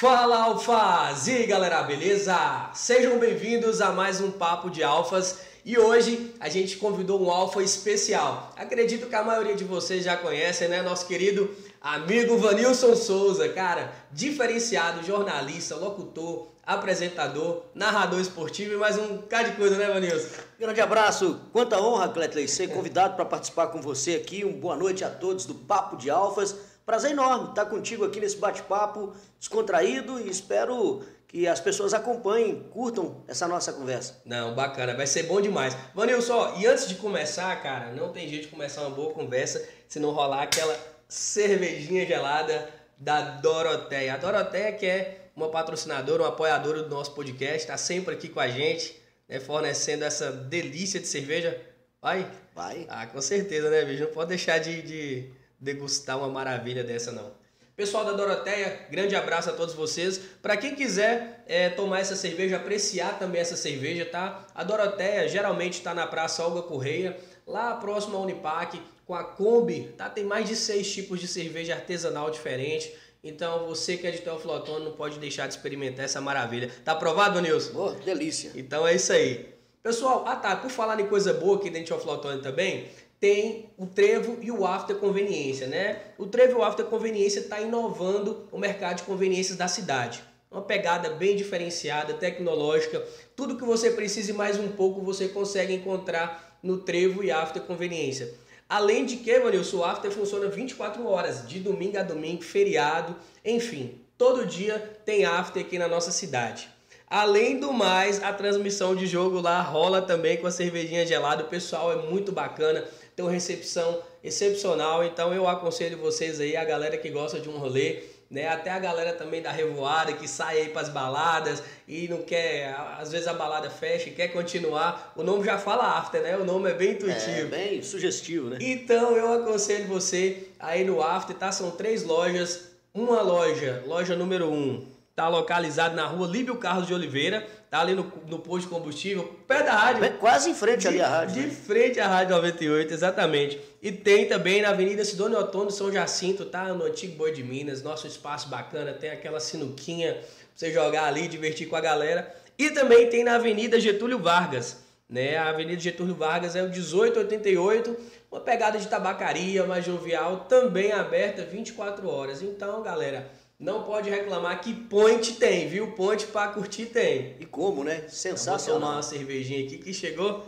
Fala 0.00 0.44
Alfas! 0.44 1.26
E 1.26 1.32
aí 1.32 1.46
galera, 1.46 1.82
beleza? 1.82 2.70
Sejam 2.72 3.18
bem-vindos 3.18 3.82
a 3.82 3.92
mais 3.92 4.18
um 4.18 4.30
Papo 4.30 4.70
de 4.70 4.82
Alfas 4.82 5.40
e 5.62 5.78
hoje 5.78 6.34
a 6.40 6.48
gente 6.48 6.78
convidou 6.78 7.20
um 7.20 7.30
alfa 7.30 7.62
especial. 7.62 8.50
Acredito 8.56 9.08
que 9.08 9.14
a 9.14 9.22
maioria 9.22 9.54
de 9.54 9.62
vocês 9.62 10.02
já 10.02 10.16
conhecem, 10.16 10.68
né? 10.68 10.80
Nosso 10.80 11.06
querido 11.06 11.54
amigo 11.82 12.38
Vanilson 12.38 12.96
Souza, 12.96 13.46
cara, 13.50 13.92
diferenciado, 14.10 15.04
jornalista, 15.04 15.76
locutor, 15.76 16.48
apresentador, 16.64 17.64
narrador 17.74 18.22
esportivo 18.22 18.72
e 18.72 18.78
mais 18.78 18.96
um 18.96 19.18
cara 19.18 19.50
de 19.50 19.56
coisa, 19.56 19.76
né, 19.76 19.86
Vanilson? 19.86 20.28
Grande 20.58 20.80
abraço, 20.80 21.42
quanta 21.52 21.78
honra, 21.78 22.08
Cletley, 22.08 22.48
ser 22.48 22.68
convidado 22.68 23.16
para 23.16 23.26
participar 23.26 23.66
com 23.66 23.82
você 23.82 24.14
aqui. 24.14 24.46
Um 24.46 24.52
boa 24.58 24.76
noite 24.76 25.04
a 25.04 25.10
todos 25.10 25.44
do 25.44 25.54
Papo 25.54 25.98
de 25.98 26.08
Alfas. 26.08 26.69
Prazer 26.90 27.12
enorme 27.12 27.50
estar 27.50 27.66
contigo 27.66 28.04
aqui 28.04 28.18
nesse 28.18 28.36
bate-papo 28.36 29.14
descontraído 29.38 30.18
e 30.18 30.28
espero 30.28 31.04
que 31.28 31.46
as 31.46 31.60
pessoas 31.60 31.94
acompanhem, 31.94 32.64
curtam 32.68 33.22
essa 33.28 33.46
nossa 33.46 33.72
conversa. 33.72 34.20
Não, 34.24 34.56
bacana, 34.56 34.96
vai 34.96 35.06
ser 35.06 35.22
bom 35.22 35.40
demais. 35.40 35.76
Vanilson, 35.94 36.56
e 36.58 36.66
antes 36.66 36.88
de 36.88 36.96
começar, 36.96 37.54
cara, 37.62 37.92
não 37.92 38.12
tem 38.12 38.28
jeito 38.28 38.46
de 38.46 38.48
começar 38.48 38.80
uma 38.80 38.90
boa 38.90 39.14
conversa 39.14 39.64
se 39.86 40.00
não 40.00 40.10
rolar 40.10 40.42
aquela 40.42 40.76
cervejinha 41.08 42.04
gelada 42.04 42.68
da 42.98 43.20
Doroteia. 43.36 44.14
A 44.14 44.16
Doroteia 44.16 44.72
que 44.72 44.84
é 44.84 45.28
uma 45.36 45.48
patrocinadora, 45.48 46.24
uma 46.24 46.30
apoiadora 46.30 46.82
do 46.82 46.88
nosso 46.88 47.14
podcast, 47.14 47.58
está 47.58 47.76
sempre 47.76 48.14
aqui 48.16 48.28
com 48.28 48.40
a 48.40 48.48
gente, 48.48 49.00
né, 49.28 49.38
fornecendo 49.38 50.04
essa 50.04 50.32
delícia 50.32 50.98
de 50.98 51.06
cerveja. 51.06 51.56
Vai? 52.02 52.28
Vai. 52.52 52.84
Ah, 52.88 53.06
com 53.06 53.22
certeza, 53.22 53.70
né, 53.70 53.84
bicho? 53.84 54.02
Não 54.02 54.10
pode 54.10 54.30
deixar 54.30 54.58
de, 54.58 54.82
de 54.82 55.39
degustar 55.60 56.18
uma 56.18 56.28
maravilha 56.28 56.82
dessa, 56.82 57.12
não. 57.12 57.32
Pessoal 57.76 58.04
da 58.04 58.12
Doroteia, 58.12 58.86
grande 58.90 59.16
abraço 59.16 59.48
a 59.48 59.52
todos 59.52 59.74
vocês. 59.74 60.20
Para 60.42 60.56
quem 60.56 60.74
quiser 60.74 61.42
é, 61.46 61.70
tomar 61.70 62.00
essa 62.00 62.14
cerveja, 62.14 62.56
apreciar 62.56 63.18
também 63.18 63.40
essa 63.40 63.56
cerveja, 63.56 64.04
tá? 64.04 64.44
A 64.54 64.62
Doroteia 64.62 65.26
geralmente 65.26 65.78
está 65.78 65.94
na 65.94 66.06
Praça 66.06 66.44
Olga 66.44 66.60
Correia, 66.60 67.16
lá 67.46 67.74
próximo 67.76 68.18
à 68.18 68.20
Unipac, 68.20 68.80
com 69.06 69.14
a 69.14 69.24
Kombi, 69.24 69.94
tá? 69.96 70.10
Tem 70.10 70.24
mais 70.24 70.46
de 70.46 70.56
seis 70.56 70.92
tipos 70.92 71.18
de 71.20 71.26
cerveja 71.26 71.74
artesanal 71.74 72.30
diferente. 72.30 72.94
Então 73.24 73.66
você 73.66 73.96
que 73.96 74.06
é 74.06 74.10
de 74.10 74.18
Teoflotone 74.18 74.84
não 74.84 74.92
pode 74.92 75.18
deixar 75.18 75.46
de 75.46 75.54
experimentar 75.54 76.04
essa 76.04 76.20
maravilha. 76.20 76.70
Tá 76.84 76.92
aprovado, 76.92 77.40
Nilson? 77.40 77.72
Oh, 77.74 77.90
delícia. 77.92 78.52
Então 78.54 78.86
é 78.86 78.94
isso 78.94 79.12
aí. 79.12 79.54
Pessoal, 79.82 80.24
ah 80.26 80.36
tá, 80.36 80.56
por 80.56 80.70
falar 80.70 81.00
em 81.00 81.06
coisa 81.06 81.32
boa 81.32 81.56
aqui 81.56 81.70
dentro 81.70 81.84
de 81.84 81.88
Teoflotone 81.88 82.42
também, 82.42 82.88
tem 83.20 83.70
o 83.76 83.86
trevo 83.86 84.38
e 84.40 84.50
o 84.50 84.66
after 84.66 84.96
conveniência, 84.96 85.66
né? 85.66 86.00
O 86.16 86.26
trevo 86.26 86.52
e 86.52 86.56
o 86.56 86.64
after 86.64 86.86
conveniência 86.86 87.40
está 87.40 87.60
inovando 87.60 88.48
o 88.50 88.58
mercado 88.58 88.96
de 88.96 89.02
conveniências 89.02 89.58
da 89.58 89.68
cidade. 89.68 90.24
Uma 90.50 90.62
pegada 90.62 91.10
bem 91.10 91.36
diferenciada, 91.36 92.14
tecnológica. 92.14 93.04
Tudo 93.36 93.56
que 93.56 93.64
você 93.64 93.90
precise 93.90 94.32
mais 94.32 94.58
um 94.58 94.68
pouco 94.68 95.02
você 95.02 95.28
consegue 95.28 95.74
encontrar 95.74 96.58
no 96.62 96.78
trevo 96.78 97.22
e 97.22 97.30
after 97.30 97.62
conveniência. 97.62 98.34
Além 98.66 99.04
de 99.04 99.16
que, 99.16 99.38
Vanilson, 99.38 99.78
o 99.78 99.84
after 99.84 100.10
funciona 100.10 100.48
24 100.48 101.06
horas, 101.06 101.46
de 101.46 101.60
domingo 101.60 101.98
a 101.98 102.02
domingo, 102.02 102.42
feriado, 102.42 103.14
enfim. 103.44 104.00
Todo 104.16 104.46
dia 104.46 104.78
tem 105.04 105.24
after 105.24 105.62
aqui 105.62 105.78
na 105.78 105.88
nossa 105.88 106.10
cidade. 106.10 106.68
Além 107.10 107.58
do 107.58 107.72
mais, 107.72 108.22
a 108.22 108.32
transmissão 108.32 108.94
de 108.94 109.04
jogo 109.04 109.40
lá 109.40 109.60
rola 109.60 110.00
também 110.00 110.36
com 110.36 110.46
a 110.46 110.50
cervejinha 110.52 111.04
gelada. 111.04 111.42
O 111.42 111.48
pessoal 111.48 111.92
é 111.92 111.96
muito 111.96 112.30
bacana 112.30 112.84
tem 113.20 113.22
uma 113.22 113.30
recepção 113.30 114.00
excepcional. 114.24 115.04
Então 115.04 115.34
eu 115.34 115.46
aconselho 115.46 115.98
vocês 115.98 116.40
aí, 116.40 116.56
a 116.56 116.64
galera 116.64 116.96
que 116.96 117.10
gosta 117.10 117.38
de 117.38 117.48
um 117.48 117.58
rolê, 117.58 118.02
né? 118.30 118.48
Até 118.48 118.70
a 118.70 118.78
galera 118.78 119.12
também 119.12 119.42
da 119.42 119.52
revoada 119.52 120.14
que 120.14 120.26
sai 120.26 120.58
aí 120.58 120.68
para 120.70 120.82
as 120.82 120.88
baladas 120.88 121.62
e 121.86 122.08
não 122.08 122.22
quer, 122.22 122.74
às 122.98 123.12
vezes 123.12 123.26
a 123.28 123.34
balada 123.34 123.68
fecha 123.68 124.08
e 124.08 124.12
quer 124.12 124.28
continuar. 124.28 125.12
O 125.14 125.22
nome 125.22 125.44
já 125.44 125.58
fala 125.58 125.98
after, 125.98 126.22
né? 126.22 126.36
O 126.36 126.44
nome 126.44 126.70
é 126.70 126.74
bem 126.74 126.92
intuitivo. 126.92 127.40
É 127.40 127.44
bem 127.44 127.82
sugestivo, 127.82 128.48
né? 128.48 128.58
Então 128.60 129.14
eu 129.16 129.34
aconselho 129.34 129.86
você 129.86 130.48
aí 130.58 130.82
no 130.84 131.02
after, 131.02 131.36
tá? 131.36 131.52
São 131.52 131.70
três 131.72 132.02
lojas. 132.02 132.70
Uma 132.92 133.22
loja, 133.22 133.84
loja 133.86 134.16
número 134.16 134.50
um, 134.50 134.84
tá 135.14 135.28
localizado 135.28 135.94
na 135.94 136.06
rua 136.06 136.26
Líbio 136.26 136.56
Carlos 136.56 136.88
de 136.88 136.94
Oliveira, 136.94 137.46
tá 137.70 137.80
ali 137.80 137.94
no, 137.94 138.12
no 138.26 138.40
posto 138.40 138.68
de 138.68 138.74
combustível, 138.74 139.38
pé 139.46 139.62
da 139.62 139.72
rádio. 139.72 140.04
É 140.04 140.08
quase 140.08 140.50
em 140.50 140.54
frente 140.54 140.80
de, 140.80 140.88
ali 140.88 141.00
a 141.00 141.08
rádio. 141.08 141.34
De 141.34 141.46
né? 141.46 141.54
frente 141.54 142.00
à 142.00 142.08
Rádio 142.08 142.34
98, 142.34 142.92
exatamente. 142.92 143.60
E 143.80 143.92
tem 143.92 144.26
também 144.26 144.60
na 144.60 144.70
Avenida 144.70 145.04
Sidônio 145.04 145.38
Otônio, 145.38 145.70
São 145.70 145.92
Jacinto, 145.92 146.44
tá? 146.44 146.64
No 146.74 146.84
antigo 146.84 147.16
Boi 147.16 147.30
de 147.30 147.44
Minas, 147.44 147.80
nosso 147.80 148.08
espaço 148.08 148.48
bacana, 148.48 148.92
tem 148.92 149.10
aquela 149.10 149.38
sinuquinha 149.38 150.14
pra 150.14 150.22
você 150.52 150.72
jogar 150.72 151.04
ali, 151.04 151.28
divertir 151.28 151.68
com 151.68 151.76
a 151.76 151.80
galera. 151.80 152.34
E 152.58 152.70
também 152.70 153.08
tem 153.08 153.22
na 153.22 153.36
Avenida 153.36 153.78
Getúlio 153.78 154.18
Vargas, 154.18 154.78
né? 155.08 155.36
A 155.36 155.50
Avenida 155.50 155.80
Getúlio 155.80 156.16
Vargas 156.16 156.56
é 156.56 156.62
o 156.64 156.68
1888, 156.68 157.96
uma 158.32 158.40
pegada 158.40 158.78
de 158.78 158.88
tabacaria, 158.88 159.64
mais 159.64 159.84
jovial, 159.84 160.46
também 160.48 160.90
aberta 160.90 161.44
24 161.44 162.08
horas. 162.08 162.42
Então, 162.42 162.82
galera, 162.82 163.30
não 163.60 163.82
pode 163.84 164.08
reclamar 164.08 164.62
que 164.62 164.72
point 164.72 165.34
tem, 165.34 165.68
viu? 165.68 165.92
Point 165.92 166.26
para 166.28 166.50
curtir 166.50 166.86
tem. 166.86 167.36
E 167.38 167.44
como, 167.44 167.84
né? 167.84 168.08
Sensacional. 168.08 168.58
Vou 168.58 168.80
tomar 168.80 168.96
uma 168.96 169.02
cervejinha 169.02 169.66
aqui 169.66 169.76
que 169.76 169.92
chegou. 169.92 170.42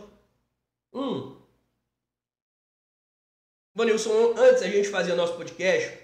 Hum. 0.91 1.35
Vanilson, 3.75 4.33
antes 4.35 4.63
a 4.63 4.67
gente 4.67 4.89
fazia 4.89 5.15
nosso 5.15 5.35
podcast 5.35 5.95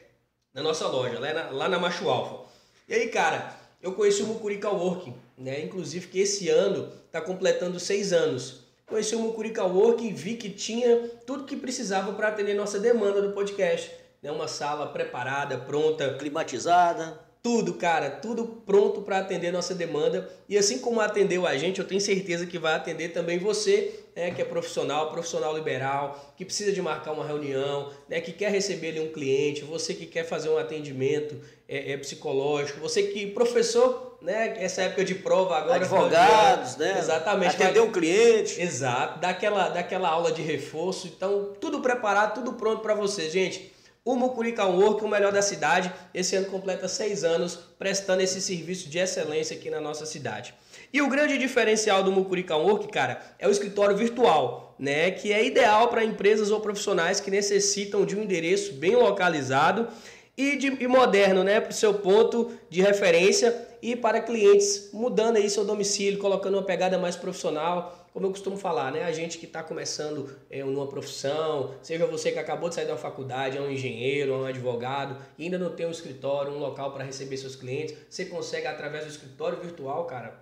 na 0.54 0.62
nossa 0.62 0.88
loja, 0.88 1.20
lá 1.20 1.34
na, 1.34 1.50
lá 1.50 1.68
na 1.68 1.80
Macho 1.80 2.08
Alfa. 2.08 2.48
E 2.88 2.94
aí, 2.94 3.10
cara, 3.10 3.56
eu 3.82 3.94
conheci 3.94 4.22
o 4.22 4.28
Mucurica 4.28 4.70
Working, 4.70 5.16
né? 5.36 5.62
Inclusive 5.62 6.08
que 6.08 6.20
esse 6.20 6.48
ano 6.48 6.92
tá 7.12 7.20
completando 7.20 7.80
seis 7.80 8.14
anos. 8.14 8.66
Conheci 8.86 9.16
o 9.16 9.20
Mucurica 9.20 9.64
Working 9.64 10.10
e 10.10 10.14
vi 10.14 10.38
que 10.38 10.50
tinha 10.52 11.10
tudo 11.26 11.46
que 11.46 11.56
precisava 11.56 12.14
para 12.14 12.28
atender 12.28 12.54
nossa 12.54 12.80
demanda 12.80 13.20
do 13.20 13.34
podcast 13.34 13.92
né? 14.22 14.32
Uma 14.32 14.48
sala 14.48 14.88
preparada, 14.88 15.58
pronta, 15.58 16.14
climatizada. 16.16 17.28
Tudo, 17.42 17.76
cara, 17.76 18.10
tudo 18.10 18.62
pronto 18.66 19.02
para 19.02 19.20
atender 19.20 19.50
nossa 19.50 19.74
demanda. 19.74 20.30
E 20.50 20.58
assim 20.58 20.80
como 20.80 21.00
atendeu 21.00 21.48
a 21.48 21.58
gente, 21.58 21.80
eu 21.80 21.88
tenho 21.88 22.02
certeza 22.02 22.46
que 22.46 22.60
vai 22.60 22.76
atender 22.76 23.14
também 23.14 23.40
você, 23.40 23.98
né, 24.14 24.32
que 24.32 24.42
é 24.42 24.46
profissional, 24.46 25.10
profissional 25.10 25.56
liberal, 25.56 26.34
que 26.36 26.44
precisa 26.44 26.74
de 26.74 26.82
marcar 26.82 27.14
uma 27.14 27.26
reunião, 27.26 27.94
né, 28.10 28.20
que 28.20 28.34
quer 28.34 28.52
receber 28.52 28.90
ali 28.90 29.00
um 29.00 29.14
cliente, 29.14 29.64
você 29.64 29.94
que 29.94 30.06
quer 30.06 30.26
fazer 30.26 30.50
um 30.50 30.58
atendimento 30.58 31.40
é, 31.66 31.94
é 31.94 31.98
psicológico, 31.98 32.82
você 32.82 33.04
que 33.04 33.28
professor, 33.28 34.18
né, 34.22 34.62
essa 34.62 34.82
época 34.82 35.06
de 35.06 35.16
prova 35.16 35.60
agora, 35.60 35.78
advogados, 35.78 36.76
né, 36.76 37.00
exatamente, 37.00 37.56
atender 37.56 37.80
um 37.80 37.92
cliente, 37.92 38.62
exato, 38.62 39.18
daquela 39.20 39.70
daquela 39.70 40.10
aula 40.10 40.34
de 40.34 40.42
reforço, 40.42 41.08
então 41.08 41.54
tudo 41.62 41.80
preparado, 41.80 42.36
tudo 42.36 42.52
pronto 42.54 42.82
para 42.82 42.94
você, 42.94 43.30
gente. 43.30 43.79
O 44.10 44.16
Mucurica 44.16 44.66
Work, 44.66 45.06
o 45.06 45.08
melhor 45.08 45.32
da 45.32 45.40
cidade, 45.40 45.94
esse 46.16 46.36
ano 46.36 46.48
completa 46.48 46.88
seis 46.88 47.24
anos 47.24 47.60
prestando 47.78 48.24
esse 48.24 48.42
serviço 48.42 48.90
de 48.90 48.98
excelência 48.98 49.56
aqui 49.56 49.70
na 49.70 49.80
nossa 49.80 50.04
cidade. 50.04 50.52
E 50.92 51.00
o 51.00 51.08
grande 51.08 51.38
diferencial 51.38 52.02
do 52.02 52.12
Mucurica 52.12 52.56
Work, 52.56 52.88
cara, 52.88 53.22
é 53.38 53.48
o 53.48 53.52
escritório 53.52 53.96
virtual, 53.96 54.76
né? 54.80 55.12
Que 55.12 55.32
é 55.32 55.46
ideal 55.46 55.90
para 55.90 56.04
empresas 56.04 56.50
ou 56.50 56.60
profissionais 56.60 57.20
que 57.20 57.30
necessitam 57.30 58.04
de 58.04 58.16
um 58.16 58.24
endereço 58.24 58.74
bem 58.74 58.96
localizado 58.96 59.88
e, 60.36 60.56
de, 60.56 60.76
e 60.84 60.88
moderno, 60.88 61.44
né? 61.44 61.62
Para 61.62 61.70
o 61.70 61.74
seu 61.74 61.94
ponto 61.94 62.52
de 62.68 62.82
referência 62.82 63.68
e 63.80 63.96
para 63.96 64.22
clientes 64.22 64.90
mudando 64.92 65.38
aí 65.38 65.48
seu 65.52 65.64
domicílio, 65.64 66.18
colocando 66.18 66.56
uma 66.56 66.64
pegada 66.64 66.98
mais 66.98 67.16
profissional 67.16 67.99
como 68.20 68.28
eu 68.28 68.32
costumo 68.32 68.58
falar, 68.58 68.92
né? 68.92 69.06
A 69.06 69.14
gente 69.14 69.38
que 69.38 69.46
está 69.46 69.64
começando 69.64 70.30
é, 70.50 70.62
numa 70.62 70.86
profissão, 70.88 71.74
seja 71.82 72.06
você 72.06 72.34
que 72.34 72.38
acabou 72.38 72.68
de 72.68 72.76
sair 72.76 72.86
da 72.86 72.98
faculdade, 72.98 73.58
é 73.58 73.62
um 73.62 73.72
engenheiro, 73.72 74.34
é 74.34 74.36
um 74.36 74.46
advogado, 74.46 75.16
e 75.38 75.46
ainda 75.46 75.58
não 75.58 75.70
tem 75.70 75.86
um 75.86 75.92
escritório, 75.92 76.52
um 76.52 76.60
local 76.60 76.92
para 76.92 77.06
receber 77.06 77.38
seus 77.38 77.56
clientes, 77.56 77.96
você 78.10 78.26
consegue 78.26 78.68
através 78.68 79.06
do 79.06 79.10
escritório 79.10 79.58
virtual, 79.62 80.04
cara, 80.04 80.38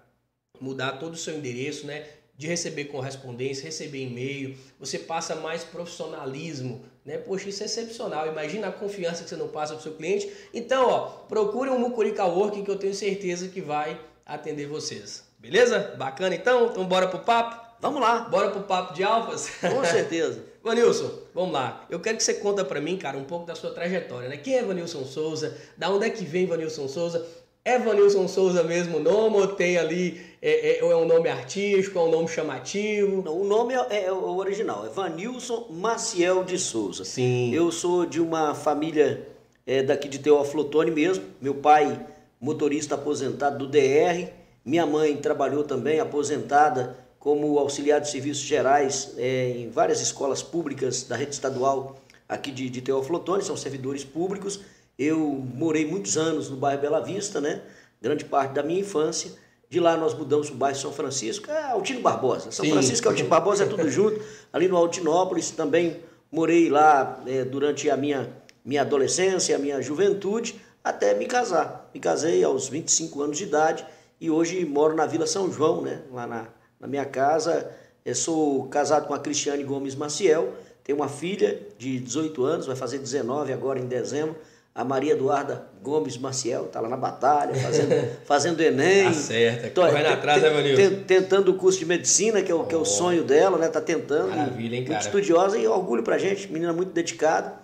mudar 0.60 0.94
todo 0.94 1.14
o 1.14 1.18
seu 1.18 1.38
endereço, 1.38 1.86
né? 1.86 2.08
De 2.36 2.48
receber 2.48 2.86
correspondência, 2.86 3.66
receber 3.66 4.02
e-mail, 4.02 4.58
você 4.80 4.98
passa 4.98 5.36
mais 5.36 5.64
profissionalismo, 5.64 6.84
né? 7.06 7.20
Poxa, 7.20 7.48
isso 7.48 7.62
é 7.62 7.68
excepcional. 7.68 8.26
Imagina 8.26 8.70
a 8.70 8.72
confiança 8.72 9.24
que 9.24 9.30
você 9.30 9.36
não 9.36 9.50
passa 9.50 9.74
para 9.74 9.82
o 9.82 9.84
seu 9.84 9.94
cliente. 9.94 10.28
Então, 10.52 10.90
ó, 10.90 11.06
procure 11.28 11.70
um 11.70 11.78
Mucurica 11.78 12.26
Work 12.26 12.64
que 12.64 12.72
eu 12.72 12.80
tenho 12.80 12.96
certeza 12.96 13.48
que 13.50 13.62
vai 13.62 14.02
atender 14.26 14.66
vocês. 14.66 15.28
Beleza? 15.38 15.94
Bacana 15.96 16.34
então? 16.34 16.72
Então 16.72 16.84
bora 16.84 17.08
pro 17.08 17.20
papo? 17.20 17.67
Vamos 17.80 18.02
lá. 18.02 18.22
Bora 18.22 18.50
pro 18.50 18.62
papo 18.62 18.94
de 18.94 19.04
alfas? 19.04 19.50
Com 19.62 19.84
certeza. 19.86 20.44
Vanilson, 20.64 21.10
vamos 21.34 21.54
lá. 21.54 21.86
Eu 21.90 22.00
quero 22.00 22.18
que 22.18 22.24
você 22.24 22.34
conta 22.34 22.66
para 22.66 22.82
mim, 22.82 22.98
cara, 22.98 23.18
um 23.18 23.24
pouco 23.24 23.46
da 23.46 23.56
sua 23.56 23.72
trajetória, 23.72 24.28
né? 24.28 24.38
Quem 24.38 24.56
é 24.56 24.64
Vanilson 24.64 25.06
Souza? 25.06 25.58
Da 25.78 25.90
onde 25.90 26.06
é 26.06 26.10
que 26.10 26.26
vem 26.26 26.46
Vanilson 26.46 26.88
Souza? 26.88 27.26
É 27.64 27.78
Vanilson 27.80 28.28
Souza 28.28 28.64
mesmo 28.64 28.98
o 28.98 29.00
nome 29.00 29.38
ou 29.38 29.48
tem 29.48 29.78
ali, 29.78 30.22
é, 30.42 30.80
é, 30.80 30.84
ou 30.84 30.92
é 30.92 30.96
um 30.96 31.06
nome 31.06 31.30
artístico, 31.30 32.00
é 32.00 32.02
um 32.02 32.12
nome 32.12 32.28
chamativo? 32.28 33.22
Não, 33.22 33.42
o 33.42 33.44
nome 33.46 33.74
é, 33.74 34.06
é, 34.06 34.12
o 34.12 34.38
original, 34.38 34.86
é 34.86 34.90
Vanilson 34.90 35.68
Maciel 35.70 36.44
de 36.44 36.58
Souza. 36.58 37.06
Sim. 37.06 37.54
Eu 37.54 37.72
sou 37.72 38.06
de 38.06 38.22
uma 38.22 38.54
família 38.54 39.28
é, 39.66 39.84
daqui 39.84 40.08
de 40.08 40.20
Teófilo 40.20 40.64
Otoni 40.64 40.92
mesmo. 40.92 41.24
Meu 41.42 41.56
pai 41.56 42.06
motorista 42.40 42.96
aposentado 42.96 43.58
do 43.58 43.68
DR. 43.68 44.32
Minha 44.66 44.86
mãe 44.86 45.16
trabalhou 45.16 45.64
também 45.64 46.00
aposentada 46.00 47.07
como 47.28 47.60
auxiliar 47.60 48.00
de 48.00 48.10
serviços 48.10 48.42
gerais 48.42 49.12
é, 49.18 49.50
em 49.50 49.70
várias 49.70 50.00
escolas 50.00 50.42
públicas 50.42 51.04
da 51.04 51.18
rede 51.18 51.34
estadual 51.34 52.00
aqui 52.26 52.50
de, 52.52 52.70
de 52.70 52.80
Teófilo 52.80 53.18
Otoni, 53.18 53.44
são 53.44 53.58
servidores 53.58 54.06
públicos. 54.06 54.62
Eu 54.98 55.20
morei 55.54 55.86
muitos 55.86 56.16
anos 56.16 56.50
no 56.50 56.56
bairro 56.56 56.80
Bela 56.80 57.02
Vista, 57.02 57.42
né? 57.42 57.64
grande 58.02 58.24
parte 58.24 58.54
da 58.54 58.64
minha 58.64 58.80
infância. 58.80 59.34
De 59.70 59.78
lá 59.78 59.98
nós 59.98 60.14
mudamos 60.14 60.48
para 60.48 60.56
o 60.56 60.58
bairro 60.58 60.78
São 60.78 60.94
Francisco, 60.94 61.52
é 61.52 61.64
Altino 61.72 62.00
Barbosa. 62.00 62.50
São 62.50 62.64
Sim. 62.64 62.72
Francisco 62.72 63.06
e 63.06 63.10
Altino 63.10 63.28
Barbosa 63.28 63.66
é 63.66 63.68
tudo 63.68 63.92
junto. 63.92 64.22
Ali 64.54 64.70
no 64.70 64.78
Altinópolis 64.78 65.52
também 65.52 66.00
morei 66.32 66.70
lá 66.70 67.22
é, 67.28 67.44
durante 67.44 67.90
a 67.90 67.98
minha, 67.98 68.32
minha 68.64 68.84
adolescência, 68.84 69.54
a 69.54 69.60
minha 69.60 69.82
juventude, 69.82 70.62
até 70.82 71.14
me 71.14 71.26
casar. 71.26 71.90
Me 71.94 72.00
casei 72.00 72.42
aos 72.42 72.70
25 72.70 73.22
anos 73.22 73.38
de 73.38 73.44
idade 73.44 73.86
e 74.18 74.32
hoje 74.32 74.64
moro 74.64 74.96
na 74.96 75.06
Vila 75.06 75.28
São 75.28 75.52
João, 75.52 75.82
né? 75.82 76.04
lá 76.10 76.26
na, 76.26 76.57
na 76.80 76.88
minha 76.88 77.06
casa. 77.06 77.72
Eu 78.06 78.16
sou 78.16 78.68
casado 78.68 79.08
com 79.08 79.14
a 79.14 79.20
Cristiane 79.20 79.64
Gomes 79.64 79.96
Maciel, 79.96 80.54
tenho 80.84 80.98
uma 80.98 81.10
filha 81.10 81.62
de 81.78 82.00
18 82.00 82.44
anos, 82.44 82.66
vai 82.66 82.76
fazer 82.76 83.00
19 83.00 83.52
agora 83.52 83.80
em 83.80 83.86
dezembro 83.86 84.36
a 84.78 84.84
Maria 84.84 85.14
Eduarda 85.14 85.66
Gomes 85.82 86.20
Maciel, 86.20 86.66
está 86.66 86.80
lá 86.80 86.88
na 86.88 86.96
batalha, 86.96 87.56
fazendo, 87.56 87.96
fazendo 88.26 88.62
Enem. 88.62 89.08
Acerta, 89.08 89.70
tá 89.72 89.88
correndo 89.88 90.06
atrás, 90.06 90.40
né, 90.40 90.52
Vanilson? 90.52 91.04
Tentando 91.08 91.50
o 91.50 91.56
curso 91.56 91.80
de 91.80 91.86
medicina, 91.86 92.44
que 92.44 92.52
é 92.52 92.56
o, 92.56 92.62
oh. 92.62 92.66
que 92.66 92.76
é 92.76 92.78
o 92.78 92.86
sonho 92.86 93.24
dela, 93.24 93.58
né? 93.58 93.70
Tá 93.70 93.82
tentando. 93.82 94.30
Maravilha, 94.30 94.76
hein, 94.76 94.84
cara? 94.84 94.94
Muito 94.94 95.06
estudiosa 95.08 95.58
e 95.58 95.68
orgulho 95.68 96.04
pra 96.04 96.20
gente, 96.20 96.48
menina 96.52 96.72
muito 96.74 96.92
dedicada. 96.92 97.56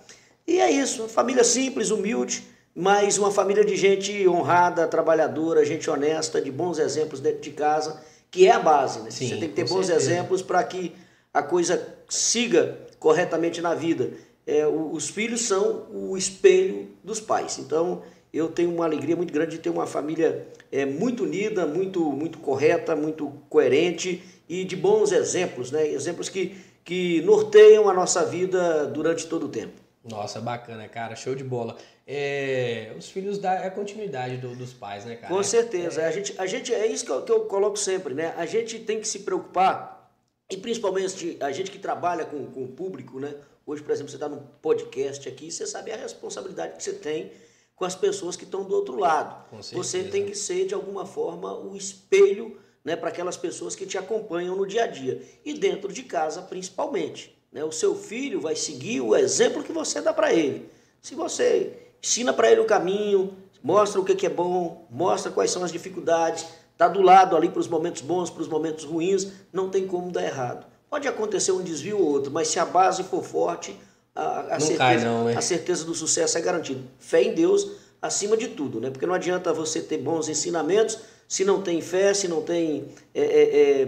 E 0.48 0.60
é 0.60 0.71
isso, 0.71 1.07
família 1.07 1.44
simples, 1.44 1.92
humilde, 1.92 2.44
mas 2.74 3.19
uma 3.19 3.30
família 3.30 3.63
de 3.63 3.75
gente 3.75 4.27
honrada, 4.27 4.88
trabalhadora, 4.88 5.63
gente 5.63 5.88
honesta, 5.88 6.42
de 6.42 6.51
bons 6.51 6.80
exemplos 6.80 7.19
dentro 7.19 7.42
de 7.42 7.51
casa, 7.51 8.01
que 8.33 8.45
é 8.45 8.51
a 8.51 8.59
base, 8.59 9.00
né? 9.00 9.12
Sim, 9.12 9.30
Você 9.30 9.38
tem 9.38 9.47
que 9.47 9.56
ter 9.56 9.63
bons 9.63 9.85
certeza. 9.85 10.12
exemplos 10.12 10.41
para 10.41 10.62
que 10.63 10.94
a 11.33 11.41
coisa 11.41 11.95
siga 12.09 12.77
corretamente 13.00 13.62
na 13.62 13.74
vida 13.74 14.12
é, 14.45 14.68
os 14.68 15.09
filhos 15.09 15.41
são 15.41 15.88
o 15.91 16.18
espelho 16.18 16.89
dos 17.03 17.19
pais. 17.19 17.57
Então, 17.59 18.01
eu 18.31 18.50
tenho 18.50 18.74
uma 18.74 18.85
alegria 18.85 19.15
muito 19.15 19.33
grande 19.33 19.51
de 19.51 19.59
ter 19.59 19.69
uma 19.69 19.85
família 19.88 20.47
é, 20.71 20.85
muito 20.85 21.24
unida, 21.24 21.65
muito, 21.65 22.12
muito 22.12 22.39
correta, 22.39 22.95
muito 22.95 23.31
coerente 23.50 24.24
e 24.50 24.65
de 24.65 24.75
bons 24.75 25.12
exemplos, 25.12 25.71
né? 25.71 25.88
exemplos 25.88 26.29
que, 26.29 26.57
que 26.83 27.21
norteiam 27.21 27.89
a 27.89 27.94
nossa 27.94 28.25
vida 28.25 28.86
durante 28.88 29.27
todo 29.27 29.45
o 29.45 29.50
tempo. 29.50 29.81
Nossa, 30.03 30.41
bacana, 30.41 30.88
cara, 30.89 31.15
show 31.15 31.33
de 31.33 31.44
bola. 31.44 31.77
É, 32.05 32.94
os 32.97 33.09
filhos 33.09 33.38
dá 33.38 33.53
é 33.55 33.67
a 33.67 33.71
continuidade 33.71 34.38
do, 34.38 34.55
dos 34.55 34.73
pais, 34.73 35.05
né, 35.05 35.15
cara? 35.15 35.33
Com 35.33 35.41
certeza. 35.41 36.01
É, 36.01 36.07
a 36.07 36.11
gente, 36.11 36.33
a 36.38 36.45
gente, 36.45 36.73
é 36.73 36.85
isso 36.85 37.05
que 37.05 37.11
eu, 37.11 37.21
que 37.23 37.31
eu 37.31 37.45
coloco 37.45 37.77
sempre, 37.77 38.13
né? 38.13 38.33
A 38.38 38.45
gente 38.45 38.79
tem 38.79 39.00
que 39.00 39.07
se 39.07 39.19
preocupar, 39.19 40.11
e 40.50 40.57
principalmente 40.57 41.38
a 41.39 41.51
gente 41.51 41.71
que 41.71 41.79
trabalha 41.79 42.25
com, 42.25 42.45
com 42.47 42.63
o 42.63 42.67
público, 42.67 43.19
né? 43.19 43.33
Hoje, 43.65 43.81
por 43.81 43.91
exemplo, 43.91 44.09
você 44.09 44.17
está 44.17 44.27
num 44.27 44.41
podcast 44.61 45.27
aqui, 45.29 45.50
você 45.50 45.65
sabe 45.65 45.91
a 45.91 45.95
responsabilidade 45.95 46.75
que 46.75 46.83
você 46.83 46.94
tem 46.94 47.31
com 47.75 47.85
as 47.85 47.95
pessoas 47.95 48.35
que 48.35 48.44
estão 48.44 48.63
do 48.63 48.75
outro 48.75 48.97
lado. 48.97 49.45
Você 49.71 50.03
tem 50.03 50.25
que 50.25 50.35
ser, 50.35 50.67
de 50.67 50.73
alguma 50.73 51.05
forma, 51.05 51.57
o 51.57 51.75
espelho 51.75 52.59
né, 52.83 52.95
para 52.97 53.09
aquelas 53.09 53.38
pessoas 53.38 53.75
que 53.75 53.85
te 53.85 53.97
acompanham 53.97 54.55
no 54.55 54.67
dia 54.67 54.83
a 54.83 54.88
dia. 54.88 55.21
E 55.45 55.53
dentro 55.53 55.91
de 55.91 56.03
casa, 56.03 56.41
principalmente. 56.41 57.35
Né? 57.51 57.63
O 57.63 57.71
seu 57.71 57.95
filho 57.95 58.41
vai 58.41 58.55
seguir 58.55 59.00
o 59.00 59.15
exemplo 59.15 59.63
que 59.63 59.71
você 59.71 60.01
dá 60.01 60.13
para 60.13 60.33
ele. 60.33 60.69
Se 61.01 61.15
você 61.15 61.82
ensina 62.03 62.33
para 62.33 62.51
ele 62.51 62.59
o 62.59 62.65
caminho, 62.65 63.33
mostra 63.63 64.01
o 64.01 64.03
que 64.03 64.25
é 64.25 64.29
bom, 64.29 64.85
mostra 64.91 65.31
quais 65.31 65.50
são 65.50 65.63
as 65.63 65.71
dificuldades, 65.71 66.45
está 66.73 66.88
do 66.88 67.01
lado 67.01 67.38
ali 67.38 67.50
para 67.50 67.59
os 67.59 67.67
momentos 67.67 68.01
bons, 68.01 68.29
para 68.29 68.41
os 68.41 68.47
momentos 68.47 68.83
ruins, 68.83 69.27
não 69.53 69.69
tem 69.69 69.88
como 69.88 70.11
dar 70.11 70.23
errado. 70.23 70.65
Pode 70.89 71.07
acontecer 71.07 71.51
um 71.53 71.61
desvio 71.61 71.97
ou 71.97 72.05
outro, 72.05 72.31
mas 72.31 72.50
se 72.50 72.59
a 72.59 72.65
base 72.65 73.03
for 73.03 73.23
forte, 73.23 73.75
a, 74.13 74.55
a 74.55 74.59
certeza, 74.59 74.77
cai, 74.77 74.97
não, 75.00 75.27
a 75.27 75.41
certeza 75.41 75.85
do 75.85 75.95
sucesso 75.95 76.38
é 76.38 76.41
garantida. 76.41 76.81
Fé 77.00 77.23
em 77.23 77.33
Deus 77.33 77.67
acima 78.01 78.35
de 78.35 78.50
tudo, 78.50 78.81
né? 78.81 78.89
Porque 78.89 79.05
não 79.05 79.13
adianta 79.13 79.53
você 79.53 79.81
ter 79.81 79.97
bons 79.97 80.27
ensinamentos 80.27 81.00
se 81.27 81.45
não 81.45 81.61
tem 81.61 81.81
fé, 81.81 82.13
se 82.13 82.27
não 82.27 82.41
tem 82.41 82.89
é, 83.15 83.21
é, 83.21 83.81
é 83.81 83.88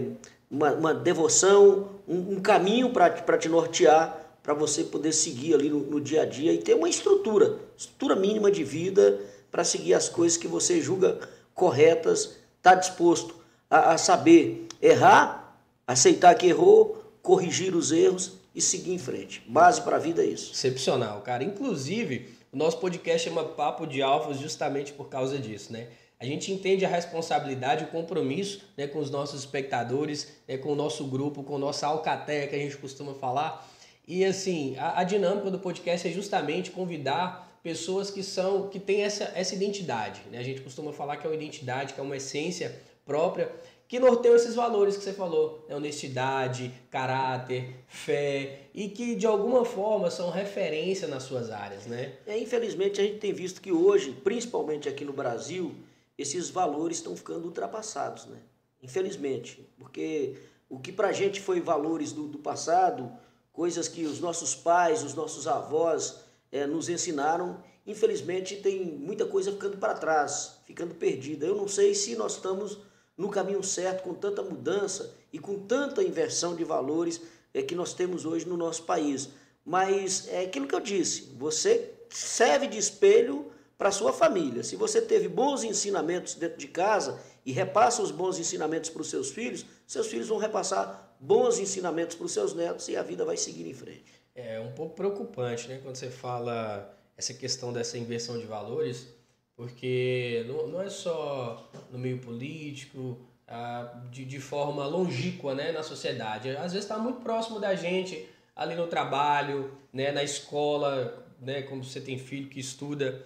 uma, 0.50 0.72
uma, 0.72 0.94
devoção, 0.94 1.90
um, 2.08 2.36
um 2.36 2.40
caminho 2.40 2.90
para 2.90 3.38
te 3.38 3.48
nortear, 3.48 4.25
para 4.46 4.54
você 4.54 4.84
poder 4.84 5.12
seguir 5.12 5.54
ali 5.54 5.68
no, 5.68 5.80
no, 5.80 6.00
dia 6.00 6.22
a 6.22 6.24
dia 6.24 6.52
e 6.52 6.58
ter 6.58 6.74
uma 6.74 6.88
estrutura, 6.88 7.58
estrutura 7.76 8.14
mínima 8.14 8.48
de 8.48 8.62
vida 8.62 9.20
para 9.50 9.64
seguir 9.64 9.92
as 9.92 10.08
coisas 10.08 10.38
que 10.38 10.46
você 10.46 10.80
julga 10.80 11.18
corretas, 11.52 12.36
está 12.56 12.74
disposto 12.74 13.34
a, 13.68 13.94
a 13.94 13.98
saber 13.98 14.68
errar 14.80 15.46
aceitar 15.86 16.34
que 16.34 16.46
errou, 16.46 17.02
corrigir 17.22 17.74
os 17.74 17.92
erros 17.92 18.32
e 18.54 18.60
seguir 18.60 18.92
em 18.92 18.98
frente. 18.98 19.42
Base 19.46 19.80
para 19.82 19.96
a 19.96 20.00
vida 20.00 20.22
é 20.22 20.26
isso. 20.26 20.52
Excepcional, 20.52 21.20
cara. 21.20 21.44
Inclusive, 21.44 22.34
o 22.52 22.56
nosso 22.56 22.78
podcast 22.78 23.28
chama 23.28 23.44
Papo 23.44 23.86
de 23.86 24.02
Alfas 24.02 24.38
justamente 24.38 24.92
por 24.92 25.08
causa 25.08 25.38
disso, 25.38 25.72
né? 25.72 25.88
A 26.18 26.24
gente 26.24 26.50
entende 26.50 26.84
a 26.84 26.88
responsabilidade, 26.88 27.84
o 27.84 27.88
compromisso 27.88 28.62
né, 28.74 28.86
com 28.86 28.98
os 28.98 29.10
nossos 29.10 29.40
espectadores, 29.40 30.32
né, 30.48 30.56
com 30.56 30.72
o 30.72 30.74
nosso 30.74 31.04
grupo, 31.04 31.42
com 31.42 31.58
nossa 31.58 31.86
alcateia 31.86 32.48
que 32.48 32.56
a 32.56 32.58
gente 32.58 32.78
costuma 32.78 33.12
falar. 33.12 33.68
E 34.06 34.24
assim, 34.24 34.76
a, 34.78 35.00
a 35.00 35.04
dinâmica 35.04 35.50
do 35.50 35.58
podcast 35.58 36.06
é 36.06 36.10
justamente 36.10 36.70
convidar 36.70 37.58
pessoas 37.62 38.10
que 38.10 38.22
são 38.22 38.68
que 38.68 38.78
têm 38.78 39.02
essa, 39.02 39.32
essa 39.34 39.54
identidade. 39.54 40.22
Né? 40.30 40.38
A 40.38 40.42
gente 40.42 40.60
costuma 40.60 40.92
falar 40.92 41.16
que 41.16 41.26
é 41.26 41.30
uma 41.30 41.36
identidade, 41.36 41.94
que 41.94 42.00
é 42.00 42.02
uma 42.02 42.16
essência 42.16 42.80
própria 43.04 43.50
que 43.88 44.00
norteiam 44.00 44.34
esses 44.34 44.54
valores 44.54 44.96
que 44.96 45.04
você 45.04 45.12
falou, 45.12 45.64
né? 45.68 45.76
honestidade, 45.76 46.72
caráter, 46.90 47.76
fé 47.86 48.62
e 48.74 48.88
que 48.88 49.14
de 49.14 49.26
alguma 49.26 49.64
forma 49.64 50.10
são 50.10 50.30
referência 50.30 51.06
nas 51.06 51.22
suas 51.22 51.50
áreas, 51.50 51.86
né? 51.86 52.14
É, 52.26 52.36
infelizmente 52.36 53.00
a 53.00 53.04
gente 53.04 53.18
tem 53.18 53.32
visto 53.32 53.60
que 53.60 53.70
hoje, 53.70 54.12
principalmente 54.12 54.88
aqui 54.88 55.04
no 55.04 55.12
Brasil, 55.12 55.74
esses 56.18 56.50
valores 56.50 56.96
estão 56.96 57.14
ficando 57.14 57.44
ultrapassados, 57.44 58.26
né? 58.26 58.38
Infelizmente, 58.82 59.64
porque 59.78 60.36
o 60.68 60.80
que 60.80 60.90
para 60.90 61.08
a 61.08 61.12
gente 61.12 61.40
foi 61.40 61.60
valores 61.60 62.12
do, 62.12 62.26
do, 62.26 62.38
passado, 62.38 63.10
coisas 63.56 63.88
que 63.88 64.04
os 64.04 64.20
nossos 64.20 64.54
pais, 64.54 65.02
os 65.02 65.14
nossos 65.14 65.48
avós 65.48 66.16
é, 66.52 66.66
nos 66.66 66.90
ensinaram, 66.90 67.64
infelizmente 67.86 68.56
tem 68.56 68.84
muita 68.84 69.24
coisa 69.24 69.50
ficando 69.50 69.78
para 69.78 69.94
trás, 69.94 70.58
ficando 70.66 70.94
perdida. 70.94 71.46
Eu 71.46 71.56
não 71.56 71.66
sei 71.66 71.94
se 71.94 72.14
nós 72.14 72.34
estamos 72.34 72.78
no 73.16 73.30
caminho 73.30 73.62
certo, 73.62 74.02
com 74.02 74.12
tanta 74.12 74.42
mudança 74.42 75.10
e 75.32 75.38
com 75.38 75.58
tanta 75.60 76.02
inversão 76.02 76.54
de 76.54 76.64
valores 76.64 77.22
é, 77.54 77.62
que 77.62 77.74
nós 77.74 77.94
temos 77.94 78.26
hoje 78.26 78.46
no 78.46 78.58
nosso 78.58 78.82
país. 78.82 79.30
Mas 79.64 80.28
é 80.28 80.42
aquilo 80.42 80.68
que 80.68 80.74
eu 80.74 80.80
disse: 80.80 81.32
você 81.38 81.94
serve 82.10 82.66
de 82.66 82.76
espelho 82.76 83.50
para 83.78 83.90
sua 83.90 84.12
família. 84.12 84.62
Se 84.62 84.76
você 84.76 85.00
teve 85.00 85.28
bons 85.28 85.64
ensinamentos 85.64 86.34
dentro 86.34 86.58
de 86.58 86.68
casa 86.68 87.18
e 87.44 87.52
repassa 87.52 88.02
os 88.02 88.10
bons 88.10 88.38
ensinamentos 88.38 88.90
para 88.90 89.00
os 89.00 89.08
seus 89.08 89.30
filhos, 89.30 89.64
seus 89.86 90.08
filhos 90.08 90.28
vão 90.28 90.36
repassar 90.36 91.05
bons 91.20 91.58
ensinamentos 91.58 92.16
para 92.16 92.26
os 92.26 92.32
seus 92.32 92.54
netos 92.54 92.88
e 92.88 92.96
a 92.96 93.02
vida 93.02 93.24
vai 93.24 93.36
seguir 93.36 93.68
em 93.68 93.74
frente. 93.74 94.04
É 94.34 94.60
um 94.60 94.72
pouco 94.72 94.94
preocupante, 94.94 95.68
né, 95.68 95.80
quando 95.82 95.96
você 95.96 96.10
fala 96.10 96.94
essa 97.16 97.32
questão 97.32 97.72
dessa 97.72 97.96
inversão 97.96 98.38
de 98.38 98.46
valores, 98.46 99.08
porque 99.56 100.44
não, 100.46 100.66
não 100.66 100.82
é 100.82 100.90
só 100.90 101.70
no 101.90 101.98
meio 101.98 102.18
político, 102.18 103.18
ah, 103.48 104.02
de, 104.10 104.24
de 104.24 104.40
forma 104.40 104.86
longínqua 104.86 105.54
né, 105.54 105.72
na 105.72 105.82
sociedade. 105.82 106.50
Às 106.50 106.72
vezes 106.72 106.84
está 106.84 106.98
muito 106.98 107.20
próximo 107.20 107.58
da 107.58 107.74
gente, 107.74 108.28
ali 108.54 108.74
no 108.74 108.86
trabalho, 108.86 109.72
né, 109.92 110.12
na 110.12 110.22
escola, 110.22 111.26
né, 111.40 111.62
como 111.62 111.82
você 111.82 112.00
tem 112.00 112.18
filho 112.18 112.48
que 112.48 112.60
estuda. 112.60 113.24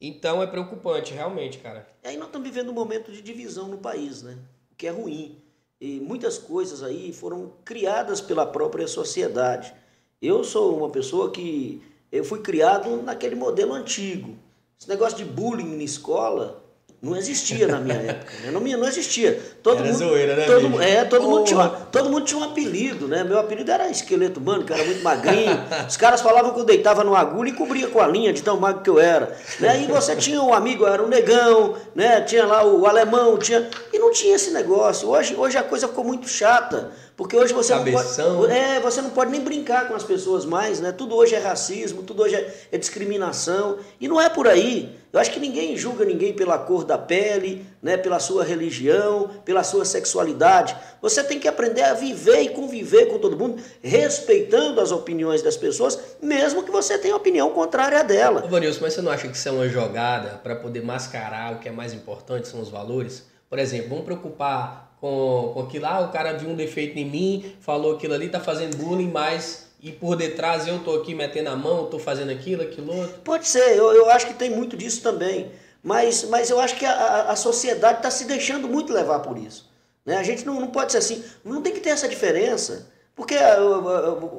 Então 0.00 0.42
é 0.42 0.46
preocupante, 0.46 1.12
realmente, 1.12 1.58
cara. 1.58 1.86
E 2.02 2.08
aí 2.08 2.16
nós 2.16 2.26
estamos 2.26 2.48
vivendo 2.48 2.70
um 2.70 2.74
momento 2.74 3.12
de 3.12 3.20
divisão 3.20 3.68
no 3.68 3.78
país, 3.78 4.22
né? 4.22 4.38
O 4.72 4.74
que 4.74 4.86
é 4.86 4.90
ruim. 4.90 5.42
E 5.80 5.98
muitas 5.98 6.36
coisas 6.36 6.82
aí 6.82 7.12
foram 7.12 7.52
criadas 7.64 8.20
pela 8.20 8.44
própria 8.44 8.86
sociedade. 8.86 9.74
Eu 10.20 10.44
sou 10.44 10.76
uma 10.76 10.90
pessoa 10.90 11.30
que 11.30 11.82
eu 12.12 12.22
fui 12.22 12.40
criado 12.40 13.02
naquele 13.02 13.34
modelo 13.34 13.72
antigo, 13.72 14.36
esse 14.78 14.88
negócio 14.88 15.16
de 15.16 15.24
bullying 15.24 15.76
na 15.76 15.82
escola 15.82 16.62
não 17.02 17.16
existia 17.16 17.66
na 17.66 17.80
minha 17.80 17.96
época. 17.96 18.30
Né? 18.44 18.50
Não, 18.50 18.60
não 18.60 18.86
existia. 18.86 19.40
Todo 19.62 19.78
era 19.78 19.86
mundo, 19.86 19.98
zoeira, 19.98 20.36
né, 20.36 20.44
todo, 20.44 20.82
É, 20.82 21.04
todo 21.04 21.22
mundo, 21.22 21.44
tinha, 21.44 21.68
todo 21.90 22.10
mundo 22.10 22.24
tinha 22.26 22.38
um 22.38 22.44
apelido, 22.44 23.08
né? 23.08 23.24
Meu 23.24 23.38
apelido 23.38 23.70
era 23.70 23.88
esqueleto 23.88 24.38
humano, 24.38 24.64
que 24.64 24.72
era 24.72 24.84
muito 24.84 25.02
magrinho. 25.02 25.58
Os 25.88 25.96
caras 25.96 26.20
falavam 26.20 26.52
que 26.52 26.60
eu 26.60 26.64
deitava 26.64 27.02
no 27.02 27.16
agulha 27.16 27.48
e 27.48 27.52
cobria 27.54 27.88
com 27.88 28.00
a 28.00 28.06
linha 28.06 28.34
de 28.34 28.42
tão 28.42 28.60
magro 28.60 28.82
que 28.82 28.90
eu 28.90 29.00
era. 29.00 29.34
Né? 29.58 29.68
Aí 29.70 29.86
você 29.86 30.14
tinha 30.14 30.42
um 30.42 30.52
amigo, 30.52 30.86
era 30.86 31.02
um 31.02 31.08
negão, 31.08 31.74
né? 31.94 32.20
tinha 32.20 32.44
lá 32.44 32.66
o 32.66 32.84
alemão, 32.86 33.38
tinha. 33.38 33.66
E 33.94 33.98
não 33.98 34.12
tinha 34.12 34.36
esse 34.36 34.50
negócio. 34.50 35.08
Hoje, 35.08 35.34
hoje 35.34 35.56
a 35.56 35.62
coisa 35.62 35.88
ficou 35.88 36.04
muito 36.04 36.28
chata. 36.28 36.90
Porque 37.16 37.36
hoje 37.36 37.52
você 37.52 37.74
Cabeção. 37.74 38.32
não 38.32 38.40
pode. 38.40 38.52
É, 38.52 38.80
você 38.80 39.02
não 39.02 39.10
pode 39.10 39.30
nem 39.30 39.40
brincar 39.40 39.88
com 39.88 39.94
as 39.94 40.02
pessoas 40.02 40.44
mais, 40.44 40.80
né? 40.80 40.90
Tudo 40.92 41.14
hoje 41.14 41.34
é 41.34 41.38
racismo, 41.38 42.02
tudo 42.02 42.22
hoje 42.22 42.34
é, 42.34 42.54
é 42.72 42.78
discriminação. 42.78 43.78
E 44.00 44.08
não 44.08 44.20
é 44.20 44.28
por 44.28 44.48
aí. 44.48 44.99
Eu 45.12 45.18
acho 45.18 45.32
que 45.32 45.40
ninguém 45.40 45.76
julga 45.76 46.04
ninguém 46.04 46.32
pela 46.32 46.56
cor 46.56 46.84
da 46.84 46.96
pele, 46.96 47.66
né? 47.82 47.96
pela 47.96 48.20
sua 48.20 48.44
religião, 48.44 49.28
pela 49.44 49.64
sua 49.64 49.84
sexualidade. 49.84 50.76
Você 51.02 51.24
tem 51.24 51.40
que 51.40 51.48
aprender 51.48 51.82
a 51.82 51.94
viver 51.94 52.42
e 52.42 52.50
conviver 52.50 53.06
com 53.06 53.18
todo 53.18 53.36
mundo, 53.36 53.60
respeitando 53.82 54.80
as 54.80 54.92
opiniões 54.92 55.42
das 55.42 55.56
pessoas, 55.56 55.98
mesmo 56.22 56.62
que 56.62 56.70
você 56.70 56.96
tenha 56.96 57.16
opinião 57.16 57.50
contrária 57.50 58.04
dela. 58.04 58.44
Ô, 58.44 58.48
Vanilson, 58.48 58.82
mas 58.82 58.94
você 58.94 59.02
não 59.02 59.10
acha 59.10 59.26
que 59.26 59.36
isso 59.36 59.48
é 59.48 59.52
uma 59.52 59.68
jogada 59.68 60.38
para 60.42 60.54
poder 60.54 60.82
mascarar 60.84 61.54
o 61.54 61.58
que 61.58 61.68
é 61.68 61.72
mais 61.72 61.92
importante, 61.92 62.46
são 62.46 62.60
os 62.60 62.68
valores? 62.68 63.26
Por 63.48 63.58
exemplo, 63.58 63.88
vamos 63.88 64.04
preocupar 64.04 64.96
com, 65.00 65.50
com 65.54 65.60
aquilo, 65.62 65.86
ah, 65.86 66.00
o 66.02 66.12
cara 66.12 66.34
viu 66.34 66.50
um 66.50 66.54
defeito 66.54 66.96
em 66.96 67.04
mim, 67.04 67.56
falou 67.60 67.96
aquilo 67.96 68.14
ali, 68.14 68.28
tá 68.28 68.38
fazendo 68.38 68.76
bullying, 68.76 69.10
mas 69.10 69.69
e 69.82 69.90
por 69.92 70.16
detrás 70.16 70.66
eu 70.66 70.78
tô 70.80 70.94
aqui 70.96 71.14
metendo 71.14 71.48
a 71.48 71.56
mão, 71.56 71.86
tô 71.86 71.98
fazendo 71.98 72.30
aquilo, 72.30 72.62
aquilo 72.62 72.94
outro. 72.94 73.18
Pode 73.24 73.48
ser, 73.48 73.76
eu, 73.76 73.92
eu 73.92 74.10
acho 74.10 74.26
que 74.26 74.34
tem 74.34 74.50
muito 74.50 74.76
disso 74.76 75.02
também. 75.02 75.50
Mas, 75.82 76.24
mas 76.24 76.50
eu 76.50 76.60
acho 76.60 76.76
que 76.76 76.84
a, 76.84 77.30
a 77.30 77.36
sociedade 77.36 77.98
está 77.98 78.10
se 78.10 78.26
deixando 78.26 78.68
muito 78.68 78.92
levar 78.92 79.20
por 79.20 79.38
isso. 79.38 79.70
Né? 80.04 80.16
A 80.18 80.22
gente 80.22 80.44
não, 80.44 80.60
não 80.60 80.68
pode 80.68 80.92
ser 80.92 80.98
assim, 80.98 81.24
não 81.42 81.62
tem 81.62 81.72
que 81.72 81.80
ter 81.80 81.90
essa 81.90 82.08
diferença. 82.08 82.88
Porque 83.16 83.34
ah, 83.34 83.56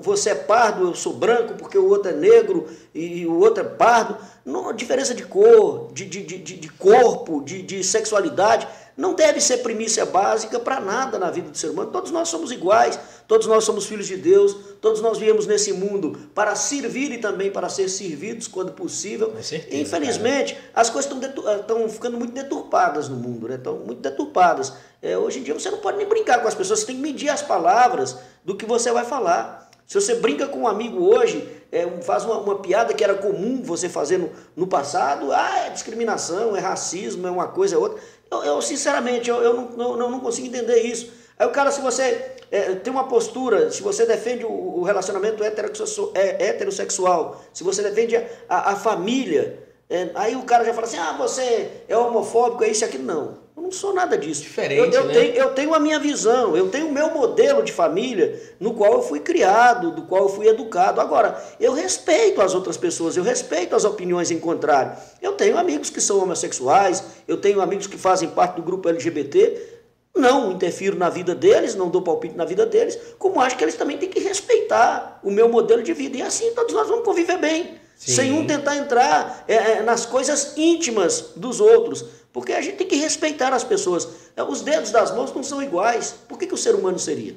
você 0.02 0.32
é 0.32 0.36
pardo, 0.36 0.88
eu 0.88 0.96
sou 0.96 1.14
branco, 1.14 1.54
porque 1.54 1.78
o 1.78 1.88
outro 1.88 2.10
é 2.10 2.14
negro 2.14 2.68
e 2.96 3.26
o 3.28 3.40
outro 3.40 3.64
é 3.64 3.68
pardo. 3.68 4.18
Não, 4.44 4.74
diferença 4.74 5.14
de 5.14 5.24
cor, 5.24 5.92
de, 5.94 6.06
de, 6.06 6.24
de, 6.24 6.38
de 6.40 6.70
corpo, 6.70 7.44
de, 7.44 7.62
de 7.62 7.84
sexualidade 7.84 8.68
não 8.98 9.14
deve 9.14 9.40
ser 9.40 9.58
primícia 9.58 10.06
básica 10.06 10.60
para 10.60 10.80
nada 10.80 11.18
na 11.18 11.32
vida 11.32 11.50
do 11.50 11.58
ser 11.58 11.70
humano. 11.70 11.92
Todos 11.92 12.12
nós 12.12 12.30
somos 12.30 12.52
iguais, 12.52 13.00
todos 13.28 13.48
nós 13.48 13.64
somos 13.64 13.86
filhos 13.86 14.08
de 14.08 14.18
Deus, 14.18 14.56
todos 14.82 15.02
nós 15.02 15.18
viemos 15.18 15.48
nesse 15.48 15.74
mundo 15.74 16.30
para 16.36 16.56
servir 16.56 17.12
e 17.12 17.18
também 17.18 17.52
para 17.52 17.70
ser 17.70 17.90
servidos 17.90 18.48
quando 18.48 18.74
possível. 18.74 19.34
Certeza, 19.42 19.76
Infelizmente, 19.76 20.54
cara. 20.56 20.68
as 20.76 20.90
coisas 20.90 21.12
estão 21.12 21.90
ficando 21.90 22.18
muito 22.18 22.34
deturpadas 22.34 23.08
no 23.08 23.16
mundo, 23.16 23.48
né? 23.48 23.56
estão 23.56 23.78
muito 23.78 24.02
deturpadas. 24.02 24.74
É, 25.02 25.18
hoje 25.18 25.40
em 25.40 25.44
dia 25.44 25.54
você 25.54 25.72
não 25.72 25.80
pode 25.80 25.98
nem 25.98 26.08
brincar 26.08 26.42
com 26.42 26.48
as 26.48 26.56
pessoas, 26.56 26.80
você 26.80 26.86
tem 26.86 26.96
que 26.96 27.02
medir 27.02 27.30
as 27.30 27.42
palavras 27.42 28.18
do 28.44 28.56
que 28.56 28.66
você 28.66 28.92
vai 28.92 29.06
falar. 29.06 29.70
Se 29.88 30.00
você 30.00 30.16
brinca 30.16 30.48
com 30.48 30.60
um 30.60 30.68
amigo 30.68 31.04
hoje, 31.04 31.46
é, 31.70 31.86
faz 32.02 32.24
uma, 32.24 32.38
uma, 32.38 32.60
piada 32.60 32.94
que 32.94 33.04
era 33.04 33.16
comum 33.16 33.62
você 33.62 33.90
fazer 33.90 34.18
no, 34.18 34.30
no 34.56 34.68
passado, 34.68 35.32
ah, 35.34 35.66
é 35.66 35.70
discriminação, 35.70 36.56
é 36.56 36.60
racismo, 36.60 37.28
é 37.28 37.32
uma 37.32 37.48
coisa, 37.48 37.76
é 37.76 37.78
outra. 37.78 38.02
Eu, 38.32 38.44
eu 38.46 38.62
sinceramente, 38.62 39.30
eu, 39.30 39.42
eu 39.42 39.54
não, 39.54 39.98
não, 39.98 40.10
não, 40.10 40.20
consigo 40.22 40.48
entender 40.48 40.82
isso. 40.84 41.12
Aí 41.38 41.46
o 41.46 41.52
cara, 41.52 41.70
se 41.70 41.82
você 41.82 42.38
é, 42.50 42.76
tem 42.76 42.92
uma 42.92 43.08
postura, 43.08 43.70
se 43.70 43.84
você 43.84 44.06
defende 44.06 44.46
o, 44.46 44.50
o 44.50 44.84
relacionamento 44.84 45.44
heterossexual, 45.44 46.12
é, 46.16 46.48
heterossexual, 46.48 47.44
se 47.54 47.62
você 47.62 47.84
defende 47.84 48.16
a, 48.48 48.72
a 48.72 48.76
família, 48.78 49.68
é, 49.90 50.10
aí 50.16 50.36
o 50.38 50.44
cara 50.44 50.64
já 50.64 50.74
fala 50.74 50.88
assim, 50.88 50.98
ah, 50.98 51.12
você 51.18 51.84
é 51.90 51.98
homofóbico, 51.98 52.64
é 52.64 52.70
isso 52.70 52.86
e 52.86 52.86
aquilo. 52.86 53.04
Não, 53.04 53.38
eu 53.56 53.64
não 53.64 53.72
sou 53.72 53.94
nada 53.94 54.18
disso. 54.18 54.42
Diferente, 54.42 54.96
eu, 54.96 55.02
eu 55.02 55.06
né? 55.08 55.14
Tenho, 55.14 55.36
eu 55.36 55.50
tenho 55.54 55.74
a 55.74 55.80
minha 55.80 56.00
visão, 56.00 56.56
eu 56.56 56.70
tenho 56.70 56.88
o 56.88 56.92
meu 56.92 57.10
modelo 57.12 57.62
de 57.64 57.72
família 57.72 58.40
no 58.60 58.74
qual 58.74 58.94
eu 58.94 59.02
fui 59.02 59.20
criado, 59.20 59.92
do 59.92 60.04
qual 60.04 60.24
eu 60.24 60.30
fui 60.30 60.48
educado. 60.48 61.02
Agora, 61.02 61.42
eu 61.60 61.74
respeito 61.74 62.42
as 62.42 62.56
outras 62.56 62.78
pessoas, 62.78 63.18
eu 63.18 63.24
respeito 63.24 63.76
as 63.76 63.84
opiniões 63.84 64.32
em 64.32 64.40
contrário. 64.40 64.94
Eu 65.22 65.34
tenho 65.34 65.58
amigos 65.58 65.90
que 65.90 66.00
são 66.00 66.22
homossexuais, 66.22 67.04
eu 67.28 67.38
tenho 67.38 67.62
amigos 67.62 67.88
que 67.88 67.98
fazem 67.98 68.30
parte 68.30 68.56
do 68.56 68.64
grupo 68.64 68.88
LGBT, 68.88 69.82
não 70.16 70.52
interfiro 70.52 70.98
na 70.98 71.10
vida 71.10 71.36
deles, 71.36 71.76
não 71.76 71.90
dou 71.90 72.02
palpite 72.02 72.36
na 72.36 72.46
vida 72.46 72.66
deles, 72.66 72.98
como 73.18 73.40
acho 73.40 73.58
que 73.58 73.64
eles 73.64 73.76
também 73.76 73.98
têm 73.98 74.10
que 74.10 74.20
respeitar 74.20 75.20
o 75.24 75.32
meu 75.32 75.50
modelo 75.50 75.84
de 75.84 75.94
vida. 75.94 76.18
E 76.18 76.22
assim 76.22 76.52
todos 76.54 76.74
nós 76.74 76.88
vamos 76.88 77.04
conviver 77.04 77.38
bem. 77.38 77.82
Sim. 78.02 78.14
sem 78.14 78.34
um 78.34 78.48
tentar 78.48 78.78
entrar 78.78 79.46
é, 79.48 79.54
é, 79.54 79.84
nas 79.84 80.08
coisas 80.08 80.54
íntimas 80.58 81.34
dos 81.36 81.60
outros. 81.60 82.04
Porque 82.34 82.54
a 82.54 82.62
gente 82.62 82.78
tem 82.78 82.88
que 82.88 82.96
respeitar 82.96 83.54
as 83.54 83.64
pessoas. 83.64 84.08
É, 84.36 84.44
os 84.44 84.62
dedos 84.62 84.92
das 84.92 85.14
mãos 85.14 85.34
não 85.34 85.44
são 85.44 85.62
iguais. 85.62 86.16
Por 86.28 86.38
que, 86.38 86.48
que 86.48 86.54
o 86.54 86.58
ser 86.58 86.76
humano 86.76 86.98
seria? 86.98 87.36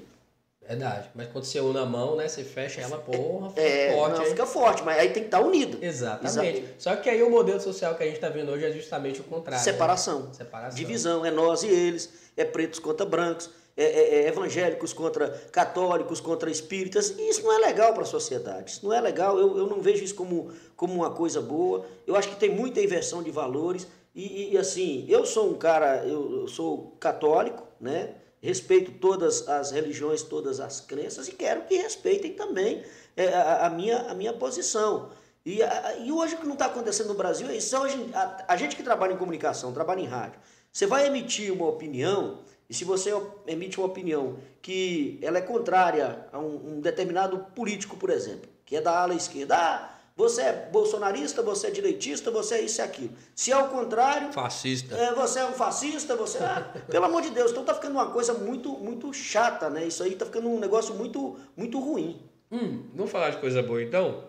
Verdade. 0.66 1.10
Mas 1.14 1.28
quando 1.28 1.44
você 1.44 1.60
une 1.60 1.78
a 1.78 1.84
mão, 1.84 2.16
né? 2.16 2.26
Você 2.26 2.42
fecha 2.42 2.80
ela, 2.80 2.96
porra, 2.98 3.50
fica 3.50 3.60
é, 3.60 3.94
forte. 3.94 4.18
Não, 4.18 4.24
fica 4.24 4.46
forte, 4.46 4.82
mas 4.82 4.98
aí 4.98 5.08
tem 5.10 5.22
que 5.22 5.28
estar 5.28 5.40
unido. 5.40 5.78
Exatamente. 5.82 6.26
Exatamente. 6.26 6.74
Só 6.78 6.96
que 6.96 7.10
aí 7.10 7.22
o 7.22 7.30
modelo 7.30 7.60
social 7.60 7.94
que 7.96 8.02
a 8.02 8.06
gente 8.06 8.16
está 8.16 8.28
vendo 8.28 8.50
hoje 8.50 8.64
é 8.64 8.70
justamente 8.70 9.20
o 9.20 9.24
contrário. 9.24 9.62
Separação. 9.62 10.22
Né? 10.22 10.28
Separação. 10.32 10.76
Divisão. 10.76 11.26
É 11.26 11.30
nós 11.30 11.62
e 11.62 11.68
eles. 11.68 12.08
É 12.36 12.44
pretos 12.44 12.78
contra 12.78 13.04
brancos 13.04 13.50
é, 13.76 13.84
é, 13.84 14.14
é, 14.14 14.28
evangélicos 14.28 14.92
contra 14.92 15.30
católicos, 15.50 16.20
contra 16.20 16.48
espíritas, 16.48 17.10
e 17.18 17.28
isso 17.28 17.42
não 17.42 17.52
é 17.52 17.58
legal 17.58 17.92
para 17.92 18.04
a 18.04 18.06
sociedade, 18.06 18.70
isso 18.70 18.84
não 18.84 18.92
é 18.92 19.00
legal, 19.00 19.36
eu, 19.36 19.58
eu 19.58 19.66
não 19.66 19.80
vejo 19.80 20.04
isso 20.04 20.14
como, 20.14 20.52
como 20.76 20.94
uma 20.94 21.10
coisa 21.10 21.40
boa, 21.40 21.84
eu 22.06 22.14
acho 22.14 22.28
que 22.28 22.36
tem 22.36 22.54
muita 22.54 22.80
inversão 22.80 23.20
de 23.20 23.32
valores, 23.32 23.86
e, 24.14 24.52
e 24.52 24.59
assim, 24.59 25.04
eu 25.09 25.26
sou 25.26 25.50
um 25.50 25.54
cara, 25.54 26.04
eu, 26.06 26.40
eu, 26.40 26.49
sou 26.49 26.97
católico, 27.00 27.66
né? 27.80 28.14
respeito 28.40 28.92
todas 28.92 29.49
as 29.49 29.71
religiões, 29.71 30.23
todas 30.23 30.61
as 30.61 30.80
crenças, 30.80 31.28
e 31.28 31.33
quero 31.33 31.62
que 31.62 31.76
respeitem 31.76 32.35
também 32.35 32.85
é, 33.16 33.28
a, 33.28 33.66
a, 33.66 33.71
minha, 33.71 34.02
a 34.02 34.14
minha 34.14 34.35
posição. 34.35 35.11
E, 35.44 35.62
a, 35.62 35.97
e 35.97 36.12
hoje 36.12 36.35
o 36.35 36.38
que 36.38 36.47
não 36.47 36.52
está 36.52 36.66
acontecendo 36.66 37.09
no 37.09 37.14
Brasil 37.14 37.49
é 37.49 37.56
isso, 37.56 37.76
hoje, 37.76 38.11
a, 38.14 38.44
a 38.49 38.56
gente 38.56 38.76
que 38.76 38.83
trabalha 38.83 39.14
em 39.14 39.16
comunicação, 39.16 39.73
trabalha 39.73 40.00
em 40.00 40.06
rádio, 40.06 40.38
você 40.71 40.87
vai 40.87 41.06
emitir 41.06 41.52
uma 41.52 41.66
opinião 41.66 42.40
e 42.68 42.75
se 42.75 42.85
você 42.85 43.11
emite 43.47 43.78
uma 43.78 43.87
opinião 43.87 44.37
que 44.61 45.18
ela 45.23 45.38
é 45.38 45.42
contrária 45.42 46.26
a 46.33 46.38
um, 46.38 46.76
um 46.76 46.80
determinado 46.80 47.38
político, 47.54 47.97
por 47.97 48.11
exemplo, 48.11 48.49
que 48.64 48.76
é 48.76 48.80
da 48.80 48.99
ala 48.99 49.14
esquerda, 49.14 49.56
ah, 49.56 49.93
você 50.16 50.42
é 50.42 50.68
bolsonarista, 50.71 51.42
você 51.42 51.66
é 51.66 51.71
direitista, 51.71 52.30
você 52.30 52.56
é 52.56 52.61
isso 52.62 52.80
e 52.80 52.83
aquilo. 52.83 53.11
Se 53.35 53.50
é 53.50 53.56
o 53.56 53.68
contrário, 53.68 54.33
fascista. 54.33 54.97
É, 54.97 55.12
você 55.12 55.40
é 55.40 55.44
um 55.44 55.52
fascista, 55.52 56.14
você, 56.14 56.38
ah, 56.38 56.73
pelo 56.88 57.04
amor 57.04 57.23
de 57.23 57.30
Deus, 57.30 57.50
então 57.50 57.64
tá 57.64 57.75
ficando 57.75 57.94
uma 57.94 58.11
coisa 58.11 58.33
muito 58.33 58.71
muito 58.71 59.12
chata, 59.12 59.68
né? 59.68 59.87
Isso 59.87 60.02
aí 60.02 60.14
tá 60.14 60.25
ficando 60.25 60.49
um 60.49 60.61
negócio 60.61 60.94
muito 60.94 61.37
muito 61.56 61.80
ruim. 61.80 62.23
Hum, 62.50 62.85
vamos 62.94 63.11
falar 63.11 63.30
de 63.30 63.38
coisa 63.38 63.62
boa 63.62 63.83
então? 63.83 64.25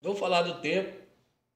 Vamos 0.00 0.20
falar 0.20 0.42
do 0.42 0.60
tempo 0.60 1.02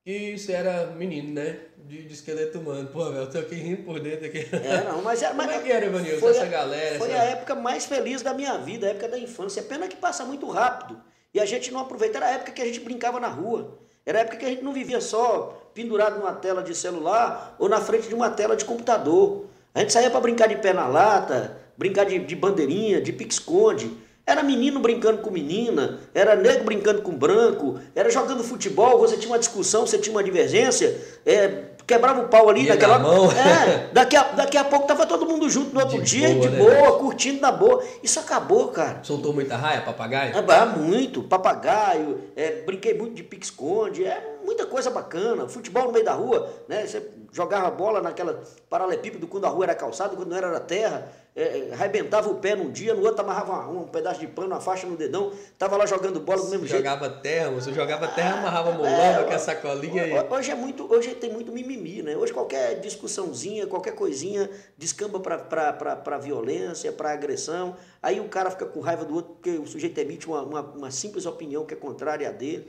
que 0.04 0.36
você 0.36 0.52
era 0.52 0.86
menino, 0.86 1.34
né? 1.34 1.60
De, 1.84 2.02
de 2.02 2.12
esqueleto 2.12 2.58
humano. 2.58 2.88
Pô, 2.92 3.04
velho, 3.06 3.22
eu 3.22 3.30
tô 3.30 3.38
aqui 3.38 3.54
rindo 3.54 3.82
por 3.82 4.00
dentro 4.00 4.26
aqui. 4.26 4.38
É, 4.52 4.84
não, 4.84 5.02
mas 5.02 5.22
era. 5.22 5.34
Mas, 5.34 5.46
Como 5.46 5.60
é 5.60 5.62
que 5.62 5.72
era, 5.72 5.86
Evanilson, 5.86 6.20
foi 6.20 6.30
essa 6.30 6.44
a, 6.44 6.48
galera? 6.48 6.98
Foi 6.98 7.10
essa... 7.10 7.22
a 7.22 7.24
época 7.24 7.54
mais 7.54 7.86
feliz 7.86 8.22
da 8.22 8.34
minha 8.34 8.58
vida, 8.58 8.86
a 8.86 8.90
época 8.90 9.08
da 9.08 9.18
infância. 9.18 9.60
É 9.60 9.62
pena 9.62 9.86
que 9.86 9.96
passa 9.96 10.24
muito 10.24 10.48
rápido. 10.48 11.00
E 11.36 11.40
a 11.40 11.44
gente 11.44 11.70
não 11.70 11.80
aproveita. 11.80 12.16
Era 12.16 12.28
a 12.28 12.30
época 12.30 12.50
que 12.50 12.62
a 12.62 12.64
gente 12.64 12.80
brincava 12.80 13.20
na 13.20 13.28
rua. 13.28 13.76
Era 14.06 14.20
a 14.20 14.22
época 14.22 14.38
que 14.38 14.46
a 14.46 14.48
gente 14.48 14.64
não 14.64 14.72
vivia 14.72 15.02
só 15.02 15.70
pendurado 15.74 16.18
numa 16.18 16.32
tela 16.32 16.62
de 16.62 16.74
celular 16.74 17.54
ou 17.58 17.68
na 17.68 17.78
frente 17.78 18.08
de 18.08 18.14
uma 18.14 18.30
tela 18.30 18.56
de 18.56 18.64
computador. 18.64 19.44
A 19.74 19.80
gente 19.80 19.92
saía 19.92 20.10
para 20.10 20.18
brincar 20.18 20.48
de 20.48 20.56
pé 20.56 20.72
na 20.72 20.88
lata, 20.88 21.60
brincar 21.76 22.06
de, 22.06 22.20
de 22.20 22.34
bandeirinha, 22.34 23.02
de 23.02 23.12
pique-esconde. 23.12 23.90
Era 24.24 24.42
menino 24.42 24.80
brincando 24.80 25.18
com 25.18 25.30
menina, 25.30 26.00
era 26.14 26.34
negro 26.34 26.64
brincando 26.64 27.02
com 27.02 27.12
branco, 27.12 27.78
era 27.94 28.08
jogando 28.08 28.42
futebol, 28.42 28.98
você 28.98 29.18
tinha 29.18 29.30
uma 29.30 29.38
discussão, 29.38 29.86
você 29.86 29.98
tinha 29.98 30.16
uma 30.16 30.24
divergência, 30.24 30.98
é, 31.26 31.64
quebrava 31.86 32.20
o 32.22 32.28
pau 32.28 32.48
ali 32.48 32.62
Ia 32.64 32.70
naquela. 32.74 32.98
mão. 32.98 33.30
É, 33.30 33.88
daqui 33.94 34.16
a, 34.16 34.22
daqui 34.24 34.56
a 34.56 34.64
pouco 34.64 34.86
tava 34.86 35.06
todo 35.06 35.26
mundo 35.26 35.48
junto 35.48 35.72
no 35.72 35.80
outro 35.80 36.02
De 36.02 36.04
dia, 36.18 36.28
boa, 36.30 36.40
de 36.40 36.48
né? 36.48 36.58
boa, 36.58 36.98
curtindo 36.98 37.40
na 37.40 37.52
boa. 37.52 37.82
Isso 38.02 38.18
acabou, 38.18 38.68
cara. 38.68 39.00
Soltou 39.02 39.32
muita 39.32 39.56
raia, 39.56 39.80
papagaio? 39.82 40.32
Ah, 40.36 40.66
muito, 40.66 41.22
papagaio, 41.22 42.20
é, 42.34 42.62
brinquei 42.66 42.94
muito 42.94 43.14
de 43.14 43.22
pique-esconde, 43.22 44.04
é 44.04 44.35
muita 44.46 44.64
coisa 44.64 44.88
bacana. 44.88 45.48
Futebol 45.48 45.86
no 45.86 45.92
meio 45.92 46.04
da 46.04 46.14
rua, 46.14 46.48
né? 46.68 46.86
Você 46.86 47.10
jogava 47.32 47.70
bola 47.70 48.00
naquela 48.00 48.42
paralelepípedo 48.70 49.26
quando 49.26 49.44
a 49.44 49.48
rua 49.48 49.66
era 49.66 49.74
calçada, 49.74 50.16
quando 50.16 50.30
não 50.30 50.36
era, 50.36 50.46
era 50.46 50.60
terra 50.60 51.12
é, 51.36 51.68
arrebentava 51.70 52.30
o 52.30 52.36
pé 52.36 52.56
num 52.56 52.70
dia, 52.70 52.94
no 52.94 53.04
outro 53.04 53.20
amarrava 53.22 53.68
um, 53.68 53.86
pedaço 53.86 54.18
de 54.18 54.26
pano, 54.26 54.48
uma 54.48 54.60
faixa 54.60 54.86
no 54.86 54.96
dedão, 54.96 55.30
tava 55.58 55.76
lá 55.76 55.84
jogando 55.84 56.18
bola 56.18 56.40
do 56.40 56.48
mesmo 56.48 56.66
você 56.66 56.68
jeito. 56.70 56.82
Jogava 56.82 57.10
terra, 57.10 57.50
você 57.50 57.74
jogava 57.74 58.08
terra, 58.08 58.38
amarrava 58.38 58.72
molamba 58.72 59.20
É, 59.20 59.22
com 59.22 59.34
a 59.34 59.38
sacolinha 59.38 60.04
aí. 60.04 60.12
Hoje 60.30 60.50
é 60.50 60.54
muito, 60.54 60.90
hoje 60.90 61.14
tem 61.14 61.30
muito 61.30 61.52
mimimi, 61.52 62.02
né? 62.02 62.16
Hoje 62.16 62.32
qualquer 62.32 62.80
discussãozinha, 62.80 63.66
qualquer 63.66 63.94
coisinha 63.94 64.48
descamba 64.78 65.20
para 65.20 66.18
violência, 66.18 66.90
para 66.90 67.12
agressão. 67.12 67.76
Aí 68.02 68.18
o 68.18 68.28
cara 68.28 68.50
fica 68.50 68.64
com 68.64 68.80
raiva 68.80 69.04
do 69.04 69.14
outro 69.14 69.34
porque 69.34 69.50
o 69.50 69.66
sujeito 69.66 69.98
emite 69.98 70.26
uma, 70.26 70.40
uma, 70.42 70.60
uma 70.62 70.90
simples 70.90 71.26
opinião 71.26 71.66
que 71.66 71.74
é 71.74 71.76
contrária 71.76 72.26
a 72.30 72.32
dele. 72.32 72.66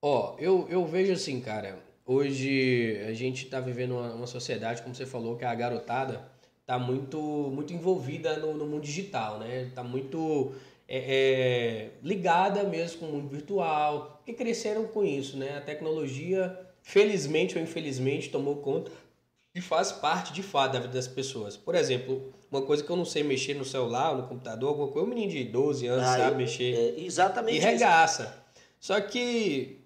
Ó, 0.00 0.36
eu, 0.38 0.66
eu 0.70 0.84
vejo 0.86 1.12
assim, 1.12 1.40
cara, 1.40 1.78
hoje 2.06 3.00
a 3.08 3.12
gente 3.12 3.46
tá 3.46 3.60
vivendo 3.60 3.92
uma, 3.92 4.14
uma 4.14 4.26
sociedade, 4.26 4.82
como 4.82 4.94
você 4.94 5.04
falou, 5.04 5.36
que 5.36 5.44
a 5.44 5.54
garotada 5.54 6.30
tá 6.64 6.78
muito, 6.78 7.18
muito 7.18 7.72
envolvida 7.72 8.36
no, 8.38 8.54
no 8.54 8.66
mundo 8.66 8.82
digital, 8.82 9.38
né? 9.38 9.70
Tá 9.74 9.82
muito 9.82 10.52
é, 10.86 10.98
é, 10.98 11.90
ligada 12.02 12.62
mesmo 12.62 13.00
com 13.00 13.06
o 13.06 13.12
mundo 13.12 13.28
virtual, 13.28 14.22
que 14.24 14.32
cresceram 14.32 14.86
com 14.86 15.04
isso, 15.04 15.36
né? 15.36 15.58
A 15.58 15.60
tecnologia, 15.60 16.56
felizmente 16.82 17.56
ou 17.56 17.62
infelizmente, 17.64 18.30
tomou 18.30 18.56
conta 18.56 18.92
e 19.54 19.60
faz 19.60 19.90
parte 19.90 20.32
de 20.32 20.42
fato 20.42 20.74
da 20.74 20.80
vida 20.80 20.92
das 20.92 21.08
pessoas. 21.08 21.56
Por 21.56 21.74
exemplo, 21.74 22.32
uma 22.50 22.62
coisa 22.62 22.84
que 22.84 22.90
eu 22.90 22.96
não 22.96 23.04
sei 23.04 23.24
mexer 23.24 23.54
no 23.54 23.64
celular, 23.64 24.14
no 24.14 24.28
computador, 24.28 24.68
alguma 24.68 24.88
coisa, 24.88 25.06
um 25.06 25.10
menino 25.10 25.32
de 25.32 25.44
12 25.44 25.86
anos 25.88 26.06
ah, 26.06 26.16
sabe 26.16 26.36
mexer. 26.36 26.74
É, 26.74 27.00
exatamente. 27.00 27.56
E 27.56 27.60
regaça. 27.60 28.22
Isso. 28.22 28.64
Só 28.78 29.00
que 29.00 29.77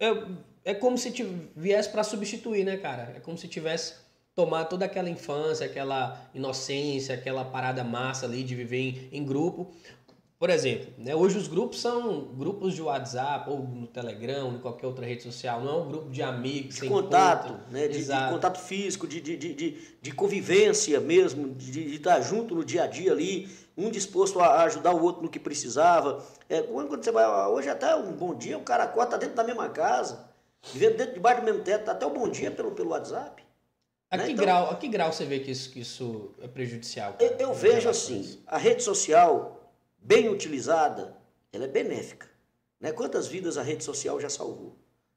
é, 0.00 0.26
é 0.64 0.74
como 0.74 0.96
se 0.98 1.10
viesse 1.56 1.88
para 1.88 2.02
substituir, 2.02 2.64
né, 2.64 2.76
cara? 2.76 3.12
É 3.16 3.20
como 3.20 3.36
se 3.36 3.48
tivesse 3.48 3.94
tomar 4.34 4.64
toda 4.64 4.84
aquela 4.84 5.08
infância, 5.08 5.66
aquela 5.66 6.28
inocência, 6.34 7.14
aquela 7.14 7.44
parada 7.44 7.84
massa 7.84 8.26
ali 8.26 8.42
de 8.42 8.54
viver 8.54 8.78
em, 8.78 9.08
em 9.12 9.24
grupo. 9.24 9.70
Por 10.44 10.50
exemplo, 10.50 10.92
né, 10.98 11.14
hoje 11.14 11.38
os 11.38 11.46
grupos 11.48 11.80
são 11.80 12.26
grupos 12.34 12.74
de 12.74 12.82
WhatsApp 12.82 13.48
ou 13.48 13.60
no 13.60 13.86
Telegram, 13.86 14.48
ou 14.48 14.54
em 14.54 14.58
qualquer 14.58 14.86
outra 14.86 15.06
rede 15.06 15.22
social, 15.22 15.62
não 15.62 15.70
é 15.70 15.82
um 15.82 15.88
grupo 15.88 16.10
de 16.10 16.22
amigos, 16.22 16.74
de 16.74 16.88
contato, 16.88 17.58
né, 17.70 17.86
de, 17.88 18.04
de, 18.04 18.28
contato 18.28 18.58
físico, 18.58 19.06
de, 19.06 19.20
de, 19.20 19.36
de, 19.36 19.78
de 20.02 20.12
convivência 20.12 21.00
mesmo, 21.00 21.54
de, 21.54 21.70
de, 21.70 21.94
estar 21.94 22.20
junto 22.20 22.54
no 22.54 22.64
dia 22.64 22.82
a 22.82 22.86
dia 22.86 23.12
ali, 23.12 23.48
um 23.76 23.90
disposto 23.90 24.40
a 24.40 24.62
ajudar 24.62 24.92
o 24.92 25.02
outro 25.02 25.22
no 25.22 25.28
que 25.28 25.38
precisava. 25.38 26.24
É, 26.48 26.62
quando 26.62 27.02
você 27.02 27.10
vai, 27.10 27.24
hoje 27.48 27.68
até 27.68 27.94
um 27.96 28.12
bom 28.12 28.34
dia, 28.34 28.56
o 28.56 28.62
cara 28.62 28.84
acorda 28.84 29.18
dentro 29.18 29.34
da 29.34 29.44
mesma 29.44 29.68
casa, 29.68 30.28
vivendo 30.72 30.96
dentro 30.96 31.14
debaixo 31.14 31.40
do 31.40 31.44
mesmo 31.44 31.62
teto, 31.62 31.90
até 31.90 32.06
o 32.06 32.10
bom 32.10 32.28
dia 32.28 32.50
pelo, 32.50 32.72
pelo 32.72 32.90
WhatsApp. 32.90 33.42
A 34.10 34.16
né? 34.16 34.26
que, 34.26 34.32
então, 34.32 34.44
grau, 34.44 34.70
a 34.70 34.76
que 34.76 34.88
grau 34.88 35.12
você 35.12 35.24
vê 35.24 35.40
que 35.40 35.50
isso, 35.50 35.70
que 35.70 35.80
isso 35.80 36.30
é 36.40 36.46
prejudicial? 36.46 37.16
Eu, 37.18 37.30
eu 37.38 37.54
vejo 37.54 37.88
assim, 37.88 38.40
a 38.46 38.56
rede 38.56 38.82
social, 38.82 39.72
bem 39.98 40.28
utilizada, 40.28 41.16
ela 41.52 41.64
é 41.64 41.68
benéfica. 41.68 42.28
Né? 42.80 42.92
Quantas 42.92 43.26
vidas 43.26 43.58
a 43.58 43.62
rede 43.62 43.82
social 43.82 44.20
já 44.20 44.28
salvou? 44.28 44.76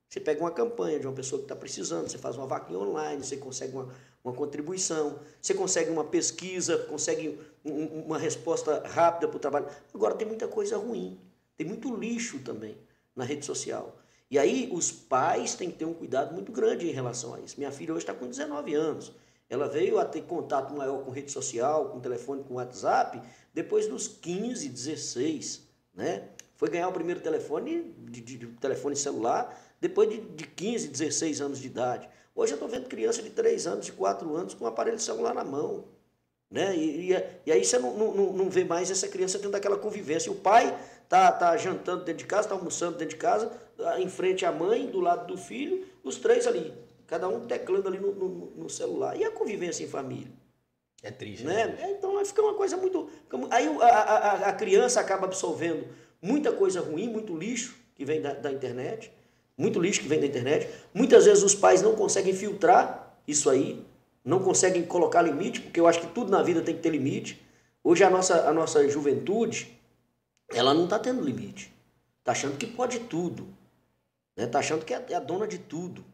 Você 0.10 0.20
pega 0.20 0.40
uma 0.40 0.52
campanha 0.52 1.00
de 1.00 1.06
uma 1.06 1.14
pessoa 1.14 1.40
que 1.40 1.46
está 1.46 1.56
precisando, 1.56 2.08
você 2.08 2.18
faz 2.18 2.38
uma 2.38 2.48
vaquinha 2.48 2.80
online, 2.80 3.24
você 3.24 3.36
consegue 3.36 3.74
uma, 3.76 3.90
uma 4.24 4.34
contribuição, 4.34 5.20
você 5.42 5.54
consegue 5.54 5.90
uma 5.90 6.06
pesquisa, 6.06 6.78
consegue 6.78 7.40
um, 7.66 8.04
uma 8.06 8.18
resposta 8.18 8.84
rápida 8.88 9.28
para 9.28 9.38
o 9.38 9.40
trabalho. 9.40 9.68
Agora 9.94 10.16
tem 10.16 10.26
muita 10.26 10.48
coisa 10.48 10.78
ruim, 10.78 11.20
tem 11.58 11.68
muito 11.68 11.94
lixo 11.94 12.40
também 12.40 12.78
na 13.16 13.26
rede 13.26 13.46
social. 13.46 13.98
E 14.30 14.38
aí 14.38 14.70
os 14.72 14.92
pais 14.92 15.56
têm 15.56 15.72
que 15.72 15.78
ter 15.78 15.86
um 15.86 15.94
cuidado 15.94 16.34
muito 16.34 16.52
grande 16.52 16.88
em 16.88 16.92
relação 16.92 17.34
a 17.34 17.40
isso. 17.40 17.56
Minha 17.58 17.72
filha 17.72 17.94
hoje 17.94 18.04
está 18.04 18.14
com 18.14 18.28
19 18.28 18.74
anos. 18.76 19.14
Ela 19.50 19.68
veio 19.68 19.98
a 19.98 20.06
ter 20.06 20.22
contato 20.24 20.74
maior 20.76 21.04
com 21.04 21.12
rede 21.12 21.32
social, 21.32 21.90
com 21.90 22.00
telefone, 22.00 22.44
com 22.44 22.56
WhatsApp, 22.56 23.22
depois 23.54 23.88
dos 23.88 24.08
15, 24.08 24.68
16, 24.68 25.64
né? 25.94 26.30
Foi 26.58 26.70
ganhar 26.70 26.90
o 26.90 26.92
primeiro 26.92 27.22
telefone, 27.22 27.96
de, 28.00 28.20
de, 28.20 28.38
de 28.38 28.48
telefone 28.48 28.96
celular, 28.96 29.56
depois 29.80 30.10
de, 30.10 30.20
de 30.20 30.46
15, 30.46 30.88
16 30.88 31.42
anos 31.42 31.60
de 31.60 31.68
idade. 31.68 32.10
Hoje 32.36 32.54
eu 32.54 32.56
estou 32.56 32.70
vendo 32.70 32.88
criança 32.88 33.22
de 33.22 33.30
3 33.30 33.68
anos, 33.68 33.86
de 33.86 33.92
4 33.92 34.36
anos, 34.36 34.54
com 34.54 34.66
um 34.66 34.68
aparelho 34.68 35.00
celular 35.00 35.34
na 35.34 35.44
mão. 35.44 35.86
Né? 36.50 36.76
E, 36.76 37.12
e, 37.12 37.26
e 37.46 37.52
aí 37.52 37.64
você 37.64 37.78
não, 37.78 37.94
não, 37.96 38.34
não 38.34 38.50
vê 38.50 38.64
mais 38.64 38.90
essa 38.90 39.08
criança 39.08 39.40
tendo 39.40 39.56
aquela 39.56 39.78
convivência. 39.78 40.32
O 40.32 40.36
pai 40.36 40.78
tá, 41.10 41.32
tá 41.32 41.56
jantando 41.58 42.06
dentro 42.06 42.20
de 42.20 42.26
casa, 42.26 42.44
está 42.44 42.56
almoçando 42.56 42.98
dentro 42.98 43.16
de 43.16 43.22
casa, 43.22 43.52
em 43.98 44.10
frente 44.10 44.46
à 44.46 44.52
mãe, 44.52 44.88
do 44.88 45.00
lado 45.00 45.28
do 45.28 45.38
filho, 45.38 45.86
os 46.04 46.18
três 46.18 46.48
ali, 46.48 46.74
cada 47.06 47.28
um 47.28 47.46
teclando 47.46 47.88
ali 47.88 48.00
no, 48.00 48.14
no, 48.14 48.30
no 48.56 48.70
celular. 48.70 49.18
E 49.18 49.24
a 49.24 49.32
convivência 49.32 49.84
em 49.84 49.88
família? 49.88 50.32
É 51.04 51.12
triste. 51.12 51.46
Né? 51.46 51.68
né? 51.68 51.92
Então 51.92 52.24
fica 52.26 52.42
uma 52.42 52.56
coisa 52.56 52.76
muito. 52.76 53.10
Aí 53.52 53.68
a, 53.82 53.86
a, 53.86 54.50
a, 54.50 54.54
criança 54.54 55.00
acaba 55.00 55.26
absorvendo 55.26 55.88
muita 56.22 56.52
coisa 56.52 56.82
ruim, 56.82 57.08
muito 57.08 57.38
lixo 57.38 57.78
que 57.96 58.04
vem 58.04 58.22
da, 58.22 58.34
da 58.34 58.52
internet, 58.52 59.12
muito 59.58 59.80
lixo 59.80 60.02
que 60.02 60.08
vem 60.08 60.20
da 60.20 60.28
internet. 60.28 60.70
Muitas 60.94 61.26
vezes 61.26 61.44
os 61.44 61.56
pais 61.56 61.82
não 61.82 61.96
conseguem 61.96 62.34
filtrar 62.34 63.18
isso 63.28 63.50
aí, 63.50 63.84
não 64.24 64.40
conseguem 64.40 64.86
colocar 64.86 65.22
limite, 65.22 65.62
porque 65.62 65.80
eu 65.80 65.88
acho 65.88 66.02
que 66.02 66.08
tudo 66.08 66.32
na 66.32 66.44
vida 66.44 66.62
tem 66.62 66.76
que 66.76 66.82
ter 66.82 66.90
limite. 66.90 67.42
Hoje 67.84 68.04
a 68.04 68.10
nossa, 68.10 68.48
a 68.48 68.54
nossa 68.54 68.88
juventude, 68.88 69.80
ela 70.50 70.74
não 70.74 70.84
está 70.84 71.00
tendo 71.00 71.24
limite. 71.24 71.74
Está 72.20 72.34
achando 72.34 72.58
que 72.58 72.68
pode 72.68 73.00
tudo. 73.00 73.48
Está 74.36 74.46
né? 74.46 74.48
Tá 74.48 74.60
achando 74.60 74.86
que 74.86 74.94
é, 74.94 75.04
é 75.10 75.16
a 75.16 75.20
dona 75.20 75.48
de 75.48 75.58
tudo. 75.58 76.06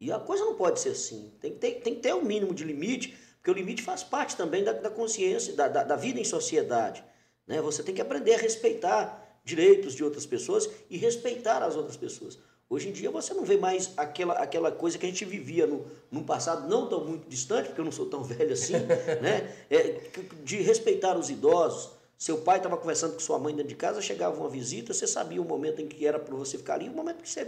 E 0.00 0.10
a 0.10 0.18
coisa 0.18 0.44
não 0.44 0.56
pode 0.56 0.80
ser 0.80 0.90
assim. 0.90 1.32
Tem 1.40 1.52
que 1.52 1.58
ter, 1.58 1.70
tem 1.80 1.94
que 1.94 2.00
ter 2.00 2.12
um 2.14 2.22
mínimo 2.22 2.52
de 2.52 2.64
limite, 2.64 3.16
porque 3.36 3.50
o 3.50 3.54
limite 3.54 3.82
faz 3.82 4.02
parte 4.02 4.36
também 4.36 4.64
da, 4.64 4.72
da 4.72 4.90
consciência, 4.90 5.54
da, 5.54 5.68
da, 5.68 5.84
da 5.84 5.96
vida 5.96 6.18
em 6.18 6.24
sociedade. 6.24 7.04
Né? 7.46 7.62
Você 7.62 7.82
tem 7.82 7.94
que 7.94 8.00
aprender 8.00 8.34
a 8.34 8.38
respeitar 8.38 9.40
direitos 9.44 9.94
de 9.94 10.04
outras 10.04 10.26
pessoas 10.26 10.68
e 10.90 10.96
respeitar 10.96 11.62
as 11.62 11.76
outras 11.76 11.96
pessoas. 11.96 12.38
Hoje 12.72 12.88
em 12.88 12.92
dia 12.92 13.10
você 13.10 13.34
não 13.34 13.44
vê 13.44 13.58
mais 13.58 13.92
aquela, 13.98 14.32
aquela 14.32 14.72
coisa 14.72 14.96
que 14.96 15.04
a 15.04 15.08
gente 15.10 15.26
vivia 15.26 15.66
no, 15.66 15.84
no 16.10 16.24
passado, 16.24 16.66
não 16.66 16.88
tão 16.88 17.04
muito 17.04 17.28
distante, 17.28 17.66
porque 17.66 17.82
eu 17.82 17.84
não 17.84 17.92
sou 17.92 18.06
tão 18.06 18.24
velho 18.24 18.54
assim, 18.54 18.72
né? 18.72 19.54
É, 19.68 20.00
de 20.42 20.56
respeitar 20.62 21.14
os 21.18 21.28
idosos, 21.28 21.90
seu 22.16 22.38
pai 22.38 22.56
estava 22.56 22.78
conversando 22.78 23.12
com 23.12 23.20
sua 23.20 23.38
mãe 23.38 23.54
dentro 23.54 23.68
de 23.68 23.74
casa, 23.74 24.00
chegava 24.00 24.40
uma 24.40 24.48
visita, 24.48 24.94
você 24.94 25.06
sabia 25.06 25.42
o 25.42 25.44
momento 25.44 25.82
em 25.82 25.86
que 25.86 26.06
era 26.06 26.18
para 26.18 26.34
você 26.34 26.56
ficar 26.56 26.76
ali, 26.76 26.88
o 26.88 26.94
momento 26.94 27.22
que 27.22 27.28
você, 27.28 27.46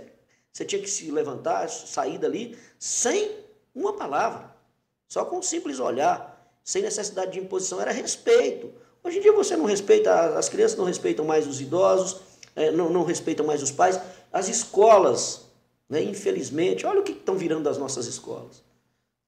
você 0.52 0.62
tinha 0.62 0.82
que 0.82 0.90
se 0.90 1.10
levantar, 1.10 1.70
sair 1.70 2.18
dali, 2.18 2.58
sem 2.78 3.30
uma 3.74 3.94
palavra, 3.94 4.54
só 5.08 5.24
com 5.24 5.38
um 5.38 5.42
simples 5.42 5.80
olhar, 5.80 6.54
sem 6.62 6.82
necessidade 6.82 7.32
de 7.32 7.40
imposição, 7.40 7.80
era 7.80 7.92
respeito. 7.92 8.70
Hoje 9.02 9.20
em 9.20 9.22
dia 9.22 9.32
você 9.32 9.56
não 9.56 9.64
respeita, 9.64 10.36
as 10.36 10.50
crianças 10.50 10.76
não 10.76 10.84
respeitam 10.84 11.24
mais 11.24 11.46
os 11.46 11.62
idosos, 11.62 12.20
é, 12.56 12.70
não, 12.70 12.90
não 12.90 13.04
respeitam 13.04 13.46
mais 13.46 13.62
os 13.62 13.70
pais. 13.70 14.00
As 14.32 14.48
escolas, 14.48 15.46
né, 15.88 16.02
infelizmente, 16.02 16.86
olha 16.86 17.00
o 17.00 17.02
que 17.02 17.12
estão 17.12 17.36
virando 17.36 17.68
as 17.68 17.78
nossas 17.78 18.06
escolas. 18.06 18.62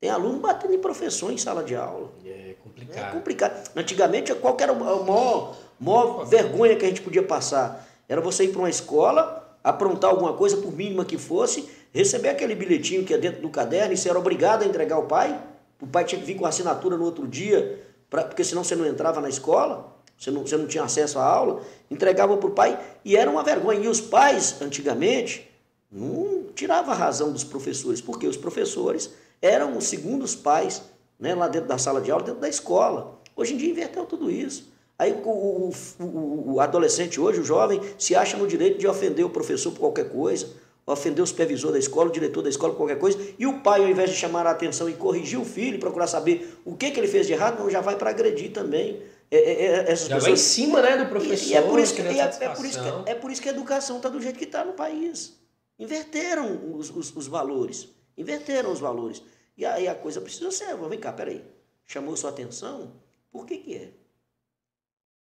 Tem 0.00 0.10
aluno 0.10 0.38
batendo 0.40 0.74
em 0.74 0.78
professor 0.78 1.32
em 1.32 1.38
sala 1.38 1.64
de 1.64 1.74
aula. 1.74 2.10
É 2.24 2.54
complicado. 2.62 3.08
É 3.08 3.12
complicado. 3.12 3.70
Antigamente, 3.74 4.34
qual 4.34 4.56
era 4.60 4.72
a 4.72 4.74
maior, 4.74 5.56
maior 5.80 6.24
vergonha 6.26 6.76
que 6.76 6.84
a 6.84 6.88
gente 6.88 7.00
podia 7.00 7.22
passar? 7.22 7.86
Era 8.08 8.20
você 8.20 8.44
ir 8.44 8.48
para 8.48 8.60
uma 8.60 8.70
escola, 8.70 9.58
aprontar 9.64 10.10
alguma 10.10 10.34
coisa, 10.34 10.58
por 10.58 10.72
mínima 10.72 11.04
que 11.04 11.18
fosse, 11.18 11.68
receber 11.92 12.28
aquele 12.28 12.54
bilhetinho 12.54 13.04
que 13.04 13.14
é 13.14 13.18
dentro 13.18 13.40
do 13.40 13.48
caderno 13.48 13.94
e 13.94 13.96
você 13.96 14.08
era 14.08 14.18
obrigado 14.18 14.62
a 14.62 14.66
entregar 14.66 14.96
ao 14.96 15.06
pai. 15.06 15.40
O 15.80 15.86
pai 15.86 16.04
tinha 16.04 16.20
que 16.20 16.26
vir 16.26 16.36
com 16.36 16.46
assinatura 16.46 16.96
no 16.96 17.04
outro 17.04 17.26
dia, 17.26 17.82
pra, 18.08 18.24
porque 18.24 18.44
senão 18.44 18.62
você 18.62 18.76
não 18.76 18.86
entrava 18.86 19.20
na 19.20 19.28
escola, 19.28 19.95
você 20.18 20.30
não, 20.30 20.42
você 20.42 20.56
não 20.56 20.66
tinha 20.66 20.84
acesso 20.84 21.18
à 21.18 21.24
aula. 21.24 21.62
Entregava 21.90 22.36
para 22.36 22.48
o 22.48 22.52
pai 22.52 22.78
e 23.04 23.16
era 23.16 23.30
uma 23.30 23.42
vergonha. 23.42 23.80
E 23.80 23.88
os 23.88 24.00
pais, 24.00 24.56
antigamente, 24.60 25.50
não 25.90 26.44
tiravam 26.54 26.92
a 26.92 26.96
razão 26.96 27.32
dos 27.32 27.44
professores, 27.44 28.00
porque 28.00 28.26
os 28.26 28.36
professores 28.36 29.10
eram 29.40 29.76
os 29.76 29.84
segundos 29.84 30.34
pais 30.34 30.82
né, 31.18 31.34
lá 31.34 31.48
dentro 31.48 31.68
da 31.68 31.78
sala 31.78 32.00
de 32.00 32.10
aula, 32.10 32.24
dentro 32.24 32.40
da 32.40 32.48
escola. 32.48 33.20
Hoje 33.34 33.54
em 33.54 33.56
dia 33.56 33.70
inverteu 33.70 34.06
tudo 34.06 34.30
isso. 34.30 34.72
Aí 34.98 35.12
o, 35.12 35.28
o, 35.28 35.72
o, 36.00 36.54
o, 36.54 36.60
adolescente 36.60 37.20
hoje, 37.20 37.40
o 37.40 37.44
jovem, 37.44 37.80
se 37.98 38.14
acha 38.14 38.36
no 38.36 38.46
direito 38.46 38.78
de 38.78 38.86
ofender 38.86 39.24
o 39.26 39.30
professor 39.30 39.70
por 39.70 39.80
qualquer 39.80 40.08
coisa, 40.08 40.48
ofender 40.86 41.22
o 41.22 41.26
supervisor 41.26 41.70
da 41.70 41.78
escola, 41.78 42.08
o 42.08 42.12
diretor 42.12 42.42
da 42.42 42.48
escola 42.48 42.72
por 42.72 42.78
qualquer 42.78 42.98
coisa, 42.98 43.18
e 43.38 43.46
o 43.46 43.60
pai, 43.60 43.82
ao 43.82 43.90
invés 43.90 44.08
de 44.08 44.16
chamar 44.16 44.46
a 44.46 44.52
atenção 44.52 44.88
e 44.88 44.94
corrigir 44.94 45.38
o 45.38 45.44
filho, 45.44 45.78
procurar 45.78 46.06
saber 46.06 46.58
o 46.64 46.74
que, 46.74 46.90
que 46.90 46.98
ele 46.98 47.08
fez 47.08 47.26
de 47.26 47.34
errado, 47.34 47.68
já 47.68 47.82
vai 47.82 47.96
para 47.96 48.08
agredir 48.08 48.52
também. 48.52 49.02
É, 49.30 49.36
é, 49.36 49.64
é, 49.64 49.92
essas 49.92 50.08
já 50.08 50.16
pessoas... 50.16 50.22
vai 50.22 50.32
em 50.32 50.36
cima 50.36 50.82
né, 50.82 50.96
do 50.96 51.08
professor. 51.08 51.48
E, 51.48 51.52
e 51.52 51.56
é, 51.56 51.62
por 51.62 51.80
isso 51.80 51.94
que, 51.94 52.02
é, 52.02 52.18
é, 52.18 52.48
por 52.54 52.64
isso 52.64 52.80
que, 52.80 53.10
é 53.10 53.14
por 53.14 53.30
isso 53.30 53.42
que 53.42 53.48
a 53.48 53.52
educação 53.52 53.96
está 53.96 54.08
do 54.08 54.20
jeito 54.20 54.38
que 54.38 54.44
está 54.44 54.64
no 54.64 54.74
país. 54.74 55.38
Inverteram 55.78 56.76
os, 56.76 56.90
os, 56.90 57.14
os 57.14 57.26
valores. 57.26 57.88
Inverteram 58.16 58.72
os 58.72 58.80
valores. 58.80 59.22
E 59.56 59.64
aí 59.64 59.88
a 59.88 59.94
coisa 59.94 60.20
precisa 60.20 60.50
ser, 60.50 60.76
vem 60.76 60.98
cá, 60.98 61.12
peraí, 61.12 61.44
chamou 61.84 62.16
sua 62.16 62.30
atenção? 62.30 62.92
Por 63.30 63.46
que 63.46 63.58
que 63.58 63.74
é? 63.74 63.92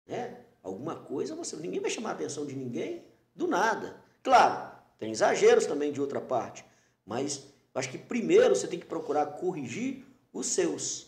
Né? 0.08 0.38
Alguma 0.62 0.96
coisa, 0.96 1.36
você, 1.36 1.56
ninguém 1.56 1.80
vai 1.80 1.90
chamar 1.90 2.10
a 2.10 2.14
atenção 2.14 2.46
de 2.46 2.56
ninguém 2.56 3.06
do 3.36 3.48
nada. 3.48 4.02
Claro, 4.24 4.72
tem 4.98 5.12
exageros 5.12 5.66
também 5.66 5.92
de 5.92 6.02
outra 6.02 6.20
parte, 6.20 6.66
mas 7.06 7.44
acho 7.74 7.90
que 7.90 7.98
primeiro 7.98 8.56
você 8.56 8.68
tem 8.68 8.80
que 8.80 8.86
procurar 8.86 9.26
corrigir 9.26 10.04
os 10.34 10.48
seus, 10.48 11.08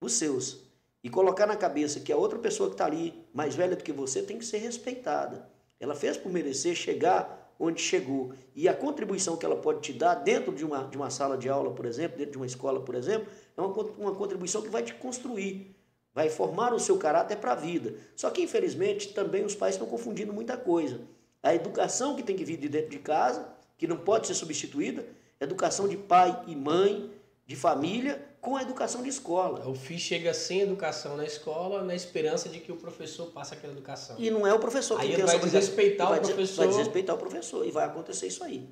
os 0.00 0.14
seus, 0.14 0.60
e 1.02 1.10
colocar 1.10 1.46
na 1.46 1.56
cabeça 1.56 2.00
que 2.00 2.12
a 2.12 2.16
outra 2.16 2.38
pessoa 2.38 2.68
que 2.68 2.74
está 2.74 2.86
ali, 2.86 3.24
mais 3.34 3.54
velha 3.54 3.74
do 3.74 3.82
que 3.82 3.92
você, 3.92 4.22
tem 4.22 4.38
que 4.38 4.44
ser 4.44 4.58
respeitada. 4.58 5.48
Ela 5.80 5.94
fez 5.94 6.16
por 6.16 6.30
merecer 6.32 6.76
chegar 6.76 7.54
onde 7.58 7.80
chegou. 7.80 8.32
E 8.54 8.68
a 8.68 8.74
contribuição 8.74 9.36
que 9.36 9.44
ela 9.44 9.56
pode 9.56 9.80
te 9.80 9.92
dar 9.92 10.14
dentro 10.14 10.52
de 10.52 10.64
uma, 10.64 10.84
de 10.84 10.96
uma 10.96 11.10
sala 11.10 11.36
de 11.36 11.48
aula, 11.48 11.72
por 11.72 11.86
exemplo, 11.86 12.18
dentro 12.18 12.32
de 12.32 12.36
uma 12.38 12.46
escola, 12.46 12.80
por 12.80 12.94
exemplo, 12.94 13.28
é 13.56 13.60
uma, 13.60 13.72
uma 13.98 14.14
contribuição 14.14 14.62
que 14.62 14.68
vai 14.68 14.82
te 14.82 14.94
construir, 14.94 15.74
vai 16.14 16.28
formar 16.28 16.72
o 16.72 16.78
seu 16.78 16.98
caráter 16.98 17.36
para 17.38 17.52
a 17.52 17.56
vida. 17.56 17.94
Só 18.14 18.30
que, 18.30 18.42
infelizmente, 18.42 19.12
também 19.12 19.44
os 19.44 19.54
pais 19.54 19.74
estão 19.74 19.88
confundindo 19.88 20.32
muita 20.32 20.56
coisa. 20.56 21.00
A 21.42 21.54
educação 21.54 22.14
que 22.14 22.22
tem 22.22 22.36
que 22.36 22.44
vir 22.44 22.56
de 22.56 22.68
dentro 22.68 22.90
de 22.90 22.98
casa, 22.98 23.48
que 23.76 23.86
não 23.86 23.96
pode 23.96 24.28
ser 24.28 24.34
substituída, 24.34 25.04
educação 25.40 25.88
de 25.88 25.96
pai 25.96 26.44
e 26.46 26.54
mãe, 26.54 27.10
de 27.46 27.56
família, 27.56 28.24
com 28.42 28.56
a 28.56 28.62
educação 28.62 29.04
de 29.04 29.08
escola. 29.08 29.68
O 29.68 29.74
filho 29.74 30.00
chega 30.00 30.34
sem 30.34 30.62
educação 30.62 31.16
na 31.16 31.24
escola, 31.24 31.84
na 31.84 31.94
esperança 31.94 32.48
de 32.48 32.58
que 32.58 32.72
o 32.72 32.76
professor 32.76 33.26
passe 33.26 33.54
aquela 33.54 33.72
educação. 33.72 34.16
E 34.18 34.30
não 34.30 34.44
é 34.44 34.52
o 34.52 34.58
professor 34.58 34.98
que 34.98 35.06
aí 35.06 35.14
tem 35.14 35.24
vai 35.24 35.38
desrespeitar 35.38 36.12
o 36.12 36.20
professor. 36.20 36.56
Vai 36.56 36.68
desrespeitar 36.68 37.14
o 37.14 37.18
professor 37.18 37.64
e 37.64 37.70
vai 37.70 37.84
acontecer 37.86 38.26
isso 38.26 38.42
aí. 38.42 38.68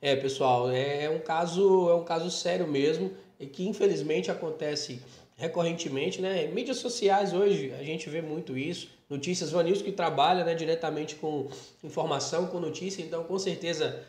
É, 0.00 0.16
pessoal, 0.16 0.70
é 0.70 1.10
um 1.10 1.20
caso, 1.20 1.90
é 1.90 1.94
um 1.94 2.04
caso 2.04 2.30
sério 2.30 2.66
mesmo. 2.66 3.12
e 3.38 3.46
que 3.46 3.68
infelizmente 3.68 4.30
acontece 4.30 5.02
recorrentemente, 5.36 6.22
né? 6.22 6.46
Mídias 6.46 6.78
sociais 6.78 7.34
hoje 7.34 7.70
a 7.78 7.82
gente 7.82 8.08
vê 8.08 8.22
muito 8.22 8.56
isso. 8.56 8.88
Notícias, 9.10 9.50
Vanilson 9.50 9.84
que 9.84 9.92
trabalha 9.92 10.42
né, 10.42 10.54
diretamente 10.54 11.16
com 11.16 11.48
informação, 11.84 12.46
com 12.46 12.58
notícia, 12.58 13.02
então 13.02 13.24
com 13.24 13.38
certeza 13.38 14.02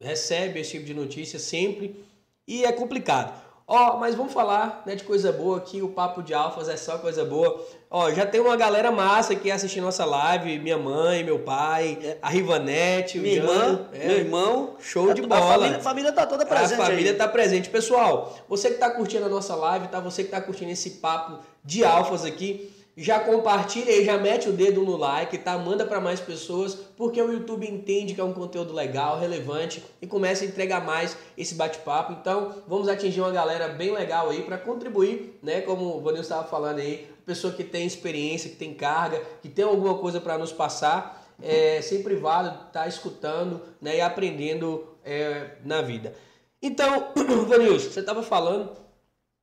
recebe 0.00 0.60
esse 0.60 0.72
tipo 0.72 0.84
de 0.84 0.94
notícia 0.94 1.40
sempre 1.40 2.04
e 2.46 2.64
é 2.64 2.70
complicado. 2.70 3.43
Ó, 3.66 3.96
mas 3.98 4.14
vamos 4.14 4.34
falar 4.34 4.82
né, 4.84 4.94
de 4.94 5.04
coisa 5.04 5.32
boa 5.32 5.56
aqui, 5.56 5.80
o 5.80 5.88
Papo 5.88 6.22
de 6.22 6.34
Alfas 6.34 6.68
é 6.68 6.76
só 6.76 6.98
coisa 6.98 7.24
boa. 7.24 7.64
Ó, 7.90 8.12
já 8.12 8.26
tem 8.26 8.38
uma 8.38 8.56
galera 8.56 8.92
massa 8.92 9.32
aqui 9.32 9.50
assistindo 9.50 9.84
nossa 9.84 10.04
live, 10.04 10.58
minha 10.58 10.76
mãe, 10.76 11.24
meu 11.24 11.38
pai, 11.38 11.98
é. 12.02 12.18
a 12.20 12.28
Rivanete, 12.28 13.18
minha 13.18 13.36
irmã, 13.36 13.88
é, 13.94 14.06
meu 14.06 14.18
irmão. 14.18 14.76
Show 14.80 15.10
é, 15.10 15.14
de 15.14 15.22
bola. 15.22 15.40
A 15.40 15.52
família, 15.52 15.76
a 15.78 15.80
família 15.80 16.12
tá 16.12 16.26
toda 16.26 16.44
presente 16.44 16.78
A 16.78 16.84
família 16.84 17.12
aí. 17.12 17.16
tá 17.16 17.26
presente. 17.26 17.70
Pessoal, 17.70 18.36
você 18.46 18.70
que 18.70 18.78
tá 18.78 18.90
curtindo 18.90 19.24
a 19.24 19.28
nossa 19.30 19.54
live, 19.54 19.88
tá? 19.88 19.98
Você 20.00 20.24
que 20.24 20.30
tá 20.30 20.42
curtindo 20.42 20.70
esse 20.70 20.90
papo 20.90 21.38
de 21.64 21.82
alfas 21.84 22.24
aqui, 22.24 22.70
já 22.96 23.18
compartilha 23.18 23.92
aí, 23.92 24.04
já 24.04 24.16
mete 24.16 24.48
o 24.48 24.52
dedo 24.52 24.82
no 24.82 24.96
like, 24.96 25.36
tá? 25.38 25.58
Manda 25.58 25.84
para 25.84 26.00
mais 26.00 26.20
pessoas, 26.20 26.74
porque 26.74 27.20
o 27.20 27.32
YouTube 27.32 27.68
entende 27.68 28.14
que 28.14 28.20
é 28.20 28.24
um 28.24 28.32
conteúdo 28.32 28.72
legal, 28.72 29.18
relevante 29.18 29.82
e 30.00 30.06
começa 30.06 30.44
a 30.44 30.46
entregar 30.46 30.84
mais 30.84 31.16
esse 31.36 31.56
bate-papo. 31.56 32.12
Então, 32.12 32.54
vamos 32.68 32.88
atingir 32.88 33.20
uma 33.20 33.32
galera 33.32 33.68
bem 33.68 33.92
legal 33.92 34.30
aí 34.30 34.42
para 34.42 34.56
contribuir, 34.58 35.38
né? 35.42 35.60
Como 35.60 35.96
o 35.96 36.00
Vanil 36.00 36.20
estava 36.20 36.46
falando 36.46 36.78
aí, 36.78 37.08
pessoa 37.26 37.52
que 37.52 37.64
tem 37.64 37.84
experiência, 37.84 38.48
que 38.48 38.56
tem 38.56 38.72
carga, 38.72 39.20
que 39.42 39.48
tem 39.48 39.64
alguma 39.64 39.98
coisa 39.98 40.20
para 40.20 40.38
nos 40.38 40.52
passar, 40.52 41.24
é 41.42 41.82
sempre 41.82 42.14
válido 42.14 42.54
estar 42.54 42.82
tá 42.82 42.86
escutando, 42.86 43.60
né? 43.80 43.96
E 43.96 44.00
aprendendo 44.00 44.86
é, 45.04 45.56
na 45.64 45.82
vida. 45.82 46.14
Então, 46.62 47.08
Vanil, 47.48 47.78
você 47.78 47.98
estava 47.98 48.22
falando 48.22 48.70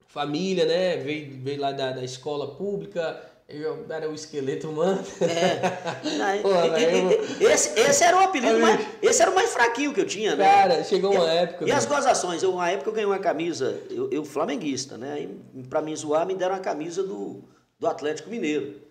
família, 0.08 0.66
né? 0.66 0.98
Veio, 0.98 1.38
veio 1.42 1.60
lá 1.60 1.72
da, 1.72 1.92
da 1.92 2.04
escola 2.04 2.56
pública, 2.56 3.22
eu 3.54 3.86
era 3.90 4.10
o 4.10 4.14
esqueleto 4.14 4.70
humano. 4.70 5.04
É. 5.22 5.70
Pô, 6.42 6.50
eu... 6.50 7.50
esse, 7.50 7.80
esse 7.80 8.04
era 8.04 8.18
o 8.18 8.20
apelido 8.20 8.60
mais. 8.60 8.86
Esse 9.02 9.22
era 9.22 9.32
o 9.32 9.36
mais 9.36 9.52
fraquinho 9.52 9.94
que 9.94 10.02
eu 10.02 10.08
tinha, 10.08 10.36
né? 10.36 10.44
Cara, 10.44 10.84
chegou 10.84 11.14
uma 11.14 11.30
época. 11.30 11.66
E 11.66 11.70
né? 11.70 11.76
as 11.76 11.86
gozações? 11.86 12.42
Eu, 12.42 12.54
uma 12.54 12.70
época 12.70 12.90
eu 12.90 12.94
ganhei 12.94 13.08
uma 13.08 13.20
camisa, 13.20 13.80
eu, 13.90 14.10
eu 14.12 14.26
flamenguista, 14.26 14.98
né? 14.98 15.28
E 15.56 15.64
pra 15.64 15.82
me 15.82 15.96
zoar, 15.96 16.26
me 16.26 16.36
deram 16.36 16.56
a 16.56 16.60
camisa 16.60 17.04
do, 17.04 17.44
do 17.80 17.88
Atlético 17.88 18.30
Mineiro. 18.30 18.82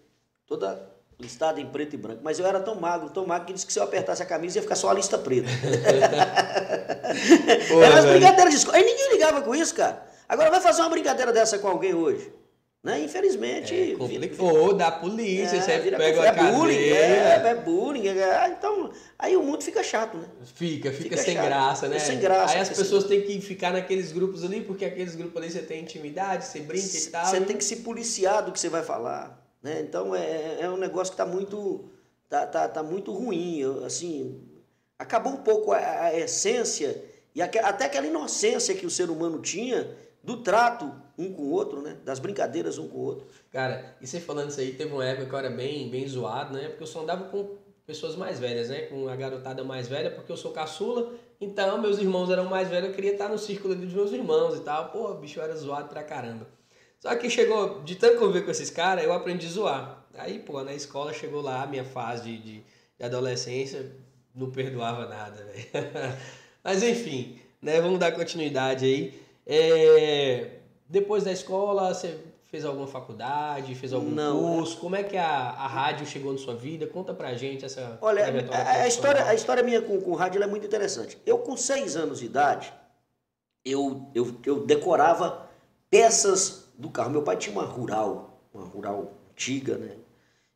Toda 0.47 0.91
listada 1.21 1.61
em 1.61 1.67
preto 1.67 1.95
e 1.95 1.97
branco. 1.97 2.21
Mas 2.23 2.39
eu 2.39 2.47
era 2.47 2.61
tão 2.61 2.75
magro, 2.75 3.11
tão 3.11 3.27
magro, 3.27 3.47
que 3.47 3.53
disse 3.53 3.67
que 3.67 3.73
se 3.73 3.79
eu 3.79 3.85
apertasse 3.85 4.23
a 4.23 4.27
camisa 4.27 4.59
ia 4.59 4.63
ficar 4.63 4.77
só 4.77 4.91
a 4.91 4.95
lista 4.95 5.19
preta. 5.19 5.49
Pô, 7.69 7.83
Eram 7.83 7.97
as 7.97 8.05
brincadeiras 8.07 8.53
de 8.53 8.59
escola. 8.59 8.79
Aí 8.79 8.85
ninguém 8.85 9.13
ligava 9.13 9.43
com 9.43 9.55
isso, 9.55 9.75
cara. 9.75 10.03
Agora 10.29 10.51
vai 10.51 10.61
fazer 10.61 10.83
uma 10.83 10.91
brincadeira 10.91 11.33
dessa 11.33 11.59
com 11.59 11.69
alguém 11.69 11.95
hoje. 11.95 12.33
Né? 12.83 13.01
Infelizmente. 13.01 13.93
É, 13.93 13.95
complicou, 13.95 14.73
da 14.73 14.91
polícia, 14.91 15.57
é, 15.57 15.61
você 15.61 15.91
pega 15.91 16.25
é 16.25 16.29
a 16.29 16.33
bullying, 16.33 16.77
é, 16.77 17.43
é 17.47 17.55
bullying. 17.55 18.09
É, 18.09 18.25
ah, 18.25 18.49
então, 18.49 18.91
aí 19.19 19.37
o 19.37 19.43
mundo 19.43 19.63
fica 19.63 19.83
chato, 19.83 20.17
né? 20.17 20.27
Fica, 20.55 20.91
fica, 20.91 21.03
fica 21.03 21.17
sem 21.19 21.35
chato, 21.35 21.45
graça, 21.45 21.89
né? 21.89 21.99
sem 21.99 22.19
graça. 22.19 22.55
Aí 22.55 22.61
as 22.61 22.71
pessoas 22.71 23.05
têm 23.05 23.21
que 23.21 23.39
ficar 23.43 23.73
naqueles 23.73 24.13
grupos 24.13 24.43
ali, 24.45 24.63
porque 24.63 24.87
aqueles 24.87 25.15
grupos 25.15 25.37
ali 25.43 25.51
você 25.51 25.61
tem 25.61 25.83
intimidade, 25.83 26.47
você 26.47 26.61
brinca 26.61 26.97
e 26.97 27.07
tal. 27.07 27.27
Você 27.27 27.41
tem 27.43 27.57
que 27.57 27.65
se 27.65 27.77
policiar 27.77 28.43
do 28.43 28.51
que 28.51 28.59
você 28.59 28.71
vai 28.71 28.83
falar. 28.83 29.39
Né? 29.63 29.83
Então 29.83 30.17
é, 30.17 30.61
é 30.61 30.71
um 30.71 30.79
negócio 30.79 31.15
que 31.15 31.21
está 31.21 31.27
muito, 31.31 31.85
tá, 32.31 32.47
tá, 32.47 32.67
tá 32.67 32.83
muito 32.83 33.13
ruim. 33.13 33.61
Assim, 33.85 34.41
acabou 34.99 35.35
um 35.35 35.43
pouco 35.43 35.73
a, 35.73 35.79
a 35.79 36.19
essência 36.19 37.05
e 37.35 37.43
a, 37.43 37.45
até 37.45 37.85
aquela 37.85 38.07
inocência 38.07 38.75
que 38.75 38.87
o 38.87 38.91
ser 38.91 39.11
humano 39.11 39.39
tinha 39.41 39.87
do 40.23 40.39
trato 40.39 40.93
um 41.19 41.33
com 41.33 41.43
o 41.43 41.51
outro, 41.51 41.83
né? 41.83 41.97
Das 42.05 42.19
brincadeiras 42.19 42.79
um 42.79 42.89
com 42.89 42.99
o 42.99 43.03
outro. 43.03 43.27
Cara, 43.51 43.97
e 44.01 44.07
você 44.07 44.21
falando 44.21 44.51
isso 44.51 44.61
aí, 44.61 44.73
teve 44.73 44.93
uma 44.93 45.05
época 45.05 45.27
que 45.27 45.35
eu 45.35 45.39
era 45.39 45.51
bem, 45.51 45.89
bem 45.91 46.07
zoado, 46.07 46.55
né? 46.55 46.69
Porque 46.69 46.83
eu 46.83 46.87
só 46.87 47.03
andava 47.03 47.25
com 47.25 47.57
pessoas 47.87 48.17
mais 48.17 48.39
velhas, 48.39 48.69
né? 48.69 48.83
Com 48.83 49.09
a 49.09 49.17
garotada 49.17 49.65
mais 49.65 49.89
velha, 49.89 50.11
porque 50.11 50.31
eu 50.31 50.37
sou 50.37 50.53
caçula, 50.53 51.13
então 51.41 51.81
meus 51.81 51.99
irmãos 51.99 52.31
eram 52.31 52.45
mais 52.45 52.69
velhos, 52.69 52.89
eu 52.89 52.95
queria 52.95 53.13
estar 53.13 53.29
no 53.29 53.39
círculo 53.39 53.75
dos 53.75 53.93
meus 53.93 54.13
irmãos 54.13 54.57
e 54.57 54.61
tal. 54.61 54.91
Pô, 54.91 55.13
bicho, 55.15 55.39
eu 55.39 55.45
era 55.45 55.57
zoado 55.57 55.89
pra 55.89 56.03
caramba. 56.03 56.47
Só 57.01 57.15
que 57.17 57.31
chegou, 57.31 57.83
de 57.83 57.97
tanto 57.97 58.19
conviver 58.19 58.45
com 58.45 58.51
esses 58.51 58.71
caras, 58.71 59.05
eu 59.05 59.13
aprendi 59.13 59.47
a 59.47 59.51
zoar. 59.51 60.07
Aí, 60.15 60.39
pô, 60.39 60.63
na 60.63 60.75
escola 60.75 61.13
chegou 61.13 61.41
lá 61.41 61.63
a 61.63 61.67
minha 61.67 61.85
fase 61.85 62.25
de, 62.25 62.39
de, 62.39 62.63
de 62.99 63.05
adolescência, 63.05 63.91
não 64.35 64.51
perdoava 64.51 65.07
nada, 65.09 65.45
velho. 65.45 65.67
Mas 66.63 66.83
enfim, 66.83 67.39
né? 67.61 67.81
Vamos 67.81 67.99
dar 67.99 68.13
continuidade 68.13 68.85
aí. 68.85 69.21
É, 69.47 70.59
depois 70.89 71.25
da 71.25 71.33
escola, 71.33 71.93
você 71.95 72.19
fez 72.51 72.65
alguma 72.65 72.87
faculdade, 72.87 73.75
fez 73.75 73.93
algum 73.93 74.11
Não, 74.11 74.57
curso? 74.57 74.77
Como 74.79 74.97
é 74.97 75.05
que 75.05 75.17
a, 75.17 75.27
a 75.27 75.67
rádio 75.69 76.05
chegou 76.05 76.33
na 76.33 76.39
sua 76.39 76.55
vida? 76.55 76.87
Conta 76.87 77.15
pra 77.15 77.35
gente 77.35 77.65
essa 77.65 77.97
Olha, 78.01 78.25
a, 78.53 78.83
a, 78.83 78.89
história, 78.89 79.25
a 79.25 79.35
história 79.35 79.63
minha 79.63 79.81
com, 79.81 80.01
com 80.01 80.15
rádio 80.15 80.43
é 80.43 80.47
muito 80.47 80.67
interessante. 80.67 81.17
Eu, 81.25 81.39
com 81.39 81.57
seis 81.57 81.97
anos 81.97 82.19
de 82.19 82.27
idade, 82.27 82.73
eu, 83.65 84.07
eu, 84.15 84.37
eu 84.45 84.67
decorava 84.67 85.49
peças 85.89 86.65
do 86.77 86.91
carro. 86.91 87.11
Meu 87.11 87.23
pai 87.23 87.37
tinha 87.37 87.55
uma 87.55 87.65
rural, 87.65 88.41
uma 88.53 88.65
rural 88.65 89.13
antiga, 89.31 89.77
né? 89.77 89.97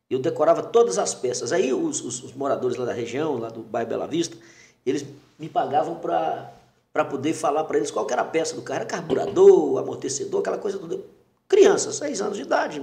Eu 0.09 0.19
decorava 0.19 0.61
todas 0.61 0.97
as 0.97 1.13
peças. 1.15 1.51
Aí 1.51 1.73
os, 1.73 2.01
os, 2.01 2.23
os 2.23 2.33
moradores 2.33 2.77
lá 2.77 2.85
da 2.85 2.93
região, 2.93 3.37
lá 3.37 3.49
do 3.49 3.61
bairro 3.61 3.89
Bela 3.89 4.07
Vista, 4.07 4.37
eles 4.85 5.05
me 5.39 5.49
pagavam 5.49 5.95
para 5.95 6.51
para 6.95 7.03
poder 7.03 7.33
falar 7.33 7.65
para 7.65 7.75
eles 7.75 7.91
qual 7.91 8.07
era 8.09 8.21
a 8.21 8.25
peça 8.25 8.55
do 8.55 8.61
carro. 8.61 8.77
Era 8.77 8.85
carburador, 8.85 9.77
amortecedor, 9.77 10.39
aquela 10.39 10.57
coisa 10.57 10.79
toda. 10.79 11.01
Criança, 11.45 11.91
seis 11.91 12.21
anos 12.21 12.37
de 12.37 12.43
idade, 12.43 12.81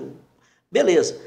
beleza. 0.70 1.18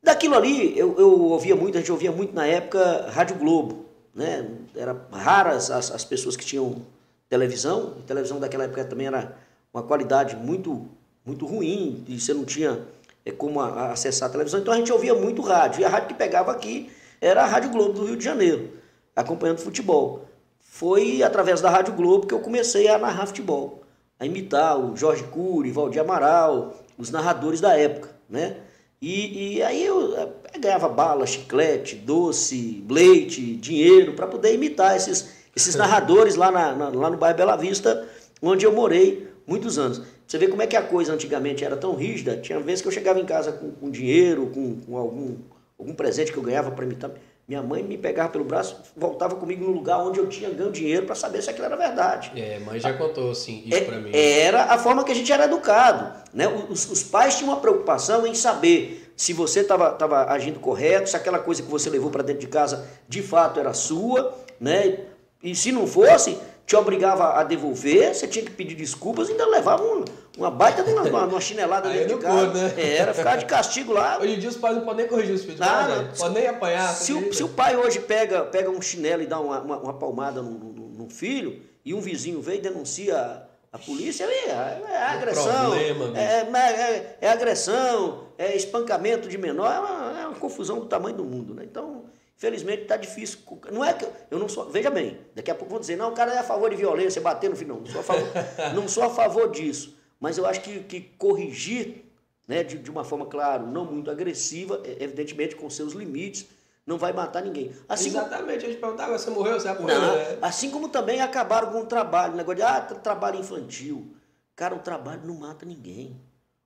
Daquilo 0.00 0.36
ali, 0.36 0.78
eu, 0.78 0.94
eu 0.96 1.22
ouvia 1.22 1.56
muito, 1.56 1.76
a 1.76 1.80
gente 1.80 1.90
ouvia 1.90 2.12
muito 2.12 2.32
na 2.32 2.46
época 2.46 3.10
Rádio 3.10 3.34
Globo. 3.34 3.84
Né? 4.14 4.48
Era 4.76 4.96
raras 5.10 5.72
as, 5.72 5.90
as 5.90 6.04
pessoas 6.04 6.36
que 6.36 6.44
tinham 6.44 6.82
televisão. 7.28 7.96
A 7.98 8.06
televisão 8.06 8.38
daquela 8.38 8.62
época 8.62 8.84
também 8.84 9.08
era 9.08 9.36
uma 9.74 9.82
qualidade 9.82 10.36
muito, 10.36 10.86
muito 11.26 11.44
ruim, 11.44 12.04
e 12.06 12.20
você 12.20 12.32
não 12.32 12.44
tinha 12.44 12.86
é, 13.24 13.32
como 13.32 13.58
a, 13.58 13.66
a 13.70 13.92
acessar 13.92 14.28
a 14.28 14.32
televisão. 14.32 14.60
Então 14.60 14.72
a 14.72 14.76
gente 14.76 14.92
ouvia 14.92 15.16
muito 15.16 15.42
rádio. 15.42 15.80
E 15.80 15.84
a 15.84 15.88
rádio 15.88 16.06
que 16.06 16.14
pegava 16.14 16.52
aqui 16.52 16.92
era 17.20 17.42
a 17.42 17.46
Rádio 17.46 17.70
Globo 17.70 17.92
do 17.92 18.04
Rio 18.04 18.16
de 18.16 18.24
Janeiro, 18.24 18.70
acompanhando 19.16 19.58
futebol 19.58 20.29
foi 20.70 21.20
através 21.20 21.60
da 21.60 21.68
Rádio 21.68 21.92
Globo 21.94 22.28
que 22.28 22.32
eu 22.32 22.38
comecei 22.38 22.86
a 22.86 22.96
narrar 22.96 23.26
futebol, 23.26 23.82
a 24.20 24.24
imitar 24.24 24.78
o 24.78 24.96
Jorge 24.96 25.24
Cury, 25.24 25.72
Valdir 25.72 26.00
Amaral, 26.00 26.80
os 26.96 27.10
narradores 27.10 27.60
da 27.60 27.76
época, 27.76 28.10
né? 28.28 28.56
E, 29.02 29.56
e 29.56 29.62
aí 29.62 29.84
eu, 29.84 30.12
eu 30.12 30.32
eh, 30.54 30.58
ganhava 30.58 30.88
bala, 30.88 31.26
chiclete, 31.26 31.96
doce, 31.96 32.84
leite, 32.88 33.56
dinheiro 33.56 34.12
para 34.12 34.28
poder 34.28 34.54
imitar 34.54 34.96
esses, 34.96 35.30
esses 35.56 35.74
narradores 35.76 36.36
lá, 36.36 36.52
na, 36.52 36.72
na, 36.74 36.88
lá 36.88 37.10
no 37.10 37.16
bairro 37.16 37.36
Bela 37.36 37.56
Vista, 37.56 38.06
onde 38.40 38.64
eu 38.64 38.72
morei 38.72 39.28
muitos 39.46 39.76
anos. 39.76 40.00
Você 40.24 40.38
vê 40.38 40.46
como 40.46 40.62
é 40.62 40.68
que 40.68 40.76
a 40.76 40.82
coisa 40.82 41.12
antigamente 41.12 41.64
era 41.64 41.76
tão 41.76 41.96
rígida. 41.96 42.36
Tinha 42.36 42.60
vezes 42.60 42.80
que 42.80 42.88
eu 42.88 42.92
chegava 42.92 43.18
em 43.18 43.26
casa 43.26 43.50
com, 43.50 43.72
com 43.72 43.90
dinheiro, 43.90 44.46
com, 44.54 44.76
com 44.80 44.96
algum, 44.96 45.34
algum 45.76 45.94
presente 45.94 46.30
que 46.30 46.38
eu 46.38 46.42
ganhava 46.44 46.70
para 46.70 46.84
imitar. 46.84 47.10
Minha 47.50 47.64
mãe 47.64 47.82
me 47.82 47.98
pegava 47.98 48.28
pelo 48.28 48.44
braço, 48.44 48.76
voltava 48.96 49.34
comigo 49.34 49.64
no 49.64 49.72
lugar 49.72 49.98
onde 49.98 50.20
eu 50.20 50.28
tinha 50.28 50.48
ganho 50.50 50.70
dinheiro 50.70 51.04
para 51.04 51.16
saber 51.16 51.42
se 51.42 51.50
aquilo 51.50 51.66
era 51.66 51.76
verdade. 51.76 52.30
É, 52.36 52.60
mãe 52.60 52.78
já 52.78 52.92
contou 52.92 53.32
assim, 53.32 53.64
isso 53.66 53.76
é, 53.76 53.80
para 53.80 53.98
mim. 53.98 54.12
Era 54.14 54.66
a 54.66 54.78
forma 54.78 55.02
que 55.02 55.10
a 55.10 55.14
gente 55.16 55.32
era 55.32 55.46
educado. 55.46 56.14
Né? 56.32 56.46
Os, 56.46 56.88
os 56.88 57.02
pais 57.02 57.36
tinham 57.36 57.50
uma 57.52 57.60
preocupação 57.60 58.24
em 58.24 58.36
saber 58.36 59.12
se 59.16 59.32
você 59.32 59.62
estava 59.62 59.90
tava 59.90 60.26
agindo 60.26 60.60
correto, 60.60 61.10
se 61.10 61.16
aquela 61.16 61.40
coisa 61.40 61.60
que 61.60 61.68
você 61.68 61.90
levou 61.90 62.08
para 62.08 62.22
dentro 62.22 62.40
de 62.40 62.46
casa 62.46 62.86
de 63.08 63.20
fato 63.20 63.58
era 63.58 63.74
sua, 63.74 64.32
né? 64.60 65.00
E 65.42 65.52
se 65.56 65.72
não 65.72 65.88
fosse, 65.88 66.38
te 66.70 66.76
obrigava 66.76 67.32
a 67.34 67.42
devolver, 67.42 68.14
você 68.14 68.28
tinha 68.28 68.44
que 68.44 68.52
pedir 68.52 68.76
desculpas 68.76 69.28
e 69.28 69.32
ainda 69.32 69.44
levava 69.44 69.82
uma, 69.82 70.04
uma 70.38 70.50
baita 70.52 70.84
de 70.84 70.92
uma, 70.92 71.24
uma 71.26 71.40
chinelada 71.40 71.90
dentro 71.90 72.16
de 72.16 72.22
casa. 72.22 72.52
Né? 72.52 72.74
É, 72.76 72.96
era 72.98 73.12
ficar 73.12 73.34
de 73.34 73.44
castigo 73.44 73.92
lá. 73.92 74.20
Hoje 74.20 74.34
em 74.34 74.38
dia 74.38 74.48
os 74.48 74.56
pais 74.56 74.76
não 74.76 74.84
podem 74.84 74.98
nem 74.98 75.08
corrigir 75.08 75.34
os 75.34 75.42
filhos, 75.42 75.58
Nada. 75.58 76.02
Né? 76.02 76.12
podem 76.16 76.42
nem 76.42 76.46
apanhar. 76.46 76.94
Se 76.94 77.12
o, 77.12 77.34
se 77.34 77.42
o, 77.42 77.48
pai 77.48 77.76
hoje 77.76 77.98
pega, 77.98 78.44
pega 78.44 78.70
um 78.70 78.80
chinelo 78.80 79.20
e 79.20 79.26
dá 79.26 79.40
uma, 79.40 79.60
uma, 79.60 79.78
uma 79.78 79.94
palmada 79.94 80.40
no, 80.42 81.08
filho, 81.10 81.60
e 81.84 81.92
um 81.92 82.00
vizinho 82.00 82.40
vem 82.40 82.58
e 82.58 82.60
denuncia 82.60 83.42
a 83.72 83.78
polícia, 83.78 84.22
é, 84.22 84.28
é, 84.28 84.82
é 84.92 85.02
agressão. 85.02 85.70
Problema, 85.70 86.16
é, 86.16 86.22
é, 86.22 87.18
é, 87.20 87.30
agressão, 87.32 88.28
é 88.38 88.54
espancamento 88.54 89.28
de 89.28 89.36
menor, 89.36 89.72
é 89.74 89.80
uma, 89.80 90.20
é 90.20 90.26
uma 90.28 90.36
confusão 90.36 90.78
do 90.78 90.86
tamanho 90.86 91.16
do 91.16 91.24
mundo. 91.24 91.52
Né? 91.52 91.64
Então, 91.64 91.99
Felizmente 92.40 92.84
está 92.84 92.96
difícil. 92.96 93.40
Não 93.70 93.84
é 93.84 93.92
que 93.92 94.08
eu 94.30 94.38
não 94.38 94.48
sou. 94.48 94.70
Veja 94.70 94.90
bem, 94.90 95.20
daqui 95.34 95.50
a 95.50 95.54
pouco 95.54 95.72
vão 95.72 95.78
dizer, 95.78 95.96
não, 95.96 96.08
o 96.08 96.14
cara 96.14 96.32
é 96.32 96.38
a 96.38 96.42
favor 96.42 96.70
de 96.70 96.76
violência, 96.76 97.20
bater 97.20 97.50
no 97.50 97.54
final. 97.54 97.76
Não, 97.76 97.84
não 97.84 97.92
sou 97.92 98.00
a 98.00 98.02
favor, 98.02 98.28
não 98.74 98.88
sou 98.88 99.02
a 99.02 99.10
favor 99.10 99.50
disso. 99.50 99.94
Mas 100.18 100.38
eu 100.38 100.46
acho 100.46 100.62
que, 100.62 100.80
que 100.84 101.02
corrigir 101.18 102.02
né, 102.48 102.64
de, 102.64 102.78
de 102.78 102.90
uma 102.90 103.04
forma, 103.04 103.26
claro, 103.26 103.66
não 103.66 103.84
muito 103.84 104.10
agressiva, 104.10 104.80
é, 104.86 105.04
evidentemente 105.04 105.54
com 105.54 105.68
seus 105.68 105.92
limites, 105.92 106.46
não 106.86 106.96
vai 106.96 107.12
matar 107.12 107.42
ninguém. 107.42 107.72
Assim 107.86 108.08
Exatamente, 108.08 108.40
como... 108.40 108.56
a 108.56 108.58
gente 108.70 108.80
perguntava, 108.80 109.18
você 109.18 109.28
morreu, 109.28 109.60
você 109.60 109.68
apanhou. 109.68 110.00
Não, 110.00 110.16
né? 110.16 110.38
Assim 110.40 110.70
como 110.70 110.88
também 110.88 111.20
acabaram 111.20 111.70
com 111.70 111.82
o 111.82 111.86
trabalho, 111.86 112.36
negócio 112.36 112.56
de 112.56 112.62
ah, 112.62 112.80
trabalho 112.80 113.38
infantil. 113.38 114.16
Cara, 114.56 114.74
o 114.74 114.78
trabalho 114.78 115.20
não 115.26 115.34
mata 115.34 115.66
ninguém. 115.66 116.18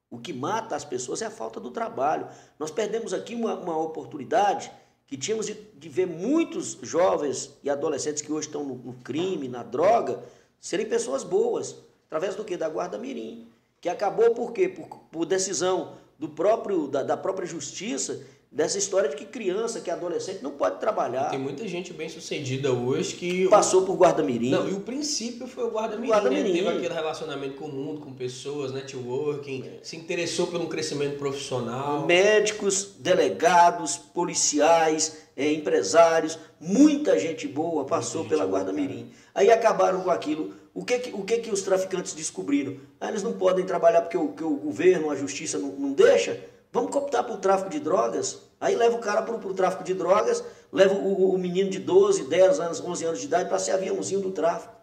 O 0.08 0.20
que 0.20 0.32
mata 0.32 0.76
as 0.76 0.84
pessoas 0.84 1.20
é 1.20 1.26
a 1.26 1.30
falta 1.30 1.58
do 1.58 1.72
trabalho. 1.72 2.28
Nós 2.60 2.70
perdemos 2.70 3.12
aqui 3.12 3.34
uma, 3.34 3.54
uma 3.54 3.76
oportunidade 3.76 4.70
que 5.06 5.16
tínhamos 5.16 5.46
de, 5.46 5.54
de, 5.54 5.88
ver 5.88 6.06
muitos 6.06 6.78
jovens 6.82 7.56
e 7.62 7.68
adolescentes 7.68 8.22
que 8.22 8.32
hoje 8.32 8.48
estão 8.48 8.64
no, 8.64 8.74
no, 8.76 8.92
crime, 8.94 9.48
na 9.48 9.62
droga, 9.62 10.22
serem 10.60 10.86
pessoas 10.86 11.22
boas, 11.22 11.76
através 12.06 12.34
do 12.34 12.44
que? 12.44 12.56
Da 12.56 12.68
Guarda 12.68 12.98
Mirim, 12.98 13.46
que 13.80 13.88
acabou 13.88 14.34
por 14.34 14.52
quê? 14.52 14.68
Por, 14.68 14.86
por 15.10 15.26
decisão 15.26 15.96
do 16.18 16.28
próprio, 16.28 16.88
da, 16.88 17.02
da 17.02 17.16
própria 17.16 17.46
justiça, 17.46 18.24
dessa 18.54 18.78
história 18.78 19.08
de 19.08 19.16
que 19.16 19.24
criança, 19.24 19.80
que 19.80 19.90
adolescente 19.90 20.40
não 20.40 20.52
pode 20.52 20.78
trabalhar. 20.78 21.28
Tem 21.28 21.38
muita 21.38 21.66
gente 21.66 21.92
bem 21.92 22.08
sucedida 22.08 22.72
hoje 22.72 23.16
que 23.16 23.48
passou 23.48 23.84
por 23.84 23.96
guarda-mirim. 23.96 24.50
Não, 24.50 24.68
e 24.68 24.72
o 24.72 24.80
princípio 24.80 25.48
foi 25.48 25.64
o 25.64 25.70
guarda-mirim, 25.70 26.06
guarda 26.06 26.30
né? 26.30 26.42
Teve 26.44 26.68
aquele 26.68 26.94
relacionamento 26.94 27.56
com 27.56 27.64
o 27.64 27.72
mundo, 27.72 28.00
com 28.00 28.14
pessoas, 28.14 28.72
networking, 28.72 29.64
é. 29.66 29.80
se 29.82 29.96
interessou 29.96 30.46
pelo 30.46 30.68
crescimento 30.68 31.18
profissional. 31.18 32.06
Médicos, 32.06 32.94
delegados, 33.00 33.96
policiais, 33.96 35.24
é, 35.36 35.52
empresários, 35.52 36.38
muita 36.60 37.18
gente 37.18 37.48
boa 37.48 37.84
passou 37.84 38.22
gente 38.22 38.30
pela 38.30 38.44
guarda-mirim. 38.44 39.10
Aí 39.34 39.50
acabaram 39.50 40.02
com 40.02 40.10
aquilo. 40.12 40.54
O 40.72 40.84
que, 40.84 41.10
o 41.12 41.24
que 41.24 41.38
que 41.38 41.50
os 41.50 41.62
traficantes 41.62 42.14
descobriram? 42.14 42.76
Ah, 43.00 43.08
eles 43.08 43.22
não 43.24 43.32
podem 43.32 43.64
trabalhar 43.64 44.02
porque 44.02 44.16
o, 44.16 44.28
que 44.28 44.44
o 44.44 44.54
governo, 44.54 45.10
a 45.10 45.16
justiça 45.16 45.58
não, 45.58 45.70
não 45.70 45.92
deixa? 45.92 46.53
Vamos 46.74 46.90
cooptar 46.90 47.22
para 47.22 47.34
o 47.34 47.38
tráfico 47.38 47.70
de 47.70 47.78
drogas? 47.78 48.40
Aí 48.60 48.74
leva 48.74 48.96
o 48.96 48.98
cara 48.98 49.22
para 49.22 49.36
o 49.36 49.54
tráfico 49.54 49.84
de 49.84 49.94
drogas, 49.94 50.42
leva 50.72 50.92
o, 50.92 51.32
o, 51.32 51.38
menino 51.38 51.70
de 51.70 51.78
12, 51.78 52.24
10 52.24 52.58
anos, 52.58 52.80
11 52.80 53.04
anos 53.04 53.20
de 53.20 53.26
idade 53.26 53.48
para 53.48 53.60
ser 53.60 53.70
aviãozinho 53.70 54.20
do 54.20 54.32
tráfico. 54.32 54.74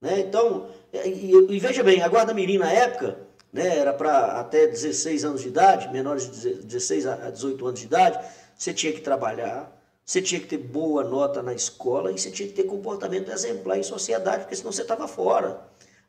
Né? 0.00 0.18
Então, 0.18 0.66
e, 0.92 1.30
e, 1.48 1.58
veja 1.60 1.84
bem, 1.84 2.02
a 2.02 2.08
Guarda 2.08 2.34
Mirim 2.34 2.58
na 2.58 2.72
época 2.72 3.20
né, 3.52 3.78
era 3.78 3.92
para 3.92 4.40
até 4.40 4.66
16 4.66 5.24
anos 5.24 5.42
de 5.42 5.48
idade, 5.48 5.92
menores 5.92 6.28
de 6.28 6.54
16 6.54 7.06
a 7.06 7.30
18 7.30 7.66
anos 7.68 7.78
de 7.78 7.86
idade, 7.86 8.18
você 8.56 8.74
tinha 8.74 8.92
que 8.92 9.00
trabalhar, 9.00 9.72
você 10.04 10.20
tinha 10.20 10.40
que 10.40 10.48
ter 10.48 10.58
boa 10.58 11.04
nota 11.04 11.40
na 11.40 11.54
escola 11.54 12.10
e 12.10 12.18
você 12.18 12.32
tinha 12.32 12.48
que 12.48 12.54
ter 12.54 12.64
comportamento 12.64 13.30
exemplar 13.30 13.78
em 13.78 13.84
sociedade, 13.84 14.40
porque 14.40 14.56
senão 14.56 14.72
você 14.72 14.82
estava 14.82 15.06
fora. 15.06 15.60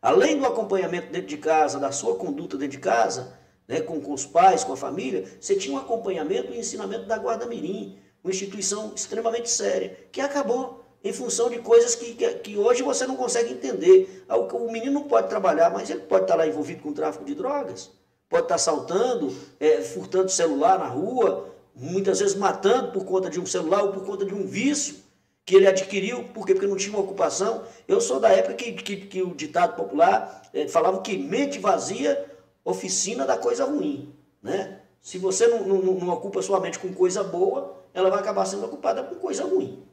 Além 0.02 0.40
do 0.40 0.48
acompanhamento 0.48 1.12
dentro 1.12 1.28
de 1.28 1.38
casa, 1.38 1.78
da 1.78 1.92
sua 1.92 2.16
conduta 2.16 2.58
dentro 2.58 2.72
de 2.72 2.80
casa, 2.80 3.43
né, 3.68 3.82
com, 3.82 4.00
com 4.02 4.14
os 4.14 4.26
pais, 4.26 4.64
com 4.64 4.74
a 4.74 4.78
família, 4.78 5.26
você 5.40 5.56
tinha 5.56 5.76
um 5.76 5.80
acompanhamento 5.80 6.54
e 6.54 6.60
ensinamento 6.60 7.06
da 7.06 7.18
Guarda 7.18 7.46
Mirim, 7.46 7.98
uma 8.24 8.32
instituição 8.32 8.94
extremamente 8.96 9.50
séria, 9.50 9.98
que 10.12 10.22
acabou 10.22 10.84
em 11.04 11.12
função 11.12 11.50
de 11.50 11.60
coisas 11.60 11.96
que, 11.96 12.14
que, 12.14 12.34
que 12.36 12.58
hoje 12.58 12.82
você 12.82 13.06
não 13.06 13.16
consegue 13.16 13.52
entender. 13.52 14.24
Ah, 14.30 14.38
o, 14.38 14.72
menino 14.72 14.94
não 14.94 15.04
pode 15.04 15.28
trabalhar, 15.28 15.70
mas 15.70 15.90
ele 15.90 16.02
pode 16.02 16.24
estar 16.24 16.36
lá 16.36 16.48
envolvido 16.48 16.82
com 16.82 16.94
tráfico 16.94 17.26
de 17.26 17.36
drogas, 17.36 17.92
pode 18.30 18.44
estar 18.44 18.56
assaltando, 18.56 19.36
é, 19.60 19.82
furtando 19.82 20.30
celular 20.30 20.80
na 20.80 20.88
rua, 20.88 21.50
muitas 21.76 22.20
vezes 22.20 22.36
matando 22.36 22.92
por 22.92 23.04
conta 23.04 23.30
de 23.30 23.40
um 23.40 23.46
celular 23.46 23.84
ou 23.84 23.92
por 23.92 24.06
conta 24.06 24.26
de 24.26 24.34
um 24.34 24.46
vício 24.46 25.04
que 25.46 25.56
ele 25.56 25.68
adquiriu, 25.68 26.24
por 26.34 26.46
quê? 26.46 26.54
Porque 26.54 26.68
não 26.68 26.78
tinha 26.78 26.96
uma 26.96 27.04
ocupação. 27.04 27.64
Eu 27.86 28.00
sou 28.00 28.18
da 28.18 28.30
época 28.30 28.54
que, 28.54 28.72
que, 28.72 28.96
que 28.96 29.22
o 29.22 29.36
ditado 29.36 29.76
popular 29.76 30.42
é, 30.54 30.70
falava 30.70 31.02
que 31.02 31.18
mente 31.18 31.60
vazia 31.60 32.33
oficina 32.64 33.26
da 33.26 33.38
coisa 33.38 33.66
ruim, 33.66 34.14
né? 34.42 34.82
Se 35.02 35.18
você 35.18 35.48
não, 35.48 35.68
não, 35.68 35.82
não 35.82 36.10
ocupa 36.14 36.42
sua 36.42 36.60
mente 36.60 36.80
com 36.80 36.94
coisa 36.94 37.24
boa, 37.24 37.84
ela 37.94 38.10
vai 38.10 38.20
acabar 38.20 38.46
sendo 38.46 38.66
ocupada 38.66 39.04
com 39.04 39.16
coisa 39.16 39.44
ruim. 39.44 39.86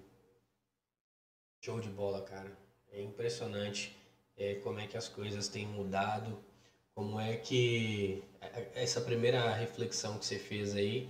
Show 1.61 1.81
de 1.81 1.89
bola, 1.89 2.23
cara. 2.23 2.57
É 2.93 3.03
impressionante 3.03 3.97
é, 4.37 4.55
como 4.57 4.79
é 4.79 4.87
que 4.87 4.97
as 4.97 5.09
coisas 5.09 5.49
têm 5.49 5.67
mudado, 5.67 6.39
como 6.95 7.21
é 7.21 7.37
que 7.37 8.23
essa 8.75 9.01
primeira 9.01 9.53
reflexão 9.53 10.19
que 10.19 10.25
você 10.25 10.39
fez 10.39 10.75
aí 10.75 11.09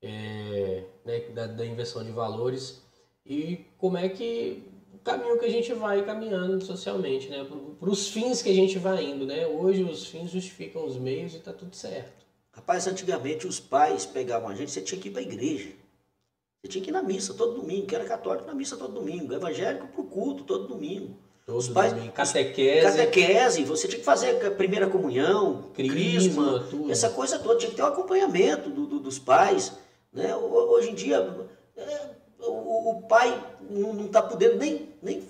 é, 0.00 0.84
né, 1.04 1.20
da, 1.30 1.46
da 1.46 1.66
inversão 1.66 2.04
de 2.04 2.12
valores 2.12 2.82
e 3.24 3.66
como 3.78 3.96
é 3.96 4.08
que 4.08 4.71
caminho 5.02 5.38
que 5.38 5.46
a 5.46 5.50
gente 5.50 5.72
vai 5.74 6.04
caminhando 6.04 6.64
socialmente, 6.64 7.28
né? 7.28 7.46
Para 7.78 7.90
os 7.90 8.08
fins 8.08 8.42
que 8.42 8.50
a 8.50 8.54
gente 8.54 8.78
vai 8.78 9.04
indo, 9.04 9.26
né? 9.26 9.46
Hoje 9.46 9.82
os 9.82 10.06
fins 10.06 10.30
justificam 10.30 10.86
os 10.86 10.96
meios 10.96 11.34
e 11.34 11.38
tá 11.38 11.52
tudo 11.52 11.74
certo. 11.74 12.22
Rapaz, 12.52 12.86
antigamente 12.86 13.46
os 13.46 13.58
pais 13.58 14.04
pegavam 14.04 14.48
a 14.48 14.54
gente, 14.54 14.70
você 14.70 14.80
tinha 14.80 15.00
que 15.00 15.08
ir 15.08 15.10
para 15.10 15.20
a 15.20 15.24
igreja. 15.24 15.70
Você 16.62 16.68
tinha 16.68 16.84
que 16.84 16.90
ir 16.90 16.92
na 16.92 17.02
missa 17.02 17.34
todo 17.34 17.60
domingo, 17.60 17.86
que 17.86 17.94
era 17.94 18.04
católico 18.04 18.46
na 18.46 18.54
missa 18.54 18.76
todo 18.76 18.94
domingo, 18.94 19.32
evangélico 19.32 19.88
para 19.88 20.00
o 20.00 20.04
culto 20.04 20.44
todo 20.44 20.68
domingo. 20.68 21.16
Todo 21.44 21.58
os 21.58 21.68
pais, 21.68 21.92
domingo. 21.92 22.12
Catequese. 22.12 22.86
Catequese, 22.86 23.64
você 23.64 23.88
tinha 23.88 23.98
que 23.98 24.04
fazer 24.04 24.46
a 24.46 24.50
primeira 24.52 24.86
comunhão, 24.88 25.70
crisma, 25.74 26.60
crisma 26.68 26.92
essa 26.92 27.10
coisa 27.10 27.38
toda, 27.38 27.58
tinha 27.58 27.70
que 27.70 27.76
ter 27.76 27.82
o 27.82 27.86
um 27.86 27.88
acompanhamento 27.88 28.70
do, 28.70 28.86
do, 28.86 29.00
dos 29.00 29.18
pais. 29.18 29.72
Né? 30.12 30.36
Hoje 30.36 30.90
em 30.90 30.94
dia, 30.94 31.48
é, 31.76 32.10
o, 32.38 32.90
o 32.90 33.02
pai 33.08 33.51
não 33.72 34.06
está 34.06 34.22
podendo 34.22 34.56
nem, 34.56 34.88
nem 35.02 35.22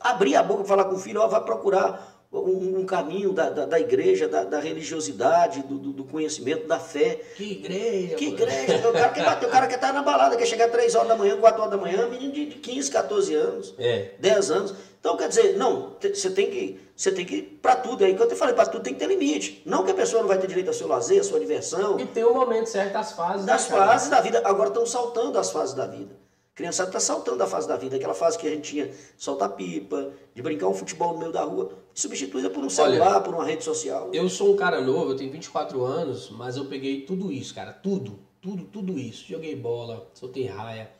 abrir 0.00 0.36
a 0.36 0.42
boca 0.42 0.60
para 0.60 0.68
falar 0.68 0.84
com 0.84 0.94
o 0.94 0.98
filho, 0.98 1.20
ó, 1.20 1.26
vai 1.26 1.42
procurar 1.44 2.18
um, 2.30 2.80
um 2.80 2.84
caminho 2.84 3.32
da, 3.32 3.48
da, 3.48 3.64
da, 3.64 3.80
igreja, 3.80 4.28
da, 4.28 4.44
da 4.44 4.60
religiosidade, 4.60 5.62
do, 5.62 5.78
do, 5.78 6.04
conhecimento, 6.04 6.66
da 6.66 6.78
fé. 6.78 7.20
Que 7.36 7.52
igreja! 7.52 8.14
Que 8.16 8.26
igreja! 8.28 8.88
o 8.88 8.92
cara 8.92 9.08
quer 9.08 9.24
bater, 9.24 9.46
o 9.46 9.50
cara 9.50 9.66
quer 9.66 9.74
estar 9.76 9.92
na 9.92 10.02
balada, 10.02 10.36
quer 10.36 10.46
chegar 10.46 10.68
3 10.68 10.94
horas 10.94 11.08
da 11.08 11.16
manhã, 11.16 11.38
4 11.38 11.60
horas 11.60 11.70
da 11.70 11.78
manhã, 11.78 12.06
menino 12.06 12.32
de 12.32 12.46
15, 12.46 12.90
14 12.90 13.34
anos, 13.34 13.74
é. 13.78 14.10
10 14.18 14.50
anos. 14.50 14.74
Então, 15.00 15.16
quer 15.16 15.28
dizer, 15.28 15.56
não, 15.56 15.96
você 16.00 16.28
tem 16.28 16.50
que, 16.50 16.80
você 16.94 17.12
tem 17.12 17.24
que 17.24 17.36
ir 17.36 17.42
para 17.62 17.76
tudo. 17.76 18.04
Aí 18.04 18.14
que 18.14 18.22
eu 18.22 18.28
te 18.28 18.34
falei, 18.34 18.54
para 18.54 18.66
tudo 18.66 18.82
tem 18.82 18.92
que 18.92 18.98
ter 18.98 19.06
limite. 19.06 19.62
Não 19.64 19.84
que 19.84 19.92
a 19.92 19.94
pessoa 19.94 20.20
não 20.20 20.28
vai 20.28 20.38
ter 20.38 20.48
direito 20.48 20.68
ao 20.68 20.74
seu 20.74 20.88
lazer, 20.88 21.20
à 21.20 21.24
sua 21.24 21.38
diversão. 21.38 21.98
E 22.00 22.04
tem 22.04 22.24
o 22.24 22.32
um 22.32 22.34
momento 22.34 22.66
certo, 22.66 22.96
as 22.96 23.12
fases. 23.12 23.46
Das 23.46 23.70
né, 23.70 23.76
fases 23.76 24.08
da 24.10 24.20
vida. 24.20 24.42
Agora 24.44 24.68
estão 24.68 24.84
saltando 24.84 25.38
as 25.38 25.50
fases 25.50 25.74
da 25.74 25.86
vida 25.86 26.27
criançada 26.58 26.88
está 26.88 26.98
saltando 26.98 27.40
a 27.40 27.46
fase 27.46 27.68
da 27.68 27.76
vida, 27.76 27.94
aquela 27.94 28.14
fase 28.14 28.36
que 28.36 28.44
a 28.44 28.50
gente 28.50 28.72
tinha 28.72 28.90
soltar 29.16 29.50
pipa, 29.50 30.10
de 30.34 30.42
brincar 30.42 30.66
um 30.66 30.74
futebol 30.74 31.12
no 31.12 31.20
meio 31.20 31.30
da 31.30 31.44
rua, 31.44 31.70
substituída 31.94 32.50
por 32.50 32.64
um 32.64 32.68
celular, 32.68 33.12
Olha, 33.12 33.20
por 33.20 33.32
uma 33.32 33.44
rede 33.44 33.62
social. 33.62 34.10
Eu 34.12 34.28
sou 34.28 34.52
um 34.52 34.56
cara 34.56 34.80
novo, 34.80 35.12
eu 35.12 35.16
tenho 35.16 35.30
24 35.30 35.84
anos, 35.84 36.30
mas 36.30 36.56
eu 36.56 36.64
peguei 36.64 37.02
tudo 37.02 37.30
isso, 37.30 37.54
cara, 37.54 37.72
tudo, 37.72 38.18
tudo, 38.40 38.64
tudo 38.64 38.98
isso. 38.98 39.24
Joguei 39.28 39.54
bola, 39.54 40.10
soltei 40.12 40.46
raia. 40.46 40.90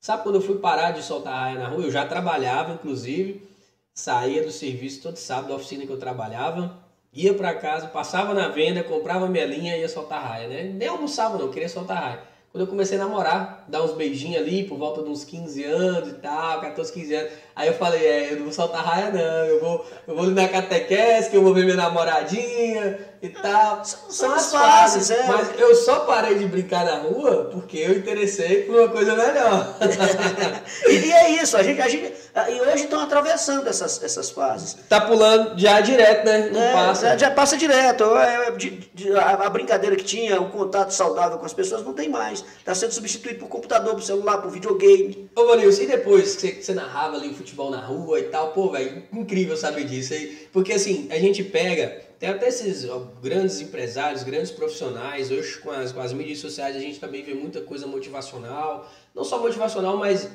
Sabe 0.00 0.22
quando 0.22 0.36
eu 0.36 0.40
fui 0.40 0.56
parar 0.56 0.92
de 0.92 1.02
soltar 1.02 1.34
raia 1.34 1.58
na 1.58 1.68
rua? 1.68 1.84
Eu 1.84 1.90
já 1.90 2.06
trabalhava, 2.06 2.72
inclusive, 2.72 3.46
saía 3.92 4.42
do 4.42 4.50
serviço 4.50 5.02
todo 5.02 5.16
sábado 5.18 5.48
da 5.48 5.56
oficina 5.56 5.84
que 5.84 5.92
eu 5.92 5.98
trabalhava, 5.98 6.78
ia 7.12 7.34
para 7.34 7.54
casa, 7.54 7.88
passava 7.88 8.32
na 8.32 8.48
venda, 8.48 8.82
comprava 8.82 9.28
minha 9.28 9.44
linha 9.44 9.76
e 9.76 9.80
ia 9.80 9.88
soltar 9.88 10.22
raia, 10.22 10.48
né? 10.48 10.62
Nem 10.62 10.88
almoçava 10.88 11.36
não, 11.36 11.50
queria 11.50 11.68
soltar 11.68 11.98
raia. 11.98 12.33
Quando 12.54 12.66
eu 12.66 12.70
comecei 12.70 12.96
a 12.96 13.00
namorar, 13.00 13.64
dar 13.66 13.82
uns 13.82 13.96
beijinhos 13.96 14.40
ali 14.40 14.62
por 14.62 14.78
volta 14.78 15.02
de 15.02 15.08
uns 15.10 15.24
15 15.24 15.64
anos 15.64 16.10
e 16.10 16.14
tal, 16.18 16.60
14, 16.60 16.92
15 16.92 17.14
anos. 17.16 17.32
Aí 17.56 17.68
eu 17.68 17.74
falei, 17.74 18.04
é, 18.04 18.32
eu 18.32 18.36
não 18.36 18.44
vou 18.44 18.52
soltar 18.52 18.84
raia 18.84 19.10
não, 19.10 19.46
eu 19.46 19.60
vou, 19.60 19.86
eu 20.08 20.16
vou 20.16 20.26
na 20.26 20.48
catequese, 20.48 21.30
que 21.30 21.36
eu 21.36 21.42
vou 21.42 21.54
ver 21.54 21.64
minha 21.64 21.76
namoradinha 21.76 22.98
e 23.22 23.28
tal. 23.28 23.84
São, 23.84 24.10
São 24.10 24.32
as 24.32 24.50
fases, 24.50 25.10
é. 25.10 25.26
Mas 25.28 25.58
eu 25.58 25.74
só 25.76 26.00
parei 26.00 26.36
de 26.36 26.46
brincar 26.46 26.84
na 26.84 26.96
rua 26.96 27.50
porque 27.52 27.78
eu 27.78 27.96
interessei 27.96 28.62
por 28.62 28.76
uma 28.76 28.88
coisa 28.88 29.14
melhor. 29.14 29.76
e, 30.88 31.12
é 31.12 31.30
isso, 31.30 31.56
a 31.56 31.62
gente, 31.62 31.80
a 31.80 31.88
gente 31.88 32.12
e 32.48 32.60
hoje 32.60 32.84
estão 32.84 32.98
atravessando 32.98 33.68
essas, 33.68 34.02
essas 34.02 34.28
fases. 34.28 34.76
Tá 34.88 35.00
pulando 35.00 35.56
já 35.56 35.80
direto, 35.80 36.26
né? 36.26 36.50
Não 36.52 36.60
é, 36.60 36.72
passa. 36.72 37.16
Já, 37.16 37.30
passa 37.30 37.56
direto. 37.56 38.04
A, 38.04 39.48
brincadeira 39.50 39.94
que 39.94 40.02
tinha, 40.02 40.40
o 40.40 40.50
contato 40.50 40.90
saudável 40.90 41.38
com 41.38 41.46
as 41.46 41.54
pessoas 41.54 41.84
não 41.84 41.92
tem 41.92 42.08
mais. 42.08 42.44
Está 42.58 42.74
sendo 42.74 42.90
substituído 42.90 43.38
por 43.38 43.48
computador, 43.48 43.94
por 43.94 44.02
celular, 44.02 44.38
por 44.38 44.50
videogame. 44.50 45.30
Ô, 45.36 45.46
Vanilson, 45.46 45.82
e 45.82 45.86
depois 45.86 46.34
que 46.34 46.40
você, 46.40 46.62
você 46.62 46.74
narrava 46.74 47.14
ali 47.14 47.28
o 47.28 47.34
futebol 47.44 47.70
na 47.70 47.80
rua 47.80 48.18
e 48.18 48.24
tal? 48.24 48.52
Pô, 48.52 48.70
velho, 48.70 49.04
incrível 49.12 49.56
saber 49.56 49.84
disso 49.84 50.14
aí. 50.14 50.48
Porque 50.52 50.72
assim, 50.72 51.06
a 51.10 51.18
gente 51.18 51.44
pega 51.44 52.02
tem 52.18 52.28
até 52.28 52.48
esses 52.48 52.88
ó, 52.88 53.00
grandes 53.20 53.60
empresários, 53.60 54.22
grandes 54.22 54.50
profissionais, 54.50 55.30
hoje 55.30 55.58
com 55.58 55.70
as, 55.70 55.92
com 55.92 56.00
as 56.00 56.12
mídias 56.12 56.38
sociais 56.38 56.74
a 56.74 56.78
gente 56.78 56.98
também 56.98 57.22
vê 57.22 57.34
muita 57.34 57.60
coisa 57.60 57.86
motivacional, 57.86 58.88
não 59.14 59.24
só 59.24 59.38
motivacional, 59.38 59.98
mas 59.98 60.30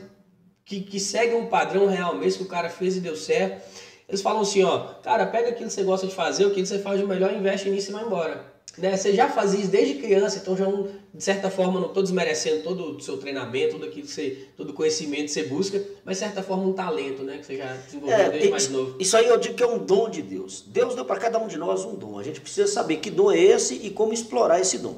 que, 0.63 0.81
que 0.81 0.99
segue 0.99 1.33
um 1.33 1.47
padrão 1.47 1.87
real 1.87 2.15
mesmo, 2.15 2.39
que 2.39 2.45
o 2.45 2.47
cara 2.47 2.69
fez 2.69 2.95
e 2.95 2.99
deu 2.99 3.15
certo. 3.15 3.67
Eles 4.07 4.21
falam 4.21 4.41
assim, 4.41 4.63
ó, 4.63 4.95
cara, 5.01 5.25
pega 5.25 5.49
aquilo 5.49 5.67
que 5.67 5.73
você 5.73 5.83
gosta 5.83 6.05
de 6.05 6.13
fazer, 6.13 6.45
o 6.45 6.51
que 6.53 6.63
você 6.63 6.77
faz 6.77 6.99
de 6.99 7.07
melhor, 7.07 7.33
investe 7.33 7.69
nisso 7.69 7.89
e 7.89 7.93
vai 7.93 8.03
embora. 8.03 8.45
Né? 8.79 8.95
Você 8.95 9.13
já 9.13 9.29
fazia 9.29 9.59
isso 9.59 9.69
desde 9.69 9.95
criança, 9.95 10.39
então 10.39 10.55
já 10.55 10.65
de 11.13 11.23
certa 11.23 11.49
forma 11.49 11.79
não 11.79 11.87
estou 11.87 12.01
desmerecendo 12.01 12.63
todo 12.63 12.97
o 12.97 13.01
seu 13.01 13.17
treinamento, 13.17 13.73
todo 13.73 13.85
aquilo 13.85 14.07
que 14.07 14.11
você, 14.11 14.47
todo 14.55 14.69
o 14.69 14.73
conhecimento 14.73 15.25
que 15.25 15.31
você 15.31 15.43
busca, 15.43 15.83
mas 16.05 16.17
de 16.17 16.23
certa 16.23 16.41
forma 16.41 16.63
um 16.63 16.73
talento, 16.73 17.23
né? 17.23 17.37
Que 17.37 17.45
você 17.45 17.57
já 17.57 17.73
desenvolveu 17.73 18.17
é, 18.17 18.29
desde 18.29 18.49
mais 18.49 18.69
novo. 18.69 18.95
Isso 18.99 19.15
aí 19.17 19.27
eu 19.27 19.37
digo 19.37 19.55
que 19.55 19.63
é 19.63 19.67
um 19.67 19.77
dom 19.77 20.09
de 20.09 20.21
Deus. 20.21 20.63
Deus 20.67 20.95
deu 20.95 21.05
para 21.05 21.19
cada 21.19 21.37
um 21.37 21.47
de 21.47 21.57
nós 21.57 21.83
um 21.83 21.95
dom. 21.95 22.17
A 22.17 22.23
gente 22.23 22.41
precisa 22.41 22.71
saber 22.71 22.97
que 22.97 23.09
dom 23.09 23.31
é 23.31 23.39
esse 23.39 23.75
e 23.75 23.89
como 23.89 24.13
explorar 24.13 24.59
esse 24.59 24.77
dom. 24.77 24.97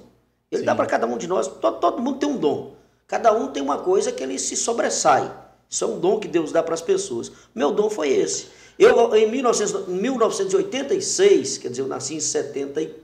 Ele 0.52 0.62
Sim. 0.62 0.66
dá 0.66 0.76
para 0.76 0.86
cada 0.86 1.08
um 1.08 1.18
de 1.18 1.28
nós, 1.28 1.48
todo, 1.48 1.80
todo 1.80 2.02
mundo 2.02 2.20
tem 2.20 2.30
um 2.30 2.38
dom. 2.38 2.76
Cada 3.08 3.34
um 3.34 3.48
tem 3.48 3.64
uma 3.64 3.80
coisa 3.80 4.12
que 4.12 4.24
ele 4.24 4.38
se 4.38 4.56
sobressai. 4.56 5.32
Isso 5.70 5.84
é 5.84 5.88
um 5.88 6.00
dom 6.00 6.20
que 6.20 6.28
Deus 6.28 6.52
dá 6.52 6.62
para 6.62 6.74
as 6.74 6.82
pessoas. 6.82 7.32
Meu 7.56 7.72
dom 7.72 7.90
foi 7.90 8.10
esse. 8.10 8.48
Eu, 8.78 9.16
em 9.16 9.30
1900, 9.30 9.88
1986, 9.88 11.58
quer 11.60 11.70
dizer, 11.70 11.82
eu 11.82 11.88
nasci 11.88 12.16
em 12.16 12.20
74. 12.20 13.01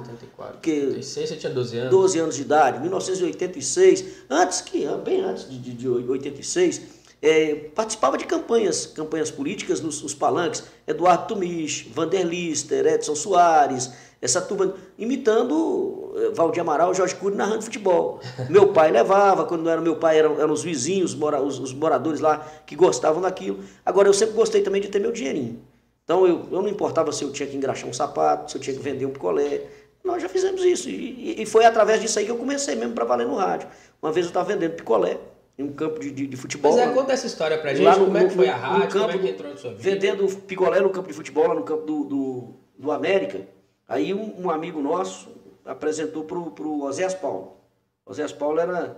74. 0.00 0.54
Porque 0.54 0.70
86, 0.70 1.28
você 1.28 1.36
tinha 1.36 1.52
12 1.52 1.78
anos. 1.78 1.90
12 1.90 2.18
anos 2.18 2.36
de 2.36 2.42
idade, 2.42 2.80
1986, 2.80 4.04
antes 4.30 4.60
que, 4.60 4.86
bem 5.04 5.22
antes 5.22 5.48
de, 5.48 5.58
de, 5.58 5.72
de 5.74 5.88
86, 5.88 6.82
é, 7.22 7.54
participava 7.74 8.16
de 8.16 8.24
campanhas, 8.24 8.86
campanhas 8.86 9.30
políticas 9.30 9.80
nos, 9.80 10.02
nos 10.02 10.14
palanques, 10.14 10.62
Eduardo 10.86 11.26
Tumich, 11.26 11.90
Vanderlister, 11.94 12.86
Edson 12.86 13.14
Soares, 13.14 13.90
essa 14.22 14.40
turma 14.40 14.74
imitando 14.98 16.12
eh, 16.16 16.30
Valdir 16.34 16.60
Amaral, 16.60 16.92
Jorge 16.92 17.14
Cury 17.14 17.34
narrando 17.34 17.62
futebol. 17.62 18.20
Meu 18.50 18.68
pai 18.72 18.90
levava, 18.90 19.44
quando 19.46 19.62
não 19.62 19.70
era 19.70 19.80
meu 19.80 19.96
pai, 19.96 20.18
eram, 20.18 20.38
eram 20.38 20.52
os 20.52 20.62
vizinhos, 20.62 21.14
mora, 21.14 21.40
os, 21.40 21.58
os, 21.58 21.72
moradores 21.72 22.20
lá 22.20 22.46
que 22.66 22.76
gostavam 22.76 23.22
daquilo. 23.22 23.60
Agora, 23.84 24.08
eu 24.08 24.14
sempre 24.14 24.34
gostei 24.34 24.60
também 24.60 24.82
de 24.82 24.88
ter 24.88 24.98
meu 24.98 25.12
dinheirinho. 25.12 25.62
Então, 26.10 26.26
eu, 26.26 26.48
eu 26.50 26.60
não 26.60 26.68
importava 26.68 27.12
se 27.12 27.22
eu 27.22 27.30
tinha 27.30 27.48
que 27.48 27.56
engraxar 27.56 27.88
um 27.88 27.92
sapato, 27.92 28.50
se 28.50 28.56
eu 28.56 28.60
tinha 28.60 28.74
que 28.74 28.82
vender 28.82 29.06
um 29.06 29.12
picolé. 29.12 29.62
Nós 30.02 30.20
já 30.20 30.28
fizemos 30.28 30.64
isso. 30.64 30.90
E, 30.90 31.40
e 31.40 31.46
foi 31.46 31.64
através 31.64 32.00
disso 32.00 32.18
aí 32.18 32.24
que 32.24 32.32
eu 32.32 32.36
comecei 32.36 32.74
mesmo 32.74 32.94
para 32.94 33.04
valer 33.04 33.28
no 33.28 33.36
rádio. 33.36 33.68
Uma 34.02 34.10
vez 34.10 34.26
eu 34.26 34.30
estava 34.30 34.52
vendendo 34.52 34.72
picolé 34.72 35.20
em 35.56 35.62
um 35.62 35.72
campo 35.72 36.00
de, 36.00 36.10
de, 36.10 36.26
de 36.26 36.36
futebol. 36.36 36.72
Mas 36.72 36.80
é, 36.80 36.92
conta 36.92 37.12
essa 37.12 37.28
história 37.28 37.56
pra 37.58 37.72
gente, 37.72 37.96
no, 37.96 38.06
como 38.06 38.18
é 38.18 38.24
que 38.24 38.34
foi 38.34 38.48
a 38.48 38.56
rádio, 38.56 38.88
campo, 38.88 39.06
como 39.06 39.10
é 39.12 39.18
que 39.18 39.28
entrou 39.28 39.50
na 39.52 39.56
sua 39.56 39.70
vida? 39.70 39.82
Vendendo 39.84 40.26
picolé 40.48 40.80
no 40.80 40.90
campo 40.90 41.06
de 41.06 41.14
futebol, 41.14 41.46
lá 41.46 41.54
no 41.54 41.62
campo 41.62 41.86
do, 41.86 42.02
do, 42.02 42.54
do 42.76 42.90
América. 42.90 43.46
Aí 43.86 44.12
um, 44.12 44.46
um 44.46 44.50
amigo 44.50 44.82
nosso 44.82 45.28
apresentou 45.64 46.24
para 46.24 46.36
o 46.36 46.82
Oséias 46.82 47.14
Paulo. 47.14 47.56
Oséias 48.04 48.32
Paulo 48.32 48.58
era 48.58 48.96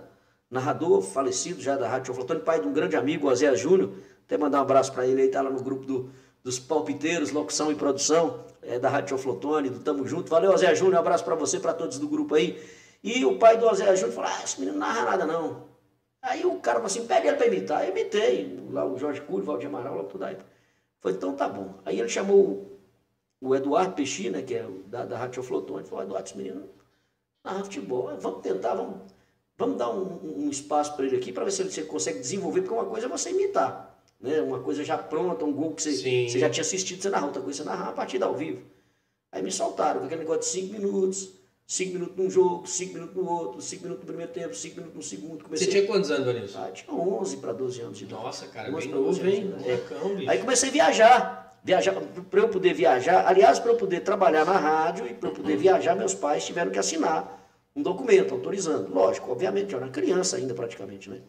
narrador 0.49 1.03
falecido 1.03 1.61
já 1.61 1.75
da 1.75 1.87
Rádio 1.87 2.11
Flotone, 2.11 2.39
pai 2.39 2.59
de 2.59 2.67
um 2.67 2.73
grande 2.73 2.95
amigo, 2.95 3.29
Oséias 3.29 3.59
Júnior. 3.59 3.91
Até 4.25 4.35
mandar 4.35 4.57
um 4.57 4.61
abraço 4.61 4.91
para 4.91 5.05
ele, 5.05 5.21
ele 5.21 5.27
está 5.27 5.43
lá 5.43 5.51
no 5.51 5.61
grupo 5.61 5.85
do, 5.85 6.09
dos 6.43 6.59
palpiteiros, 6.59 7.31
locução 7.31 7.71
e 7.71 7.75
produção 7.75 8.43
é, 8.61 8.77
da 8.77 8.89
Rádio 8.89 9.17
Flotone, 9.17 9.69
do 9.69 9.79
Tamo 9.79 10.05
Junto. 10.05 10.29
Valeu, 10.29 10.51
Oséias 10.51 10.77
Júnior, 10.77 10.97
um 10.97 10.99
abraço 10.99 11.23
para 11.23 11.35
você, 11.35 11.59
para 11.59 11.73
todos 11.73 11.97
do 11.97 12.07
grupo 12.07 12.35
aí. 12.35 12.61
E 13.01 13.25
o 13.25 13.37
pai 13.39 13.57
do 13.57 13.65
Oséias 13.65 13.99
Júnior 13.99 14.15
falou, 14.15 14.29
ah, 14.31 14.43
esse 14.43 14.59
menino 14.59 14.77
não 14.77 14.87
narra 14.87 15.05
nada 15.11 15.25
não. 15.25 15.63
Aí 16.21 16.45
o 16.45 16.59
cara 16.59 16.75
falou 16.75 16.87
assim, 16.87 17.05
pede 17.05 17.27
ele 17.27 17.37
para 17.37 17.47
imitar. 17.47 17.83
Eu 17.83 17.91
imitei, 17.91 18.59
lá 18.71 18.85
o 18.85 18.97
Jorge 18.97 19.21
Cury, 19.21 19.45
Valdir 19.45 19.67
Amaral, 19.67 19.95
lá 19.95 20.03
tudo 20.03 20.23
aí. 20.25 20.37
Foi, 20.99 21.13
então 21.13 21.33
tá 21.33 21.47
bom. 21.47 21.75
Aí 21.85 21.99
ele 21.99 22.09
chamou 22.09 22.79
o 23.41 23.55
Eduardo 23.55 23.93
Peixina, 23.93 24.41
que 24.41 24.55
é 24.55 24.65
da, 24.87 25.05
da 25.05 25.17
Rádio 25.17 25.43
Flotone, 25.43 25.85
falou, 25.85 26.03
Eduardo, 26.03 26.27
esse 26.27 26.37
menino 26.37 26.69
narra 27.43 27.63
futebol, 27.65 28.15
vamos 28.17 28.41
tentar, 28.41 28.73
vamos, 28.73 29.01
vamos 29.57 29.77
dar 29.77 29.89
um, 29.89 30.45
um 30.45 30.49
espaço 30.49 30.95
para 30.95 31.05
ele 31.05 31.17
aqui 31.17 31.33
para 31.33 31.43
ver 31.43 31.51
se 31.51 31.61
ele 31.61 31.87
consegue 31.87 32.19
desenvolver, 32.19 32.61
porque 32.61 32.73
uma 32.73 32.85
coisa 32.85 33.07
é 33.07 33.09
você 33.09 33.31
imitar, 33.31 33.92
né? 34.23 34.41
uma 34.41 34.59
coisa 34.59 34.83
já 34.83 34.97
pronta, 34.97 35.45
um 35.45 35.53
gol 35.53 35.73
que 35.73 35.83
você, 35.83 35.91
você 35.91 36.39
já 36.39 36.49
tinha 36.49 36.61
assistido, 36.61 37.01
você 37.01 37.09
narra, 37.09 37.27
outra 37.27 37.41
coisa 37.41 37.63
você 37.63 37.69
narrar 37.69 37.89
a 37.89 37.91
partida 37.91 38.25
ao 38.25 38.33
vivo. 38.33 38.63
Aí 39.31 39.43
me 39.43 39.51
soltaram 39.51 39.99
com 39.99 40.05
aquele 40.05 40.21
negócio 40.21 40.41
de 40.41 40.47
cinco 40.47 40.73
minutos, 40.73 41.29
cinco 41.67 41.93
minutos 41.93 42.17
num 42.17 42.29
jogo, 42.29 42.65
cinco 42.65 42.93
minutos 42.93 43.15
no 43.15 43.29
outro, 43.29 43.61
cinco 43.61 43.83
minutos 43.83 44.03
no 44.03 44.07
primeiro 44.07 44.31
tempo, 44.31 44.55
cinco 44.55 44.77
minutos 44.77 44.95
no 44.95 45.03
segundo. 45.03 45.43
Comecei... 45.43 45.67
Você 45.67 45.71
tinha 45.71 45.85
quantos 45.85 46.09
anos, 46.09 46.25
Vanilson? 46.25 46.59
Ah, 46.59 46.71
tinha 46.71 46.95
11 46.95 47.37
para 47.37 47.53
12 47.53 47.81
anos 47.81 47.97
de 47.97 48.03
idade. 48.05 48.23
Nossa, 48.23 48.47
cara, 48.47 48.71
bem 48.71 48.87
novo, 48.87 49.27
hein? 49.27 49.53
É. 49.65 50.29
Aí 50.29 50.39
comecei 50.39 50.69
a 50.69 50.71
viajar 50.71 51.43
viajar, 51.63 51.93
para 52.29 52.39
eu 52.41 52.49
poder 52.49 52.73
viajar, 52.73 53.25
aliás, 53.25 53.57
para 53.57 53.71
eu 53.71 53.77
poder 53.77 54.01
trabalhar 54.01 54.45
na 54.45 54.57
rádio 54.57 55.07
e 55.07 55.13
para 55.13 55.29
eu 55.29 55.33
poder 55.33 55.55
viajar, 55.55 55.95
meus 55.95 56.13
pais 56.13 56.45
tiveram 56.45 56.69
que 56.69 56.77
assinar 56.77 57.41
um 57.75 57.81
documento 57.81 58.33
autorizando. 58.33 58.93
Lógico, 58.93 59.31
obviamente, 59.31 59.73
eu 59.73 59.79
era 59.79 59.89
criança 59.89 60.35
ainda 60.35 60.53
praticamente, 60.53 61.09
né? 61.09 61.21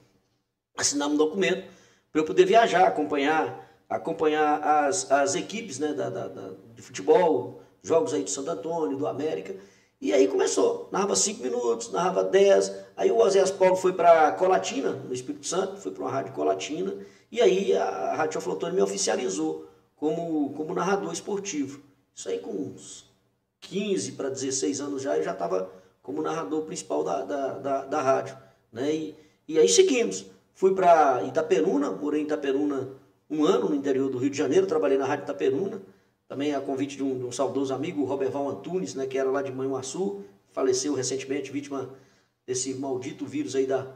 Assinar 0.77 1.09
um 1.09 1.17
documento 1.17 1.65
para 2.15 2.21
eu 2.21 2.27
poder 2.27 2.47
viajar, 2.47 2.87
acompanhar, 2.87 3.69
acompanhar 3.91 4.63
as, 4.63 5.11
as 5.11 5.35
equipes 5.35 5.81
né, 5.81 5.93
da, 5.93 6.09
da, 6.09 6.29
da, 6.29 6.51
de 6.73 6.81
futebol, 6.81 7.61
jogos 7.83 8.15
aí 8.15 8.23
do 8.23 8.31
Santo 8.31 8.53
Antônio, 8.53 8.97
do 8.97 9.09
América. 9.09 9.57
E 10.01 10.13
aí 10.13 10.29
começou, 10.29 10.89
narrava 10.93 11.17
cinco 11.17 11.43
minutos, 11.43 11.91
narrava 11.91 12.23
dez. 12.23 12.73
Aí 12.97 13.11
o 13.11 13.19
Oséias 13.19 13.51
Paulo 13.51 13.75
foi 13.75 13.95
para 13.95 14.31
Colatina, 14.31 14.93
no 14.93 15.13
Espírito 15.13 15.45
Santo, 15.45 15.81
foi 15.81 15.91
para 15.91 16.05
uma 16.05 16.11
rádio 16.13 16.33
Colatina, 16.35 16.95
e 17.33 17.43
aí 17.43 17.77
a 17.77 18.15
Rádio 18.15 18.41
Flotone 18.41 18.77
me 18.77 18.83
oficializou 18.83 19.67
como, 19.97 20.55
como 20.55 20.73
narrador 20.73 21.13
esportivo. 21.13 21.81
Isso 22.15 22.29
aí 22.29 22.39
com 22.39 22.53
uns 22.53 23.11
15 23.61 24.13
para 24.13 24.29
16 24.29 24.81
anos 24.81 25.03
já, 25.03 25.17
eu 25.17 25.25
já 25.25 25.33
estava 25.33 25.69
como 26.01 26.23
narrador 26.23 26.63
principal 26.63 27.03
da, 27.03 27.23
da, 27.23 27.59
da, 27.59 27.85
da 27.87 28.01
rádio. 28.01 28.39
Né? 28.73 28.95
E, 28.95 29.17
e 29.49 29.59
aí 29.59 29.69
seguimos. 29.69 30.27
Fui 30.55 30.73
para 30.73 31.25
Itaperuna, 31.25 31.91
morei 31.91 32.21
em 32.21 32.25
Itaperuna 32.25 32.89
um 33.29 33.45
ano 33.45 33.71
no 33.71 33.75
interior 33.75 34.09
do 34.09 34.19
Rio 34.19 34.31
de 34.31 34.39
Janeiro, 34.39 34.67
trabalhei 34.69 34.97
na 34.97 35.05
Rádio 35.05 35.25
Itaperuna, 35.25 35.83
também 36.29 36.55
a 36.55 36.61
convite 36.61 36.97
de 36.97 37.03
um, 37.03 37.19
de 37.19 37.25
um 37.25 37.33
saudoso 37.33 37.75
amigo, 37.75 38.03
o 38.03 38.05
Roberval 38.05 38.49
Antunes, 38.49 38.95
né, 38.95 39.05
que 39.07 39.19
era 39.19 39.29
lá 39.29 39.43
de 39.43 39.51
Manhuaçu, 39.51 40.23
faleceu 40.53 40.95
recentemente, 40.95 41.51
vítima 41.51 41.91
desse 42.47 42.73
maldito 42.75 43.27
vírus 43.27 43.57
aí 43.57 43.67
da, 43.67 43.87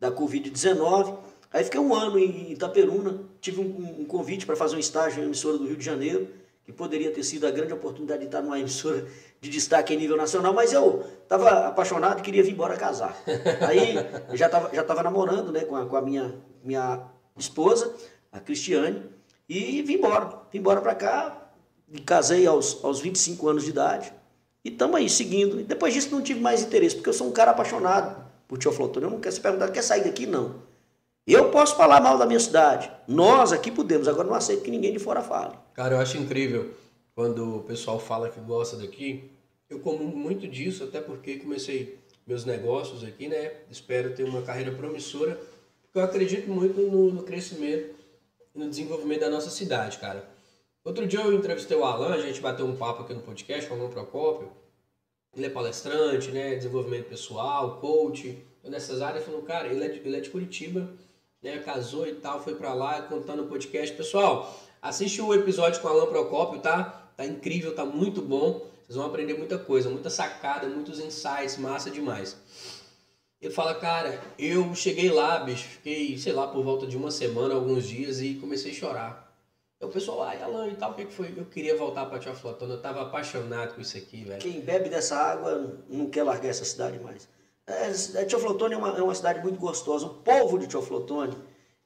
da 0.00 0.10
Covid-19. 0.10 1.18
Aí 1.52 1.64
fiquei 1.64 1.78
um 1.78 1.94
ano 1.94 2.18
em 2.18 2.52
Itaperuna, 2.52 3.20
tive 3.40 3.60
um, 3.60 4.00
um 4.00 4.04
convite 4.06 4.46
para 4.46 4.56
fazer 4.56 4.76
um 4.76 4.80
estágio 4.80 5.22
em 5.22 5.26
emissora 5.26 5.58
do 5.58 5.66
Rio 5.66 5.76
de 5.76 5.84
Janeiro, 5.84 6.26
que 6.68 6.72
poderia 6.74 7.10
ter 7.10 7.22
sido 7.22 7.46
a 7.46 7.50
grande 7.50 7.72
oportunidade 7.72 8.20
de 8.20 8.26
estar 8.26 8.42
numa 8.42 8.60
emissora 8.60 9.06
de 9.40 9.48
destaque 9.48 9.94
em 9.94 9.96
nível 9.96 10.18
nacional, 10.18 10.52
mas 10.52 10.70
eu 10.70 11.02
estava 11.22 11.66
apaixonado 11.66 12.18
e 12.18 12.22
queria 12.22 12.42
vir 12.42 12.52
embora 12.52 12.76
casar. 12.76 13.16
Aí 13.66 13.94
já 14.36 14.46
estava 14.46 14.68
já 14.74 14.84
tava 14.84 15.02
namorando 15.02 15.50
né, 15.50 15.64
com, 15.64 15.74
a, 15.74 15.86
com 15.86 15.96
a 15.96 16.02
minha, 16.02 16.34
minha 16.62 17.06
esposa, 17.38 17.94
a 18.30 18.38
Cristiane, 18.38 19.02
e 19.48 19.80
vim 19.80 19.94
embora. 19.94 20.42
Vim 20.52 20.58
embora 20.58 20.82
para 20.82 20.94
cá, 20.94 21.50
me 21.88 22.00
casei 22.00 22.46
aos, 22.46 22.84
aos 22.84 23.00
25 23.00 23.48
anos 23.48 23.64
de 23.64 23.70
idade, 23.70 24.12
e 24.62 24.68
estamos 24.68 24.96
aí 24.96 25.08
seguindo. 25.08 25.58
E 25.60 25.64
depois 25.64 25.94
disso 25.94 26.10
não 26.10 26.20
tive 26.20 26.40
mais 26.40 26.60
interesse, 26.60 26.96
porque 26.96 27.08
eu 27.08 27.14
sou 27.14 27.28
um 27.28 27.32
cara 27.32 27.52
apaixonado 27.52 28.22
por 28.46 28.58
Teoflotone. 28.58 29.06
Eu 29.06 29.10
não 29.10 29.20
quero 29.20 29.34
se 29.34 29.40
perguntar, 29.40 29.70
quer 29.70 29.82
sair 29.82 30.04
daqui? 30.04 30.26
Não. 30.26 30.56
Eu 31.26 31.48
posso 31.48 31.76
falar 31.76 31.98
mal 32.02 32.18
da 32.18 32.26
minha 32.26 32.38
cidade. 32.38 32.92
Nós 33.06 33.54
aqui 33.54 33.70
podemos, 33.70 34.06
agora 34.06 34.28
não 34.28 34.34
aceito 34.34 34.62
que 34.62 34.70
ninguém 34.70 34.92
de 34.92 34.98
fora 34.98 35.22
fale. 35.22 35.54
Cara, 35.78 35.94
eu 35.94 36.00
acho 36.00 36.18
incrível 36.18 36.74
quando 37.14 37.58
o 37.58 37.62
pessoal 37.62 38.00
fala 38.00 38.28
que 38.28 38.40
gosta 38.40 38.76
daqui. 38.76 39.30
Eu 39.70 39.78
como 39.78 40.04
muito 40.04 40.48
disso, 40.48 40.82
até 40.82 41.00
porque 41.00 41.38
comecei 41.38 41.96
meus 42.26 42.44
negócios 42.44 43.04
aqui, 43.04 43.28
né? 43.28 43.52
Espero 43.70 44.12
ter 44.12 44.24
uma 44.24 44.42
carreira 44.42 44.72
promissora, 44.72 45.36
porque 45.82 45.98
eu 46.00 46.02
acredito 46.02 46.50
muito 46.50 46.80
no, 46.80 47.12
no 47.12 47.22
crescimento 47.22 47.94
e 48.52 48.58
no 48.58 48.68
desenvolvimento 48.68 49.20
da 49.20 49.30
nossa 49.30 49.50
cidade, 49.50 49.98
cara. 49.98 50.28
Outro 50.84 51.06
dia 51.06 51.20
eu 51.20 51.32
entrevistei 51.32 51.76
o 51.76 51.84
Alan, 51.84 52.12
a 52.12 52.20
gente 52.20 52.40
bateu 52.40 52.66
um 52.66 52.74
papo 52.74 53.04
aqui 53.04 53.14
no 53.14 53.22
podcast 53.22 53.68
com 53.68 53.76
o 53.76 53.78
Alan 53.78 53.88
Procópio. 53.88 54.50
Ele 55.36 55.46
é 55.46 55.48
palestrante, 55.48 56.32
né? 56.32 56.56
Desenvolvimento 56.56 57.08
pessoal, 57.08 57.78
coach, 57.80 58.36
nessas 58.64 59.00
áreas. 59.00 59.24
Falou, 59.24 59.42
cara, 59.42 59.68
ele 59.68 59.84
é 59.84 59.88
de, 59.88 59.98
ele 60.00 60.16
é 60.16 60.20
de 60.20 60.28
Curitiba 60.28 60.90
né, 61.42 61.58
casou 61.58 62.06
e 62.06 62.14
tal, 62.14 62.42
foi 62.42 62.54
para 62.54 62.74
lá 62.74 63.02
contando 63.02 63.44
o 63.44 63.46
podcast. 63.46 63.94
Pessoal, 63.96 64.52
assiste 64.80 65.20
o 65.20 65.34
episódio 65.34 65.80
com 65.80 65.88
Alan 65.88 66.06
Procópio, 66.06 66.60
tá? 66.60 67.10
Tá 67.16 67.24
incrível, 67.24 67.74
tá 67.74 67.84
muito 67.84 68.22
bom. 68.22 68.66
Vocês 68.84 68.96
vão 68.96 69.06
aprender 69.06 69.34
muita 69.34 69.58
coisa, 69.58 69.90
muita 69.90 70.08
sacada, 70.08 70.66
muitos 70.66 70.98
insights, 70.98 71.58
massa 71.58 71.90
demais. 71.90 72.36
Ele 73.40 73.52
fala, 73.52 73.74
cara, 73.74 74.20
eu 74.38 74.74
cheguei 74.74 75.10
lá, 75.10 75.38
bicho, 75.38 75.68
fiquei, 75.68 76.18
sei 76.18 76.32
lá, 76.32 76.48
por 76.48 76.64
volta 76.64 76.86
de 76.86 76.96
uma 76.96 77.10
semana, 77.10 77.54
alguns 77.54 77.86
dias 77.86 78.20
e 78.20 78.34
comecei 78.34 78.72
a 78.72 78.74
chorar. 78.74 79.34
Aí 79.80 79.86
o 79.86 79.90
pessoal, 79.90 80.22
ai, 80.22 80.42
Alan 80.42 80.68
e 80.68 80.74
tal, 80.74 80.90
o 80.90 80.94
que, 80.94 81.04
que 81.04 81.12
foi? 81.12 81.32
Eu 81.36 81.44
queria 81.44 81.76
voltar 81.76 82.06
para 82.06 82.18
Tia 82.18 82.34
Flotando, 82.34 82.72
eu 82.72 82.80
tava 82.80 83.02
apaixonado 83.02 83.74
com 83.74 83.80
isso 83.80 83.96
aqui, 83.96 84.24
velho. 84.24 84.40
Quem 84.40 84.60
bebe 84.60 84.88
dessa 84.88 85.16
água 85.16 85.76
não 85.88 86.10
quer 86.10 86.24
largar 86.24 86.48
essa 86.48 86.64
cidade 86.64 86.98
mais. 86.98 87.28
É, 87.68 88.24
Teoflotone 88.24 88.74
é 88.74 88.78
uma, 88.78 88.98
é 88.98 89.02
uma 89.02 89.14
cidade 89.14 89.40
muito 89.42 89.60
gostosa. 89.60 90.06
O 90.06 90.14
povo 90.14 90.58
de 90.58 90.66
Teoflotone 90.66 91.36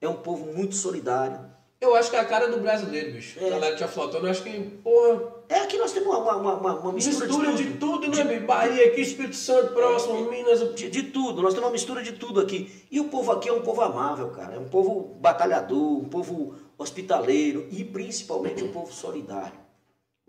é 0.00 0.08
um 0.08 0.14
povo 0.14 0.46
muito 0.52 0.76
solidário. 0.76 1.40
Eu 1.82 1.96
acho 1.96 2.10
que 2.10 2.14
é 2.14 2.20
a 2.20 2.24
cara 2.24 2.46
do 2.46 2.60
brasileiro, 2.60 3.10
bicho. 3.10 3.40
É. 3.40 3.50
Galera 3.50 3.72
de 3.72 3.78
Teoflotone, 3.78 4.24
eu 4.24 4.30
acho 4.30 4.44
que, 4.44 4.60
porra... 4.84 5.42
É, 5.48 5.58
aqui 5.58 5.76
nós 5.76 5.90
temos 5.90 6.14
uma, 6.16 6.36
uma, 6.36 6.54
uma, 6.54 6.74
uma 6.78 6.92
mistura, 6.92 7.26
mistura 7.26 7.52
de 7.54 7.64
tudo. 7.74 8.00
de 8.00 8.06
tudo, 8.06 8.16
né? 8.16 8.38
De... 8.38 8.46
Bahia 8.46 8.86
aqui, 8.86 9.00
Espírito 9.00 9.34
Santo, 9.34 9.74
próximo, 9.74 10.16
é, 10.16 10.30
Minas... 10.30 10.60
De, 10.76 10.88
de, 10.88 11.02
tudo, 11.02 11.42
nós 11.42 11.52
temos 11.52 11.66
uma 11.66 11.72
mistura 11.72 12.00
de 12.00 12.12
tudo 12.12 12.38
aqui. 12.38 12.86
E 12.88 13.00
o 13.00 13.08
povo 13.08 13.32
aqui 13.32 13.48
é 13.48 13.52
um 13.52 13.62
povo 13.62 13.80
amável, 13.80 14.28
cara. 14.30 14.54
É 14.54 14.58
um 14.60 14.68
povo 14.68 15.16
batalhador, 15.20 15.98
um 15.98 16.08
povo 16.08 16.54
hospitaleiro 16.78 17.66
e 17.72 17.82
principalmente 17.82 18.62
um 18.62 18.68
povo 18.68 18.92
solidário. 18.92 19.61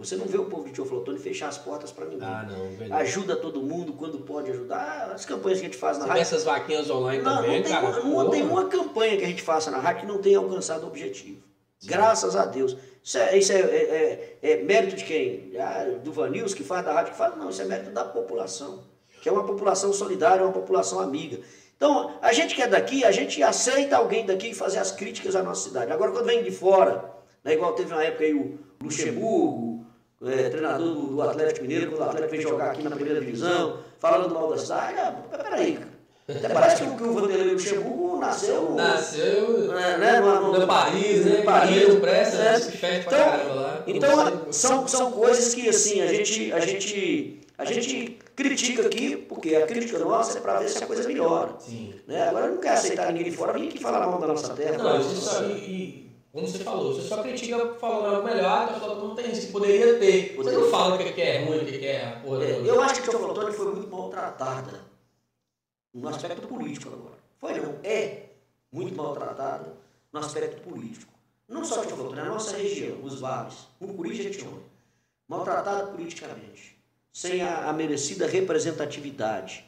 Você 0.04 0.16
não 0.16 0.26
vê 0.26 0.38
o 0.38 0.46
povo 0.46 0.66
de 0.66 0.72
Teoflotone 0.72 1.18
fechar 1.20 1.48
as 1.48 1.58
portas 1.58 1.92
para 1.92 2.06
ninguém. 2.06 2.28
Ah, 2.28 2.46
não, 2.50 2.70
verdade. 2.72 3.02
Ajuda 3.02 3.36
todo 3.36 3.62
mundo 3.62 3.94
quando 3.94 4.20
pode 4.20 4.52
ajudar. 4.52 5.12
As 5.14 5.26
campanhas 5.26 5.60
que 5.60 5.66
a 5.66 5.70
gente 5.70 5.78
faz 5.78 5.98
na 5.98 6.04
Você 6.04 6.10
rádio. 6.10 6.22
essas 6.22 6.44
vaquinhas 6.44 6.90
online 6.90 7.24
não, 7.24 7.36
também, 7.38 7.58
não 7.58 7.64
tem, 7.64 7.72
cara. 7.72 8.02
Uma, 8.02 8.24
não 8.24 8.32
tem 8.32 8.42
uma 8.44 8.66
campanha 8.66 9.18
que 9.18 9.24
a 9.24 9.28
gente 9.28 9.42
faça 9.42 9.72
na 9.72 9.80
rádio 9.80 10.02
que 10.02 10.08
não 10.08 10.18
tenha 10.20 10.38
alcançado 10.38 10.84
o 10.84 10.88
objetivo. 10.88 11.42
Sim. 11.80 11.88
Graças 11.88 12.36
a 12.36 12.46
Deus. 12.46 12.78
Isso, 13.04 13.18
é, 13.18 13.38
isso 13.38 13.52
é, 13.52 13.60
é, 13.60 14.38
é, 14.42 14.52
é, 14.52 14.64
mérito 14.64 14.96
de 14.96 15.04
quem? 15.04 15.52
Ah, 15.60 15.86
do 16.04 16.12
Vanils 16.12 16.54
que 16.54 16.64
faz 16.64 16.86
da 16.86 16.94
rádio 16.94 17.12
que 17.12 17.18
faz? 17.18 17.36
Não, 17.38 17.50
isso 17.50 17.62
é 17.62 17.66
mérito 17.66 17.92
da 17.92 18.06
população. 18.06 18.84
Que 19.22 19.30
é 19.30 19.32
uma 19.32 19.44
população 19.46 19.92
solidária, 19.94 20.44
uma 20.44 20.54
população 20.54 21.00
amiga. 21.00 21.40
Então, 21.76 22.14
a 22.22 22.32
gente 22.32 22.56
que 22.56 22.62
é 22.62 22.68
daqui, 22.68 23.04
a 23.04 23.12
gente 23.12 23.44
aceita 23.44 23.98
alguém 23.98 24.26
daqui 24.26 24.54
fazer 24.54 24.80
as 24.80 24.92
críticas 24.92 25.36
à 25.36 25.44
nossa 25.44 25.68
cidade. 25.68 25.92
Agora, 25.92 26.12
quando 26.12 26.26
vem 26.26 26.44
de 26.44 26.52
fora, 26.52 27.12
Né? 27.44 27.54
Igual 27.56 27.74
teve 27.74 27.92
uma 27.92 28.04
época 28.04 28.24
aí 28.24 28.34
o 28.34 28.58
Luxemburgo, 28.82 29.86
é, 30.26 30.50
treinador 30.50 30.88
do, 30.88 31.08
do, 31.08 31.22
Atlético 31.22 31.62
Mineiro, 31.62 31.92
quando 31.92 32.02
o 32.02 32.04
Atlético 32.04 32.32
veio 32.32 32.44
jogar 32.44 32.72
aqui 32.72 32.84
na 32.84 32.92
primeira 32.96 33.20
divisão, 33.20 33.80
falando 34.00 34.34
mal 34.34 34.50
da 34.50 34.58
cidade. 34.58 34.96
Ah, 34.98 35.38
peraí, 35.38 35.74
cara. 35.74 35.94
Até 36.30 36.50
parece 36.50 36.84
que, 36.84 36.96
que 36.96 37.04
o 37.04 37.14
Vanderlei 37.14 37.54
Luxemburgo 37.54 38.18
nasceu. 38.18 38.76
Nasceu. 38.76 39.78
É, 39.78 39.98
né, 39.98 40.20
no, 40.22 40.58
no, 40.58 40.68
Paris, 40.68 41.26
né? 41.26 41.42
Paris, 41.42 41.90
não 41.90 42.00
presta, 42.00 42.38
né? 42.38 42.60
Então, 43.86 44.16
então 44.16 44.52
são, 44.52 44.88
são 44.88 45.12
coisas 45.12 45.54
que 45.54 45.68
assim, 45.68 46.00
a 46.00 46.08
gente, 46.08 46.54
a 46.54 46.62
gente, 46.62 47.42
a 47.58 47.66
gente 47.66 48.20
critica 48.38 48.84
aqui, 48.84 49.18
porque 49.18 49.54
a 49.54 49.68
crítica 49.68 50.00
nossa 50.00 50.38
é 50.38 50.42
para 50.42 50.60
ver 50.60 50.70
se 50.70 50.82
a 50.82 50.88
coisa 50.88 51.06
melhora. 51.06 51.56
Sim. 51.60 51.94
Né? 52.08 52.30
Agora 52.30 52.48
não 52.48 52.58
quer 52.58 52.72
aceitar 52.72 53.08
ninguém 53.12 53.30
de 53.30 53.36
fora, 53.36 53.54
ninguém 53.54 53.72
que 53.72 53.84
fala 53.84 54.00
mal 54.00 54.18
da 54.18 54.28
nossa 54.28 54.54
terra. 54.54 54.78
Não, 54.78 55.02
isso 55.02 55.38
aí 55.40 56.03
como 56.34 56.48
você 56.48 56.64
falou, 56.64 56.92
você 56.92 57.08
só 57.08 57.22
critica 57.22 57.76
falando 57.76 58.16
algo 58.16 58.28
melhor, 58.28 58.64
a 58.64 58.74
pessoa 58.74 58.96
não 58.96 59.14
tem 59.14 59.32
isso, 59.32 59.52
poderia 59.52 60.00
ter. 60.00 60.36
Você 60.36 60.52
não 60.52 60.68
fala 60.68 60.96
o 60.96 60.98
que 60.98 61.22
é 61.22 61.46
ruim, 61.46 61.60
o 61.60 61.66
que 61.66 61.86
é 61.86 62.08
a 62.08 62.20
porra 62.22 62.44
é, 62.44 62.60
Eu 62.66 62.82
acho 62.82 63.04
que 63.04 63.10
a 63.10 63.12
Tia 63.12 63.52
foi 63.52 63.72
muito 63.72 63.96
maltratada 63.96 64.82
no 65.94 66.10
aspecto 66.10 66.48
político 66.48 66.92
agora. 66.92 67.20
Foi 67.38 67.54
não, 67.62 67.76
é 67.84 68.30
muito 68.72 68.96
maltratada 68.98 69.78
no 70.12 70.20
aspecto 70.20 70.68
político. 70.68 71.14
Não 71.48 71.64
só 71.64 71.84
a 71.84 71.86
Tia 71.86 71.96
Flotone, 71.96 72.22
a 72.22 72.26
nossa 72.26 72.58
região, 72.58 72.98
os 73.04 73.20
vales, 73.20 73.68
Mucuri 73.80 74.14
e 74.14 74.16
Jequitinhonha. 74.16 74.64
Maltratada 75.28 75.86
politicamente, 75.92 76.76
sem 77.12 77.44
a, 77.44 77.70
a 77.70 77.74
merecida 77.74 78.26
representatividade. 78.26 79.64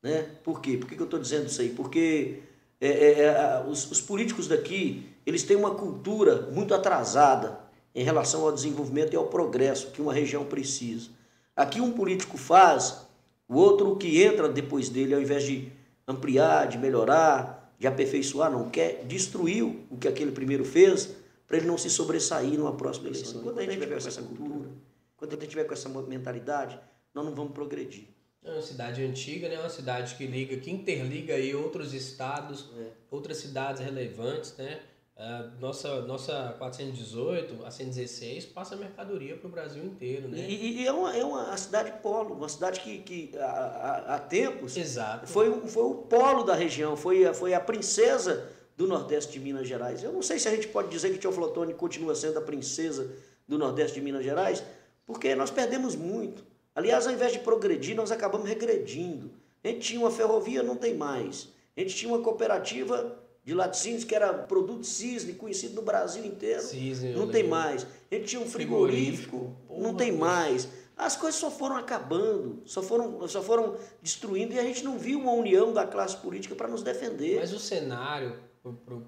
Né? 0.00 0.30
Por 0.44 0.60
quê? 0.60 0.76
Por 0.76 0.88
que, 0.88 0.94
que 0.94 1.02
eu 1.02 1.06
estou 1.06 1.18
dizendo 1.18 1.46
isso 1.46 1.60
aí? 1.60 1.70
Porque 1.70 2.40
é, 2.86 2.88
é, 2.88 3.20
é, 3.22 3.64
os, 3.66 3.90
os 3.90 4.00
políticos 4.00 4.46
daqui 4.46 5.06
eles 5.24 5.42
têm 5.42 5.56
uma 5.56 5.74
cultura 5.74 6.48
muito 6.52 6.74
atrasada 6.74 7.58
em 7.94 8.04
relação 8.04 8.44
ao 8.44 8.52
desenvolvimento 8.52 9.14
e 9.14 9.16
ao 9.16 9.26
progresso 9.26 9.90
que 9.90 10.02
uma 10.02 10.12
região 10.12 10.44
precisa. 10.44 11.10
Aqui 11.56 11.80
um 11.80 11.92
político 11.92 12.36
faz, 12.36 13.06
o 13.48 13.56
outro 13.56 13.96
que 13.96 14.22
entra 14.22 14.48
depois 14.48 14.88
dele, 14.88 15.14
ao 15.14 15.20
invés 15.20 15.44
de 15.44 15.72
ampliar, 16.06 16.66
de 16.68 16.76
melhorar, 16.76 17.72
de 17.78 17.86
aperfeiçoar, 17.86 18.50
não 18.50 18.68
quer 18.68 19.04
destruir 19.04 19.64
o 19.90 19.96
que 19.96 20.08
aquele 20.08 20.32
primeiro 20.32 20.64
fez 20.64 21.14
para 21.46 21.58
ele 21.58 21.66
não 21.66 21.78
se 21.78 21.88
sobressair 21.88 22.58
numa 22.58 22.72
próxima 22.72 23.08
eleição. 23.08 23.42
Quando 23.42 23.58
a 23.60 23.62
gente 23.62 23.74
tiver 23.74 23.86
com 23.86 24.08
essa 24.08 24.22
cultura, 24.22 24.70
quando 25.16 25.32
a 25.32 25.34
gente 25.36 25.48
tiver 25.48 25.64
com 25.64 25.72
essa 25.72 25.88
mentalidade, 25.88 26.78
nós 27.14 27.24
não 27.24 27.34
vamos 27.34 27.52
progredir. 27.52 28.13
É 28.44 28.50
uma 28.50 28.62
cidade 28.62 29.02
antiga, 29.02 29.48
né? 29.48 29.58
Uma 29.58 29.70
cidade 29.70 30.14
que 30.16 30.26
liga, 30.26 30.56
que 30.58 30.70
interliga 30.70 31.34
aí 31.34 31.54
outros 31.54 31.94
estados, 31.94 32.68
é. 32.78 32.88
outras 33.10 33.38
cidades 33.38 33.80
relevantes, 33.80 34.54
né? 34.58 34.80
Uh, 35.16 35.60
nossa, 35.60 36.02
nossa 36.02 36.54
418, 36.58 37.64
a 37.64 37.70
116, 37.70 38.46
passa 38.46 38.74
mercadoria 38.74 39.36
para 39.36 39.46
o 39.46 39.50
Brasil 39.50 39.84
inteiro, 39.84 40.28
né? 40.28 40.38
E, 40.40 40.82
e, 40.82 40.86
é, 40.86 40.92
uma, 40.92 41.16
é 41.16 41.24
uma 41.24 41.56
cidade 41.56 41.92
polo, 42.02 42.34
uma 42.34 42.48
cidade 42.48 42.80
que, 42.80 42.98
que 42.98 43.38
há, 43.38 44.16
há 44.16 44.18
tempos 44.18 44.76
Exato. 44.76 45.28
Foi, 45.28 45.68
foi 45.68 45.84
o 45.84 45.94
polo 45.94 46.42
da 46.42 46.54
região, 46.54 46.96
foi, 46.96 47.32
foi 47.32 47.54
a 47.54 47.60
princesa 47.60 48.50
do 48.76 48.88
Nordeste 48.88 49.34
de 49.34 49.40
Minas 49.40 49.68
Gerais. 49.68 50.02
Eu 50.02 50.12
não 50.12 50.20
sei 50.20 50.38
se 50.40 50.48
a 50.48 50.50
gente 50.50 50.66
pode 50.66 50.88
dizer 50.88 51.12
que 51.12 51.18
Teoflotone 51.18 51.74
continua 51.74 52.14
sendo 52.16 52.40
a 52.40 52.42
princesa 52.42 53.10
do 53.46 53.56
Nordeste 53.56 54.00
de 54.00 54.04
Minas 54.04 54.24
Gerais, 54.24 54.64
porque 55.06 55.32
nós 55.36 55.50
perdemos 55.50 55.94
muito. 55.94 56.44
Aliás, 56.74 57.06
ao 57.06 57.12
invés 57.12 57.32
de 57.32 57.38
progredir, 57.38 57.94
nós 57.94 58.10
acabamos 58.10 58.48
regredindo. 58.48 59.30
A 59.62 59.68
gente 59.68 59.80
tinha 59.80 60.00
uma 60.00 60.10
ferrovia, 60.10 60.62
não 60.62 60.76
tem 60.76 60.94
mais. 60.94 61.48
A 61.76 61.80
gente 61.80 61.94
tinha 61.94 62.12
uma 62.12 62.22
cooperativa 62.22 63.16
de 63.44 63.54
laticínios, 63.54 64.04
que 64.04 64.14
era 64.14 64.32
produto 64.32 64.84
cisne, 64.84 65.34
conhecido 65.34 65.74
no 65.74 65.82
Brasil 65.82 66.24
inteiro. 66.24 66.62
Cisne, 66.62 67.12
não 67.12 67.28
tem 67.28 67.44
mais. 67.44 67.86
A 68.10 68.14
gente 68.14 68.26
tinha 68.26 68.40
um 68.40 68.46
frigorífico, 68.46 69.54
frigorífico 69.68 69.82
não 69.82 69.94
tem 69.94 70.12
mais. 70.12 70.68
As 70.96 71.16
coisas 71.16 71.38
só 71.38 71.50
foram 71.50 71.76
acabando, 71.76 72.62
só 72.64 72.82
foram, 72.82 73.26
só 73.28 73.42
foram 73.42 73.76
destruindo 74.00 74.54
e 74.54 74.58
a 74.58 74.62
gente 74.62 74.84
não 74.84 74.96
viu 74.96 75.18
uma 75.18 75.32
união 75.32 75.72
da 75.72 75.86
classe 75.86 76.16
política 76.16 76.54
para 76.54 76.68
nos 76.68 76.82
defender. 76.82 77.40
Mas 77.40 77.52
o 77.52 77.58
cenário 77.58 78.38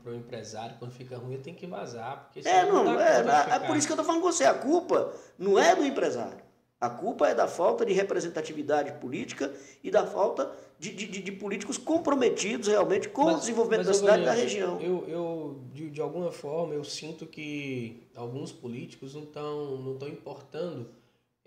para 0.03 0.11
o 0.12 0.14
empresário, 0.14 0.77
quando 0.79 0.93
fica 0.93 1.17
ruim, 1.17 1.39
tem 1.39 1.55
que 1.55 1.67
vazar. 1.67 2.25
Porque 2.25 2.47
é, 2.47 2.67
não, 2.67 2.85
não 2.85 3.01
é, 3.01 3.23
é, 3.23 3.55
é 3.55 3.59
por 3.61 3.77
isso 3.77 3.87
que 3.87 3.93
eu 3.93 3.95
estou 3.95 4.05
falando 4.05 4.21
com 4.21 4.31
você. 4.31 4.45
A 4.45 4.53
culpa 4.53 5.14
não 5.39 5.59
é 5.59 5.75
do 5.75 5.85
empresário. 5.85 6.46
A 6.79 6.91
culpa 6.91 7.27
é 7.29 7.35
da 7.35 7.49
falta 7.49 7.87
de 7.87 7.93
representatividade 7.95 9.01
política 9.01 9.53
e 9.83 9.91
da 9.91 10.07
falta 10.07 10.53
de, 10.79 10.93
de, 10.93 11.22
de 11.22 11.33
políticos 11.33 11.79
comprometidos 11.79 12.68
realmente 12.68 13.09
com 13.09 13.24
mas, 13.24 13.37
o 13.37 13.41
desenvolvimento 13.41 13.87
da 13.87 13.95
cidade 13.95 14.22
e 14.22 14.24
da 14.27 14.33
região. 14.33 14.79
Eu, 14.81 15.09
eu 15.09 15.61
de, 15.72 15.89
de, 15.89 16.01
alguma 16.03 16.31
forma, 16.31 16.74
eu 16.74 16.85
sinto 16.85 17.27
que 17.27 18.07
alguns 18.14 18.53
políticos 18.53 19.14
não 19.14 19.22
estão 19.22 19.79
não 19.79 19.97
tão 19.97 20.07
importando 20.07 20.91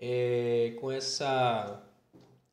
é, 0.00 0.76
com, 0.80 0.90
essa, 0.90 1.80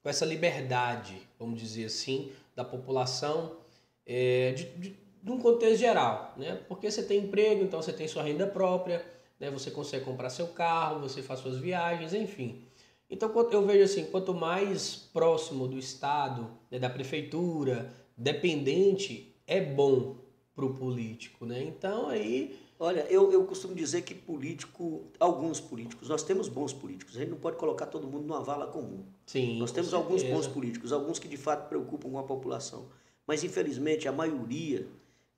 com 0.03 0.09
essa 0.09 0.25
liberdade, 0.25 1.19
vamos 1.39 1.59
dizer 1.59 1.85
assim, 1.85 2.31
da 2.55 2.63
população 2.63 3.57
é, 4.05 4.51
de, 4.51 4.65
de, 4.65 4.97
de 5.23 5.31
um 5.31 5.39
contexto 5.39 5.79
geral. 5.79 6.35
Né? 6.37 6.61
Porque 6.67 6.91
você 6.91 7.01
tem 7.01 7.21
emprego, 7.21 7.63
então 7.63 7.81
você 7.81 7.91
tem 7.91 8.07
sua 8.07 8.21
renda 8.21 8.45
própria, 8.45 9.03
né? 9.39 9.49
você 9.49 9.71
consegue 9.71 10.05
comprar 10.05 10.29
seu 10.29 10.47
carro, 10.49 10.99
você 10.99 11.23
faz 11.23 11.39
suas 11.39 11.57
viagens, 11.57 12.13
enfim. 12.13 12.66
Então 13.09 13.31
eu 13.51 13.65
vejo 13.65 13.83
assim, 13.83 14.05
quanto 14.05 14.33
mais 14.33 15.09
próximo 15.13 15.67
do 15.67 15.77
Estado, 15.77 16.49
né, 16.69 16.77
da 16.77 16.89
prefeitura, 16.89 17.93
dependente, 18.17 19.35
é 19.45 19.61
bom 19.61 20.15
para 20.55 20.65
o 20.65 20.73
político, 20.73 21.45
né? 21.45 21.63
Então 21.63 22.07
aí... 22.09 22.67
Olha, 22.79 23.07
eu, 23.09 23.31
eu 23.31 23.43
costumo 23.43 23.73
dizer 23.73 24.03
que 24.03 24.13
político, 24.13 25.01
alguns 25.19 25.59
políticos, 25.59 26.09
nós 26.09 26.21
temos 26.21 26.47
bons 26.47 26.71
políticos, 26.73 27.15
a 27.15 27.21
gente 27.21 27.31
não 27.31 27.37
pode 27.39 27.57
colocar 27.57 27.87
todo 27.87 28.05
mundo 28.05 28.27
numa 28.27 28.43
vala 28.43 28.67
comum. 28.67 29.03
Sim, 29.25 29.57
nós 29.57 29.71
temos 29.71 29.95
alguns 29.95 30.21
bons 30.21 30.45
políticos, 30.45 30.93
alguns 30.93 31.17
que 31.17 31.27
de 31.27 31.37
fato 31.37 31.67
preocupam 31.69 32.11
com 32.11 32.19
a 32.19 32.23
população. 32.23 32.85
Mas 33.25 33.43
infelizmente 33.43 34.07
a 34.07 34.11
maioria, 34.11 34.87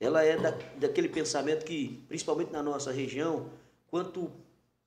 ela 0.01 0.21
é 0.21 0.35
da, 0.35 0.51
daquele 0.77 1.07
pensamento 1.07 1.63
que, 1.63 2.03
principalmente 2.09 2.51
na 2.51 2.61
nossa 2.61 2.91
região, 2.91 3.45
quanto 3.89 4.29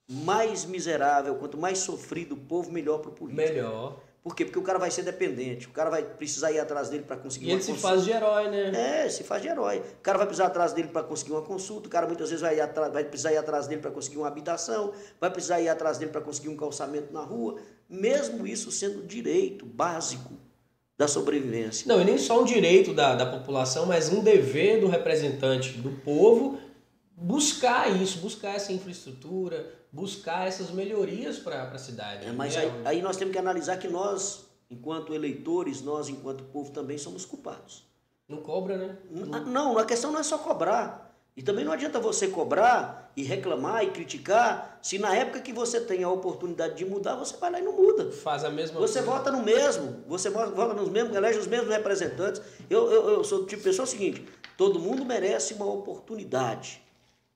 mais 0.09 0.65
miserável, 0.65 1.35
quanto 1.37 1.57
mais 1.57 1.79
sofrido 1.79 2.35
o 2.35 2.39
povo, 2.39 2.71
melhor 2.71 2.99
para 2.99 3.11
o 3.11 3.15
político. 3.15 3.49
Melhor. 3.49 3.99
Por 4.23 4.37
quê? 4.37 4.45
Porque 4.45 4.59
o 4.59 4.63
cara 4.63 4.79
vai 4.79 4.89
ser 4.89 5.03
dependente, 5.03 5.67
o 5.67 5.71
cara 5.71 5.91
vai 5.91 6.05
precisar 6.05 6.53
ir 6.53 6.61
atrás 6.61 6.89
dele 6.89 7.03
para 7.03 7.17
conseguir 7.17 7.47
e 7.47 7.49
uma 7.49 7.55
ele 7.55 7.59
consulta. 7.61 7.81
se 7.81 7.83
faz 7.83 8.05
de 8.05 8.13
herói, 8.13 8.49
né? 8.49 9.05
É, 9.05 9.09
se 9.09 9.25
faz 9.25 9.43
de 9.43 9.49
herói. 9.49 9.79
O 9.79 10.01
cara 10.01 10.17
vai 10.17 10.29
precisar 10.29 10.47
atrás 10.47 10.73
dele 10.73 10.89
para 10.89 11.03
conseguir 11.03 11.33
uma 11.33 11.43
consulta, 11.43 11.89
o 11.89 11.91
cara 11.91 12.07
muitas 12.07 12.31
vezes 12.31 12.41
vai, 12.41 12.61
atrás, 12.61 12.93
vai 12.93 13.05
precisar 13.05 13.33
ir 13.33 13.39
atrás 13.39 13.67
dele 13.67 13.81
para 13.81 13.91
conseguir 13.91 14.19
uma 14.19 14.29
habitação, 14.29 14.93
vai 15.21 15.29
precisar 15.29 15.61
ir 15.61 15.69
atrás 15.69 15.99
dele 15.99 16.13
para 16.13 16.21
conseguir 16.21 16.51
um 16.51 16.57
calçamento 16.57 17.13
na 17.13 17.21
rua, 17.21 17.59
mesmo 17.91 18.47
isso 18.47 18.71
sendo 18.71 19.03
direito 19.03 19.67
básico 19.67 20.35
da 20.97 21.09
sobrevivência. 21.09 21.89
Não, 21.89 22.01
e 22.01 22.05
nem 22.05 22.17
só 22.17 22.41
um 22.41 22.45
direito 22.45 22.95
da, 22.95 23.17
da 23.17 23.27
população, 23.27 23.87
mas 23.87 24.09
um 24.09 24.23
dever 24.23 24.81
do 24.81 24.87
representante 24.87 25.73
do 25.79 25.91
povo 25.91 26.61
buscar 27.17 27.91
isso, 28.01 28.19
buscar 28.19 28.55
essa 28.55 28.73
infraestrutura, 28.73 29.82
buscar 29.93 30.49
essas 30.49 30.71
melhorias 30.71 31.39
para 31.39 31.65
a 31.65 31.79
cidade. 31.79 32.27
É, 32.27 32.33
mas 32.33 32.57
aí, 32.57 32.73
aí, 32.85 33.03
nós 33.03 33.17
temos 33.17 33.33
que 33.33 33.39
analisar 33.39 33.77
que 33.77 33.89
nós, 33.89 34.47
enquanto 34.71 35.15
eleitores, 35.15 35.83
nós, 35.83 36.09
enquanto 36.09 36.45
povo, 36.45 36.73
também 36.73 36.97
somos 36.97 37.27
culpados. 37.27 37.85
Não 38.27 38.39
cobra, 38.39 38.79
né? 38.79 38.97
Não, 39.11 39.45
não 39.45 39.79
a 39.79 39.85
questão 39.85 40.11
não 40.11 40.19
é 40.19 40.23
só 40.23 40.39
cobrar. 40.39 41.13
E 41.37 41.43
também 41.43 41.65
não 41.65 41.73
adianta 41.73 41.99
você 41.99 42.29
cobrar 42.29 43.11
e 43.17 43.23
reclamar 43.23 43.85
e 43.85 43.91
criticar 43.91 44.79
se 44.83 44.99
na 44.99 45.15
época 45.15 45.41
que 45.41 45.53
você 45.53 45.81
tem 45.81 46.03
a 46.03 46.11
oportunidade 46.11 46.75
de 46.75 46.85
mudar, 46.85 47.15
você 47.15 47.37
vai 47.37 47.51
lá 47.51 47.61
e 47.61 47.63
não 47.63 47.73
muda. 47.73 48.11
Faz 48.11 48.45
a 48.45 48.51
mesma 48.51 48.81
Você 48.81 49.03
coisa. 49.03 49.19
vota 49.19 49.31
no 49.31 49.43
mesmo, 49.43 50.03
você 50.07 50.29
vota 50.29 50.75
nos 50.75 50.89
mesmos, 50.89 51.17
elege 51.17 51.39
os 51.39 51.47
mesmos 51.47 51.71
representantes. 51.71 52.43
Eu, 52.69 52.91
eu, 52.91 53.11
eu 53.11 53.25
sou 53.25 53.41
do 53.41 53.47
tipo 53.47 53.63
de 53.63 53.69
pessoa 53.69 53.87
seguinte: 53.87 54.27
todo 54.57 54.79
mundo 54.79 55.05
merece 55.05 55.55
uma 55.55 55.67
oportunidade 55.67 56.83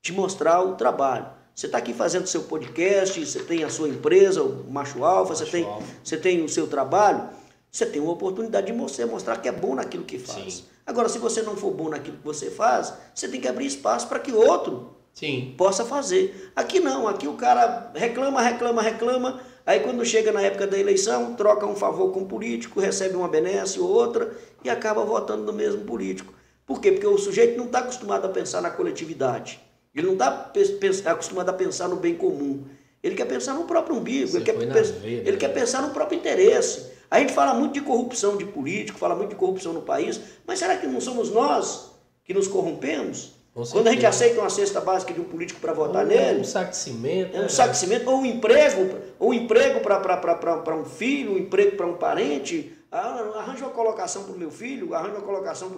de 0.03 0.13
mostrar 0.13 0.63
o 0.63 0.75
trabalho. 0.75 1.29
Você 1.57 1.65
está 1.65 1.79
aqui 1.79 1.95
fazendo 1.95 2.27
seu 2.27 2.43
podcast, 2.43 3.25
você 3.25 3.39
tem 3.43 3.65
a 3.65 3.71
sua 3.71 3.89
empresa, 3.89 4.43
o 4.43 4.71
Macho 4.71 5.03
Alfa, 5.03 5.35
você, 5.35 5.47
tem, 5.47 5.67
você 6.05 6.19
tem 6.19 6.45
o 6.45 6.49
seu 6.51 6.67
trabalho, 6.67 7.31
você 7.73 7.87
tem 7.87 7.99
uma 7.99 8.13
oportunidade 8.13 8.67
de 8.67 8.75
você 8.75 9.07
mostrar 9.07 9.39
que 9.39 9.49
é 9.49 9.53
bom 9.53 9.75
naquilo 9.75 10.05
que 10.05 10.19
faz. 10.19 10.57
Sim. 10.57 10.65
Agora, 10.85 11.09
se 11.09 11.19
você 11.19 11.41
não 11.41 11.57
for 11.57 11.71
bom 11.71 11.89
naquilo 11.89 12.19
que 12.19 12.25
você 12.27 12.51
faz, 12.51 12.93
você 13.15 13.27
tem 13.27 13.41
que 13.41 13.49
abrir 13.49 13.65
espaço 13.65 14.07
para 14.07 14.19
que 14.19 14.33
outro 14.33 14.97
Sim. 15.15 15.55
possa 15.57 15.83
fazer. 15.87 16.53
Aqui 16.55 16.79
não, 16.79 17.09
aqui 17.09 17.27
o 17.27 17.39
cara 17.39 17.91
reclama, 17.95 18.43
reclama, 18.43 18.83
reclama, 18.83 19.41
aí 19.65 19.81
quando 19.81 20.05
chega 20.05 20.31
na 20.33 20.43
época 20.43 20.67
da 20.67 20.79
eleição, 20.79 21.37
troca 21.37 21.65
um 21.65 21.75
favor 21.75 22.13
com 22.13 22.21
o 22.21 22.27
político, 22.27 22.81
recebe 22.81 23.17
uma 23.17 23.29
benesse 23.29 23.81
ou 23.81 23.89
outra 23.89 24.31
e 24.63 24.69
acaba 24.69 25.07
votando 25.07 25.45
no 25.45 25.55
mesmo 25.55 25.87
político. 25.87 26.35
Por 26.67 26.83
quê? 26.83 26.93
Porque 26.93 27.07
o 27.07 27.17
sujeito 27.17 27.57
não 27.57 27.65
está 27.65 27.79
acostumado 27.79 28.27
a 28.27 28.29
pensar 28.29 28.61
na 28.61 28.69
coletividade. 28.69 29.65
Ele 29.97 30.07
não 30.07 30.13
está 30.13 31.13
acostumado 31.13 31.49
a 31.49 31.55
pensar 31.55 31.89
no 31.89 31.97
bem 31.97 32.15
comum. 32.15 32.65
Ele 33.03 33.15
quer 33.15 33.25
pensar 33.25 33.55
no 33.55 33.65
próprio 33.65 33.97
umbigo, 33.97 34.37
ele, 34.37 34.45
quer, 34.45 34.55
ele 34.55 35.31
né? 35.33 35.37
quer 35.39 35.49
pensar 35.55 35.81
no 35.81 35.91
próprio 35.91 36.19
interesse. 36.19 36.93
A 37.11 37.21
gente 37.21 37.33
fala 37.33 37.55
muito 37.55 37.75
de 37.75 37.81
corrupção 37.81 38.37
de 38.37 38.45
político, 38.45 38.99
fala 38.99 39.15
muito 39.15 39.31
de 39.31 39.37
corrupção 39.37 39.73
no 39.73 39.83
país, 39.83 40.21
mas 40.47 40.59
será 40.59 40.77
que 40.77 40.87
não 40.87 41.01
somos 41.01 41.31
nós 41.31 41.93
que 42.25 42.35
nos 42.35 42.47
corrompemos? 42.49 43.37
Quando 43.73 43.87
a 43.89 43.93
gente 43.93 44.05
aceita 44.05 44.39
uma 44.41 44.51
cesta 44.51 44.83
básica 44.83 45.15
de 45.15 45.21
um 45.21 45.25
político 45.25 45.61
para 45.61 45.73
votar 45.73 46.05
um, 46.05 46.09
nele. 46.09 46.41
Um 46.41 46.45
saco 46.45 46.73
de 46.73 46.77
cimento. 46.77 47.35
É 47.35 47.39
um 47.39 47.43
né, 47.45 47.49
saco 47.49 47.73
de 47.73 47.79
cimento, 47.79 48.11
ou 48.11 48.19
um 48.19 48.27
emprego, 48.27 49.01
ou 49.19 49.31
um 49.31 49.35
emprego 49.35 49.81
para 49.81 50.77
um 50.77 50.85
filho, 50.85 51.33
um 51.33 51.39
emprego 51.39 51.75
para 51.75 51.87
um 51.87 51.95
parente. 51.95 52.77
Ah, 52.93 53.25
arranja 53.37 53.65
uma 53.65 53.73
colocação 53.73 54.25
para 54.25 54.35
o 54.35 54.39
meu 54.39 54.51
filho, 54.51 54.93
arranja 54.95 55.15
uma 55.15 55.25
colocação 55.25 55.71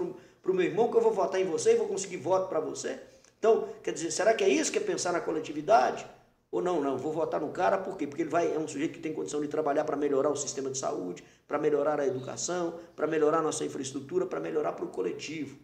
para 0.42 0.50
o 0.50 0.54
meu 0.54 0.64
irmão, 0.64 0.90
que 0.90 0.96
eu 0.96 1.00
vou 1.00 1.12
votar 1.12 1.40
em 1.40 1.44
você 1.44 1.74
e 1.74 1.76
vou 1.76 1.86
conseguir 1.86 2.16
voto 2.16 2.48
para 2.48 2.58
você. 2.58 2.98
Então, 3.38 3.68
quer 3.82 3.92
dizer, 3.92 4.10
será 4.10 4.34
que 4.34 4.42
é 4.42 4.48
isso 4.48 4.72
que 4.72 4.78
é 4.78 4.80
pensar 4.80 5.12
na 5.12 5.20
coletividade? 5.20 6.06
Ou 6.50 6.62
não, 6.62 6.80
não, 6.80 6.96
vou 6.96 7.12
votar 7.12 7.40
no 7.40 7.50
cara 7.50 7.76
por 7.76 7.96
quê? 7.96 8.06
Porque 8.06 8.22
ele 8.22 8.30
vai, 8.30 8.52
é 8.52 8.58
um 8.58 8.66
sujeito 8.66 8.94
que 8.94 9.00
tem 9.00 9.12
condição 9.12 9.40
de 9.40 9.48
trabalhar 9.48 9.84
para 9.84 9.96
melhorar 9.96 10.30
o 10.30 10.36
sistema 10.36 10.70
de 10.70 10.78
saúde, 10.78 11.22
para 11.46 11.58
melhorar 11.58 12.00
a 12.00 12.06
educação, 12.06 12.80
para 12.96 13.06
melhorar 13.06 13.38
a 13.38 13.42
nossa 13.42 13.64
infraestrutura, 13.64 14.26
para 14.26 14.40
melhorar 14.40 14.72
para 14.72 14.84
o 14.84 14.88
coletivo. 14.88 15.58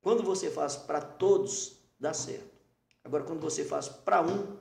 Quando 0.00 0.22
você 0.22 0.50
faz 0.50 0.76
para 0.76 1.00
todos, 1.00 1.76
dá 2.00 2.12
certo. 2.14 2.54
Agora, 3.04 3.22
quando 3.24 3.40
você 3.40 3.64
faz 3.64 3.88
para 3.88 4.22
um. 4.22 4.56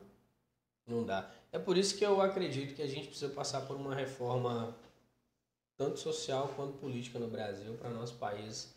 Não 0.86 1.06
dá. 1.06 1.32
É 1.52 1.58
por 1.58 1.78
isso 1.78 1.98
que 1.98 2.06
eu 2.06 2.22
acredito 2.22 2.76
que 2.76 2.82
a 2.82 2.88
gente 2.88 3.08
precisa 3.08 3.32
passar 3.32 3.62
por 3.62 3.78
uma 3.78 3.96
reforma, 3.96 4.76
tanto 5.78 5.98
social 5.98 6.52
quanto 6.56 6.78
política 6.78 7.18
no 7.20 7.30
Brasil, 7.30 7.74
para 7.76 7.90
nosso 7.90 8.16
país. 8.16 8.74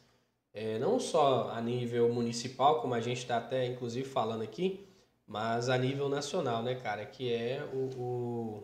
É, 0.57 0.79
não 0.79 0.99
só 0.99 1.51
a 1.51 1.61
nível 1.61 2.11
municipal, 2.11 2.81
como 2.81 2.95
a 2.95 3.01
gente 3.01 3.19
está 3.19 3.37
até 3.37 3.67
inclusive 3.67 4.09
falando 4.09 4.41
aqui, 4.41 4.89
mas 5.27 5.69
a 5.69 5.77
nível 5.77 6.09
nacional, 6.09 6.63
né, 6.63 6.75
cara? 6.77 7.05
Que 7.05 7.31
é 7.31 7.63
o, 7.75 7.91
o, 8.01 8.63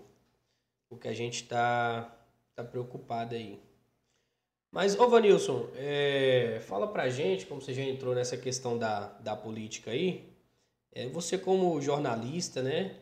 o 0.88 0.96
que 0.96 1.06
a 1.06 1.12
gente 1.12 1.42
está 1.42 2.16
tá 2.54 2.64
preocupado 2.64 3.34
aí. 3.34 3.60
Mas, 4.70 4.98
ô 4.98 5.06
Vanilson, 5.06 5.68
é, 5.74 6.62
fala 6.62 6.88
pra 6.88 7.10
gente, 7.10 7.44
como 7.44 7.60
você 7.60 7.74
já 7.74 7.82
entrou 7.82 8.14
nessa 8.14 8.38
questão 8.38 8.78
da, 8.78 9.08
da 9.18 9.36
política 9.36 9.90
aí, 9.90 10.32
é, 10.92 11.08
você 11.08 11.36
como 11.36 11.78
jornalista, 11.82 12.62
né, 12.62 12.96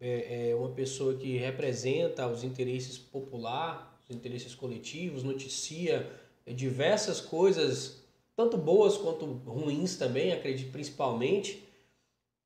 é, 0.00 0.48
é 0.48 0.54
uma 0.54 0.70
pessoa 0.70 1.14
que 1.14 1.36
representa 1.36 2.26
os 2.26 2.42
interesses 2.42 2.96
populares, 2.96 3.84
os 4.08 4.16
interesses 4.16 4.54
coletivos, 4.54 5.22
noticia 5.22 6.10
diversas 6.46 7.20
coisas, 7.20 8.03
tanto 8.36 8.56
boas 8.56 8.96
quanto 8.96 9.24
ruins 9.24 9.96
também, 9.96 10.32
acredito 10.32 10.72
principalmente. 10.72 11.62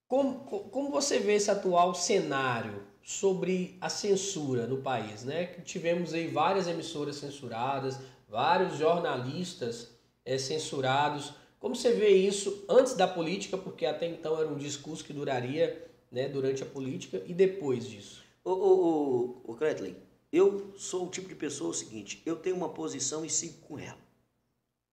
Como, 0.06 0.40
como 0.70 0.90
você 0.90 1.18
vê 1.18 1.34
esse 1.34 1.50
atual 1.50 1.94
cenário 1.94 2.82
sobre 3.02 3.76
a 3.80 3.88
censura 3.88 4.66
no 4.66 4.78
país, 4.78 5.24
né? 5.24 5.46
Tivemos 5.64 6.12
aí 6.12 6.28
várias 6.28 6.66
emissoras 6.66 7.16
censuradas, 7.16 7.98
vários 8.28 8.76
jornalistas 8.78 9.90
é, 10.24 10.36
censurados. 10.36 11.32
Como 11.58 11.74
você 11.74 11.92
vê 11.92 12.10
isso 12.10 12.64
antes 12.68 12.94
da 12.94 13.08
política, 13.08 13.56
porque 13.56 13.86
até 13.86 14.06
então 14.06 14.38
era 14.38 14.48
um 14.48 14.56
discurso 14.56 15.04
que 15.04 15.12
duraria 15.12 15.86
né, 16.10 16.28
durante 16.28 16.62
a 16.62 16.66
política 16.66 17.22
e 17.26 17.34
depois 17.34 17.88
disso? 17.88 18.22
Ô, 18.44 18.50
ô, 18.50 19.40
ô, 19.46 19.52
ô 19.52 19.54
Kretley, 19.54 19.96
eu 20.32 20.72
sou 20.76 21.06
o 21.06 21.10
tipo 21.10 21.28
de 21.28 21.34
pessoa 21.34 21.70
o 21.70 21.74
seguinte, 21.74 22.22
eu 22.24 22.36
tenho 22.36 22.56
uma 22.56 22.68
posição 22.68 23.24
e 23.24 23.30
sigo 23.30 23.58
com 23.66 23.78
ela. 23.78 23.98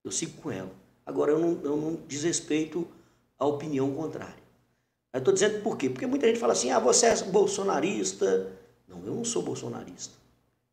Eu 0.04 0.12
sigo 0.12 0.42
com 0.42 0.52
ela. 0.52 0.85
Agora, 1.06 1.32
eu 1.32 1.40
não, 1.40 1.60
eu 1.64 1.78
não 1.78 1.96
desrespeito 2.08 2.88
a 3.38 3.46
opinião 3.46 3.92
contrária. 3.94 4.46
Eu 5.14 5.20
estou 5.20 5.34
dizendo 5.34 5.62
por 5.62 5.78
quê? 5.78 5.90
Porque 5.90 6.06
muita 6.06 6.28
gente 6.28 6.40
fala 6.40 6.54
assim, 6.54 6.72
ah, 6.72 6.80
você 6.80 7.06
é 7.06 7.24
bolsonarista. 7.24 8.52
Não, 8.88 8.98
eu 9.06 9.14
não 9.14 9.24
sou 9.24 9.42
bolsonarista. 9.42 10.14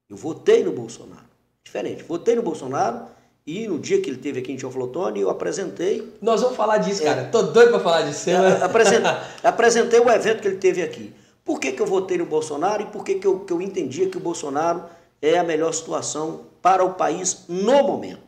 Eu 0.08 0.16
votei 0.16 0.64
no 0.64 0.72
Bolsonaro. 0.72 1.24
Diferente. 1.64 2.02
Votei 2.02 2.34
no 2.34 2.42
Bolsonaro 2.42 3.06
e 3.46 3.66
no 3.66 3.78
dia 3.78 4.00
que 4.00 4.10
ele 4.10 4.18
teve 4.18 4.40
aqui 4.40 4.52
em 4.52 4.56
Teoflotone, 4.56 5.20
eu 5.20 5.30
apresentei... 5.30 6.12
Nós 6.20 6.42
vamos 6.42 6.56
falar 6.56 6.78
disso, 6.78 7.02
é, 7.02 7.04
cara. 7.04 7.24
Tô 7.26 7.42
doido 7.42 7.70
para 7.70 7.80
falar 7.80 8.02
disso. 8.02 8.28
Né? 8.28 8.62
Apresentei, 8.62 9.10
apresentei 9.42 10.00
o 10.00 10.10
evento 10.10 10.40
que 10.40 10.48
ele 10.48 10.58
teve 10.58 10.82
aqui. 10.82 11.12
Por 11.44 11.58
que, 11.58 11.72
que 11.72 11.82
eu 11.82 11.86
votei 11.86 12.18
no 12.18 12.26
Bolsonaro 12.26 12.82
e 12.82 12.86
por 12.86 13.04
que, 13.04 13.16
que, 13.16 13.26
eu, 13.26 13.40
que 13.40 13.52
eu 13.52 13.60
entendia 13.60 14.08
que 14.08 14.16
o 14.16 14.20
Bolsonaro 14.20 14.84
é 15.20 15.38
a 15.38 15.44
melhor 15.44 15.72
situação 15.72 16.42
para 16.60 16.84
o 16.84 16.94
país 16.94 17.44
no 17.48 17.82
momento? 17.82 18.22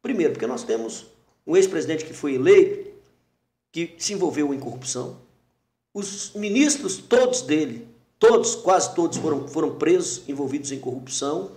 Primeiro, 0.00 0.32
porque 0.32 0.46
nós 0.46 0.62
temos 0.62 1.06
um 1.46 1.56
ex-presidente 1.56 2.04
que 2.04 2.12
foi 2.12 2.34
eleito, 2.34 2.90
que 3.70 3.94
se 3.98 4.12
envolveu 4.12 4.54
em 4.54 4.60
corrupção, 4.60 5.18
os 5.92 6.32
ministros, 6.34 6.96
todos 6.96 7.42
dele, 7.42 7.86
todos, 8.18 8.56
quase 8.56 8.94
todos 8.94 9.16
foram, 9.18 9.46
foram 9.46 9.76
presos, 9.76 10.28
envolvidos 10.28 10.72
em 10.72 10.80
corrupção. 10.80 11.52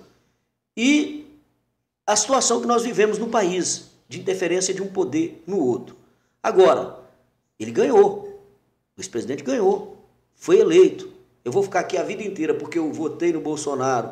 E 0.76 1.26
a 2.06 2.16
situação 2.16 2.62
que 2.62 2.68
nós 2.68 2.84
vivemos 2.84 3.18
no 3.18 3.30
país, 3.30 3.90
de 4.08 4.20
interferência 4.20 4.74
de 4.74 4.82
um 4.82 4.88
poder 4.88 5.44
no 5.48 5.60
outro. 5.60 5.96
Agora, 6.42 7.00
ele 7.60 7.72
ganhou. 7.72 8.42
O 8.96 9.02
ex-presidente 9.02 9.44
ganhou. 9.44 9.98
Foi 10.36 10.60
eleito. 10.60 11.12
Eu 11.44 11.52
vou 11.52 11.64
ficar 11.64 11.80
aqui 11.80 11.98
a 11.98 12.04
vida 12.04 12.24
inteira 12.24 12.54
porque 12.54 12.78
eu 12.78 12.92
votei 12.92 13.34
no 13.34 13.42
Bolsonaro, 13.42 14.12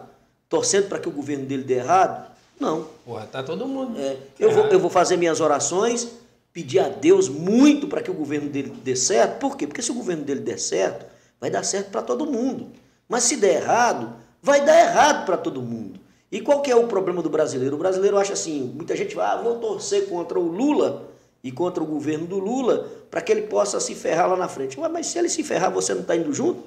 torcendo 0.50 0.90
para 0.90 1.00
que 1.00 1.08
o 1.08 1.12
governo 1.12 1.46
dele 1.46 1.64
dê 1.64 1.76
errado? 1.76 2.35
Não. 2.60 2.88
Porra, 3.06 3.28
tá 3.28 3.44
todo 3.44 3.68
mundo. 3.68 4.00
É, 4.00 4.18
eu, 4.40 4.52
vou, 4.52 4.66
eu 4.66 4.80
vou 4.80 4.90
fazer 4.90 5.18
minhas 5.18 5.42
orações 5.42 6.08
pedir 6.54 6.80
a 6.80 6.88
Deus 6.88 7.28
muito 7.28 7.86
para 7.86 8.02
que 8.02 8.10
o 8.10 8.14
governo 8.14 8.50
dele 8.50 8.74
dê 8.82 8.96
certo. 8.96 9.40
Por 9.40 9.58
quê? 9.58 9.68
Porque 9.68 9.82
se 9.82 9.92
o 9.92 9.96
governo 9.96 10.24
dele 10.24 10.40
der 10.40 10.58
certo, 10.58 11.06
vai 11.40 11.50
dar 11.50 11.64
certo 11.64 11.92
para 11.92 12.02
todo 12.02 12.26
mundo. 12.26 12.68
Mas 13.10 13.24
se 13.24 13.36
der 13.36 13.62
errado, 13.62 14.16
vai 14.42 14.64
dar 14.64 14.80
errado 14.80 15.26
para 15.26 15.36
todo 15.36 15.62
mundo. 15.62 16.00
E 16.32 16.40
qual 16.40 16.62
que 16.62 16.72
é 16.72 16.76
o 16.76 16.88
problema 16.88 17.22
do 17.22 17.30
brasileiro? 17.30 17.76
O 17.76 17.80
brasileiro 17.80 18.18
acha 18.18 18.34
assim, 18.34 18.72
muita 18.74 18.96
gente 18.96 19.16
vai, 19.16 19.28
ah, 19.28 19.42
vou 19.42 19.58
torcer 19.58 20.08
contra 20.08 20.40
o 20.40 20.48
Lula 20.48 21.10
e 21.44 21.52
contra 21.52 21.84
o 21.84 21.86
governo 21.86 22.26
do 22.26 22.40
Lula 22.40 22.90
para 23.12 23.22
que 23.22 23.32
ele 23.32 23.44
possa 23.44 23.80
se 23.80 23.94
ferrar 23.94 24.30
lá 24.30 24.38
na 24.38 24.48
frente. 24.48 24.80
Ué, 24.80 24.88
mas 24.88 25.08
se 25.08 25.20
ele 25.20 25.30
se 25.30 25.44
ferrar, 25.44 25.72
você 25.72 25.94
não 25.94 26.02
está 26.02 26.16
indo 26.16 26.34
junto? 26.34 26.64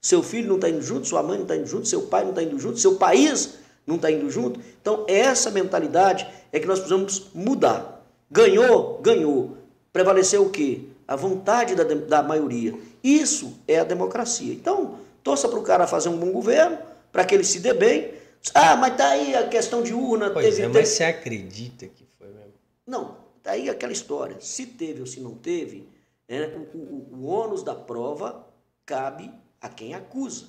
Seu 0.00 0.22
filho 0.22 0.48
não 0.48 0.56
está 0.56 0.68
indo 0.68 0.82
junto, 0.82 1.06
sua 1.06 1.22
mãe 1.22 1.36
não 1.36 1.44
está 1.44 1.56
indo 1.56 1.66
junto, 1.66 1.86
seu 1.86 2.02
pai 2.02 2.22
não 2.22 2.30
está 2.30 2.42
indo 2.42 2.58
junto, 2.58 2.78
seu 2.78 2.94
país 2.94 3.54
não 3.86 3.96
está 3.96 4.10
indo 4.10 4.28
junto? 4.30 4.60
Então, 4.80 5.04
essa 5.08 5.50
mentalidade 5.50 6.26
é 6.52 6.58
que 6.58 6.66
nós 6.66 6.80
precisamos 6.80 7.28
mudar. 7.32 8.04
Ganhou? 8.30 9.00
Ganhou. 9.00 9.56
Prevaleceu 9.92 10.42
o 10.42 10.50
quê? 10.50 10.80
A 11.06 11.14
vontade 11.14 11.74
da, 11.74 11.84
da 11.84 12.22
maioria. 12.22 12.74
Isso 13.02 13.58
é 13.68 13.78
a 13.78 13.84
democracia. 13.84 14.52
Então, 14.52 14.98
torça 15.22 15.48
para 15.48 15.58
o 15.58 15.62
cara 15.62 15.86
fazer 15.86 16.08
um 16.08 16.16
bom 16.16 16.32
governo, 16.32 16.78
para 17.12 17.24
que 17.24 17.34
ele 17.34 17.44
se 17.44 17.60
dê 17.60 17.72
bem. 17.72 18.12
Ah, 18.52 18.76
mas 18.76 18.96
tá 18.96 19.08
aí 19.08 19.34
a 19.34 19.46
questão 19.46 19.82
de 19.82 19.94
urna. 19.94 20.30
Pois 20.30 20.44
teve, 20.44 20.62
é, 20.62 20.68
mas 20.68 20.88
você 20.88 21.04
acredita 21.04 21.86
que 21.86 22.04
foi 22.18 22.28
mesmo? 22.28 22.52
Não, 22.86 23.16
tá 23.42 23.52
aí 23.52 23.70
aquela 23.70 23.92
história. 23.92 24.36
Se 24.40 24.66
teve 24.66 25.00
ou 25.00 25.06
se 25.06 25.20
não 25.20 25.34
teve, 25.34 25.88
né, 26.28 26.52
o, 26.74 26.76
o, 26.76 27.08
o 27.12 27.26
ônus 27.26 27.62
da 27.62 27.74
prova 27.74 28.44
cabe 28.84 29.32
a 29.60 29.68
quem 29.68 29.94
acusa. 29.94 30.46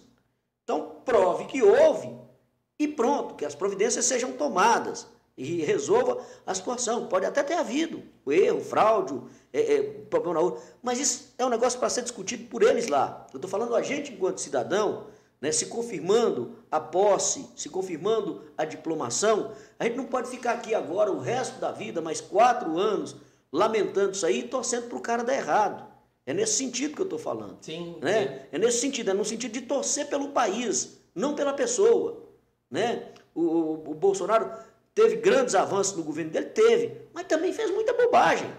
Então, 0.64 0.98
prove 1.06 1.46
que 1.46 1.62
houve 1.62 2.12
e 2.80 2.88
pronto, 2.88 3.36
que 3.36 3.46
as 3.46 3.56
providências 3.56 4.06
sejam 4.06 4.32
tomadas 4.34 5.08
e 5.38 5.62
resolva 5.62 6.24
a 6.46 6.54
situação. 6.54 7.08
Pode 7.08 7.26
até 7.26 7.44
ter 7.44 7.54
havido 7.54 8.04
o 8.26 8.32
erro, 8.32 8.60
fraude, 8.60 9.22
é, 9.54 9.76
é, 9.76 9.84
problema 9.84 10.36
na 10.36 10.42
urna, 10.42 10.60
mas 10.82 11.00
isso 11.00 11.34
é 11.38 11.46
um 11.46 11.50
negócio 11.50 11.80
para 11.80 11.90
ser 11.90 12.02
discutido 12.02 12.46
por 12.46 12.64
eles 12.64 12.88
lá. 12.88 13.28
Eu 13.34 13.38
estou 13.38 13.50
falando 13.50 13.76
a 13.76 13.82
gente, 13.82 14.14
enquanto 14.14 14.40
cidadão, 14.40 15.08
né, 15.40 15.52
se 15.52 15.68
confirmando 15.68 16.56
a 16.72 16.80
posse, 16.80 17.48
se 17.56 17.70
confirmando 17.70 18.42
a 18.58 18.66
diplomação, 18.66 19.52
a 19.80 19.86
gente 19.86 19.96
não 19.96 20.06
pode 20.06 20.30
ficar 20.30 20.54
aqui 20.54 20.74
agora 20.74 21.12
o 21.12 21.20
resto 21.20 21.60
da 21.60 21.72
vida, 21.72 22.02
mais 22.02 22.20
quatro 22.20 22.78
anos, 22.78 23.16
lamentando 23.52 24.12
isso 24.12 24.26
aí 24.26 24.40
e 24.40 24.48
torcendo 24.48 24.88
para 24.88 24.98
o 24.98 25.02
cara 25.02 25.24
dar 25.24 25.36
errado. 25.36 25.88
É 26.26 26.34
nesse 26.34 26.54
sentido 26.54 26.94
que 26.94 27.02
eu 27.02 27.06
estou 27.06 27.20
falando. 27.20 27.58
Sim, 27.62 27.96
né? 28.02 28.28
Sim. 28.28 28.40
É 28.52 28.58
nesse 28.58 28.80
sentido, 28.80 29.12
é 29.12 29.14
no 29.14 29.24
sentido 29.24 29.54
de 29.54 29.62
torcer 29.62 30.08
pelo 30.08 30.30
país, 30.30 31.00
não 31.16 31.34
pela 31.34 31.54
pessoa. 31.54 32.27
Né? 32.70 33.12
O, 33.34 33.42
o, 33.42 33.92
o 33.92 33.94
Bolsonaro 33.94 34.52
Teve 34.98 35.18
grandes 35.18 35.54
avanços 35.54 35.96
no 35.96 36.04
governo 36.04 36.32
dele? 36.32 36.48
Teve. 36.48 37.02
Mas 37.14 37.28
também 37.28 37.54
fez 37.54 37.70
muita 37.70 37.94
bobagem. 37.94 38.52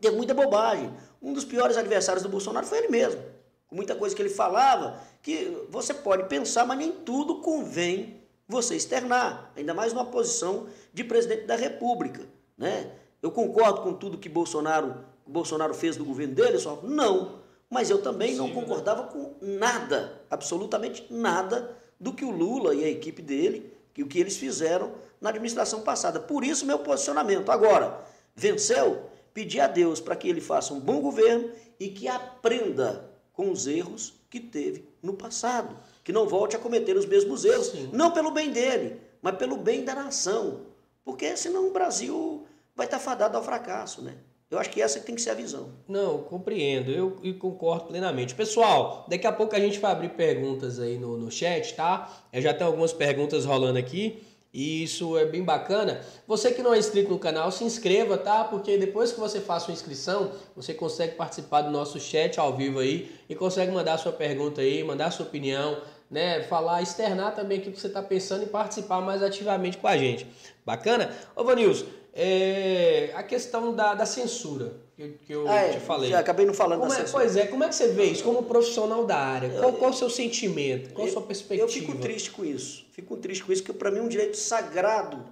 Teve 0.00 0.16
muita 0.16 0.34
bobagem. 0.34 0.92
Um 1.22 1.32
dos 1.32 1.44
piores 1.44 1.76
adversários 1.76 2.24
do 2.24 2.28
Bolsonaro 2.28 2.66
foi 2.66 2.78
ele 2.78 2.88
mesmo. 2.88 3.22
Com 3.68 3.76
muita 3.76 3.94
coisa 3.94 4.16
que 4.16 4.20
ele 4.20 4.30
falava, 4.30 4.98
que 5.22 5.56
você 5.70 5.94
pode 5.94 6.24
pensar, 6.24 6.66
mas 6.66 6.76
nem 6.76 6.90
tudo 6.90 7.36
convém 7.36 8.20
você 8.48 8.74
externar. 8.74 9.52
Ainda 9.56 9.72
mais 9.72 9.92
numa 9.92 10.06
posição 10.06 10.66
de 10.92 11.04
presidente 11.04 11.46
da 11.46 11.54
República. 11.54 12.26
Né? 12.56 12.90
Eu 13.22 13.30
concordo 13.30 13.82
com 13.82 13.92
tudo 13.92 14.18
que 14.18 14.28
Bolsonaro, 14.28 15.04
Bolsonaro 15.24 15.72
fez 15.72 15.96
do 15.96 16.04
governo 16.04 16.34
dele, 16.34 16.58
só 16.58 16.80
não. 16.82 17.38
Mas 17.70 17.90
eu 17.90 18.02
também 18.02 18.32
Sim, 18.32 18.38
não 18.38 18.48
né? 18.48 18.54
concordava 18.54 19.02
né? 19.02 19.08
com 19.12 19.36
nada, 19.40 20.20
absolutamente 20.28 21.06
nada, 21.08 21.76
do 21.98 22.12
que 22.12 22.24
o 22.24 22.30
Lula 22.30 22.74
e 22.74 22.84
a 22.84 22.88
equipe 22.88 23.22
dele, 23.22 23.72
que 23.92 24.02
o 24.02 24.06
que 24.06 24.18
eles 24.18 24.36
fizeram 24.36 24.92
na 25.20 25.30
administração 25.30 25.80
passada. 25.80 26.20
Por 26.20 26.44
isso, 26.44 26.66
meu 26.66 26.78
posicionamento. 26.78 27.50
Agora, 27.50 28.04
venceu? 28.34 29.08
Pedir 29.34 29.60
a 29.60 29.66
Deus 29.66 30.00
para 30.00 30.16
que 30.16 30.28
ele 30.28 30.40
faça 30.40 30.72
um 30.74 30.80
bom 30.80 31.00
governo 31.00 31.50
e 31.78 31.88
que 31.88 32.08
aprenda 32.08 33.08
com 33.32 33.50
os 33.50 33.66
erros 33.66 34.14
que 34.30 34.40
teve 34.40 34.84
no 35.02 35.14
passado. 35.14 35.76
Que 36.02 36.12
não 36.12 36.28
volte 36.28 36.56
a 36.56 36.58
cometer 36.58 36.96
os 36.96 37.06
mesmos 37.06 37.44
erros. 37.44 37.68
Sim. 37.68 37.90
Não 37.92 38.10
pelo 38.10 38.30
bem 38.30 38.50
dele, 38.50 39.00
mas 39.22 39.36
pelo 39.36 39.56
bem 39.56 39.84
da 39.84 39.94
nação. 39.94 40.62
Porque 41.04 41.36
senão 41.36 41.68
o 41.68 41.72
Brasil 41.72 42.46
vai 42.74 42.86
estar 42.86 42.98
fadado 42.98 43.36
ao 43.36 43.42
fracasso, 43.42 44.02
né? 44.02 44.16
Eu 44.50 44.58
acho 44.58 44.70
que 44.70 44.80
essa 44.80 44.98
tem 45.00 45.14
que 45.14 45.20
ser 45.20 45.30
a 45.30 45.34
visão. 45.34 45.68
Não, 45.86 46.22
compreendo, 46.22 46.90
eu, 46.90 47.18
eu 47.22 47.34
concordo 47.34 47.84
plenamente. 47.84 48.34
Pessoal, 48.34 49.04
daqui 49.06 49.26
a 49.26 49.32
pouco 49.32 49.54
a 49.54 49.60
gente 49.60 49.78
vai 49.78 49.92
abrir 49.92 50.08
perguntas 50.10 50.80
aí 50.80 50.96
no, 50.96 51.18
no 51.18 51.30
chat, 51.30 51.74
tá? 51.74 52.10
Eu 52.32 52.40
já 52.40 52.54
tenho 52.54 52.70
algumas 52.70 52.92
perguntas 52.92 53.44
rolando 53.44 53.78
aqui. 53.78 54.22
E 54.52 54.82
isso 54.82 55.18
é 55.18 55.26
bem 55.26 55.44
bacana. 55.44 56.00
Você 56.26 56.50
que 56.50 56.62
não 56.62 56.72
é 56.72 56.78
inscrito 56.78 57.10
no 57.10 57.18
canal, 57.18 57.52
se 57.52 57.62
inscreva, 57.62 58.16
tá? 58.16 58.44
Porque 58.44 58.78
depois 58.78 59.12
que 59.12 59.20
você 59.20 59.40
faça 59.40 59.66
sua 59.66 59.74
inscrição, 59.74 60.32
você 60.56 60.72
consegue 60.72 61.14
participar 61.14 61.62
do 61.62 61.70
nosso 61.70 62.00
chat 62.00 62.40
ao 62.40 62.56
vivo 62.56 62.78
aí 62.78 63.12
e 63.28 63.34
consegue 63.34 63.70
mandar 63.70 63.98
sua 63.98 64.12
pergunta 64.12 64.62
aí, 64.62 64.82
mandar 64.82 65.10
sua 65.10 65.26
opinião, 65.26 65.82
né? 66.10 66.42
Falar, 66.44 66.80
externar 66.80 67.34
também 67.34 67.58
o 67.58 67.62
que 67.62 67.78
você 67.78 67.88
está 67.88 68.02
pensando 68.02 68.44
e 68.44 68.46
participar 68.46 69.02
mais 69.02 69.22
ativamente 69.22 69.76
com 69.76 69.86
a 69.86 69.98
gente. 69.98 70.26
Bacana? 70.64 71.10
Ô, 71.36 71.44
Vanilson, 71.44 71.84
é, 72.20 73.12
a 73.14 73.22
questão 73.22 73.72
da, 73.72 73.94
da 73.94 74.04
censura 74.04 74.72
que, 74.96 75.10
que 75.24 75.32
eu 75.32 75.46
ah, 75.46 75.54
é, 75.54 75.74
te 75.74 75.78
falei. 75.78 76.10
Já 76.10 76.18
acabei 76.18 76.44
não 76.44 76.52
falando 76.52 76.80
como 76.80 76.90
da 76.90 76.96
é, 76.96 77.00
censura. 77.02 77.22
Pois 77.22 77.36
é, 77.36 77.46
como 77.46 77.62
é 77.62 77.68
que 77.68 77.76
você 77.76 77.86
vê 77.86 78.06
isso 78.06 78.24
como 78.24 78.42
profissional 78.42 79.06
da 79.06 79.16
área? 79.16 79.50
Qual, 79.50 79.72
qual 79.74 79.90
o 79.92 79.94
seu 79.94 80.10
sentimento? 80.10 80.92
Qual 80.92 81.06
a 81.06 81.10
sua 81.12 81.22
perspectiva? 81.22 81.62
Eu 81.62 81.68
fico 81.68 81.96
triste 81.98 82.32
com 82.32 82.44
isso. 82.44 82.84
Fico 82.90 83.16
triste 83.18 83.44
com 83.44 83.52
isso, 83.52 83.62
porque 83.62 83.78
para 83.78 83.92
mim 83.92 83.98
é 83.98 84.02
um 84.02 84.08
direito 84.08 84.36
sagrado, 84.36 85.24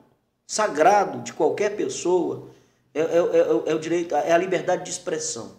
sagrado 0.47 1.23
de 1.23 1.33
qualquer 1.33 1.75
pessoa, 1.75 2.51
é, 2.95 3.01
é, 3.01 3.03
é, 3.03 3.73
é 3.73 3.75
o 3.75 3.79
direito, 3.81 4.15
é 4.15 4.31
a 4.31 4.39
liberdade 4.39 4.85
de 4.85 4.91
expressão, 4.91 5.57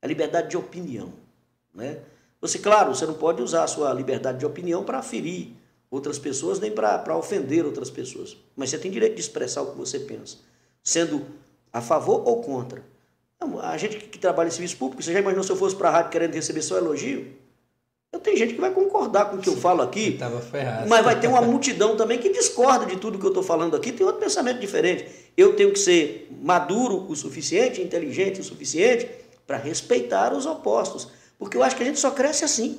é 0.00 0.06
a 0.06 0.08
liberdade 0.08 0.48
de 0.48 0.56
opinião. 0.56 1.12
Né? 1.74 1.98
Você, 2.40 2.58
claro, 2.58 2.94
você 2.94 3.04
não 3.04 3.14
pode 3.14 3.42
usar 3.42 3.64
a 3.64 3.66
sua 3.66 3.92
liberdade 3.92 4.38
de 4.38 4.46
opinião 4.46 4.82
para 4.82 5.02
ferir 5.02 5.52
outras 5.90 6.18
pessoas, 6.18 6.58
nem 6.58 6.72
para 6.72 7.18
ofender 7.18 7.66
outras 7.66 7.90
pessoas. 7.90 8.34
Mas 8.56 8.70
você 8.70 8.78
tem 8.78 8.90
direito 8.90 9.16
de 9.16 9.20
expressar 9.20 9.60
o 9.60 9.72
que 9.72 9.76
você 9.76 10.00
pensa 10.00 10.38
sendo 10.84 11.26
a 11.72 11.80
favor 11.80 12.22
ou 12.28 12.42
contra. 12.42 12.82
A 13.62 13.76
gente 13.76 13.96
que 13.96 14.18
trabalha 14.18 14.48
em 14.48 14.50
serviço 14.50 14.76
público, 14.76 15.02
você 15.02 15.12
já 15.12 15.18
imaginou 15.18 15.42
se 15.42 15.50
eu 15.50 15.56
fosse 15.56 15.74
para 15.74 15.88
a 15.88 15.92
rádio 15.92 16.10
querendo 16.10 16.34
receber 16.34 16.62
só 16.62 16.76
elogio? 16.78 17.26
Eu 18.12 18.20
tenho 18.20 18.36
gente 18.36 18.54
que 18.54 18.60
vai 18.60 18.70
concordar 18.70 19.24
com 19.24 19.36
o 19.36 19.40
que 19.40 19.48
eu 19.48 19.56
falo 19.56 19.82
aqui, 19.82 20.16
mas 20.88 21.04
vai 21.04 21.18
ter 21.18 21.26
uma 21.26 21.42
multidão 21.42 21.96
também 21.96 22.18
que 22.18 22.28
discorda 22.28 22.86
de 22.86 22.96
tudo 22.96 23.18
que 23.18 23.24
eu 23.24 23.30
estou 23.30 23.42
falando 23.42 23.74
aqui, 23.74 23.90
tem 23.90 24.06
outro 24.06 24.20
pensamento 24.20 24.60
diferente. 24.60 25.04
Eu 25.36 25.56
tenho 25.56 25.72
que 25.72 25.78
ser 25.80 26.28
maduro 26.40 27.06
o 27.08 27.16
suficiente, 27.16 27.82
inteligente 27.82 28.40
o 28.40 28.44
suficiente 28.44 29.08
para 29.44 29.56
respeitar 29.56 30.32
os 30.32 30.46
opostos, 30.46 31.08
porque 31.38 31.56
eu 31.56 31.62
acho 31.64 31.74
que 31.74 31.82
a 31.82 31.86
gente 31.86 31.98
só 31.98 32.12
cresce 32.12 32.44
assim. 32.44 32.78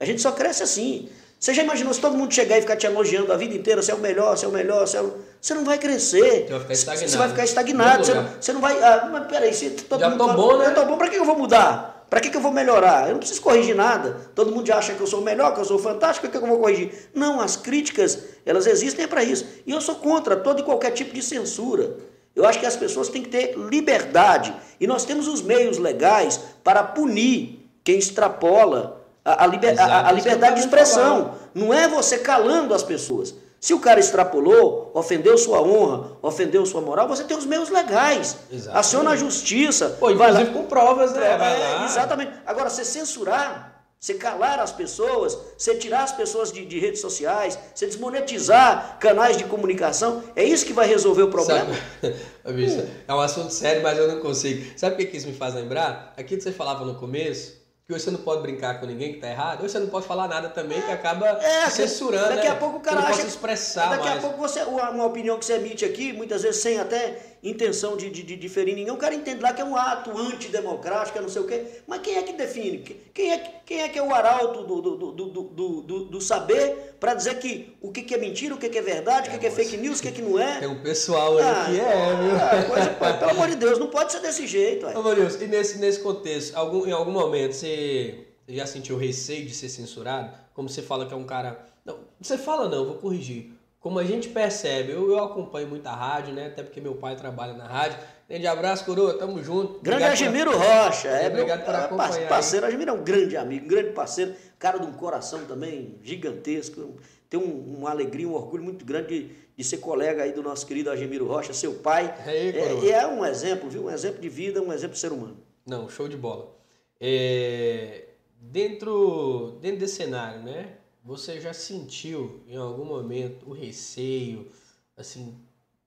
A 0.00 0.06
gente 0.06 0.22
só 0.22 0.32
cresce 0.32 0.62
assim. 0.62 1.10
Você 1.38 1.52
já 1.52 1.62
imaginou 1.62 1.92
se 1.92 2.00
todo 2.00 2.16
mundo 2.16 2.32
chegar 2.32 2.56
e 2.56 2.62
ficar 2.62 2.76
te 2.76 2.86
elogiando 2.86 3.32
a 3.32 3.36
vida 3.36 3.54
inteira, 3.54 3.82
você 3.82 3.92
é 3.92 3.94
o 3.94 3.98
melhor, 3.98 4.36
você 4.36 4.46
é 4.46 4.48
o 4.48 4.52
melhor, 4.52 4.88
você 4.88 4.96
é 4.96 5.02
o... 5.02 5.14
Você 5.44 5.52
não 5.52 5.62
vai 5.62 5.76
crescer. 5.76 6.46
Você 6.48 6.48
vai 6.48 6.60
ficar 6.60 6.72
estagnado. 6.72 7.10
Você 7.10 7.18
vai 7.18 7.28
ficar 7.28 7.44
estagnado. 7.44 8.04
Você 8.06 8.14
não, 8.14 8.26
você 8.40 8.52
não 8.54 8.60
vai. 8.62 8.82
Ah, 8.82 9.10
mas 9.12 9.26
peraí, 9.26 9.52
se 9.52 9.68
todo 9.72 10.00
já 10.00 10.08
mundo 10.08 10.26
tô 10.26 10.32
bom, 10.32 10.56
né? 10.56 10.68
Eu 10.68 10.74
tô 10.74 10.86
bom, 10.86 10.96
pra 10.96 11.10
que 11.10 11.16
eu 11.16 11.24
vou 11.26 11.36
mudar? 11.36 12.06
Pra 12.08 12.18
que, 12.18 12.30
que 12.30 12.36
eu 12.38 12.40
vou 12.40 12.50
melhorar? 12.50 13.08
Eu 13.08 13.12
não 13.12 13.18
preciso 13.18 13.42
corrigir 13.42 13.76
nada. 13.76 14.16
Todo 14.34 14.50
mundo 14.50 14.66
já 14.66 14.78
acha 14.78 14.94
que 14.94 15.00
eu 15.02 15.06
sou 15.06 15.20
melhor, 15.20 15.52
que 15.52 15.60
eu 15.60 15.64
sou 15.66 15.78
fantástico, 15.78 16.26
que 16.28 16.34
eu 16.34 16.46
vou 16.46 16.60
corrigir? 16.60 17.10
Não, 17.14 17.42
as 17.42 17.56
críticas, 17.56 18.20
elas 18.46 18.66
existem 18.66 19.06
para 19.06 19.22
isso. 19.22 19.44
E 19.66 19.72
eu 19.72 19.82
sou 19.82 19.96
contra 19.96 20.34
todo 20.34 20.60
e 20.60 20.62
qualquer 20.62 20.92
tipo 20.92 21.12
de 21.12 21.20
censura. 21.20 21.94
Eu 22.34 22.46
acho 22.46 22.58
que 22.58 22.64
as 22.64 22.76
pessoas 22.76 23.10
têm 23.10 23.20
que 23.20 23.28
ter 23.28 23.54
liberdade. 23.54 24.54
E 24.80 24.86
nós 24.86 25.04
temos 25.04 25.28
os 25.28 25.42
meios 25.42 25.76
legais 25.76 26.40
para 26.62 26.82
punir 26.82 27.68
quem 27.84 27.98
extrapola 27.98 29.04
a, 29.22 29.44
a, 29.44 29.46
liber, 29.46 29.78
a, 29.78 30.08
a 30.08 30.12
liberdade 30.12 30.54
de 30.54 30.60
expressão. 30.60 31.34
Não 31.54 31.74
é 31.74 31.86
você 31.86 32.16
calando 32.16 32.72
as 32.72 32.82
pessoas. 32.82 33.34
Se 33.64 33.72
o 33.72 33.80
cara 33.80 33.98
extrapolou, 33.98 34.90
ofendeu 34.92 35.38
sua 35.38 35.62
honra, 35.62 36.18
ofendeu 36.20 36.66
sua 36.66 36.82
moral, 36.82 37.08
você 37.08 37.24
tem 37.24 37.34
os 37.34 37.46
meios 37.46 37.70
legais. 37.70 38.36
Exatamente. 38.52 38.78
Aciona 38.78 39.10
a 39.12 39.16
justiça. 39.16 39.96
Pô, 39.98 40.10
inclusive 40.10 40.50
com 40.50 40.66
provas, 40.66 41.14
né? 41.14 41.26
É, 41.26 41.84
exatamente. 41.86 42.32
Agora, 42.44 42.68
você 42.68 42.84
censurar, 42.84 43.86
você 43.98 44.12
calar 44.12 44.58
as 44.58 44.70
pessoas, 44.70 45.38
você 45.56 45.76
tirar 45.76 46.02
as 46.02 46.12
pessoas 46.12 46.52
de, 46.52 46.66
de, 46.66 46.78
redes 46.78 47.00
sociais, 47.00 47.58
você 47.74 47.86
desmonetizar 47.86 48.98
canais 49.00 49.38
de 49.38 49.44
comunicação, 49.44 50.22
é 50.36 50.44
isso 50.44 50.66
que 50.66 50.74
vai 50.74 50.86
resolver 50.86 51.22
o 51.22 51.30
problema? 51.30 51.72
Sabe, 52.02 52.86
é 53.08 53.14
um 53.14 53.20
assunto 53.20 53.50
sério, 53.50 53.82
mas 53.82 53.96
eu 53.96 54.08
não 54.08 54.20
consigo. 54.20 54.78
Sabe 54.78 55.02
o 55.02 55.08
que 55.08 55.16
isso 55.16 55.26
me 55.26 55.32
faz 55.32 55.54
lembrar? 55.54 56.12
Aquilo 56.18 56.36
que 56.36 56.44
você 56.44 56.52
falava 56.52 56.84
no 56.84 56.96
começo, 56.96 57.63
que 57.86 57.92
hoje 57.92 58.04
você 58.04 58.10
não 58.10 58.20
pode 58.20 58.40
brincar 58.40 58.80
com 58.80 58.86
ninguém 58.86 59.12
que 59.12 59.20
tá 59.20 59.28
errado, 59.28 59.62
hoje 59.62 59.72
você 59.72 59.78
não 59.78 59.88
pode 59.88 60.06
falar 60.06 60.26
nada 60.26 60.48
também 60.48 60.80
que 60.80 60.90
acaba 60.90 61.26
é, 61.42 61.68
censurando. 61.68 62.30
Daqui 62.30 62.48
né? 62.48 62.54
a 62.54 62.56
pouco 62.56 62.78
o 62.78 62.80
cara 62.80 63.00
acha. 63.00 63.26
expressar 63.26 63.90
daqui 63.90 64.08
mais. 64.08 64.18
a 64.18 64.20
pouco 64.22 64.38
você, 64.38 64.62
uma 64.62 65.04
opinião 65.04 65.38
que 65.38 65.44
você 65.44 65.56
emite 65.56 65.84
aqui, 65.84 66.10
muitas 66.12 66.42
vezes 66.42 66.62
sem 66.62 66.80
até 66.80 67.33
intenção 67.44 67.96
de, 67.96 68.08
de, 68.08 68.22
de, 68.22 68.48
ferir 68.48 68.74
ninguém, 68.74 68.92
o 68.92 68.96
cara 68.96 69.14
entende 69.14 69.42
lá 69.42 69.52
que 69.52 69.60
é 69.60 69.64
um 69.64 69.76
ato 69.76 70.16
antidemocrático, 70.16 71.18
é 71.18 71.20
não 71.20 71.28
sei 71.28 71.42
o 71.42 71.46
quê. 71.46 71.62
Mas 71.86 72.00
quem 72.00 72.16
é 72.16 72.22
que 72.22 72.32
define? 72.32 72.78
Quem 73.12 73.32
é, 73.32 73.38
quem 73.66 73.82
é 73.82 73.88
que 73.88 73.98
é 73.98 74.02
o 74.02 74.14
arauto 74.14 74.64
do, 74.64 74.80
do, 74.80 75.12
do, 75.12 75.42
do, 75.82 76.04
do, 76.06 76.20
saber 76.22 76.96
para 76.98 77.12
dizer 77.12 77.38
que 77.38 77.76
o 77.82 77.92
que, 77.92 78.02
que 78.02 78.14
é 78.14 78.18
mentira, 78.18 78.54
o 78.54 78.58
que, 78.58 78.70
que 78.70 78.78
é 78.78 78.82
verdade, 78.82 79.28
o 79.28 79.32
que, 79.32 79.38
que 79.38 79.46
é 79.46 79.50
fake 79.50 79.76
news, 79.76 80.00
o 80.00 80.02
que, 80.02 80.12
que 80.12 80.22
não 80.22 80.38
é? 80.38 80.60
Tem 80.60 80.68
um 80.68 80.82
pessoal 80.82 81.36
aí 81.36 81.44
ah, 81.44 81.64
que 81.66 81.80
é, 81.80 82.16
viu? 82.16 82.36
Ah, 82.36 82.64
coisa, 82.64 83.18
pelo 83.18 83.30
amor 83.30 83.48
de 83.48 83.56
Deus, 83.56 83.78
não 83.78 83.88
pode 83.88 84.12
ser 84.12 84.20
desse 84.20 84.46
jeito. 84.46 84.86
Ô, 84.86 85.12
e 85.12 85.46
nesse, 85.46 85.78
nesse 85.78 86.00
contexto, 86.00 86.56
algum, 86.56 86.86
em 86.86 86.92
algum 86.92 87.12
momento 87.12 87.52
você 87.52 88.26
já 88.48 88.66
sentiu 88.66 88.96
receio 88.96 89.44
de 89.44 89.54
ser 89.54 89.68
censurado? 89.68 90.32
Como 90.54 90.68
você 90.68 90.80
fala 90.80 91.06
que 91.06 91.12
é 91.12 91.16
um 91.16 91.24
cara. 91.24 91.66
Não, 91.84 91.98
você 92.18 92.38
fala 92.38 92.68
não, 92.68 92.86
vou 92.86 92.94
corrigir. 92.94 93.53
Como 93.84 93.98
a 93.98 94.04
gente 94.04 94.30
percebe, 94.30 94.92
eu, 94.92 95.10
eu 95.10 95.22
acompanho 95.22 95.68
muita 95.68 95.90
rádio, 95.90 96.32
né? 96.32 96.46
Até 96.46 96.62
porque 96.62 96.80
meu 96.80 96.94
pai 96.94 97.16
trabalha 97.16 97.52
na 97.52 97.66
rádio. 97.66 97.98
Grande 98.26 98.46
abraço, 98.46 98.82
coroa, 98.82 99.12
tamo 99.18 99.42
junto. 99.42 99.78
Grande 99.82 100.04
Agimiro 100.04 100.52
por... 100.52 100.58
Rocha, 100.58 101.08
é, 101.08 101.28
obrigado 101.28 101.58
meu, 101.58 101.66
por 101.66 101.74
é, 101.74 101.78
acompanhar. 101.84 102.28
Parceiro, 102.30 102.64
Agimiro 102.64 102.92
é 102.92 102.94
um 102.94 103.04
grande 103.04 103.36
amigo, 103.36 103.66
um 103.66 103.68
grande 103.68 103.90
parceiro, 103.90 104.34
cara 104.58 104.78
de 104.78 104.86
um 104.86 104.92
coração 104.94 105.44
também 105.44 105.98
gigantesco. 106.02 106.96
Tem 107.28 107.38
um, 107.38 107.76
uma 107.76 107.90
alegria, 107.90 108.26
um 108.26 108.32
orgulho 108.32 108.64
muito 108.64 108.86
grande 108.86 109.24
de, 109.24 109.36
de 109.54 109.62
ser 109.62 109.76
colega 109.76 110.22
aí 110.22 110.32
do 110.32 110.42
nosso 110.42 110.66
querido 110.66 110.90
Agimiro 110.90 111.26
Rocha, 111.26 111.52
seu 111.52 111.74
pai. 111.74 112.06
É, 112.26 112.84
e 112.84 112.90
é 112.90 113.06
um 113.06 113.22
exemplo, 113.22 113.68
viu? 113.68 113.84
Um 113.84 113.90
exemplo 113.90 114.18
de 114.18 114.30
vida, 114.30 114.62
um 114.62 114.72
exemplo 114.72 114.94
de 114.94 115.00
ser 115.00 115.12
humano. 115.12 115.36
Não, 115.66 115.90
show 115.90 116.08
de 116.08 116.16
bola. 116.16 116.56
É, 116.98 118.04
Dentro, 118.40 119.58
dentro 119.60 119.80
desse 119.80 119.96
cenário, 119.96 120.42
né? 120.42 120.68
Você 121.04 121.38
já 121.38 121.52
sentiu 121.52 122.40
em 122.48 122.56
algum 122.56 122.86
momento 122.86 123.50
o 123.50 123.52
receio, 123.52 124.50
assim, 124.96 125.38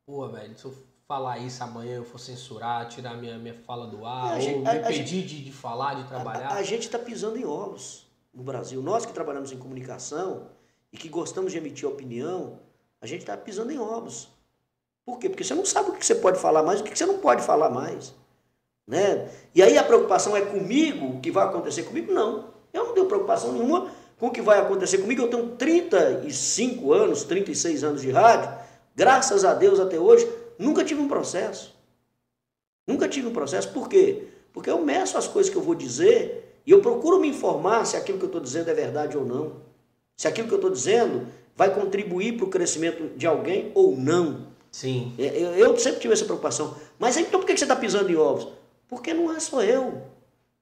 pô, 0.05 0.27
velho, 0.29 0.55
se 0.55 0.63
eu 0.63 0.75
falar 1.07 1.39
isso 1.39 1.63
amanhã 1.63 1.95
eu 1.95 2.05
for 2.05 2.19
censurar, 2.19 2.87
tirar 2.87 3.17
minha, 3.17 3.35
minha 3.39 3.55
fala 3.55 3.87
do 3.87 4.05
ar, 4.05 4.35
ou 4.35 4.41
gente, 4.41 4.59
me 4.59 4.67
a, 4.69 4.83
pedir 4.83 5.25
de, 5.25 5.43
de 5.43 5.51
falar, 5.51 5.95
de 5.95 6.07
trabalhar? 6.07 6.49
A, 6.49 6.57
a 6.57 6.63
gente 6.63 6.83
está 6.83 6.99
pisando 6.99 7.35
em 7.35 7.45
ovos 7.45 8.05
no 8.31 8.43
Brasil. 8.43 8.79
Nós 8.83 9.07
que 9.07 9.13
trabalhamos 9.13 9.51
em 9.51 9.57
comunicação 9.57 10.49
e 10.93 10.97
que 10.97 11.09
gostamos 11.09 11.51
de 11.51 11.57
emitir 11.57 11.89
opinião, 11.89 12.59
a 13.01 13.07
gente 13.07 13.21
está 13.21 13.35
pisando 13.35 13.71
em 13.71 13.79
ovos. 13.79 14.29
Por 15.03 15.17
quê? 15.17 15.29
Porque 15.29 15.43
você 15.43 15.55
não 15.55 15.65
sabe 15.65 15.89
o 15.89 15.93
que 15.93 16.05
você 16.05 16.13
pode 16.13 16.37
falar 16.37 16.61
mais 16.61 16.81
o 16.81 16.83
que 16.83 16.95
você 16.95 17.07
não 17.07 17.17
pode 17.17 17.41
falar 17.41 17.71
mais. 17.71 18.13
Né? 18.85 19.31
E 19.55 19.63
aí 19.63 19.79
a 19.79 19.83
preocupação 19.83 20.37
é 20.37 20.41
comigo, 20.41 21.17
o 21.17 21.21
que 21.21 21.31
vai 21.31 21.47
acontecer 21.47 21.83
comigo? 21.83 22.13
Não. 22.13 22.53
Eu 22.71 22.85
não 22.85 22.93
tenho 22.93 23.07
preocupação 23.07 23.51
nenhuma 23.51 23.89
com 24.19 24.27
o 24.27 24.31
que 24.31 24.41
vai 24.41 24.59
acontecer 24.59 24.97
comigo. 24.99 25.21
Eu 25.21 25.29
tenho 25.29 25.49
35 25.49 26.93
anos, 26.93 27.23
36 27.23 27.83
anos 27.83 28.01
de 28.01 28.11
rádio. 28.11 28.51
Graças 28.95 29.45
a 29.45 29.53
Deus 29.53 29.79
até 29.79 29.99
hoje, 29.99 30.27
nunca 30.57 30.83
tive 30.83 31.01
um 31.01 31.07
processo. 31.07 31.75
Nunca 32.85 33.07
tive 33.07 33.27
um 33.27 33.33
processo. 33.33 33.69
Por 33.69 33.87
quê? 33.87 34.23
Porque 34.51 34.69
eu 34.69 34.83
meço 34.83 35.17
as 35.17 35.27
coisas 35.27 35.51
que 35.51 35.57
eu 35.57 35.61
vou 35.61 35.75
dizer 35.75 36.61
e 36.65 36.71
eu 36.71 36.81
procuro 36.81 37.19
me 37.19 37.27
informar 37.27 37.85
se 37.85 37.95
aquilo 37.95 38.17
que 38.17 38.25
eu 38.25 38.29
estou 38.29 38.41
dizendo 38.41 38.69
é 38.69 38.73
verdade 38.73 39.17
ou 39.17 39.25
não. 39.25 39.57
Se 40.15 40.27
aquilo 40.27 40.47
que 40.47 40.53
eu 40.53 40.57
estou 40.57 40.71
dizendo 40.71 41.27
vai 41.55 41.73
contribuir 41.73 42.37
para 42.37 42.45
o 42.45 42.49
crescimento 42.49 43.15
de 43.15 43.27
alguém 43.27 43.71
ou 43.75 43.95
não. 43.95 44.47
Sim. 44.71 45.13
Eu, 45.17 45.53
eu 45.55 45.77
sempre 45.77 45.99
tive 45.99 46.13
essa 46.13 46.25
preocupação. 46.25 46.75
Mas 46.97 47.17
então 47.17 47.39
por 47.39 47.45
que 47.45 47.55
você 47.55 47.65
está 47.65 47.75
pisando 47.75 48.11
em 48.11 48.15
ovos? 48.15 48.47
Porque 48.87 49.13
não 49.13 49.33
é 49.33 49.39
só 49.39 49.61
eu. 49.61 50.01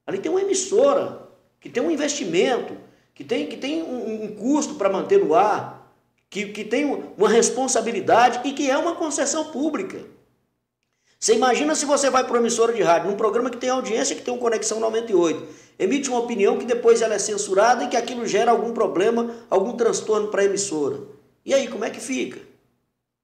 Ali 0.05 0.19
tem 0.19 0.31
uma 0.31 0.41
emissora 0.41 1.27
que 1.59 1.69
tem 1.69 1.81
um 1.81 1.91
investimento, 1.91 2.75
que 3.15 3.23
tem, 3.23 3.47
que 3.47 3.55
tem 3.55 3.81
um, 3.81 4.25
um 4.25 4.35
custo 4.35 4.75
para 4.75 4.89
manter 4.89 5.23
no 5.23 5.33
ar, 5.33 5.89
que, 6.29 6.47
que 6.49 6.65
tem 6.65 6.85
uma 7.17 7.29
responsabilidade 7.29 8.41
e 8.43 8.51
que 8.51 8.69
é 8.69 8.77
uma 8.77 8.95
concessão 8.95 9.45
pública. 9.45 9.99
Você 11.17 11.33
imagina 11.33 11.73
se 11.73 11.85
você 11.85 12.09
vai 12.09 12.25
para 12.25 12.33
uma 12.33 12.39
emissora 12.39 12.73
de 12.73 12.83
rádio, 12.83 13.09
num 13.09 13.15
programa 13.15 13.49
que 13.49 13.57
tem 13.57 13.69
audiência, 13.69 14.15
que 14.15 14.21
tem 14.21 14.33
um 14.33 14.37
Conexão 14.37 14.81
98, 14.81 15.47
emite 15.79 16.09
uma 16.09 16.19
opinião 16.19 16.57
que 16.57 16.65
depois 16.65 17.01
ela 17.01 17.15
é 17.15 17.19
censurada 17.19 17.85
e 17.85 17.87
que 17.87 17.95
aquilo 17.95 18.27
gera 18.27 18.51
algum 18.51 18.73
problema, 18.73 19.33
algum 19.49 19.77
transtorno 19.77 20.27
para 20.27 20.41
a 20.41 20.45
emissora. 20.45 20.99
E 21.45 21.53
aí, 21.53 21.69
como 21.69 21.85
é 21.85 21.89
que 21.89 22.01
fica? 22.01 22.41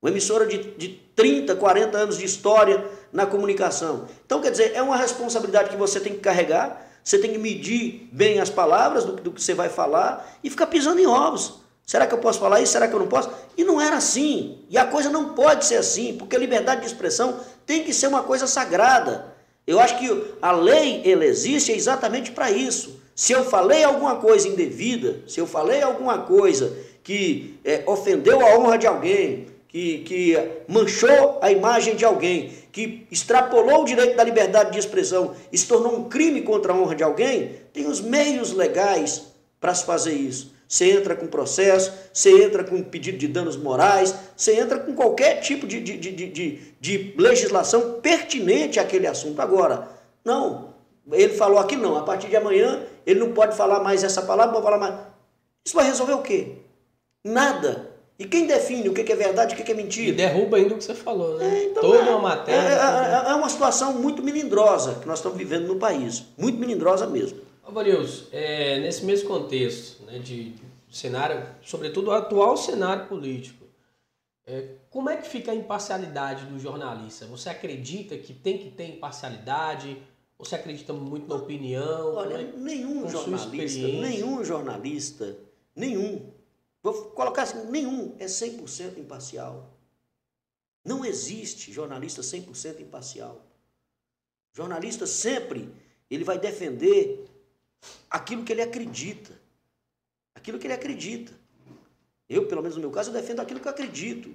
Uma 0.02 0.10
emissora 0.10 0.48
de, 0.48 0.58
de 0.76 0.88
30, 1.16 1.56
40 1.58 1.98
anos 1.98 2.18
de 2.18 2.26
história 2.26 2.84
na 3.12 3.26
comunicação. 3.26 4.08
Então, 4.26 4.42
quer 4.42 4.52
dizer, 4.52 4.72
é 4.74 4.82
uma 4.82 4.96
responsabilidade 4.96 5.70
que 5.70 5.76
você 5.76 6.00
tem 6.00 6.14
que 6.14 6.22
carregar, 6.22 6.91
você 7.04 7.18
tem 7.18 7.32
que 7.32 7.38
medir 7.38 8.08
bem 8.12 8.40
as 8.40 8.50
palavras 8.50 9.04
do, 9.04 9.14
do 9.14 9.32
que 9.32 9.42
você 9.42 9.54
vai 9.54 9.70
falar 9.70 10.38
e 10.44 10.50
ficar 10.50 10.68
pisando 10.68 11.00
em 11.00 11.08
ovos. 11.08 11.62
Será 11.86 12.08
que 12.08 12.14
eu 12.14 12.20
posso 12.20 12.40
falar 12.40 12.62
isso? 12.62 12.72
Será 12.72 12.88
que 12.88 12.94
eu 12.94 13.00
não 13.00 13.08
posso? 13.08 13.30
E 13.58 13.64
não 13.64 13.82
era 13.82 13.98
assim. 13.98 14.60
E 14.70 14.78
a 14.78 14.86
coisa 14.86 15.10
não 15.10 15.34
pode 15.34 15.66
ser 15.66 15.76
assim, 15.76 16.16
porque 16.18 16.36
a 16.36 16.40
liberdade 16.40 16.82
de 16.82 16.88
expressão 16.88 17.40
tem 17.66 17.84
que 17.84 17.94
ser 17.94 18.08
uma 18.08 18.24
coisa 18.24 18.48
sagrada. 18.48 19.34
Eu 19.68 19.80
acho 19.80 19.98
que 19.98 20.36
a 20.42 20.52
lei 20.52 21.02
ela 21.06 21.26
existe 21.26 21.72
exatamente 21.72 22.32
para 22.32 22.50
isso. 22.50 23.02
Se 23.14 23.34
eu 23.34 23.44
falei 23.44 23.84
alguma 23.84 24.16
coisa 24.16 24.48
indevida, 24.48 25.22
se 25.28 25.40
eu 25.40 25.46
falei 25.46 25.82
alguma 25.82 26.20
coisa 26.20 26.76
que 27.04 27.60
é, 27.64 27.84
ofendeu 27.86 28.40
a 28.46 28.58
honra 28.58 28.78
de 28.78 28.88
alguém, 28.88 29.48
que, 29.68 30.00
que 30.00 30.38
manchou 30.68 31.40
a 31.42 31.52
imagem 31.52 31.96
de 31.96 32.06
alguém, 32.06 32.52
que 32.72 33.06
extrapolou 33.12 33.82
o 33.82 33.86
direito 33.86 34.16
da 34.16 34.24
liberdade 34.24 34.72
de 34.72 34.80
expressão 34.80 35.36
e 35.52 35.58
se 35.58 35.68
tornou 35.68 35.96
um 35.96 36.10
crime 36.10 36.42
contra 36.42 36.72
a 36.72 36.76
honra 36.76 36.96
de 36.96 37.04
alguém, 37.04 37.58
tem 37.74 37.88
os 37.88 38.00
meios 38.00 38.52
legais 38.54 39.24
para 39.60 39.74
se 39.76 39.86
fazer 39.86 40.14
isso. 40.14 40.54
Você 40.68 40.90
entra 40.92 41.18
com 41.18 41.28
processo, 41.28 41.92
você 42.14 42.46
entra 42.46 42.64
com 42.64 42.82
pedido 42.82 43.18
de 43.18 43.28
danos 43.28 43.58
morais, 43.58 44.16
você 44.38 44.58
entra 44.58 44.80
com 44.80 44.96
qualquer 44.96 45.42
tipo 45.42 45.68
de, 45.68 45.82
de, 45.82 45.98
de, 45.98 46.12
de, 46.12 46.60
de 46.80 47.14
legislação 47.18 48.00
pertinente 48.02 48.80
àquele 48.80 49.06
assunto. 49.06 49.42
Agora, 49.42 49.90
não, 50.24 50.74
ele 51.12 51.34
falou 51.34 51.60
aqui 51.60 51.76
não, 51.76 51.98
a 51.98 52.04
partir 52.04 52.30
de 52.30 52.38
amanhã 52.38 52.84
ele 53.06 53.20
não 53.20 53.34
pode 53.34 53.58
falar 53.58 53.82
mais 53.82 54.02
essa 54.02 54.22
palavra, 54.22 54.54
não 54.54 54.62
pode 54.62 54.74
falar 54.74 54.78
mais. 54.78 55.08
Isso 55.66 55.76
vai 55.76 55.86
resolver 55.86 56.14
o 56.14 56.22
quê? 56.22 56.54
Nada. 57.24 57.91
E 58.22 58.26
quem 58.26 58.46
define 58.46 58.88
o 58.88 58.94
que 58.94 59.12
é 59.12 59.16
verdade 59.16 59.56
e 59.56 59.60
o 59.60 59.66
que 59.66 59.72
é 59.72 59.74
mentira? 59.74 60.10
E 60.10 60.12
derruba 60.12 60.58
ainda 60.58 60.76
o 60.76 60.78
que 60.78 60.84
você 60.84 60.94
falou, 60.94 61.40
né? 61.40 61.58
É, 61.58 61.64
então, 61.66 61.82
Toda 61.82 62.04
é, 62.04 62.10
uma 62.12 62.20
matéria. 62.20 62.70
É, 62.70 63.30
é, 63.30 63.32
é, 63.32 63.34
uma 63.34 63.50
situação 63.50 63.94
muito 63.94 64.22
melindrosa 64.22 65.00
que 65.02 65.08
nós 65.08 65.18
estamos 65.18 65.36
vivendo 65.40 65.66
no 65.66 65.78
país. 65.78 66.24
Muito 66.38 66.60
melindrosa 66.60 67.08
mesmo. 67.08 67.40
Vanilson, 67.68 68.26
é, 68.32 68.80
nesse 68.80 69.04
mesmo 69.06 69.28
contexto 69.28 70.04
né, 70.04 70.20
de, 70.20 70.52
de, 70.52 70.62
cenário, 70.92 71.44
sobretudo 71.64 72.10
o 72.10 72.12
atual 72.12 72.56
cenário 72.56 73.08
político, 73.08 73.66
é, 74.46 74.66
como 74.92 75.10
é 75.10 75.18
que 75.18 75.28
fica 75.28 75.52
a 75.52 75.56
imparcialidade 75.56 76.46
do 76.46 76.60
jornalista? 76.60 77.26
Você 77.26 77.50
acredita 77.50 78.16
que 78.18 78.36
tem 78.36 78.60
que 78.60 78.70
ter 78.70 78.86
imparcialidade? 78.86 79.98
Você 80.38 80.54
acredita 80.54 80.94
muito 80.94 81.28
na 81.28 81.36
opinião? 81.38 82.18
Olha, 82.18 82.36
é? 82.36 82.54
nenhum 82.56 83.10
jornalista, 83.10 83.88
nenhum 83.88 84.44
jornalista, 84.44 85.38
nenhum, 85.76 86.30
vou 86.82 87.12
colocar 87.12 87.44
assim, 87.44 87.66
nenhum 87.66 88.16
é 88.20 88.26
100% 88.26 88.98
imparcial. 88.98 89.70
Não 90.84 91.06
existe 91.06 91.72
jornalista 91.72 92.22
100% 92.22 92.82
imparcial. 92.82 93.42
Jornalista 94.54 95.06
sempre 95.06 95.74
ele 96.10 96.24
vai 96.24 96.38
defender 96.38 97.26
aquilo 98.10 98.44
que 98.44 98.52
ele 98.52 98.62
acredita. 98.62 99.40
Aquilo 100.36 100.60
que 100.60 100.68
ele 100.68 100.74
acredita. 100.74 101.34
Eu, 102.28 102.48
pelo 102.48 102.62
menos 102.62 102.76
no 102.76 102.82
meu 102.82 102.92
caso, 102.92 103.10
eu 103.10 103.14
defendo 103.14 103.42
aquilo 103.42 103.60
que 103.60 103.68
eu 103.68 103.72
acredito. 103.72 104.34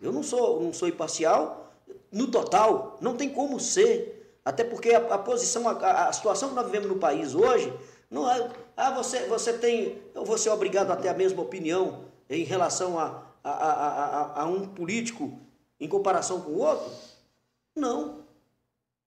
Eu 0.00 0.12
não 0.12 0.22
sou, 0.22 0.62
não 0.62 0.72
sou 0.72 0.88
imparcial 0.88 1.62
no 2.10 2.30
total, 2.30 2.98
não 3.00 3.16
tem 3.16 3.30
como 3.30 3.58
ser. 3.58 4.38
Até 4.44 4.64
porque 4.64 4.90
a, 4.90 4.98
a 5.14 5.18
posição, 5.18 5.68
a, 5.68 6.08
a, 6.08 6.12
situação 6.12 6.50
que 6.50 6.54
nós 6.54 6.66
vivemos 6.66 6.88
no 6.88 6.98
país 6.98 7.34
hoje, 7.34 7.72
não 8.10 8.30
é, 8.30 8.50
ah, 8.82 8.90
você, 8.90 9.26
você 9.26 9.52
tem, 9.52 10.02
vou 10.12 10.36
ser 10.36 10.50
obrigado 10.50 10.90
a 10.90 10.96
ter 10.96 11.08
a 11.08 11.14
mesma 11.14 11.40
opinião 11.40 12.06
em 12.28 12.42
relação 12.42 12.98
a, 12.98 13.22
a, 13.44 13.50
a, 13.50 14.42
a 14.42 14.46
um 14.46 14.66
político 14.66 15.38
em 15.78 15.86
comparação 15.86 16.40
com 16.40 16.50
o 16.50 16.58
outro? 16.58 16.90
Não. 17.76 18.22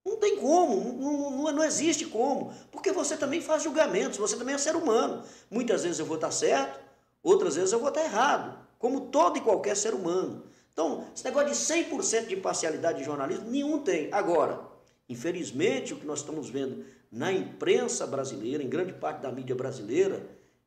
Não 0.05 0.15
tem 0.17 0.37
como, 0.37 0.93
não, 0.93 1.31
não, 1.31 1.51
não, 1.51 1.63
existe 1.63 2.05
como, 2.05 2.53
porque 2.71 2.91
você 2.91 3.17
também 3.17 3.41
faz 3.41 3.63
julgamentos, 3.63 4.17
você 4.17 4.37
também 4.37 4.55
é 4.55 4.57
ser 4.57 4.75
humano. 4.75 5.23
Muitas 5.51 5.83
vezes 5.83 5.99
eu 5.99 6.05
vou 6.05 6.15
estar 6.15 6.31
certo, 6.31 6.79
outras 7.23 7.55
vezes 7.55 7.73
eu 7.73 7.79
vou 7.79 7.89
estar 7.89 8.03
errado, 8.03 8.57
como 8.79 9.07
todo 9.07 9.37
e 9.37 9.41
qualquer 9.41 9.75
ser 9.75 9.93
humano. 9.93 10.43
Então, 10.71 11.05
esse 11.13 11.25
negócio 11.25 11.49
de 11.49 11.55
100% 11.55 12.27
de 12.27 12.35
imparcialidade 12.35 12.99
de 12.99 13.03
jornalismo, 13.03 13.49
nenhum 13.49 13.79
tem. 13.79 14.13
Agora, 14.13 14.61
infelizmente, 15.09 15.93
o 15.93 15.97
que 15.97 16.05
nós 16.05 16.19
estamos 16.19 16.49
vendo 16.49 16.85
na 17.15 17.31
imprensa 17.31 18.05
brasileira, 18.05 18.61
em 18.61 18.67
grande 18.67 18.91
parte 18.91 19.21
da 19.21 19.31
mídia 19.31 19.55
brasileira, 19.55 20.21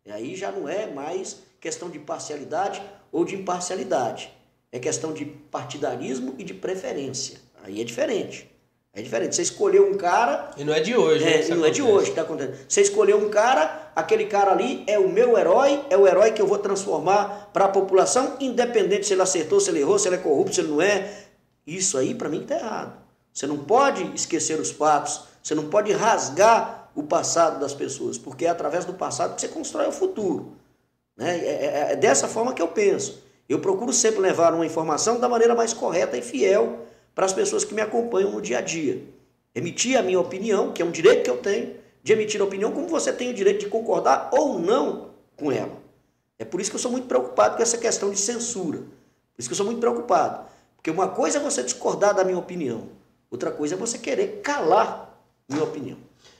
aí 0.08 0.34
já 0.34 0.50
não 0.50 0.66
é 0.66 0.86
mais 0.86 1.42
questão 1.60 1.90
de 1.90 1.98
parcialidade 1.98 2.82
ou 3.12 3.22
de 3.22 3.34
imparcialidade. 3.34 4.32
É 4.72 4.78
questão 4.78 5.12
de 5.12 5.26
partidarismo 5.26 6.34
e 6.38 6.44
de 6.44 6.54
preferência. 6.54 7.38
Aí 7.62 7.82
é 7.82 7.84
diferente. 7.84 8.50
É 8.94 9.02
diferente. 9.02 9.36
Você 9.36 9.42
escolheu 9.42 9.90
um 9.90 9.98
cara. 9.98 10.50
E 10.56 10.64
não 10.64 10.72
é 10.72 10.80
de 10.80 10.96
hoje, 10.96 11.22
é, 11.22 11.46
né? 11.46 11.54
Não 11.54 11.66
é 11.66 11.70
de 11.70 11.82
hoje 11.82 12.06
que 12.06 12.10
está 12.12 12.22
acontecendo. 12.22 12.56
Você 12.66 12.80
escolheu 12.80 13.18
um 13.18 13.28
cara, 13.28 13.92
aquele 13.94 14.24
cara 14.24 14.50
ali 14.50 14.84
é 14.86 14.98
o 14.98 15.06
meu 15.06 15.36
herói, 15.36 15.84
é 15.90 15.98
o 15.98 16.06
herói 16.06 16.32
que 16.32 16.40
eu 16.40 16.46
vou 16.46 16.58
transformar 16.58 17.50
para 17.52 17.66
a 17.66 17.68
população, 17.68 18.38
independente 18.40 19.06
se 19.06 19.12
ele 19.12 19.20
acertou, 19.20 19.60
se 19.60 19.68
ele 19.68 19.80
errou, 19.80 19.98
se 19.98 20.08
ele 20.08 20.16
é 20.16 20.18
corrupto, 20.18 20.54
se 20.54 20.62
ele 20.62 20.68
não 20.68 20.80
é. 20.80 21.26
Isso 21.66 21.98
aí, 21.98 22.14
para 22.14 22.30
mim, 22.30 22.40
está 22.40 22.56
errado. 22.56 22.98
Você 23.34 23.46
não 23.46 23.58
pode 23.58 24.02
esquecer 24.14 24.58
os 24.58 24.70
fatos, 24.70 25.28
você 25.48 25.54
não 25.54 25.70
pode 25.70 25.90
rasgar 25.92 26.90
o 26.94 27.02
passado 27.02 27.58
das 27.58 27.72
pessoas, 27.72 28.18
porque 28.18 28.44
é 28.44 28.50
através 28.50 28.84
do 28.84 28.92
passado 28.92 29.34
que 29.34 29.40
você 29.40 29.48
constrói 29.48 29.86
o 29.86 29.92
futuro. 29.92 30.52
Né? 31.16 31.38
É, 31.38 31.48
é, 31.48 31.92
é 31.92 31.96
dessa 31.96 32.28
forma 32.28 32.52
que 32.52 32.60
eu 32.60 32.68
penso. 32.68 33.22
Eu 33.48 33.58
procuro 33.58 33.90
sempre 33.90 34.20
levar 34.20 34.52
uma 34.52 34.66
informação 34.66 35.18
da 35.18 35.26
maneira 35.26 35.54
mais 35.54 35.72
correta 35.72 36.18
e 36.18 36.22
fiel 36.22 36.80
para 37.14 37.24
as 37.24 37.32
pessoas 37.32 37.64
que 37.64 37.72
me 37.72 37.80
acompanham 37.80 38.30
no 38.30 38.42
dia 38.42 38.58
a 38.58 38.60
dia. 38.60 39.02
Emitir 39.54 39.98
a 39.98 40.02
minha 40.02 40.20
opinião, 40.20 40.70
que 40.70 40.82
é 40.82 40.84
um 40.84 40.90
direito 40.90 41.22
que 41.22 41.30
eu 41.30 41.38
tenho, 41.38 41.76
de 42.02 42.12
emitir 42.12 42.42
a 42.42 42.44
opinião, 42.44 42.70
como 42.70 42.86
você 42.86 43.10
tem 43.10 43.30
o 43.30 43.34
direito 43.34 43.60
de 43.60 43.68
concordar 43.68 44.28
ou 44.30 44.58
não 44.58 45.12
com 45.34 45.50
ela. 45.50 45.78
É 46.38 46.44
por 46.44 46.60
isso 46.60 46.68
que 46.68 46.76
eu 46.76 46.80
sou 46.80 46.92
muito 46.92 47.06
preocupado 47.06 47.56
com 47.56 47.62
essa 47.62 47.78
questão 47.78 48.10
de 48.10 48.18
censura. 48.18 48.80
Por 48.80 49.38
isso 49.38 49.48
que 49.48 49.54
eu 49.54 49.56
sou 49.56 49.66
muito 49.66 49.80
preocupado. 49.80 50.46
Porque 50.76 50.90
uma 50.90 51.08
coisa 51.08 51.38
é 51.38 51.40
você 51.40 51.62
discordar 51.62 52.14
da 52.14 52.22
minha 52.22 52.38
opinião, 52.38 52.90
outra 53.30 53.50
coisa 53.50 53.76
é 53.76 53.78
você 53.78 53.96
querer 53.96 54.42
calar 54.42 55.07
minha 55.48 55.64
opinião. 55.64 55.98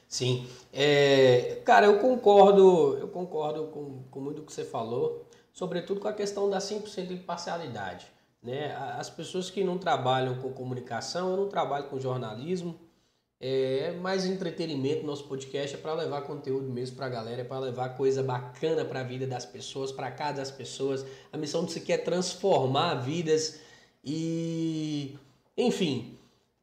Sim. 0.09 0.47
É, 0.73 1.61
cara, 1.65 1.87
eu 1.87 1.99
concordo, 1.99 2.97
eu 2.99 3.09
concordo 3.09 3.69
com, 3.69 4.03
com 4.11 4.21
muito 4.21 4.43
que 4.43 4.53
você 4.53 4.65
falou, 4.65 5.27
sobretudo 5.53 6.01
com 6.01 6.09
a 6.09 6.13
questão 6.13 6.49
da 6.49 6.59
100% 6.59 7.07
de 7.07 7.15
imparcialidade. 7.15 8.07
Né? 8.43 8.75
As 8.99 9.11
pessoas 9.11 9.51
que 9.51 9.65
não 9.65 9.79
trabalham 9.79 10.37
com 10.37 10.53
comunicação, 10.53 11.31
eu 11.31 11.37
não 11.37 11.49
trabalho 11.49 11.89
com 11.89 11.99
jornalismo, 11.99 12.79
é 13.41 13.93
mais 13.93 14.25
entretenimento. 14.25 15.07
Nosso 15.07 15.25
podcast 15.25 15.77
é 15.77 15.79
para 15.79 15.95
levar 15.95 16.23
conteúdo 16.23 16.69
mesmo 16.69 16.97
para 16.97 17.07
a 17.07 17.11
galera, 17.11 17.43
é 17.43 17.45
para 17.45 17.61
levar 17.61 17.91
coisa 17.91 18.23
bacana 18.23 18.85
para 18.85 19.01
a 19.01 19.05
vida 19.05 19.27
das 19.27 19.45
pessoas, 19.45 19.93
para 19.93 20.11
casa 20.11 20.39
das 20.39 20.51
pessoas. 20.51 21.05
A 21.33 21.37
missão 21.37 21.67
se 21.69 21.81
quer 21.81 21.95
é 21.95 21.99
transformar 21.99 22.95
vidas 22.97 23.61
e, 24.05 25.17
enfim. 25.57 26.17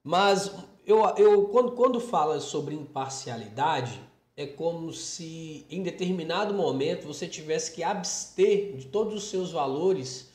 Mas 0.04 0.52
eu, 0.86 1.04
eu 1.18 1.48
quando, 1.48 1.72
quando 1.72 2.00
fala 2.00 2.40
sobre 2.40 2.76
imparcialidade, 2.76 4.00
é 4.38 4.46
como 4.46 4.92
se 4.92 5.66
em 5.70 5.82
determinado 5.82 6.54
momento 6.54 7.08
você 7.08 7.28
tivesse 7.28 7.72
que 7.72 7.84
abster 7.84 8.76
de 8.76 8.88
todos 8.88 9.14
os 9.14 9.30
seus 9.30 9.52
valores 9.52 10.30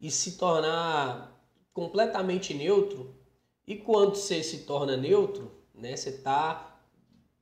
e 0.00 0.10
se 0.10 0.32
tornar 0.32 1.34
completamente 1.72 2.54
neutro. 2.54 3.14
E 3.66 3.76
quando 3.76 4.14
você 4.14 4.42
se 4.42 4.58
torna 4.58 4.96
neutro, 4.96 5.50
né, 5.74 5.96
você 5.96 6.10
está 6.10 6.72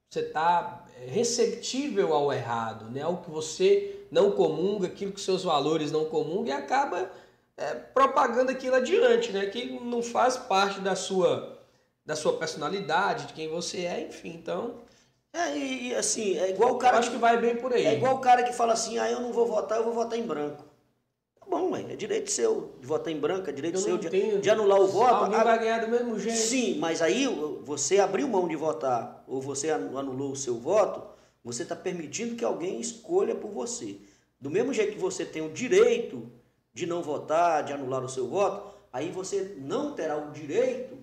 você 0.09 0.23
tá 0.23 0.87
receptível 1.09 2.15
ao 2.15 2.33
errado, 2.33 2.89
né, 2.89 3.03
ao 3.03 3.17
que 3.17 3.31
você 3.31 4.07
não 4.13 4.31
comunga, 4.31 4.87
aquilo 4.87 5.13
que 5.13 5.21
seus 5.21 5.43
valores 5.43 5.91
não 5.91 6.05
comungam 6.05 6.47
e 6.47 6.53
acaba 6.53 7.11
é, 7.57 7.75
propagando 7.75 8.51
aquilo 8.53 8.77
adiante, 8.77 9.33
né, 9.33 9.47
que 9.47 9.81
não 9.81 10.03
faz 10.03 10.37
parte 10.37 10.81
da 10.81 10.95
sua 10.95 11.54
da 12.05 12.15
sua 12.15 12.37
personalidade, 12.37 13.27
de 13.27 13.33
quem 13.33 13.49
você 13.49 13.85
é, 13.85 14.07
enfim, 14.09 14.35
então 14.35 14.83
é, 15.35 15.59
e, 15.59 15.95
assim, 15.97 16.39
é 16.39 16.51
igual 16.51 16.75
o 16.75 16.79
cara. 16.79 16.99
acho 16.99 17.11
que, 17.11 17.17
que 17.17 17.21
vai 17.21 17.37
bem 17.37 17.57
por 17.57 17.73
aí. 17.73 17.85
É 17.85 17.95
igual 17.95 18.15
o 18.15 18.21
cara 18.21 18.45
que 18.45 18.53
fala 18.53 18.73
assim: 18.73 18.99
ah, 18.99 19.11
eu 19.11 19.19
não 19.19 19.33
vou 19.33 19.45
votar, 19.45 19.79
eu 19.79 19.85
vou 19.85 19.93
votar 19.93 20.17
em 20.17 20.23
branco. 20.23 20.65
Tá 21.41 21.47
bom, 21.51 21.71
mãe, 21.71 21.89
é 21.91 21.97
direito 21.97 22.31
seu 22.31 22.77
de 22.81 22.87
votar 22.87 23.13
em 23.13 23.19
branco, 23.19 23.51
é 23.51 23.53
direito 23.53 23.75
eu 23.75 23.81
seu 23.81 23.99
de, 23.99 24.39
de, 24.39 24.51
anular 24.51 24.81
o 24.81 24.87
voto. 24.87 25.25
Alguém 25.25 25.43
vai 25.43 25.59
ganhar 25.59 25.81
do 25.81 25.89
mesmo 25.89 26.17
jeito. 26.21 26.39
Sim, 26.39 26.79
mas 26.79 27.03
aí 27.03 27.27
você 27.65 27.99
abriu 27.99 28.29
mão 28.29 28.47
de 28.47 28.55
votar 28.55 29.25
ou 29.27 29.43
você 29.43 29.71
anulou 29.71 30.31
o 30.31 30.37
seu 30.37 30.55
voto, 30.55 31.03
você 31.43 31.65
está 31.65 31.75
permitindo 31.75 32.37
que 32.37 32.45
alguém 32.45 32.81
escolha 32.81 33.35
por 33.35 33.51
você. 33.51 33.97
Do 34.41 34.51
mesmo 34.51 34.73
jeito 34.73 34.93
que 34.93 35.01
você 35.01 35.25
tem 35.25 35.45
o 35.45 35.51
direito 35.51 36.31
de 36.73 36.87
não 36.87 37.03
votar, 37.03 37.65
de 37.65 37.73
anular 37.73 38.05
o 38.05 38.09
seu 38.09 38.29
voto, 38.29 38.73
aí 38.93 39.11
você 39.11 39.57
não 39.59 39.95
terá 39.95 40.17
o 40.17 40.31
direito 40.31 40.97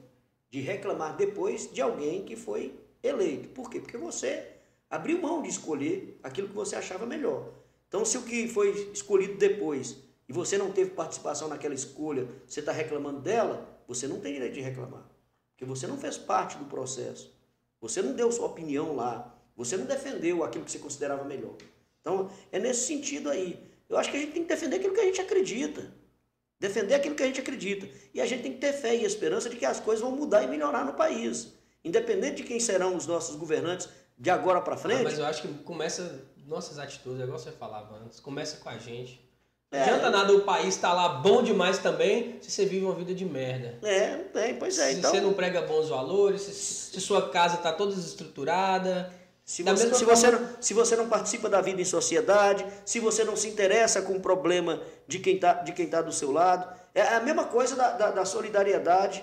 de 0.52 0.60
reclamar 0.60 1.16
depois 1.16 1.72
de 1.72 1.82
alguém 1.82 2.24
que 2.24 2.36
foi 2.36 2.78
eleito. 3.02 3.48
Por 3.50 3.70
quê? 3.70 3.80
Porque 3.80 3.98
você 3.98 4.48
abriu 4.90 5.22
mão 5.22 5.42
de 5.42 5.50
escolher 5.50 6.20
aquilo 6.22 6.50
que 6.50 6.54
você 6.54 6.76
achava 6.76 7.06
melhor. 7.06 7.50
Então, 7.88 8.04
se 8.04 8.18
o 8.18 8.24
que 8.24 8.48
foi 8.48 8.92
escolhido 8.94 9.38
depois 9.38 9.98
e 10.28 10.34
você 10.34 10.58
não 10.58 10.72
teve 10.72 10.92
participação 10.92 11.48
naquela 11.48 11.74
escolha, 11.74 12.28
você 12.46 12.60
está 12.60 12.72
reclamando 12.72 13.22
dela, 13.22 13.68
você 13.88 14.08
não 14.08 14.20
tem 14.20 14.34
direito 14.34 14.54
de 14.54 14.62
reclamar. 14.62 15.10
Porque 15.52 15.66
você 15.66 15.88
não 15.88 15.98
fez 15.98 16.18
parte 16.18 16.58
do 16.58 16.66
processo. 16.66 17.34
Você 17.80 18.02
não 18.02 18.14
deu 18.14 18.32
sua 18.32 18.48
opinião 18.48 18.96
lá. 18.96 19.36
Você 19.56 19.78
não 19.78 19.86
defendeu 19.86 20.44
aquilo 20.44 20.66
que 20.66 20.72
você 20.72 20.80
considerava 20.80 21.24
melhor. 21.24 21.56
Então, 22.02 22.30
é 22.52 22.60
nesse 22.60 22.88
sentido 22.88 23.30
aí. 23.30 23.62
Eu 23.88 23.98
acho 23.98 24.10
que 24.10 24.18
a 24.18 24.20
gente 24.20 24.32
tem 24.34 24.44
que 24.44 24.50
defender 24.50 24.78
aquilo 24.78 24.94
que 24.94 25.02
a 25.02 25.06
gente 25.06 25.22
acredita. 25.22 25.94
Defender 26.62 26.94
aquilo 26.94 27.16
que 27.16 27.24
a 27.24 27.26
gente 27.26 27.42
acredita. 27.42 27.90
E 28.14 28.22
a 28.22 28.26
gente 28.28 28.44
tem 28.44 28.54
que 28.54 28.60
ter 28.60 28.72
fé 28.72 28.96
e 28.96 29.04
esperança 29.04 29.50
de 29.50 29.56
que 29.56 29.66
as 29.66 29.80
coisas 29.80 30.04
vão 30.04 30.16
mudar 30.16 30.44
e 30.44 30.48
melhorar 30.48 30.86
no 30.86 30.94
país. 30.94 31.54
independente 31.84 32.36
de 32.36 32.44
quem 32.44 32.60
serão 32.60 32.96
os 32.96 33.08
nossos 33.08 33.36
governantes 33.36 33.90
de 34.16 34.30
agora 34.30 34.62
para 34.62 34.78
frente. 34.78 35.00
Ah, 35.00 35.04
mas 35.06 35.18
eu 35.18 35.26
acho 35.26 35.42
que 35.42 35.48
começa 35.64 36.24
nossas 36.46 36.78
atitudes, 36.78 37.20
é 37.20 37.24
igual 37.24 37.40
você 37.40 37.52
falava 37.52 37.96
antes, 38.06 38.20
começa 38.20 38.58
com 38.58 38.70
a 38.70 38.78
gente. 38.78 39.20
Não 39.72 39.80
é. 39.80 39.82
adianta 39.82 40.12
nada 40.12 40.34
o 40.36 40.42
país 40.42 40.76
estar 40.76 40.90
tá 40.90 40.94
lá 40.94 41.10
bom 41.10 41.42
demais 41.42 41.80
também 41.80 42.38
se 42.42 42.52
você 42.52 42.64
vive 42.68 42.86
uma 42.86 42.94
vida 42.94 43.16
de 43.16 43.26
merda. 43.26 43.80
É, 43.82 44.18
não 44.18 44.26
tem, 44.26 44.56
pois 44.58 44.78
é. 44.78 44.92
Se 44.92 45.00
então... 45.00 45.10
você 45.10 45.20
não 45.20 45.34
prega 45.34 45.64
bons 45.64 45.90
valores, 45.90 46.42
se, 46.44 46.54
se 46.54 47.02
sua 47.02 47.30
casa 47.30 47.56
está 47.56 47.74
toda 47.74 47.96
desestruturada. 47.96 49.12
Se 49.52 49.64
você, 49.64 49.94
se, 49.94 50.06
você 50.06 50.32
não, 50.32 50.50
se 50.62 50.74
você 50.74 50.96
não 50.96 51.10
participa 51.10 51.50
da 51.50 51.60
vida 51.60 51.82
em 51.82 51.84
sociedade, 51.84 52.66
se 52.86 53.02
você 53.02 53.26
não 53.26 53.36
se 53.36 53.50
interessa 53.50 54.02
com 54.02 54.14
o 54.14 54.22
problema 54.22 54.82
de 55.06 55.20
quem 55.20 55.36
está 55.36 55.54
tá 55.56 56.02
do 56.02 56.14
seu 56.14 56.32
lado. 56.32 56.74
É 56.96 57.02
a 57.02 57.20
mesma 57.20 57.44
coisa 57.44 57.76
da, 57.76 57.92
da, 57.92 58.12
da 58.12 58.24
solidariedade 58.24 59.22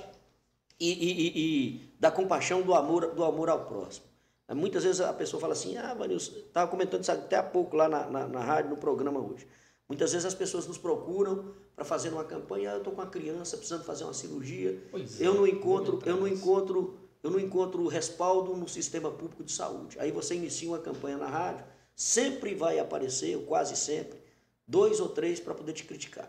e, 0.78 0.92
e, 0.92 1.12
e, 1.12 1.32
e, 1.38 1.94
da 1.98 2.10
compaixão, 2.10 2.60
do 2.60 2.74
amor, 2.74 3.14
do 3.14 3.24
amor 3.24 3.48
ao 3.48 3.64
próximo. 3.64 4.04
Muitas 4.50 4.84
vezes 4.84 5.00
a 5.00 5.14
pessoa 5.14 5.40
fala 5.40 5.54
assim, 5.54 5.78
ah, 5.78 5.94
Vanilson, 5.94 6.36
estava 6.36 6.70
comentando 6.70 7.00
isso 7.00 7.12
até 7.12 7.36
há 7.36 7.42
pouco 7.42 7.74
lá 7.74 7.88
na, 7.88 8.04
na, 8.10 8.28
na 8.28 8.40
rádio, 8.40 8.68
no 8.68 8.76
programa 8.76 9.20
hoje. 9.20 9.48
Muitas 9.88 10.12
vezes 10.12 10.26
as 10.26 10.34
pessoas 10.34 10.66
nos 10.66 10.76
procuram 10.76 11.54
para 11.74 11.86
fazer 11.86 12.10
uma 12.10 12.24
campanha, 12.24 12.72
ah, 12.72 12.74
eu 12.74 12.78
estou 12.78 12.92
com 12.92 13.00
uma 13.00 13.08
criança 13.08 13.56
precisando 13.56 13.82
fazer 13.82 14.04
uma 14.04 14.12
cirurgia, 14.12 14.78
pois 14.90 15.18
eu 15.22 15.32
é, 15.32 15.36
não 15.36 15.46
encontro, 15.46 15.98
eu 16.04 16.18
não 16.18 16.28
encontro, 16.28 16.98
eu 17.22 17.30
não 17.30 17.40
encontro 17.40 17.86
respaldo 17.86 18.54
no 18.54 18.68
sistema 18.68 19.10
público 19.10 19.42
de 19.42 19.52
saúde. 19.52 19.98
Aí 19.98 20.10
você 20.10 20.34
inicia 20.34 20.68
uma 20.68 20.78
campanha 20.78 21.16
na 21.16 21.26
rádio, 21.26 21.64
sempre 21.94 22.54
vai 22.54 22.78
aparecer, 22.78 23.36
ou 23.36 23.42
quase 23.42 23.76
sempre, 23.76 24.18
dois 24.66 25.00
ou 25.00 25.08
três 25.08 25.40
para 25.40 25.54
poder 25.54 25.72
te 25.72 25.84
criticar. 25.84 26.28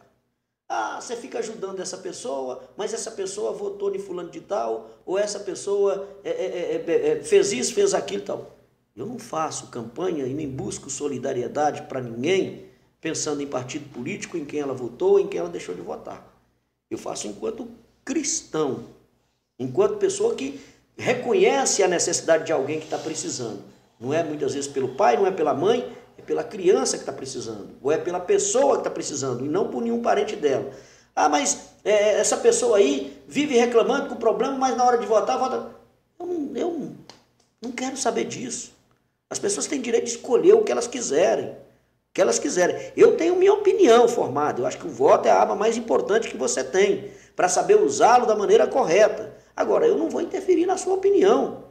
Ah, 0.68 1.02
você 1.02 1.16
fica 1.16 1.40
ajudando 1.40 1.80
essa 1.80 1.98
pessoa, 1.98 2.64
mas 2.78 2.94
essa 2.94 3.10
pessoa 3.12 3.52
votou 3.52 3.96
em 3.96 4.00
fulano 4.00 4.30
de 4.30 4.42
tal, 4.42 4.90
ou 5.06 5.18
essa 5.18 5.40
pessoa 5.40 6.08
é, 6.24 6.30
é, 6.30 6.86
é, 6.88 7.08
é 7.10 7.24
fez 7.24 7.52
isso, 7.52 7.74
fez 7.74 7.94
aquilo 7.94 8.22
e 8.22 8.26
tal. 8.26 8.56
Eu 8.96 9.06
não 9.06 9.18
faço 9.18 9.68
campanha 9.68 10.26
e 10.26 10.34
nem 10.34 10.48
busco 10.48 10.90
solidariedade 10.90 11.84
para 11.84 12.02
ninguém 12.02 12.70
pensando 13.02 13.42
em 13.42 13.48
partido 13.48 13.90
político, 13.92 14.38
em 14.38 14.46
quem 14.46 14.60
ela 14.60 14.74
votou, 14.74 15.20
em 15.20 15.28
quem 15.28 15.40
ela 15.40 15.50
deixou 15.50 15.74
de 15.74 15.82
votar. 15.82 16.28
Eu 16.90 16.98
faço 16.98 17.28
enquanto 17.28 17.70
cristão, 18.04 18.86
enquanto 19.58 19.98
pessoa 19.98 20.36
que 20.36 20.60
reconhece 21.02 21.82
a 21.82 21.88
necessidade 21.88 22.46
de 22.46 22.52
alguém 22.52 22.80
que 22.80 22.86
está 22.86 22.98
precisando. 22.98 23.64
Não 24.00 24.14
é 24.14 24.24
muitas 24.24 24.54
vezes 24.54 24.70
pelo 24.70 24.90
pai, 24.90 25.18
não 25.18 25.26
é 25.26 25.32
pela 25.32 25.54
mãe, 25.54 25.96
é 26.18 26.22
pela 26.22 26.44
criança 26.44 26.98
que 26.98 27.04
está 27.04 27.12
precisando, 27.12 27.70
ou 27.82 27.92
é 27.92 27.98
pela 27.98 28.20
pessoa 28.20 28.76
que 28.76 28.82
está 28.82 28.90
precisando, 28.90 29.46
e 29.46 29.50
não 29.50 29.70
por 29.70 29.82
nenhum 29.82 30.02
parente 30.02 30.36
dela. 30.36 30.70
Ah, 31.16 31.28
mas 31.28 31.72
é, 31.84 32.20
essa 32.20 32.38
pessoa 32.38 32.78
aí 32.78 33.22
vive 33.28 33.58
reclamando 33.58 34.08
com 34.08 34.16
problema, 34.16 34.56
mas 34.58 34.76
na 34.78 34.86
hora 34.86 34.98
de 34.98 35.06
votar, 35.06 35.38
vota. 35.38 35.72
Eu 36.20 36.26
não, 36.26 36.56
eu 36.56 36.92
não 37.62 37.72
quero 37.72 37.98
saber 37.98 38.26
disso. 38.26 38.72
As 39.30 39.40
pessoas 39.40 39.68
têm 39.68 39.82
direito 39.82 40.06
de 40.06 40.12
escolher 40.12 40.54
o 40.54 40.64
que 40.64 40.72
elas 40.72 40.88
quiserem 40.88 41.56
que 42.14 42.22
elas 42.22 42.40
quiserem. 42.40 42.92
Eu 42.98 43.16
tenho 43.16 43.36
minha 43.36 43.54
opinião 43.54 44.08
formada. 44.08 44.62
Eu 44.62 44.66
acho 44.66 44.78
que 44.78 44.88
o 44.88 44.90
voto 44.90 45.28
é 45.28 45.32
a 45.32 45.40
arma 45.40 45.56
mais 45.56 45.78
importante 45.78 46.28
que 46.28 46.38
você 46.38 46.64
tem 46.64 47.12
para 47.36 47.48
saber 47.48 47.76
usá-lo 47.76 48.26
da 48.26 48.36
maneira 48.36 48.68
correta. 48.68 49.34
Agora, 49.60 49.86
eu 49.86 49.98
não 49.98 50.10
vou 50.10 50.22
interferir 50.22 50.66
na 50.66 50.78
sua 50.78 50.94
opinião, 50.94 51.66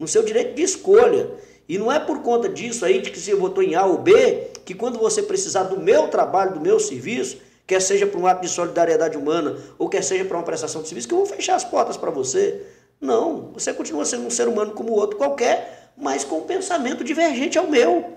no 0.00 0.08
seu 0.08 0.22
direito 0.22 0.54
de 0.54 0.62
escolha. 0.62 1.28
E 1.68 1.76
não 1.76 1.92
é 1.92 2.00
por 2.00 2.22
conta 2.22 2.48
disso 2.48 2.82
aí, 2.82 2.98
de 2.98 3.10
que 3.10 3.20
você 3.20 3.34
votou 3.34 3.62
em 3.62 3.74
A 3.74 3.84
ou 3.84 3.98
B, 3.98 4.52
que 4.64 4.72
quando 4.72 4.98
você 4.98 5.22
precisar 5.22 5.64
do 5.64 5.78
meu 5.78 6.08
trabalho, 6.08 6.54
do 6.54 6.60
meu 6.62 6.80
serviço, 6.80 7.36
quer 7.66 7.82
seja 7.82 8.06
para 8.06 8.18
um 8.18 8.26
ato 8.26 8.40
de 8.40 8.48
solidariedade 8.48 9.18
humana 9.18 9.54
ou 9.78 9.86
quer 9.86 10.02
seja 10.02 10.24
para 10.24 10.38
uma 10.38 10.44
prestação 10.44 10.80
de 10.80 10.88
serviço, 10.88 11.08
que 11.08 11.12
eu 11.12 11.18
vou 11.18 11.26
fechar 11.26 11.56
as 11.56 11.64
portas 11.64 11.98
para 11.98 12.10
você. 12.10 12.62
Não, 12.98 13.50
você 13.52 13.70
continua 13.74 14.06
sendo 14.06 14.26
um 14.26 14.30
ser 14.30 14.48
humano 14.48 14.72
como 14.72 14.94
outro 14.94 15.18
qualquer, 15.18 15.92
mas 15.94 16.24
com 16.24 16.38
um 16.38 16.44
pensamento 16.44 17.04
divergente 17.04 17.58
ao 17.58 17.66
meu. 17.66 18.16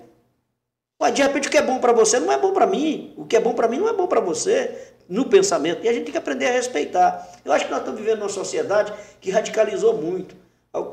Mas 1.00 1.14
de 1.14 1.22
repente 1.22 1.48
o 1.48 1.52
que 1.52 1.58
é 1.58 1.62
bom 1.62 1.80
para 1.80 1.94
você 1.94 2.20
não 2.20 2.32
é 2.32 2.38
bom 2.38 2.52
para 2.52 2.68
mim. 2.68 3.14
O 3.16 3.26
que 3.26 3.38
é 3.38 3.40
bom 3.40 3.54
para 3.54 3.68
mim 3.68 3.78
não 3.78 3.88
é 3.88 3.94
bom 3.94 4.06
para 4.06 4.20
você 4.20 4.92
no 5.08 5.26
pensamento. 5.26 5.84
E 5.86 5.90
a 5.90 5.94
gente 5.94 6.04
tem 6.04 6.12
que 6.12 6.18
aprender 6.18 6.48
a 6.48 6.52
respeitar. 6.52 7.28
Eu 7.46 7.54
acho 7.54 7.66
que 7.66 7.72
nós 7.72 7.80
estamos 7.80 8.00
vivendo 8.00 8.20
uma 8.20 8.30
sociedade 8.30 8.94
que 9.22 9.32
radicalizou 9.32 9.96
muito. 9.96 10.36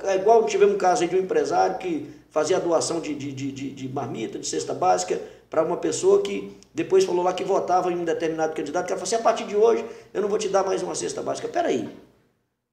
É 0.05 0.15
igual 0.15 0.45
tivemos 0.47 0.75
um 0.75 0.79
caso 0.79 1.07
de 1.07 1.17
um 1.17 1.19
empresário 1.19 1.77
que 1.79 2.09
fazia 2.31 2.59
doação 2.59 3.01
de, 3.01 3.15
de, 3.15 3.33
de, 3.33 3.71
de 3.71 3.89
marmita, 3.89 4.39
de 4.39 4.47
cesta 4.47 4.73
básica, 4.73 5.21
para 5.51 5.63
uma 5.63 5.77
pessoa 5.77 6.23
que 6.23 6.57
depois 6.75 7.05
falou 7.05 7.23
lá 7.23 7.33
que 7.33 7.45
votava 7.45 7.93
em 7.93 7.97
um 7.97 8.05
determinado 8.05 8.55
candidato, 8.55 8.87
que 8.87 8.93
ela 8.93 8.99
falou 8.99 9.15
assim, 9.15 9.17
a 9.17 9.25
partir 9.25 9.45
de 9.45 9.57
hoje 9.57 9.85
eu 10.15 10.23
não 10.23 10.29
vou 10.29 10.39
te 10.39 10.49
dar 10.49 10.65
mais 10.65 10.83
uma 10.83 10.95
cesta 10.95 11.23
básica. 11.23 11.49
Peraí, 11.49 11.89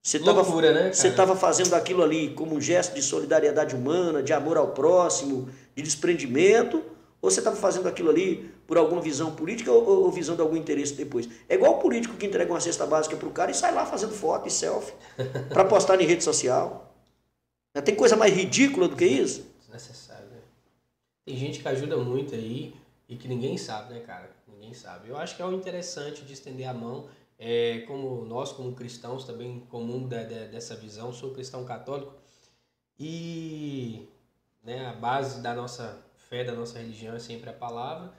você 0.01 0.17
estava 1.07 1.33
né, 1.33 1.39
fazendo 1.39 1.73
aquilo 1.73 2.03
ali 2.03 2.29
como 2.29 2.55
um 2.55 2.61
gesto 2.61 2.93
de 2.93 3.01
solidariedade 3.01 3.75
humana, 3.75 4.21
de 4.21 4.33
amor 4.33 4.57
ao 4.57 4.69
próximo, 4.69 5.49
de 5.75 5.81
desprendimento, 5.81 6.83
ou 7.23 7.31
você 7.31 7.39
estava 7.39 7.55
fazendo 7.55 7.87
aquilo 7.87 8.09
ali 8.09 8.51
por 8.67 8.77
alguma 8.77 9.01
visão 9.01 9.33
política 9.33 9.71
ou, 9.71 10.03
ou, 10.03 10.11
visão 10.11 10.35
de 10.35 10.41
algum 10.41 10.57
interesse 10.57 10.93
depois? 10.93 11.29
É 11.47 11.55
igual 11.55 11.77
o 11.77 11.79
político 11.79 12.17
que 12.17 12.25
entrega 12.25 12.51
uma 12.51 12.59
cesta 12.59 12.85
básica 12.85 13.15
para 13.15 13.29
o 13.29 13.31
cara 13.31 13.49
e 13.49 13.53
sai 13.53 13.73
lá 13.73 13.85
fazendo 13.85 14.11
foto 14.11 14.45
e 14.49 14.51
selfie 14.51 14.93
para 15.47 15.63
postar 15.63 16.01
em 16.01 16.05
rede 16.05 16.21
social. 16.21 16.93
Tem 17.85 17.95
coisa 17.95 18.17
mais 18.17 18.33
ridícula 18.33 18.89
do 18.89 18.97
que 18.97 19.05
isso? 19.05 19.47
Desnecessário, 19.57 20.27
né? 20.27 20.41
Tem 21.25 21.37
gente 21.37 21.61
que 21.61 21.67
ajuda 21.69 21.95
muito 21.95 22.35
aí 22.35 22.75
e 23.07 23.15
que 23.15 23.29
ninguém 23.29 23.57
sabe, 23.57 23.93
né, 23.93 24.01
cara? 24.01 24.29
Ninguém 24.45 24.73
sabe. 24.73 25.07
Eu 25.07 25.15
acho 25.15 25.37
que 25.37 25.41
é 25.41 25.45
o 25.45 25.53
interessante 25.53 26.25
de 26.25 26.33
estender 26.33 26.67
a 26.67 26.73
mão. 26.73 27.07
É, 27.39 27.85
como 27.87 28.25
nós, 28.25 28.51
como 28.51 28.73
cristãos, 28.73 29.23
também 29.23 29.61
comum 29.69 30.05
de, 30.09 30.25
de, 30.25 30.47
dessa 30.49 30.75
visão, 30.75 31.13
sou 31.13 31.31
cristão 31.31 31.63
católico 31.63 32.13
e 32.99 34.09
né, 34.61 34.87
a 34.87 34.93
base 34.93 35.41
da 35.41 35.55
nossa 35.55 36.02
fé 36.33 36.43
da 36.43 36.53
nossa 36.53 36.79
religião 36.79 37.15
é 37.15 37.19
sempre 37.19 37.47
a 37.51 37.53
palavra. 37.53 38.11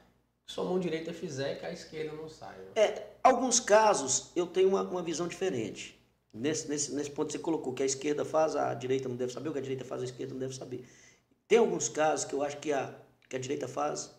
Sua 0.46 0.62
mão 0.62 0.78
direita 0.78 1.12
fizer, 1.12 1.58
que 1.58 1.66
a 1.66 1.72
esquerda 1.72 2.12
não 2.12 2.28
saia. 2.28 2.60
É, 2.76 3.08
alguns 3.20 3.58
casos 3.58 4.30
eu 4.36 4.46
tenho 4.46 4.68
uma, 4.68 4.82
uma 4.82 5.02
visão 5.02 5.26
diferente. 5.26 5.98
Nesse, 6.32 6.68
nesse, 6.68 6.94
nesse 6.94 7.10
ponto 7.10 7.32
você 7.32 7.40
colocou 7.40 7.72
que 7.72 7.82
a 7.82 7.86
esquerda 7.86 8.24
faz, 8.24 8.54
a 8.54 8.72
direita 8.72 9.08
não 9.08 9.16
deve 9.16 9.32
saber, 9.32 9.48
o 9.48 9.52
que 9.52 9.58
a 9.58 9.62
direita 9.62 9.84
faz, 9.84 10.00
a 10.02 10.04
esquerda 10.04 10.32
não 10.32 10.38
deve 10.38 10.54
saber. 10.54 10.86
Tem 11.48 11.58
alguns 11.58 11.88
casos 11.88 12.24
que 12.24 12.34
eu 12.34 12.42
acho 12.44 12.58
que 12.58 12.72
a, 12.72 12.94
que 13.28 13.34
a 13.34 13.38
direita 13.38 13.66
faz, 13.66 14.14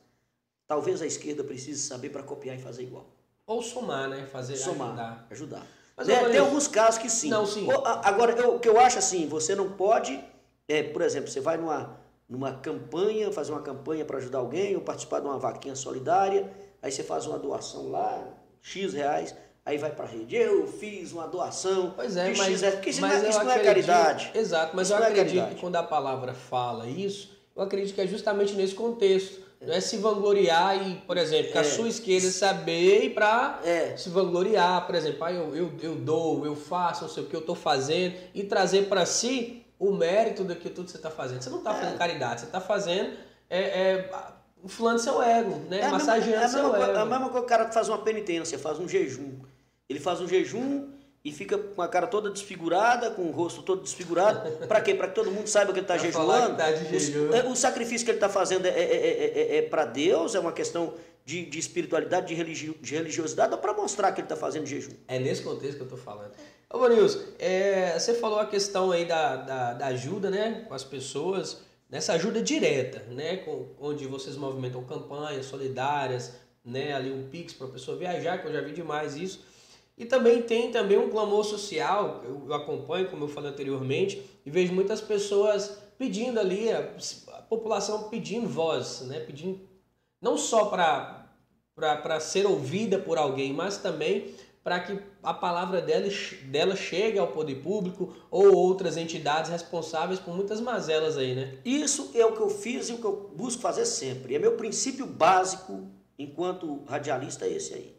talvez 0.67 1.01
a 1.01 1.05
esquerda 1.05 1.41
precise 1.41 1.81
saber 1.81 2.09
para 2.09 2.21
copiar 2.21 2.57
e 2.57 2.61
fazer 2.61 2.83
igual. 2.83 3.05
Ou 3.47 3.61
somar, 3.61 4.09
né? 4.09 4.25
Fazer 4.25 4.57
somar, 4.57 4.89
ajudar. 4.89 5.27
ajudar. 5.31 5.67
Mas, 5.95 6.09
é, 6.09 6.29
tem 6.29 6.39
alguns 6.39 6.67
casos 6.67 6.99
que 7.01 7.09
sim. 7.09 7.29
Não, 7.29 7.45
sim. 7.45 7.65
Agora, 8.03 8.33
eu, 8.33 8.55
o 8.55 8.59
que 8.59 8.67
eu 8.67 8.77
acho 8.77 8.97
assim, 8.97 9.25
você 9.25 9.55
não 9.55 9.71
pode, 9.71 10.21
é, 10.67 10.83
por 10.83 11.01
exemplo, 11.01 11.29
você 11.29 11.39
vai 11.39 11.55
numa, 11.55 11.97
numa 12.27 12.53
campanha, 12.53 13.31
fazer 13.31 13.51
uma 13.51 13.61
campanha 13.61 14.03
para 14.03 14.17
ajudar 14.17 14.39
alguém, 14.39 14.75
ou 14.75 14.81
participar 14.81 15.19
de 15.19 15.27
uma 15.27 15.37
vaquinha 15.37 15.75
solidária, 15.75 16.51
aí 16.81 16.91
você 16.91 17.03
faz 17.03 17.25
uma 17.27 17.37
doação 17.37 17.89
lá, 17.91 18.27
X 18.61 18.93
reais, 18.93 19.35
aí 19.63 19.77
vai 19.77 19.91
para 19.91 20.05
a 20.05 20.07
rede. 20.07 20.35
Eu 20.35 20.67
fiz 20.67 21.11
uma 21.11 21.27
doação 21.27 21.93
pois 21.95 22.17
é, 22.17 22.31
de 22.31 22.37
mas, 22.37 22.47
X 22.47 22.61
reais, 22.61 22.75
porque 22.75 22.89
isso, 22.89 23.01
não, 23.01 23.09
é, 23.09 23.29
isso 23.29 23.43
não 23.43 23.51
é 23.51 23.59
caridade. 23.59 24.31
Exato, 24.33 24.75
mas 24.75 24.87
isso 24.87 24.97
eu 24.97 25.03
é 25.03 25.07
acredito 25.07 25.43
é 25.43 25.49
que 25.53 25.61
quando 25.61 25.75
a 25.75 25.83
palavra 25.83 26.33
fala 26.33 26.87
isso, 26.87 27.29
eu 27.55 27.61
acredito 27.61 27.93
que 27.93 28.01
é 28.01 28.07
justamente 28.07 28.53
nesse 28.53 28.73
contexto. 28.73 29.45
Não 29.61 29.73
é 29.73 29.81
se 29.81 29.97
vangloriar 29.97 30.87
e, 30.87 30.95
por 31.07 31.17
exemplo, 31.17 31.51
que 31.51 31.57
é. 31.57 31.61
a 31.61 31.63
sua 31.63 31.87
esquerda 31.87 32.29
saber 32.29 33.05
e 33.05 33.09
para 33.09 33.61
é. 33.63 33.97
se 33.97 34.09
vangloriar, 34.09 34.85
por 34.85 34.93
exemplo, 34.93 35.23
ah, 35.23 35.31
eu, 35.31 35.55
eu, 35.55 35.71
eu 35.81 35.95
dou, 35.95 36.45
eu 36.45 36.55
faço, 36.55 37.03
não 37.03 37.09
sei 37.09 37.23
o 37.23 37.25
que 37.25 37.35
eu 37.35 37.39
estou 37.39 37.55
fazendo, 37.55 38.15
e 38.33 38.43
trazer 38.43 38.87
para 38.87 39.05
si 39.07 39.64
o 39.79 39.91
mérito 39.91 40.43
daquilo 40.43 40.73
tudo 40.73 40.85
que 40.85 40.91
você 40.91 40.97
está 40.97 41.11
fazendo. 41.11 41.41
Você 41.41 41.49
não 41.49 41.59
está 41.59 41.73
fazendo 41.73 41.95
é. 41.95 41.97
caridade, 41.97 42.41
você 42.41 42.45
está 42.47 42.61
fazendo 42.61 43.17
é, 43.49 43.59
é, 43.59 44.09
inflando 44.63 44.99
seu 44.99 45.21
ego, 45.21 45.61
né? 45.69 45.81
É 45.81 45.89
Massageando 45.89 46.41
mesma, 46.41 46.45
é 46.45 46.61
seu 46.61 46.75
ego. 46.75 46.91
É 46.91 46.99
a 46.99 47.05
mesma 47.05 47.29
coisa 47.29 47.39
que 47.39 47.45
o 47.45 47.57
cara 47.57 47.71
faz 47.71 47.89
uma 47.89 47.99
penitência, 47.99 48.57
faz 48.57 48.79
um 48.79 48.87
jejum. 48.87 49.39
Ele 49.89 49.99
faz 49.99 50.21
um 50.21 50.27
jejum 50.27 50.89
e 51.23 51.31
fica 51.31 51.57
com 51.57 51.81
a 51.81 51.87
cara 51.87 52.07
toda 52.07 52.29
desfigurada, 52.29 53.11
com 53.11 53.23
o 53.23 53.31
rosto 53.31 53.61
todo 53.61 53.81
desfigurado. 53.81 54.49
Para 54.67 54.81
quê? 54.81 54.93
Para 54.93 55.07
que 55.07 55.15
todo 55.15 55.31
mundo 55.31 55.47
saiba 55.47 55.73
que 55.73 55.79
ele 55.79 55.85
está 55.89 55.97
jejuando. 55.97 56.55
Tá 56.55 56.65
o, 57.47 57.51
o, 57.51 57.55
sacrifício 57.55 58.05
que 58.05 58.11
ele 58.11 58.17
está 58.17 58.29
fazendo 58.29 58.65
é, 58.65 58.69
é, 58.69 59.57
é 59.57 59.61
para 59.63 59.85
Deus, 59.85 60.35
é 60.35 60.39
uma 60.39 60.51
questão 60.51 60.93
de, 61.25 61.43
de 61.43 61.57
espiritualidade, 61.57 62.27
de, 62.27 62.35
religio, 62.35 62.75
de 62.79 62.93
religiosidade, 62.93 63.51
ou 63.51 63.57
para 63.57 63.73
mostrar 63.73 64.11
que 64.11 64.21
ele 64.21 64.25
está 64.25 64.35
fazendo 64.35 64.67
jejum? 64.67 64.91
É 65.07 65.17
nesse 65.17 65.41
contexto 65.41 65.77
que 65.77 65.81
eu 65.81 65.87
estou 65.87 65.97
falando. 65.97 66.31
Ô, 66.75 66.77
Vanilson, 66.77 67.21
é, 67.39 67.97
você 67.97 68.13
falou 68.15 68.37
a 68.37 68.45
questão 68.45 68.91
aí 68.91 69.05
da, 69.05 69.37
da, 69.37 69.73
da, 69.75 69.85
ajuda, 69.85 70.29
né, 70.29 70.65
com 70.67 70.73
as 70.73 70.83
pessoas, 70.83 71.61
nessa 71.89 72.11
ajuda 72.11 72.41
direta, 72.41 72.99
né, 73.13 73.37
com, 73.37 73.67
onde 73.79 74.05
vocês 74.05 74.35
movimentam 74.35 74.83
campanhas 74.83 75.45
solidárias, 75.45 76.33
né, 76.65 76.91
ali 76.91 77.13
um 77.13 77.29
Pix 77.29 77.53
para 77.53 77.67
a 77.67 77.69
pessoa 77.69 77.95
viajar, 77.95 78.39
que 78.39 78.47
eu 78.49 78.51
já 78.51 78.59
vi 78.59 78.73
demais 78.73 79.15
isso. 79.15 79.39
E 79.97 80.03
também 80.03 80.41
tem 80.41 80.69
também 80.69 80.97
um 80.97 81.09
clamor 81.09 81.45
social, 81.45 82.21
eu, 82.25 82.43
eu 82.45 82.53
acompanho, 82.53 83.09
como 83.09 83.23
eu 83.23 83.29
falei 83.29 83.51
anteriormente, 83.51 84.21
e 84.45 84.51
vejo 84.51 84.73
muitas 84.73 84.99
pessoas 84.99 85.77
pedindo 85.97 86.41
ali, 86.41 86.69
a, 86.69 86.79
a 86.79 87.41
população 87.43 88.09
pedindo 88.09 88.49
voz, 88.49 88.99
né, 89.07 89.21
pedindo 89.21 89.61
não 90.21 90.37
só 90.37 90.65
para 90.65 92.19
ser 92.19 92.45
ouvida 92.45 92.99
por 92.99 93.17
alguém, 93.17 93.53
mas 93.53 93.77
também 93.77 94.35
para 94.65 94.79
que 94.79 94.99
a 95.21 95.31
palavra 95.31 95.79
dela, 95.79 96.07
dela 96.45 96.75
chegue 96.75 97.19
ao 97.19 97.27
poder 97.27 97.61
público 97.61 98.15
ou 98.31 98.51
outras 98.51 98.97
entidades 98.97 99.51
responsáveis 99.51 100.19
por 100.19 100.33
muitas 100.35 100.59
mazelas 100.59 101.19
aí, 101.19 101.35
né? 101.35 101.59
Isso 101.63 102.09
é 102.15 102.25
o 102.25 102.31
que 102.31 102.41
eu 102.41 102.49
fiz 102.49 102.89
e 102.89 102.93
o 102.93 102.97
que 102.97 103.05
eu 103.05 103.31
busco 103.35 103.61
fazer 103.61 103.85
sempre. 103.85 104.33
É 104.33 104.39
meu 104.39 104.53
princípio 104.53 105.05
básico 105.05 105.87
enquanto 106.17 106.83
radialista 106.87 107.45
é 107.45 107.51
esse 107.51 107.75
aí. 107.75 107.95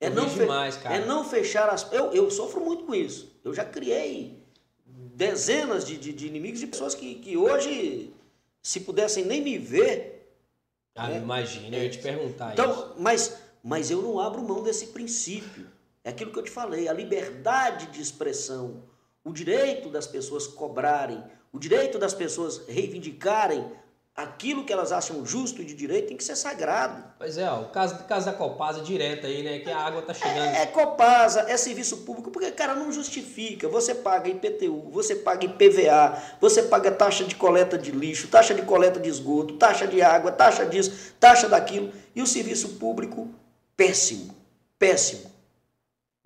É 0.00 0.08
não, 0.08 0.26
demais, 0.26 0.78
cara. 0.78 0.94
é 0.94 1.04
não 1.04 1.28
fechar 1.28 1.68
as. 1.68 1.92
Eu, 1.92 2.10
eu 2.14 2.30
sofro 2.30 2.64
muito 2.64 2.84
com 2.84 2.94
isso. 2.94 3.38
Eu 3.44 3.52
já 3.52 3.66
criei 3.66 4.42
dezenas 4.86 5.84
de, 5.84 5.98
de, 5.98 6.14
de 6.14 6.26
inimigos 6.26 6.60
de 6.60 6.68
pessoas 6.68 6.94
que, 6.94 7.16
que 7.16 7.36
hoje, 7.36 8.14
se 8.62 8.80
pudessem 8.80 9.26
nem 9.26 9.42
me 9.42 9.58
ver. 9.58 10.32
Ah, 10.94 11.08
né? 11.08 11.18
imagina, 11.18 11.76
eu 11.76 11.82
ia 11.82 11.90
te 11.90 11.98
perguntar 11.98 12.54
então, 12.54 12.70
isso. 12.70 12.94
Mas, 12.96 13.38
mas 13.62 13.90
eu 13.90 14.00
não 14.00 14.18
abro 14.18 14.40
mão 14.42 14.62
desse 14.62 14.86
princípio. 14.86 15.76
É 16.04 16.10
aquilo 16.10 16.32
que 16.32 16.38
eu 16.38 16.44
te 16.44 16.50
falei, 16.50 16.88
a 16.88 16.92
liberdade 16.92 17.86
de 17.86 18.00
expressão, 18.00 18.82
o 19.24 19.32
direito 19.32 19.90
das 19.90 20.06
pessoas 20.06 20.46
cobrarem, 20.46 21.22
o 21.52 21.58
direito 21.58 21.98
das 21.98 22.14
pessoas 22.14 22.62
reivindicarem 22.66 23.70
aquilo 24.18 24.64
que 24.64 24.72
elas 24.72 24.90
acham 24.90 25.24
justo 25.24 25.62
e 25.62 25.64
de 25.64 25.74
direito 25.74 26.08
tem 26.08 26.16
que 26.16 26.24
ser 26.24 26.34
sagrado. 26.34 27.04
Pois 27.16 27.38
é, 27.38 27.48
ó, 27.48 27.60
o 27.60 27.68
caso, 27.68 28.02
caso 28.02 28.26
da 28.26 28.32
Copasa 28.32 28.80
direta 28.80 29.28
aí, 29.28 29.44
né? 29.44 29.60
Que 29.60 29.70
a 29.70 29.78
água 29.78 30.02
tá 30.02 30.12
chegando. 30.12 30.56
É, 30.56 30.62
é 30.62 30.66
Copasa, 30.66 31.42
é 31.48 31.56
serviço 31.56 31.98
público, 31.98 32.28
porque, 32.28 32.50
cara, 32.50 32.74
não 32.74 32.90
justifica. 32.90 33.68
Você 33.68 33.94
paga 33.94 34.28
IPTU, 34.28 34.90
você 34.90 35.14
paga 35.14 35.46
IPVA, 35.46 36.20
você 36.40 36.64
paga 36.64 36.90
taxa 36.90 37.22
de 37.22 37.36
coleta 37.36 37.78
de 37.78 37.92
lixo, 37.92 38.26
taxa 38.26 38.54
de 38.54 38.62
coleta 38.62 38.98
de 38.98 39.08
esgoto, 39.08 39.54
taxa 39.54 39.86
de 39.86 40.02
água, 40.02 40.32
taxa 40.32 40.66
disso, 40.66 41.14
taxa 41.20 41.48
daquilo. 41.48 41.92
E 42.12 42.20
o 42.20 42.26
serviço 42.26 42.70
público, 42.70 43.32
péssimo, 43.76 44.34
péssimo. 44.76 45.30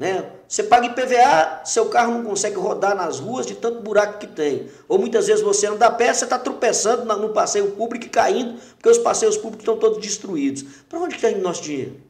Né? 0.03 0.28
Você 0.48 0.64
paga 0.64 0.86
IPVA, 0.88 1.61
seu 1.64 1.86
carro 1.86 2.14
não 2.14 2.24
consegue 2.24 2.57
rodar 2.57 2.96
nas 2.96 3.20
ruas 3.20 3.46
de 3.46 3.55
tanto 3.55 3.82
buraco 3.82 4.18
que 4.18 4.26
tem. 4.26 4.68
Ou 4.88 4.98
muitas 4.98 5.28
vezes 5.28 5.44
você 5.44 5.68
anda 5.68 5.86
a 5.86 5.92
pé, 5.92 6.12
você 6.12 6.24
está 6.24 6.36
tropeçando 6.36 7.05
no 7.18 7.28
passeio 7.28 7.70
público 7.70 8.07
e 8.07 8.09
caindo, 8.09 8.59
porque 8.74 8.88
os 8.88 8.98
passeios 8.98 9.36
públicos 9.36 9.61
estão 9.61 9.76
todos 9.76 9.98
destruídos. 9.98 10.64
Para 10.88 10.98
onde 10.98 11.14
está 11.14 11.30
indo 11.30 11.40
nosso 11.40 11.62
dinheiro? 11.62 12.00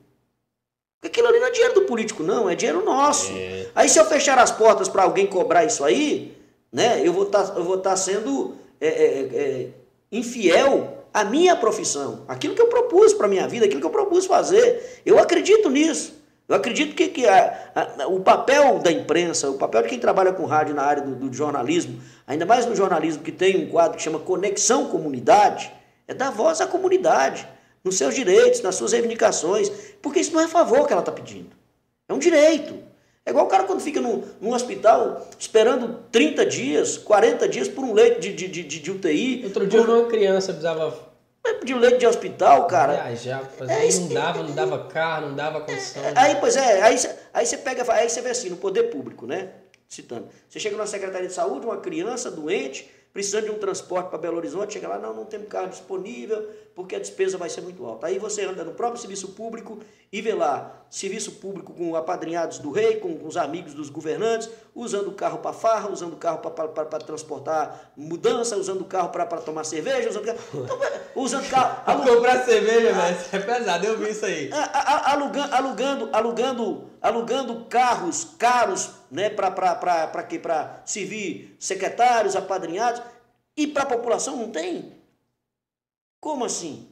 Porque 0.99 1.09
aquilo 1.09 1.29
ali 1.29 1.39
não 1.39 1.49
é 1.49 1.51
dinheiro 1.51 1.75
do 1.75 1.83
político, 1.83 2.23
não, 2.23 2.49
é 2.49 2.55
dinheiro 2.55 2.83
nosso. 2.83 3.31
É. 3.31 3.67
Aí 3.75 3.91
se 3.91 4.01
eu 4.01 4.07
fechar 4.07 4.39
as 4.39 4.51
portas 4.51 4.89
para 4.89 5.03
alguém 5.03 5.27
cobrar 5.27 5.67
isso 5.67 5.85
aí, 5.85 6.35
né, 6.73 7.07
eu 7.07 7.13
vou 7.13 7.25
estar 7.25 7.45
tá, 7.45 7.77
tá 7.77 7.95
sendo 7.95 8.55
é, 8.81 8.89
é, 8.89 9.21
é, 9.35 9.69
infiel 10.11 11.05
à 11.13 11.25
minha 11.25 11.55
profissão. 11.57 12.25
Aquilo 12.27 12.55
que 12.55 12.63
eu 12.63 12.69
propus 12.69 13.13
para 13.13 13.27
a 13.27 13.29
minha 13.29 13.47
vida, 13.47 13.67
aquilo 13.67 13.83
que 13.83 13.87
eu 13.87 13.91
propus 13.91 14.25
fazer. 14.25 15.03
Eu 15.05 15.19
acredito 15.19 15.69
nisso. 15.69 16.22
Eu 16.53 16.59
acredito 16.59 16.95
que, 16.95 17.09
que 17.09 17.27
a, 17.27 17.73
a, 17.75 18.07
o 18.09 18.21
papel 18.21 18.79
da 18.79 18.93
imprensa, 18.93 19.49
o 19.49 19.55
papel 19.55 19.81
de 19.85 19.89
quem 19.89 19.99
trabalha 19.99 20.35
com 20.35 20.45
rádio 20.45 20.75
na 20.75 20.83
área 20.83 21.03
do, 21.03 21.15
do, 21.15 21.33
jornalismo, 21.33 21.99
ainda 22.27 22.45
mais 22.45 22.67
no 22.67 22.77
jornalismo 22.77 23.23
que 23.23 23.33
tem 23.33 23.57
um 23.57 23.71
quadro 23.71 23.97
que 23.97 24.03
chama 24.03 24.19
Conexão 24.19 24.89
Comunidade, 24.89 25.73
é 26.07 26.13
dar 26.13 26.31
voz 26.31 26.61
à 26.61 26.67
comunidade, 26.67 27.49
nos 27.83 27.97
seus 27.97 28.15
direitos, 28.15 28.61
nas 28.61 28.75
suas 28.75 28.93
reivindicações, 28.93 29.71
porque 30.03 30.21
isso 30.21 30.35
não 30.35 30.43
é 30.43 30.47
favor 30.47 30.87
que 30.87 30.93
ela 30.93 31.01
está 31.01 31.11
pedindo, 31.11 31.57
é 32.07 32.13
um 32.13 32.19
direito. 32.19 32.75
É 33.25 33.31
igual 33.31 33.47
o 33.47 33.49
cara 33.49 33.65
quando 33.65 33.81
fica 33.81 34.03
num, 34.03 34.23
num 34.39 34.53
hospital 34.53 35.27
esperando 35.39 36.01
30 36.11 36.45
dias, 36.45 36.99
40 36.99 37.49
dias 37.49 37.67
por 37.67 37.83
um 37.83 37.95
leito 37.95 38.21
de, 38.21 38.31
de, 38.31 38.49
de, 38.49 38.63
de 38.63 38.91
UTI. 38.91 39.43
Outro 39.45 39.67
dia 39.67 39.81
por... 39.81 39.89
uma 39.89 40.07
criança 40.07 40.53
precisava 40.53 41.12
de 41.65 41.75
um 41.75 41.79
leite 41.79 41.99
de 41.99 42.07
hospital, 42.07 42.67
cara. 42.67 42.95
Viajar, 43.05 43.45
fazer, 43.45 43.73
é, 43.73 44.01
não 44.01 44.09
dava, 44.09 44.43
não 44.43 44.55
dava 44.55 44.87
carro, 44.87 45.29
não 45.29 45.35
dava 45.35 45.61
condição. 45.61 46.03
É, 46.05 46.13
aí, 46.17 46.37
pois 46.37 46.57
é, 46.57 46.83
aí, 46.83 46.97
aí 47.33 47.47
você 47.47 47.59
pega, 47.59 47.93
aí 47.93 48.09
você 48.09 48.21
vê 48.21 48.31
assim, 48.31 48.49
no 48.49 48.57
poder 48.57 48.85
público, 48.85 49.27
né? 49.27 49.51
Citando. 49.89 50.29
Você 50.49 50.59
chega 50.59 50.77
na 50.77 50.87
Secretaria 50.87 51.29
de 51.29 51.35
Saúde, 51.35 51.67
uma 51.67 51.79
criança 51.79 52.31
doente, 52.31 52.91
precisando 53.13 53.45
de 53.45 53.51
um 53.51 53.59
transporte 53.59 54.09
para 54.09 54.19
Belo 54.19 54.39
Horizonte, 54.39 54.75
chega 54.75 54.89
lá, 54.89 54.99
não, 54.99 55.15
não 55.15 55.25
temos 55.25 55.49
carro 55.49 55.69
disponível, 55.69 56.49
porque 56.75 56.97
a 56.97 56.99
despesa 56.99 57.37
vai 57.37 57.51
ser 57.51 57.61
muito 57.61 57.85
alta. 57.85 58.07
Aí 58.07 58.19
você 58.19 58.45
anda 58.45 58.65
no 58.65 58.73
próprio 58.73 59.01
serviço 59.01 59.29
público 59.29 59.81
e 60.11 60.23
vê 60.23 60.33
lá, 60.33 60.85
serviço 60.91 61.33
público 61.33 61.73
com 61.73 61.95
apadrinhados 61.95 62.59
do 62.59 62.71
rei, 62.71 62.97
com, 62.97 63.17
com 63.17 63.27
os 63.27 63.37
amigos 63.37 63.75
dos 63.75 63.91
governantes, 63.91 64.49
usando 64.75 65.09
o 65.09 65.13
carro 65.13 65.39
para 65.39 65.53
farra, 65.53 65.91
usando 65.91 66.15
o 66.15 66.17
carro 66.17 66.39
para 66.39 66.99
transportar 67.01 67.93
mudança, 67.97 68.57
usando 68.57 68.81
o 68.81 68.85
carro 68.87 69.11
para 69.11 69.27
tomar 69.39 69.65
cerveja, 69.65 70.09
usando 70.09 70.25
carro. 70.25 70.39
Então, 70.63 71.23
usando 71.23 71.49
carro. 71.49 72.05
Comprar 72.05 72.45
cerveja, 72.45 72.93
mas 72.95 73.33
é 73.33 73.39
pesado, 73.39 73.87
eu 73.87 73.99
vi 73.99 74.11
isso 74.11 74.25
aí. 74.25 74.51
Alugando, 75.05 75.55
alugando, 75.55 76.09
alugando, 76.13 76.85
alugando 77.01 77.65
carros 77.67 78.29
caros, 78.39 78.91
né, 79.13 79.29
para 79.29 80.23
quê? 80.23 80.39
Para 80.39 80.83
servir 80.87 81.55
secretários, 81.61 82.35
apadrinhados. 82.35 83.03
E 83.55 83.67
para 83.67 83.83
a 83.83 83.87
população 83.87 84.37
não 84.37 84.51
tem? 84.51 84.95
Como 86.19 86.47
assim? 86.47 86.89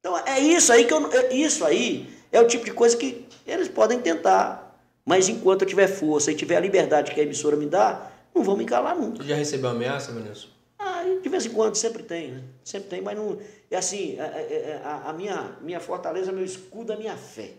Então 0.00 0.16
é 0.26 0.40
isso 0.40 0.72
aí 0.72 0.86
que 0.86 0.94
eu, 0.94 1.12
é 1.12 1.34
isso 1.34 1.64
aí 1.64 2.10
é 2.32 2.40
o 2.40 2.46
tipo 2.46 2.64
de 2.64 2.72
coisa 2.72 2.96
que 2.96 3.28
eles 3.46 3.68
podem 3.68 4.00
tentar, 4.00 4.80
mas 5.04 5.28
enquanto 5.28 5.62
eu 5.62 5.68
tiver 5.68 5.86
força 5.86 6.32
e 6.32 6.34
tiver 6.34 6.56
a 6.56 6.60
liberdade 6.60 7.12
que 7.12 7.20
a 7.20 7.22
emissora 7.22 7.56
me 7.56 7.66
dá, 7.66 8.10
não 8.34 8.42
vão 8.42 8.56
me 8.56 8.64
calar 8.64 8.96
nunca. 8.96 9.22
Você 9.22 9.28
já 9.28 9.36
recebeu 9.36 9.68
ameaça, 9.68 10.10
Vanilson? 10.10 10.48
Ah, 10.78 11.04
de 11.22 11.28
vez 11.28 11.44
em 11.44 11.50
quando 11.50 11.76
sempre 11.76 12.02
tem, 12.02 12.32
né? 12.32 12.42
Sempre 12.64 12.88
tem, 12.88 13.02
mas 13.02 13.16
não 13.16 13.38
é 13.70 13.76
assim. 13.76 14.18
A, 14.18 14.24
é, 14.24 14.40
é, 14.40 14.80
a, 14.82 15.10
a 15.10 15.12
minha 15.12 15.58
minha 15.60 15.80
fortaleza, 15.80 16.32
meu 16.32 16.44
escudo, 16.44 16.94
a 16.94 16.96
minha 16.96 17.16
fé. 17.16 17.52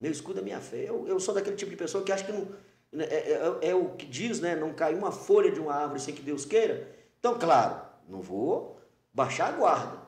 Meu 0.00 0.10
escudo, 0.10 0.40
a 0.40 0.42
minha 0.42 0.60
fé. 0.60 0.84
Eu, 0.88 1.06
eu 1.06 1.20
sou 1.20 1.34
daquele 1.34 1.56
tipo 1.56 1.70
de 1.70 1.76
pessoa 1.76 2.02
que 2.02 2.10
acha 2.10 2.24
que 2.24 2.32
não 2.32 2.48
é, 2.92 3.04
é, 3.04 3.68
é, 3.70 3.74
o 3.74 3.90
que 3.90 4.06
diz, 4.06 4.40
né? 4.40 4.56
Não 4.56 4.72
cai 4.72 4.94
uma 4.94 5.12
folha 5.12 5.50
de 5.50 5.60
uma 5.60 5.74
árvore 5.74 6.00
sem 6.00 6.14
que 6.14 6.22
Deus 6.22 6.44
queira. 6.44 6.88
Então, 7.18 7.38
claro, 7.38 7.80
não 8.08 8.20
vou 8.20 8.80
baixar 9.12 9.48
a 9.48 9.52
guarda 9.52 9.98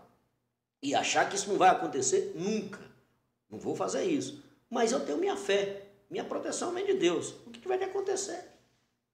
e 0.83 0.95
achar 0.95 1.29
que 1.29 1.37
isso 1.37 1.51
não 1.51 1.59
vai 1.59 1.69
acontecer 1.69 2.33
nunca. 2.35 2.81
Não 3.51 3.59
vou 3.59 3.75
fazer 3.75 4.05
isso. 4.05 4.43
Mas 4.71 4.93
eu 4.93 5.01
tenho 5.01 5.19
minha 5.19 5.37
fé, 5.37 5.83
minha 6.09 6.25
proteção 6.25 6.73
vem 6.73 6.87
de 6.87 6.95
Deus. 6.95 7.35
O 7.47 7.51
que 7.51 7.61
tiver 7.61 7.77
de 7.77 7.85
acontecer? 7.85 8.51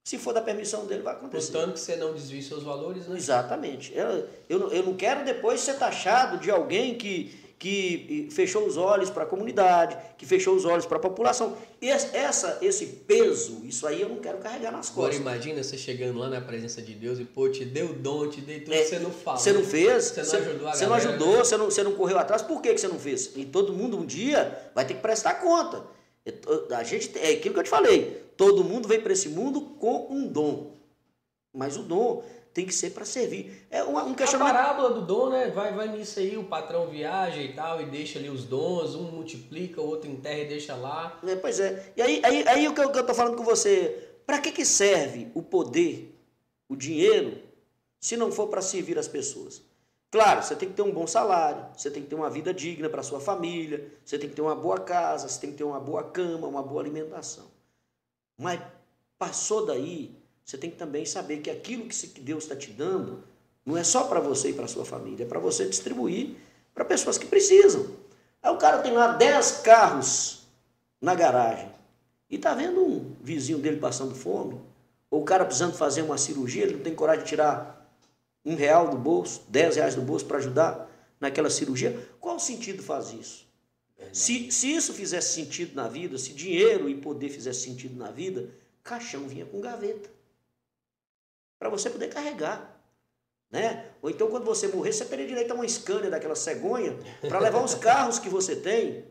Se 0.05 0.19
for 0.19 0.33
da 0.33 0.41
permissão 0.41 0.87
dele, 0.87 1.03
vai 1.03 1.15
acontecer. 1.15 1.51
Portanto, 1.51 1.75
que 1.75 1.81
você 1.81 1.97
não 1.97 2.15
desvie 2.15 2.41
seus 2.41 2.63
valores, 2.63 3.09
né? 3.09 3.17
Exatamente. 3.17 3.93
Eu, 3.93 4.29
eu, 4.49 4.71
eu 4.71 4.83
não 4.85 4.95
quero 4.95 5.25
depois 5.25 5.61
ser 5.61 5.75
taxado 5.79 6.39
de 6.39 6.49
alguém 6.49 6.97
que, 6.97 7.46
que 7.59 8.29
fechou 8.31 8.67
os 8.67 8.77
olhos 8.77 9.09
para 9.09 9.23
a 9.23 9.27
comunidade, 9.27 9.97
que 10.19 10.27
fechou 10.27 10.55
os 10.55 10.65
olhos 10.65 10.85
para 10.85 10.99
a 10.99 11.01
população. 11.01 11.57
Esse, 11.81 12.15
essa, 12.15 12.59
esse 12.61 12.87
peso, 12.87 13.63
isso 13.65 13.87
aí 13.87 14.03
eu 14.03 14.09
não 14.09 14.17
quero 14.17 14.39
carregar 14.39 14.71
nas 14.71 14.91
costas. 14.91 15.17
Agora 15.21 15.35
imagina 15.35 15.63
você 15.63 15.79
chegando 15.79 16.19
lá 16.19 16.29
na 16.29 16.41
presença 16.41 16.83
de 16.83 16.93
Deus 16.93 17.19
e, 17.19 17.25
pô, 17.25 17.49
te 17.49 17.65
deu 17.65 17.95
dom, 17.95 18.29
te 18.29 18.43
deu 18.43 18.61
tudo, 18.61 18.75
é, 18.75 18.85
você 18.85 18.99
não 18.99 19.11
fala. 19.11 19.39
Você 19.39 19.53
não 19.53 19.65
fez, 19.65 20.05
você 20.05 20.23
não 20.23 20.47
ajudou 20.47 20.69
a 20.69 20.75
Você 20.75 20.85
galera, 20.85 20.89
não 20.89 20.95
ajudou, 20.95 21.33
né? 21.33 21.39
você, 21.39 21.57
não, 21.57 21.65
você 21.67 21.83
não 21.83 21.93
correu 21.93 22.19
atrás, 22.19 22.43
por 22.43 22.61
que, 22.61 22.75
que 22.75 22.81
você 22.81 22.89
não 22.89 22.99
fez? 22.99 23.33
E 23.35 23.45
todo 23.47 23.73
mundo 23.73 23.97
um 23.97 24.05
dia 24.05 24.71
vai 24.75 24.85
ter 24.85 24.95
que 24.95 25.01
prestar 25.01 25.35
conta. 25.35 25.83
A 26.77 26.83
gente, 26.83 27.17
é 27.19 27.33
aquilo 27.33 27.55
que 27.55 27.61
eu 27.61 27.65
te 27.65 27.71
falei, 27.71 28.23
todo 28.37 28.65
mundo 28.65 28.87
vem 28.87 29.01
para 29.01 29.13
esse 29.13 29.29
mundo 29.29 29.61
com 29.61 30.09
um 30.11 30.27
dom. 30.27 30.73
Mas 31.55 31.77
o 31.77 31.83
dom 31.83 32.23
tem 32.57 32.65
que 32.65 32.75
ser 32.75 32.93
para 32.93 33.05
servir. 33.05 33.67
É 33.71 33.85
um, 33.85 33.99
um 33.99 34.15
questionamento. 34.15 34.57
A 34.57 34.59
parábola 34.59 34.95
do 34.95 35.03
dom, 35.03 35.29
né? 35.29 35.51
Vai, 35.51 35.75
vai 35.75 35.89
nisso 35.89 36.19
aí, 36.19 36.39
o 36.39 36.45
patrão 36.45 36.89
viaja 36.89 37.39
e 37.39 37.53
tal, 37.53 37.83
e 37.83 37.85
deixa 37.85 38.19
ali 38.19 38.31
os 38.31 38.45
dons, 38.45 38.95
um 38.95 39.11
multiplica, 39.11 39.79
o 39.83 39.87
outro 39.87 40.11
enterra 40.11 40.39
e 40.39 40.49
deixa 40.49 40.75
lá. 40.75 41.21
É, 41.23 41.37
pois 41.37 41.61
é. 41.61 41.93
E 41.95 42.01
aí, 42.01 42.23
aí, 42.25 42.49
aí 42.49 42.67
o 42.67 42.73
que 42.73 42.81
eu, 42.81 42.91
estou 42.91 43.15
falando 43.15 43.37
com 43.37 43.45
você, 43.45 44.09
para 44.25 44.39
que, 44.39 44.51
que 44.51 44.65
serve 44.65 45.31
o 45.35 45.43
poder, 45.43 46.19
o 46.67 46.75
dinheiro, 46.75 47.43
se 48.01 48.17
não 48.17 48.33
for 48.33 48.47
para 48.49 48.63
servir 48.63 48.99
as 48.99 49.07
pessoas? 49.07 49.61
Claro, 50.11 50.43
você 50.43 50.57
tem 50.57 50.71
que 50.71 50.75
ter 50.75 50.83
um 50.83 50.93
bom 50.93 51.07
salário, 51.07 51.67
você 51.77 51.91
tem 51.91 52.03
que 52.03 52.09
ter 52.09 52.15
uma 52.15 52.31
vida 52.31 52.55
digna 52.55 52.89
para 52.89 53.03
sua 53.03 53.21
família, 53.21 53.87
você 54.03 54.19
tem 54.19 54.31
que 54.31 54.35
ter 54.35 54.41
uma 54.41 54.55
boa 54.55 54.81
casa, 54.81 55.29
você 55.29 55.39
tem 55.39 55.51
que 55.51 55.59
ter 55.59 55.65
uma 55.65 55.79
boa 55.79 56.05
cama, 56.05 56.47
uma 56.47 56.63
boa 56.63 56.81
alimentação. 56.81 57.51
Mas 58.39 58.63
passou 59.19 59.67
daí, 59.67 60.17
você 60.47 60.57
tem 60.57 60.71
que 60.71 60.77
também 60.77 61.05
saber 61.05 61.39
que 61.39 61.51
aquilo 61.51 61.89
que 61.89 62.21
Deus 62.21 62.45
está 62.45 62.55
te 62.55 62.71
dando 62.71 63.25
não 63.65 63.77
é 63.77 63.83
só 63.83 64.05
para 64.05 64.21
você 64.21 64.51
e 64.51 64.53
para 64.53 64.69
sua 64.69 64.85
família, 64.85 65.25
é 65.25 65.29
para 65.29 65.41
você 65.41 65.67
distribuir 65.67 66.37
para 66.73 66.85
pessoas 66.85 67.19
que 67.19 67.27
precisam. 67.27 67.85
Aí 68.41 68.53
o 68.53 68.57
cara 68.57 68.79
tem 68.79 68.93
lá 68.93 69.09
10 69.09 69.63
carros 69.63 70.47
na 71.01 71.17
garagem 71.17 71.69
e 72.31 72.37
está 72.37 72.55
vendo 72.55 72.81
um 72.81 73.17
vizinho 73.21 73.59
dele 73.59 73.79
passando 73.79 74.15
fome, 74.15 74.61
ou 75.11 75.23
o 75.23 75.25
cara 75.25 75.45
precisando 75.45 75.75
fazer 75.75 76.03
uma 76.03 76.17
cirurgia, 76.17 76.63
ele 76.63 76.75
não 76.75 76.83
tem 76.83 76.95
coragem 76.95 77.25
de 77.25 77.29
tirar 77.29 77.91
um 78.45 78.55
real 78.55 78.89
do 78.89 78.97
bolso, 78.97 79.43
10 79.49 79.75
reais 79.75 79.95
do 79.97 80.03
bolso 80.03 80.27
para 80.27 80.39
ajudar 80.39 80.89
naquela 81.19 81.51
cirurgia. 81.51 82.09
Qual 82.21 82.39
sentido 82.39 82.85
faz 82.85 83.13
isso? 83.13 83.45
Se, 84.13 84.53
se 84.53 84.73
isso 84.73 84.93
fizesse 84.93 85.35
sentido 85.35 85.75
na 85.75 85.89
vida, 85.89 86.17
se 86.19 86.33
dinheiro 86.33 86.89
e 86.89 86.95
poder 86.95 87.31
fizesse 87.31 87.63
sentido 87.63 87.97
na 87.97 88.13
vida, 88.13 88.49
caixão 88.85 89.27
vinha 89.27 89.45
com 89.45 89.61
gaveta 89.61 90.16
para 91.59 91.69
você 91.69 91.91
poder 91.91 92.09
carregar. 92.09 92.77
Né? 93.51 93.91
Ou 94.03 94.11
então, 94.11 94.29
quando 94.29 94.45
você 94.45 94.69
morrer, 94.69 94.93
você 94.93 95.05
teria 95.05 95.27
direito 95.27 95.53
a 95.53 95.55
uma 95.55 95.69
Scania 95.69 96.11
daquela 96.11 96.35
cegonha 96.35 96.99
para 97.21 97.39
levar 97.39 97.63
os 97.65 97.75
carros 97.75 98.19
que 98.19 98.29
você 98.29 98.57
tem, 98.57 99.05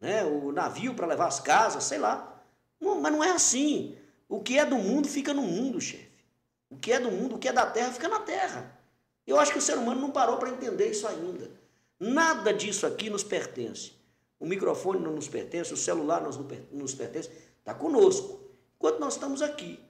né? 0.00 0.24
o 0.24 0.52
navio 0.52 0.94
para 0.94 1.06
levar 1.06 1.26
as 1.26 1.40
casas, 1.40 1.84
sei 1.84 1.98
lá. 1.98 2.42
Não, 2.80 3.00
mas 3.00 3.12
não 3.12 3.22
é 3.22 3.30
assim. 3.30 3.96
O 4.28 4.40
que 4.40 4.58
é 4.58 4.64
do 4.64 4.76
mundo 4.76 5.08
fica 5.08 5.34
no 5.34 5.42
mundo, 5.42 5.80
chefe. 5.80 6.24
O 6.70 6.76
que 6.76 6.92
é 6.92 7.00
do 7.00 7.10
mundo, 7.10 7.36
o 7.36 7.38
que 7.38 7.48
é 7.48 7.52
da 7.52 7.66
terra, 7.66 7.92
fica 7.92 8.08
na 8.08 8.20
terra. 8.20 8.78
Eu 9.26 9.38
acho 9.38 9.52
que 9.52 9.58
o 9.58 9.62
ser 9.62 9.76
humano 9.76 10.00
não 10.00 10.10
parou 10.10 10.36
para 10.36 10.50
entender 10.50 10.90
isso 10.90 11.06
ainda. 11.06 11.50
Nada 11.98 12.52
disso 12.52 12.86
aqui 12.86 13.08
nos 13.08 13.22
pertence. 13.22 13.92
O 14.38 14.46
microfone 14.46 15.00
não 15.00 15.12
nos 15.12 15.28
pertence, 15.28 15.72
o 15.72 15.76
celular 15.76 16.20
não 16.20 16.30
nos 16.72 16.94
pertence. 16.94 17.30
Está 17.58 17.72
conosco. 17.72 18.40
Enquanto 18.76 18.98
nós 18.98 19.14
estamos 19.14 19.40
aqui. 19.40 19.80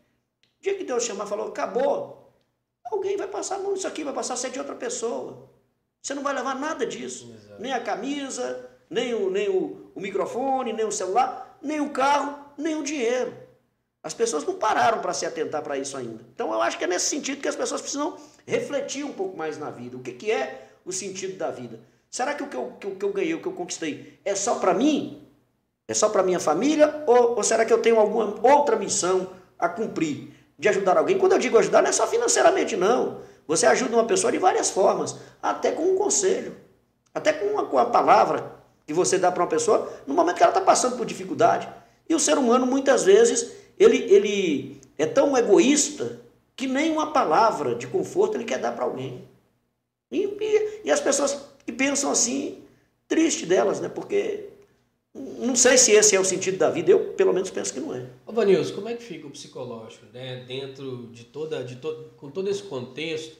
Dia 0.65 0.75
que 0.75 0.85
Deus 0.85 1.05
chamar 1.05 1.27
falou, 1.27 1.49
acabou. 1.49 2.33
Alguém 2.87 3.19
vai 3.19 3.29
passar 3.29 3.57
a 3.57 3.59
mão 3.59 3.75
nisso 3.75 3.87
aqui, 3.87 4.03
vai 4.03 4.15
passar 4.15 4.33
a 4.33 4.37
ser 4.39 4.49
de 4.49 4.59
outra 4.59 4.75
pessoa. 4.75 5.47
Você 6.03 6.15
não 6.15 6.23
vai 6.23 6.33
levar 6.33 6.55
nada 6.55 6.87
disso. 6.87 7.31
Exato. 7.35 7.61
Nem 7.61 7.71
a 7.71 7.81
camisa, 7.81 8.71
nem, 8.89 9.12
o, 9.12 9.29
nem 9.29 9.51
o, 9.51 9.91
o 9.95 10.01
microfone, 10.01 10.73
nem 10.73 10.87
o 10.87 10.91
celular, 10.91 11.59
nem 11.61 11.83
o 11.83 11.91
carro, 11.91 12.39
nem 12.57 12.77
o 12.77 12.83
dinheiro. 12.83 13.37
As 14.03 14.15
pessoas 14.15 14.43
não 14.43 14.55
pararam 14.55 15.03
para 15.03 15.12
se 15.12 15.27
atentar 15.27 15.62
para 15.62 15.77
isso 15.77 15.99
ainda. 15.99 16.25
Então 16.35 16.51
eu 16.51 16.62
acho 16.62 16.79
que 16.79 16.85
é 16.85 16.87
nesse 16.87 17.11
sentido 17.11 17.43
que 17.43 17.49
as 17.49 17.57
pessoas 17.57 17.83
precisam 17.83 18.17
refletir 18.47 19.05
um 19.05 19.12
pouco 19.12 19.37
mais 19.37 19.59
na 19.59 19.71
vida. 19.71 19.99
O 19.99 20.01
que, 20.01 20.12
que 20.12 20.31
é 20.31 20.71
o 20.83 20.93
sentido 20.93 21.37
da 21.37 21.51
vida? 21.51 21.79
Será 22.11 22.33
que 22.33 22.43
o 22.43 22.49
que 22.49 22.57
eu, 22.57 22.73
que, 22.81 22.91
que 22.91 23.05
eu 23.05 23.12
ganhei, 23.12 23.35
o 23.35 23.43
que 23.43 23.49
eu 23.49 23.53
conquistei, 23.53 24.19
é 24.25 24.35
só 24.35 24.55
para 24.55 24.73
mim? 24.73 25.29
É 25.87 25.93
só 25.93 26.09
para 26.09 26.23
minha 26.23 26.41
família? 26.41 27.05
Ou, 27.07 27.37
ou 27.37 27.43
será 27.43 27.67
que 27.67 27.73
eu 27.73 27.83
tenho 27.83 28.01
alguma 28.01 28.35
outra 28.43 28.77
missão 28.77 29.31
a 29.59 29.69
cumprir? 29.69 30.43
De 30.59 30.69
ajudar 30.69 30.97
alguém? 30.97 31.19
Quando 31.19 31.33
eu 31.33 31.39
digo 31.39 31.59
ajudar, 31.59 31.83
não 31.83 31.89
é 31.89 31.93
só 31.93 32.07
financeiramente, 32.07 32.77
não. 32.77 33.19
Você 33.47 33.67
ajuda 33.67 33.97
uma 33.97 34.05
pessoa 34.05 34.33
de 34.33 34.39
várias 34.39 34.71
formas, 34.71 35.17
até 35.43 35.73
com 35.73 35.83
um 35.83 35.97
conselho, 35.97 36.57
até 37.15 37.33
com 37.33 37.47
uma, 37.47 37.67
com 37.67 37.77
uma 37.77 37.87
palavra 37.87 38.53
que 38.87 38.93
você 38.93 39.19
dá 39.19 39.31
para 39.31 39.43
uma 39.43 39.49
pessoa 39.49 39.93
no 40.07 40.15
momento 40.15 40.37
que 40.37 40.43
ela 40.43 40.53
está 40.53 40.61
passando 40.61 40.97
por 40.97 41.07
dificuldade. 41.07 41.69
E 42.09 42.15
o 42.15 42.21
ser 42.21 42.39
humano, 42.39 42.67
muitas 42.67 43.05
vezes, 43.05 43.53
ele, 43.79 43.97
ele 44.13 44.81
é 44.99 45.07
tão 45.07 45.37
egoísta 45.37 46.21
que 46.57 46.67
nem 46.67 46.93
uma 46.93 47.13
palavra 47.13 47.75
de 47.75 47.87
conforto 47.87 48.37
ele 48.37 48.45
quer 48.45 48.59
dar 48.59 48.73
para 48.73 48.85
alguém. 48.85 49.27
E, 50.11 50.25
e, 50.41 50.81
e, 50.85 50.91
as 50.91 51.01
pessoas 51.01 51.41
que 51.67 51.73
pensam 51.73 52.11
assim, 52.11 52.63
triste 53.09 53.47
delas, 53.47 53.81
né? 53.81 53.89
Porque 53.89 54.51
não 55.15 55.55
sei 55.55 55.79
se 55.79 55.93
esse 55.93 56.17
é 56.17 56.21
o 56.21 56.25
sentido 56.25 56.59
da 56.59 56.71
vida, 56.71 56.91
eu 56.91 57.12
pelo 57.12 57.33
menos 57.33 57.49
penso 57.49 57.73
que 57.73 57.79
não 57.79 57.95
é. 57.95 58.05
Ô 58.27 58.33
Vanilson, 58.33 58.75
como 58.75 58.89
é 58.89 58.95
que 58.95 59.03
fica 59.03 59.27
o 59.27 59.31
psicológico, 59.31 60.07
né? 60.12 60.45
Dentro 60.45 61.07
de 61.12 61.25
toda, 61.25 61.62
de 61.62 61.77
to, 61.77 62.11
com 62.17 62.31
todo 62.31 62.51
esse 62.51 62.65
contexto, 62.65 63.37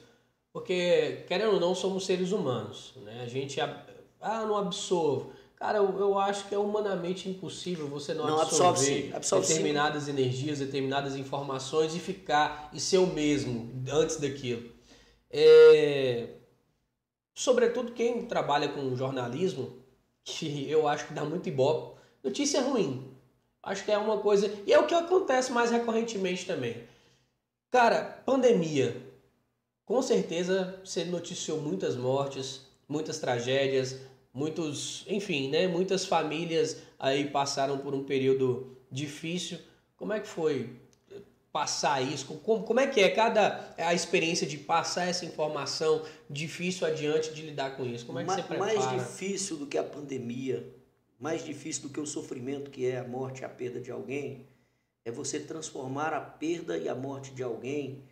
porque, 0.53 1.25
querendo 1.27 1.55
ou 1.55 1.59
não, 1.59 1.75
somos 1.75 2.05
seres 2.05 2.31
humanos, 2.31 2.93
né? 3.03 3.23
A 3.23 3.27
gente, 3.27 3.59
ah, 3.59 4.45
não 4.45 4.55
absorve. 4.55 5.31
Cara, 5.57 5.79
eu, 5.79 5.99
eu 5.99 6.17
acho 6.17 6.47
que 6.47 6.55
é 6.55 6.57
humanamente 6.57 7.29
impossível 7.29 7.87
você 7.87 8.13
não, 8.13 8.25
não 8.25 8.39
absorver 8.39 8.69
absorve, 8.69 9.13
absorve 9.13 9.47
determinadas 9.47 10.03
sim. 10.03 10.11
energias, 10.11 10.59
determinadas 10.59 11.15
informações 11.15 11.93
e 11.93 11.99
ficar 11.99 12.69
e 12.73 12.79
ser 12.79 12.99
o 12.99 13.07
mesmo 13.07 13.83
antes 13.91 14.15
daquilo. 14.17 14.71
É... 15.29 16.29
Sobretudo 17.33 17.91
quem 17.91 18.25
trabalha 18.25 18.69
com 18.69 18.95
jornalismo, 18.95 19.84
que 20.25 20.69
eu 20.69 20.87
acho 20.87 21.07
que 21.07 21.13
dá 21.13 21.23
muito 21.23 21.47
ibope. 21.47 21.97
Notícia 22.23 22.61
ruim. 22.61 23.15
Acho 23.61 23.85
que 23.85 23.91
é 23.91 23.97
uma 23.97 24.17
coisa. 24.17 24.51
E 24.65 24.73
é 24.73 24.79
o 24.79 24.87
que 24.87 24.93
acontece 24.93 25.51
mais 25.51 25.71
recorrentemente 25.71 26.45
também. 26.45 26.83
Cara, 27.71 28.03
pandemia. 28.25 29.01
Com 29.85 30.01
certeza 30.01 30.79
você 30.83 31.05
noticiou 31.05 31.61
muitas 31.61 31.95
mortes, 31.95 32.61
muitas 32.89 33.19
tragédias, 33.19 34.01
muitos, 34.33 35.05
enfim, 35.07 35.49
né, 35.49 35.67
muitas 35.67 36.05
famílias 36.05 36.77
aí 36.97 37.29
passaram 37.29 37.77
por 37.77 37.93
um 37.93 38.03
período 38.03 38.75
difícil. 38.91 39.59
Como 39.95 40.11
é 40.11 40.19
que 40.19 40.27
foi 40.27 40.75
passar 41.55 42.01
isso? 42.01 42.25
Como, 42.39 42.65
como 42.65 42.81
é 42.81 42.87
que 42.87 42.99
é 42.99 43.09
cada 43.09 43.73
a 43.77 43.93
experiência 43.93 44.45
de 44.45 44.57
passar 44.57 45.05
essa 45.05 45.23
informação 45.23 46.05
difícil 46.29 46.85
adiante 46.85 47.33
de 47.33 47.43
lidar 47.43 47.77
com 47.77 47.85
isso? 47.85 48.05
Como 48.05 48.19
é 48.19 48.23
que 48.23 48.27
Ma, 48.27 48.35
você 48.35 48.43
prepara? 48.43 48.75
Mais 48.75 49.01
difícil 49.01 49.55
do 49.55 49.65
que 49.65 49.77
a 49.77 49.83
pandemia, 49.83 50.69
mais 51.17 51.45
difícil 51.45 51.83
do 51.83 51.89
que 51.89 51.99
o 52.01 52.05
sofrimento 52.05 52.69
que 52.69 52.85
é 52.85 52.99
a 52.99 53.07
morte 53.07 53.39
e 53.39 53.45
a 53.45 53.47
perda 53.47 53.79
de 53.79 53.89
alguém, 53.89 54.45
é 55.05 55.11
você 55.11 55.39
transformar 55.39 56.13
a 56.13 56.19
perda 56.19 56.77
e 56.77 56.89
a 56.89 56.93
morte 56.93 57.31
de 57.31 57.41
alguém 57.41 58.03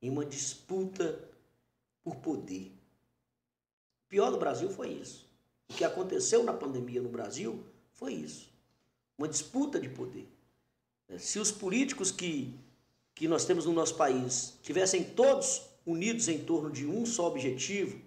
em 0.00 0.08
uma 0.08 0.24
disputa 0.24 1.20
por 2.02 2.16
poder. 2.16 2.72
O 4.06 4.08
pior 4.08 4.30
do 4.30 4.38
Brasil 4.38 4.70
foi 4.70 4.88
isso. 4.88 5.28
O 5.68 5.74
que 5.74 5.84
aconteceu 5.84 6.42
na 6.42 6.54
pandemia 6.54 7.02
no 7.02 7.10
Brasil 7.10 7.62
foi 7.92 8.14
isso. 8.14 8.48
Uma 9.18 9.28
disputa 9.28 9.78
de 9.78 9.90
poder. 9.90 10.26
Se 11.18 11.38
os 11.38 11.52
políticos 11.52 12.10
que, 12.10 12.58
que 13.16 13.26
nós 13.26 13.46
temos 13.46 13.64
no 13.64 13.72
nosso 13.72 13.94
país 13.94 14.58
tivessem 14.62 15.02
todos 15.02 15.62
unidos 15.84 16.28
em 16.28 16.38
torno 16.38 16.70
de 16.70 16.86
um 16.86 17.06
só 17.06 17.26
objetivo, 17.26 17.98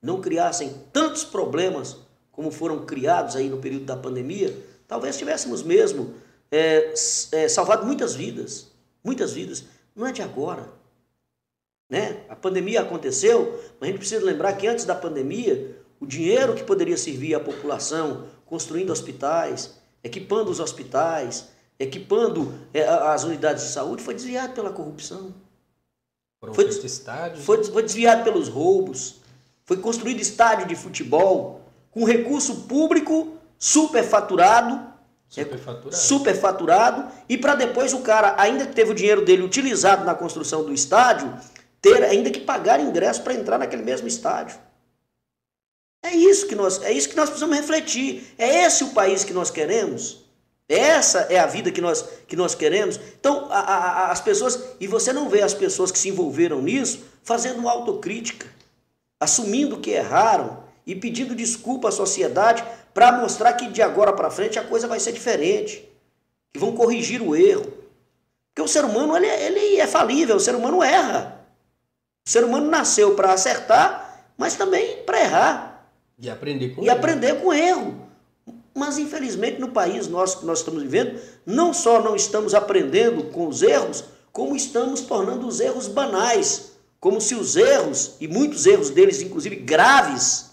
não 0.00 0.20
criassem 0.20 0.74
tantos 0.92 1.24
problemas 1.24 1.96
como 2.30 2.52
foram 2.52 2.84
criados 2.84 3.34
aí 3.34 3.48
no 3.48 3.58
período 3.58 3.86
da 3.86 3.96
pandemia, 3.96 4.56
talvez 4.86 5.16
tivéssemos 5.16 5.62
mesmo 5.62 6.14
é, 6.52 6.92
é, 7.32 7.48
salvado 7.48 7.86
muitas 7.86 8.14
vidas. 8.14 8.70
Muitas 9.02 9.32
vidas. 9.32 9.64
Não 9.96 10.06
é 10.06 10.12
de 10.12 10.22
agora. 10.22 10.68
Né? 11.88 12.24
A 12.28 12.36
pandemia 12.36 12.82
aconteceu, 12.82 13.58
mas 13.80 13.88
a 13.88 13.90
gente 13.90 13.98
precisa 13.98 14.24
lembrar 14.24 14.52
que 14.52 14.66
antes 14.66 14.84
da 14.84 14.94
pandemia, 14.94 15.80
o 15.98 16.06
dinheiro 16.06 16.54
que 16.54 16.62
poderia 16.62 16.96
servir 16.96 17.34
à 17.34 17.40
população, 17.40 18.26
construindo 18.44 18.90
hospitais, 18.90 19.74
equipando 20.04 20.50
os 20.50 20.60
hospitais, 20.60 21.48
equipando 21.78 22.54
é, 22.74 22.82
as 22.86 23.24
unidades 23.24 23.64
de 23.64 23.70
saúde, 23.70 24.02
foi 24.02 24.14
desviado 24.14 24.52
pela 24.52 24.70
corrupção. 24.70 25.32
foi, 26.52 26.66
estádios, 26.68 27.44
foi, 27.44 27.62
foi 27.64 27.82
desviado 27.82 28.24
pelos 28.24 28.48
roubos. 28.48 29.16
Foi 29.64 29.76
construído 29.76 30.20
estádio 30.20 30.66
de 30.66 30.74
futebol 30.74 31.60
com 31.90 32.04
recurso 32.04 32.62
público 32.62 33.36
superfaturado. 33.58 34.88
Superfaturado. 35.28 35.94
superfaturado 35.94 37.12
e 37.28 37.36
para 37.36 37.54
depois 37.54 37.92
o 37.92 38.00
cara, 38.00 38.34
ainda 38.38 38.66
que 38.66 38.74
teve 38.74 38.92
o 38.92 38.94
dinheiro 38.94 39.22
dele 39.26 39.42
utilizado 39.42 40.02
na 40.02 40.14
construção 40.14 40.64
do 40.64 40.72
estádio, 40.72 41.30
ter 41.82 42.02
ainda 42.02 42.30
que 42.30 42.40
pagar 42.40 42.80
ingresso 42.80 43.22
para 43.22 43.34
entrar 43.34 43.58
naquele 43.58 43.82
mesmo 43.82 44.08
estádio. 44.08 44.58
É 46.02 46.12
isso 46.14 46.46
que 46.46 46.54
nós, 46.54 46.82
é 46.82 46.92
isso 46.92 47.10
que 47.10 47.16
nós 47.16 47.28
precisamos 47.28 47.56
refletir. 47.56 48.34
É 48.38 48.64
esse 48.64 48.84
o 48.84 48.90
país 48.90 49.22
que 49.22 49.34
nós 49.34 49.50
queremos? 49.50 50.24
Essa 50.68 51.20
é 51.30 51.38
a 51.38 51.46
vida 51.46 51.70
que 51.72 51.80
nós, 51.80 52.04
que 52.26 52.36
nós 52.36 52.54
queremos? 52.54 53.00
Então, 53.18 53.48
a, 53.50 53.58
a, 53.58 54.12
as 54.12 54.20
pessoas, 54.20 54.62
e 54.78 54.86
você 54.86 55.12
não 55.12 55.28
vê 55.28 55.40
as 55.40 55.54
pessoas 55.54 55.90
que 55.90 55.98
se 55.98 56.10
envolveram 56.10 56.60
nisso 56.60 57.04
fazendo 57.22 57.58
uma 57.60 57.70
autocrítica, 57.70 58.46
assumindo 59.18 59.78
que 59.78 59.90
erraram 59.90 60.62
e 60.86 60.94
pedindo 60.94 61.34
desculpa 61.34 61.88
à 61.88 61.92
sociedade 61.92 62.62
para 62.92 63.12
mostrar 63.12 63.54
que 63.54 63.68
de 63.68 63.80
agora 63.80 64.12
para 64.12 64.30
frente 64.30 64.58
a 64.58 64.64
coisa 64.64 64.86
vai 64.86 65.00
ser 65.00 65.12
diferente, 65.12 65.88
que 66.52 66.58
vão 66.58 66.72
corrigir 66.72 67.22
o 67.22 67.34
erro. 67.34 67.72
Porque 68.48 68.62
o 68.62 68.68
ser 68.68 68.84
humano 68.84 69.16
ele, 69.16 69.26
ele 69.26 69.76
é 69.76 69.86
falível, 69.86 70.36
o 70.36 70.40
ser 70.40 70.54
humano 70.54 70.82
erra. 70.82 71.46
O 72.26 72.30
ser 72.30 72.44
humano 72.44 72.68
nasceu 72.68 73.14
para 73.14 73.32
acertar, 73.32 74.26
mas 74.36 74.54
também 74.54 75.02
para 75.04 75.20
errar. 75.20 75.88
E 76.18 76.28
aprender 76.28 76.74
com 76.74 76.82
e 76.82 76.88
erro. 76.88 76.96
aprender 76.96 77.40
com 77.40 77.54
erro. 77.54 78.07
Mas 78.78 78.96
infelizmente 78.96 79.60
no 79.60 79.72
país 79.72 80.06
nosso 80.06 80.38
que 80.40 80.46
nós 80.46 80.60
estamos 80.60 80.82
vivendo, 80.82 81.20
não 81.44 81.74
só 81.74 82.00
não 82.00 82.14
estamos 82.14 82.54
aprendendo 82.54 83.24
com 83.24 83.48
os 83.48 83.62
erros, 83.62 84.04
como 84.32 84.54
estamos 84.54 85.00
tornando 85.00 85.46
os 85.46 85.58
erros 85.58 85.88
banais, 85.88 86.72
como 87.00 87.20
se 87.20 87.34
os 87.34 87.56
erros, 87.56 88.14
e 88.20 88.28
muitos 88.28 88.66
erros 88.66 88.90
deles 88.90 89.20
inclusive 89.20 89.56
graves, 89.56 90.50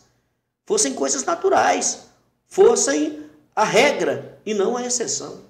fossem 0.65 0.93
coisas 0.93 1.23
naturais, 1.23 2.07
fossem 2.47 3.23
a 3.56 3.64
regra 3.64 4.39
e 4.45 4.53
não 4.53 4.76
a 4.76 4.85
exceção. 4.85 5.41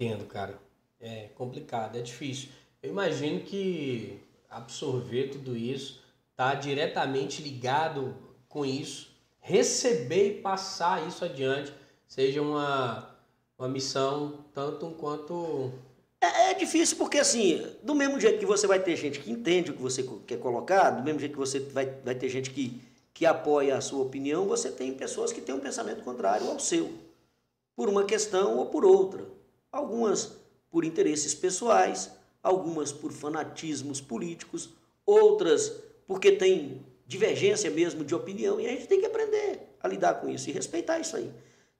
Entendo, 0.00 0.26
cara. 0.26 0.60
É 1.00 1.28
complicado, 1.34 1.96
é 1.96 2.00
difícil. 2.00 2.48
Eu 2.82 2.90
imagino 2.90 3.40
que 3.40 4.20
absorver 4.50 5.28
tudo 5.28 5.56
isso 5.56 6.00
está 6.30 6.54
diretamente 6.54 7.42
ligado 7.42 8.16
com 8.48 8.64
isso, 8.64 9.11
receber 9.42 10.28
e 10.28 10.40
passar 10.40 11.06
isso 11.06 11.24
adiante, 11.24 11.74
seja 12.06 12.40
uma, 12.40 13.14
uma 13.58 13.68
missão 13.68 14.38
tanto 14.54 14.86
quanto. 14.92 15.72
É, 16.20 16.52
é 16.52 16.54
difícil 16.54 16.96
porque, 16.96 17.18
assim, 17.18 17.66
do 17.82 17.94
mesmo 17.94 18.18
jeito 18.20 18.38
que 18.38 18.46
você 18.46 18.66
vai 18.66 18.80
ter 18.80 18.96
gente 18.96 19.18
que 19.18 19.30
entende 19.30 19.72
o 19.72 19.74
que 19.74 19.82
você 19.82 20.08
quer 20.26 20.38
colocar, 20.38 20.90
do 20.90 21.02
mesmo 21.02 21.18
jeito 21.18 21.32
que 21.32 21.38
você 21.38 21.58
vai, 21.58 21.86
vai 21.86 22.14
ter 22.14 22.28
gente 22.28 22.50
que, 22.50 22.80
que 23.12 23.26
apoia 23.26 23.76
a 23.76 23.80
sua 23.80 24.02
opinião, 24.02 24.46
você 24.46 24.70
tem 24.70 24.94
pessoas 24.94 25.32
que 25.32 25.40
têm 25.40 25.54
um 25.54 25.60
pensamento 25.60 26.04
contrário 26.04 26.48
ao 26.48 26.60
seu, 26.60 26.92
por 27.74 27.88
uma 27.88 28.04
questão 28.04 28.56
ou 28.58 28.66
por 28.66 28.84
outra. 28.84 29.26
Algumas 29.72 30.36
por 30.70 30.84
interesses 30.84 31.34
pessoais, 31.34 32.12
algumas 32.40 32.92
por 32.92 33.12
fanatismos 33.12 34.00
políticos, 34.00 34.70
outras 35.04 35.82
porque 36.06 36.32
têm 36.32 36.80
divergência 37.12 37.70
mesmo 37.70 38.04
de 38.04 38.14
opinião, 38.14 38.58
e 38.60 38.66
a 38.66 38.70
gente 38.70 38.86
tem 38.86 38.98
que 39.00 39.06
aprender 39.06 39.60
a 39.80 39.86
lidar 39.86 40.14
com 40.14 40.28
isso 40.28 40.48
e 40.48 40.52
respeitar 40.52 40.98
isso 40.98 41.16
aí. 41.16 41.30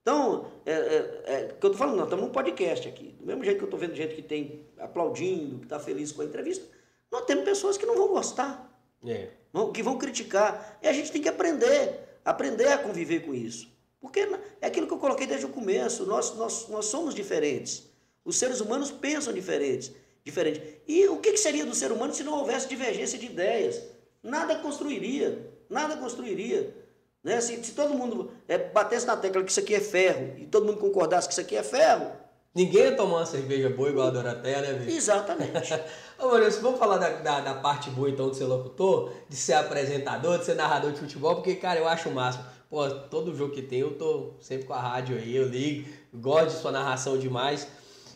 Então, 0.02 0.50
é, 0.66 0.72
é, 0.72 1.22
é 1.26 1.56
que 1.58 1.64
eu 1.64 1.70
tô 1.70 1.76
falando, 1.78 1.96
nós 1.96 2.04
estamos 2.06 2.24
num 2.24 2.32
podcast 2.32 2.86
aqui. 2.88 3.14
Do 3.18 3.24
mesmo 3.26 3.42
jeito 3.44 3.58
que 3.58 3.64
eu 3.64 3.70
tô 3.70 3.76
vendo 3.76 3.94
gente 3.94 4.14
que 4.14 4.22
tem 4.22 4.66
aplaudindo, 4.78 5.58
que 5.58 5.64
está 5.64 5.78
feliz 5.78 6.12
com 6.12 6.22
a 6.22 6.24
entrevista, 6.24 6.66
nós 7.10 7.24
temos 7.24 7.44
pessoas 7.44 7.78
que 7.78 7.86
não 7.86 7.96
vão 7.96 8.08
gostar, 8.08 8.68
É. 9.06 9.28
que 9.72 9.82
vão 9.82 9.96
criticar. 9.98 10.78
E 10.82 10.88
a 10.88 10.92
gente 10.92 11.10
tem 11.12 11.22
que 11.22 11.28
aprender, 11.28 12.18
aprender 12.24 12.68
a 12.68 12.78
conviver 12.78 13.20
com 13.20 13.34
isso. 13.34 13.70
Porque 14.00 14.20
é 14.60 14.66
aquilo 14.66 14.86
que 14.88 14.92
eu 14.92 14.98
coloquei 14.98 15.26
desde 15.26 15.46
o 15.46 15.50
começo, 15.50 16.04
nós, 16.04 16.34
nós, 16.36 16.68
nós 16.68 16.86
somos 16.86 17.14
diferentes. 17.14 17.88
Os 18.24 18.36
seres 18.36 18.60
humanos 18.60 18.90
pensam 18.90 19.32
diferentes, 19.32 19.92
diferente. 20.24 20.60
E 20.86 21.06
o 21.08 21.18
que, 21.18 21.32
que 21.32 21.38
seria 21.38 21.64
do 21.64 21.74
ser 21.74 21.92
humano 21.92 22.12
se 22.12 22.24
não 22.24 22.38
houvesse 22.38 22.68
divergência 22.68 23.18
de 23.18 23.26
ideias? 23.26 23.80
Nada 24.22 24.56
construiria, 24.56 25.50
nada 25.68 25.96
construiria. 25.96 26.76
Né? 27.22 27.40
Se, 27.40 27.62
se 27.62 27.72
todo 27.72 27.94
mundo 27.94 28.30
é, 28.48 28.58
batesse 28.58 29.06
na 29.06 29.16
tecla 29.16 29.42
que 29.42 29.50
isso 29.50 29.60
aqui 29.60 29.74
é 29.74 29.80
ferro 29.80 30.34
e 30.38 30.46
todo 30.46 30.66
mundo 30.66 30.78
concordasse 30.78 31.28
que 31.28 31.32
isso 31.32 31.40
aqui 31.40 31.56
é 31.56 31.62
ferro, 31.62 32.22
Ninguém 32.54 32.82
ia 32.82 32.96
tomar 32.96 33.16
uma 33.16 33.26
cerveja 33.26 33.70
boa 33.70 33.88
igual 33.88 34.08
a 34.08 34.10
Doroteia, 34.10 34.60
né, 34.60 34.72
velho? 34.74 34.90
exatamente. 34.90 35.72
Ô, 36.20 36.26
Maurício, 36.26 36.60
vamos 36.60 36.78
falar 36.78 36.98
da, 36.98 37.08
da, 37.08 37.40
da 37.40 37.54
parte 37.54 37.88
boa 37.88 38.10
então 38.10 38.30
de 38.30 38.36
ser 38.36 38.44
locutor, 38.44 39.10
de 39.26 39.36
ser 39.36 39.54
apresentador, 39.54 40.38
de 40.38 40.44
ser 40.44 40.54
narrador 40.54 40.92
de 40.92 41.00
futebol, 41.00 41.36
porque, 41.36 41.54
cara, 41.54 41.80
eu 41.80 41.88
acho 41.88 42.10
o 42.10 42.12
máximo. 42.12 42.44
Pô, 42.68 42.88
todo 42.90 43.34
jogo 43.34 43.54
que 43.54 43.62
tem, 43.62 43.80
eu 43.80 43.96
tô 43.96 44.34
sempre 44.38 44.66
com 44.66 44.74
a 44.74 44.80
rádio 44.80 45.16
aí, 45.16 45.34
eu 45.34 45.48
ligo, 45.48 45.88
gosto 46.12 46.54
de 46.54 46.60
sua 46.60 46.70
narração 46.70 47.16
demais. 47.16 47.66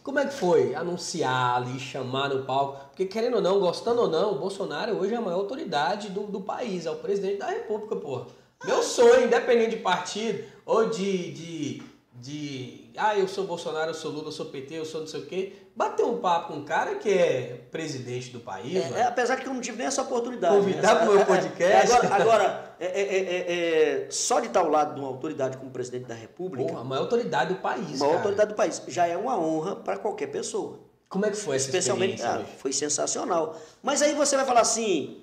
Como 0.06 0.20
é 0.20 0.24
que 0.24 0.34
foi 0.34 0.72
anunciar 0.72 1.56
ali, 1.56 1.80
chamar 1.80 2.28
no 2.28 2.44
palco? 2.44 2.78
Porque, 2.90 3.06
querendo 3.06 3.34
ou 3.34 3.42
não, 3.42 3.58
gostando 3.58 4.02
ou 4.02 4.08
não, 4.08 4.34
o 4.34 4.38
Bolsonaro 4.38 4.96
hoje 4.96 5.12
é 5.12 5.16
a 5.16 5.20
maior 5.20 5.38
autoridade 5.38 6.10
do, 6.10 6.28
do 6.28 6.40
país, 6.40 6.86
é 6.86 6.90
o 6.92 6.94
presidente 6.94 7.38
da 7.38 7.48
república, 7.48 7.96
porra. 7.96 8.26
Meu 8.64 8.84
sonho, 8.84 9.24
independente 9.24 9.70
de 9.70 9.82
partido 9.82 10.44
ou 10.64 10.88
de, 10.88 11.32
de, 11.32 11.82
de. 12.14 12.90
Ah, 12.96 13.18
eu 13.18 13.26
sou 13.26 13.48
Bolsonaro, 13.48 13.90
eu 13.90 13.94
sou 13.94 14.12
Lula, 14.12 14.28
eu 14.28 14.32
sou 14.32 14.46
PT, 14.46 14.74
eu 14.78 14.84
sou 14.84 15.00
não 15.00 15.08
sei 15.08 15.22
o 15.22 15.26
quê. 15.26 15.54
Bater 15.74 16.04
um 16.04 16.18
papo 16.18 16.52
com 16.52 16.60
um 16.60 16.64
cara 16.64 16.94
que 16.94 17.10
é 17.10 17.62
presidente 17.72 18.30
do 18.30 18.38
país, 18.38 18.76
É, 18.76 19.00
é, 19.00 19.02
apesar 19.06 19.36
que 19.38 19.48
eu 19.48 19.52
não 19.52 19.60
tive 19.60 19.78
nem 19.78 19.88
essa 19.88 20.02
oportunidade. 20.02 20.54
Convidar 20.54 20.94
né? 20.94 21.00
pro 21.00 21.14
meu 21.14 21.18
É, 21.18 21.22
é, 21.22 21.24
podcast. 21.24 21.92
Agora, 21.92 22.14
agora, 22.14 22.65
é, 22.78 22.86
é, 22.86 23.16
é, 23.16 24.02
é, 24.04 24.10
só 24.10 24.40
de 24.40 24.48
estar 24.48 24.60
ao 24.60 24.68
lado 24.68 24.94
de 24.94 25.00
uma 25.00 25.08
autoridade 25.08 25.56
como 25.56 25.70
presidente 25.70 26.04
da 26.06 26.14
República, 26.14 26.68
Porra, 26.68 26.80
a 26.80 26.84
maior 26.84 27.02
autoridade 27.02 27.54
do 27.54 27.60
país, 27.60 27.94
a 27.94 27.98
maior 27.98 27.98
cara. 27.98 28.16
autoridade 28.16 28.50
do 28.50 28.56
país, 28.56 28.82
já 28.88 29.06
é 29.06 29.16
uma 29.16 29.38
honra 29.38 29.76
para 29.76 29.96
qualquer 29.98 30.26
pessoa. 30.28 30.78
Como 31.08 31.24
é 31.24 31.30
que 31.30 31.36
foi 31.36 31.56
essa 31.56 31.66
Especialmente, 31.66 32.16
experiência? 32.16 32.44
ah, 32.44 32.58
foi 32.58 32.72
sensacional. 32.72 33.56
Mas 33.82 34.02
aí 34.02 34.14
você 34.14 34.36
vai 34.36 34.44
falar 34.44 34.60
assim, 34.60 35.22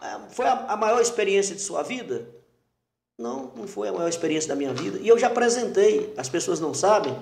ah, 0.00 0.20
foi 0.30 0.46
a, 0.46 0.52
a 0.72 0.76
maior 0.76 1.00
experiência 1.00 1.54
de 1.54 1.60
sua 1.60 1.82
vida? 1.82 2.26
Não, 3.18 3.52
não 3.54 3.66
foi 3.66 3.88
a 3.88 3.92
maior 3.92 4.08
experiência 4.08 4.48
da 4.48 4.56
minha 4.56 4.72
vida. 4.72 4.98
E 4.98 5.08
eu 5.08 5.18
já 5.18 5.26
apresentei, 5.26 6.14
as 6.16 6.28
pessoas 6.28 6.58
não 6.58 6.72
sabem, 6.72 7.14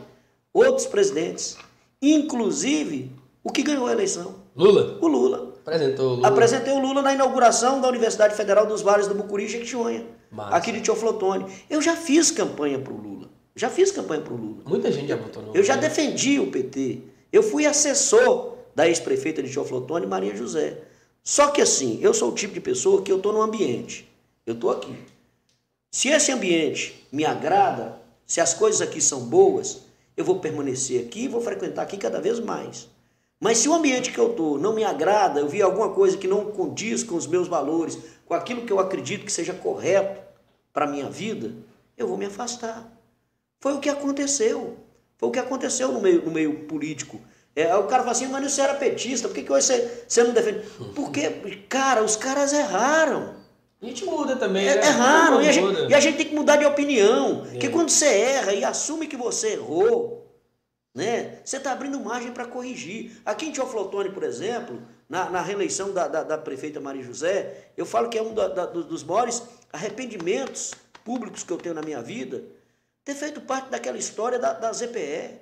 outros 0.52 0.86
presidentes, 0.86 1.56
inclusive 2.00 3.10
o 3.42 3.50
que 3.50 3.62
ganhou 3.62 3.86
a 3.86 3.92
eleição, 3.92 4.36
Lula? 4.54 4.98
o 5.00 5.08
Lula. 5.08 5.47
Apresentou 5.68 6.06
o 6.12 6.14
Lula. 6.16 6.28
Apresentei 6.28 6.72
o 6.72 6.78
Lula 6.78 7.02
na 7.02 7.12
inauguração 7.14 7.80
da 7.80 7.88
Universidade 7.88 8.34
Federal 8.34 8.66
dos 8.66 8.82
Vales 8.82 9.06
do 9.06 9.14
Mucuri 9.14 9.44
e 9.44 9.48
Jequitinhonha, 9.48 10.06
Massa. 10.30 10.56
aqui 10.56 10.72
de 10.72 10.80
Teoflotone. 10.80 11.44
Eu 11.68 11.80
já 11.82 11.94
fiz 11.96 12.30
campanha 12.30 12.78
para 12.78 12.92
o 12.92 12.96
Lula. 12.96 13.28
Já 13.54 13.68
fiz 13.68 13.90
campanha 13.92 14.22
para 14.22 14.32
o 14.32 14.36
Lula. 14.36 14.62
Muita 14.66 14.90
gente 14.90 15.08
já 15.08 15.16
votou 15.16 15.42
no 15.42 15.54
Eu 15.54 15.62
já 15.62 15.74
Lula. 15.74 15.88
defendi 15.88 16.38
o 16.40 16.50
PT. 16.50 17.00
Eu 17.32 17.42
fui 17.42 17.66
assessor 17.66 18.54
da 18.74 18.88
ex-prefeita 18.88 19.42
de 19.42 19.52
Teoflotone, 19.52 20.06
Maria 20.06 20.34
José. 20.34 20.78
Só 21.22 21.48
que 21.48 21.60
assim, 21.60 21.98
eu 22.00 22.14
sou 22.14 22.30
o 22.30 22.34
tipo 22.34 22.54
de 22.54 22.60
pessoa 22.60 23.02
que 23.02 23.12
eu 23.12 23.16
estou 23.18 23.32
no 23.32 23.42
ambiente. 23.42 24.08
Eu 24.46 24.54
estou 24.54 24.70
aqui. 24.70 24.94
Se 25.90 26.08
esse 26.08 26.30
ambiente 26.32 27.06
me 27.12 27.24
agrada, 27.24 28.00
se 28.26 28.40
as 28.40 28.54
coisas 28.54 28.80
aqui 28.80 29.00
são 29.00 29.20
boas, 29.20 29.82
eu 30.16 30.24
vou 30.24 30.38
permanecer 30.38 31.04
aqui 31.04 31.24
e 31.24 31.28
vou 31.28 31.40
frequentar 31.40 31.82
aqui 31.82 31.96
cada 31.96 32.20
vez 32.20 32.38
mais. 32.40 32.88
Mas 33.40 33.58
se 33.58 33.68
o 33.68 33.74
ambiente 33.74 34.10
que 34.10 34.18
eu 34.18 34.30
estou 34.30 34.58
não 34.58 34.74
me 34.74 34.84
agrada, 34.84 35.40
eu 35.40 35.48
vi 35.48 35.62
alguma 35.62 35.90
coisa 35.90 36.16
que 36.16 36.26
não 36.26 36.46
condiz 36.46 37.04
com 37.04 37.14
os 37.14 37.26
meus 37.26 37.46
valores, 37.46 37.96
com 38.26 38.34
aquilo 38.34 38.62
que 38.62 38.72
eu 38.72 38.80
acredito 38.80 39.24
que 39.24 39.32
seja 39.32 39.52
correto 39.54 40.20
para 40.72 40.84
a 40.84 40.88
minha 40.88 41.08
vida, 41.08 41.52
eu 41.96 42.06
vou 42.08 42.16
me 42.16 42.26
afastar. 42.26 42.90
Foi 43.60 43.74
o 43.74 43.78
que 43.80 43.88
aconteceu. 43.88 44.76
Foi 45.16 45.28
o 45.28 45.32
que 45.32 45.38
aconteceu 45.38 45.92
no 45.92 46.00
meio, 46.00 46.24
no 46.24 46.30
meio 46.30 46.60
político. 46.64 47.20
É, 47.54 47.74
o 47.74 47.84
cara 47.84 48.02
fala 48.02 48.12
assim, 48.12 48.26
mas 48.28 48.52
você 48.52 48.60
era 48.60 48.74
petista, 48.74 49.26
por 49.28 49.34
que, 49.34 49.42
que 49.42 49.52
hoje 49.52 49.66
você, 49.66 50.04
você 50.06 50.22
não 50.22 50.32
defende? 50.32 50.60
Porque, 50.94 51.28
cara, 51.68 52.02
os 52.04 52.14
caras 52.16 52.52
erraram. 52.52 53.34
A 53.80 53.86
gente 53.86 54.04
muda 54.04 54.36
também, 54.36 54.66
É, 54.66 54.76
né? 54.76 54.86
erraram. 54.86 55.42
E 55.42 55.48
a, 55.48 55.52
gente, 55.52 55.90
e 55.90 55.94
a 55.94 56.00
gente 56.00 56.16
tem 56.16 56.26
que 56.26 56.34
mudar 56.34 56.56
de 56.56 56.64
opinião. 56.64 57.44
É. 57.46 57.50
Porque 57.50 57.68
quando 57.68 57.90
você 57.90 58.06
erra 58.06 58.52
e 58.52 58.64
assume 58.64 59.06
que 59.06 59.16
você 59.16 59.54
errou, 59.54 60.17
né, 60.98 61.38
você 61.44 61.58
está 61.58 61.70
abrindo 61.72 61.98
margem 62.00 62.32
para 62.32 62.44
corrigir. 62.44 63.12
Aqui 63.24 63.46
em 63.46 63.52
Teoflotone, 63.52 64.10
por 64.10 64.24
exemplo, 64.24 64.82
na, 65.08 65.30
na 65.30 65.40
reeleição 65.40 65.92
da, 65.92 66.08
da, 66.08 66.22
da 66.24 66.36
prefeita 66.36 66.80
Maria 66.80 67.02
José, 67.04 67.68
eu 67.76 67.86
falo 67.86 68.08
que 68.08 68.18
é 68.18 68.22
um 68.22 68.34
da- 68.48 68.66
dos 68.66 69.04
maiores 69.04 69.42
arrependimentos 69.72 70.72
públicos 71.04 71.44
que 71.44 71.52
eu 71.52 71.56
tenho 71.56 71.74
na 71.74 71.82
minha 71.82 72.02
vida, 72.02 72.42
ter 73.04 73.14
feito 73.14 73.40
parte 73.40 73.70
daquela 73.70 73.96
história 73.96 74.38
da, 74.38 74.52
ZPE, 74.72 75.38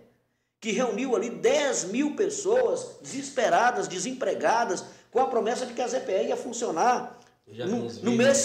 que 0.61 0.71
reuniu 0.73 1.17
ali 1.17 1.31
10 1.31 1.85
mil 1.87 2.15
pessoas 2.15 2.99
desesperadas, 3.03 3.89
desempregadas, 3.89 4.85
com 5.11 5.21
a 5.21 5.27
promessa 5.29 5.65
de 5.67 5.73
que 5.73 5.81
a 5.83 5.89
ZPE 5.89 6.29
ia 6.29 6.37
funcionar 6.37 7.19
no, 7.67 7.79
no 8.03 8.13
mês, 8.13 8.37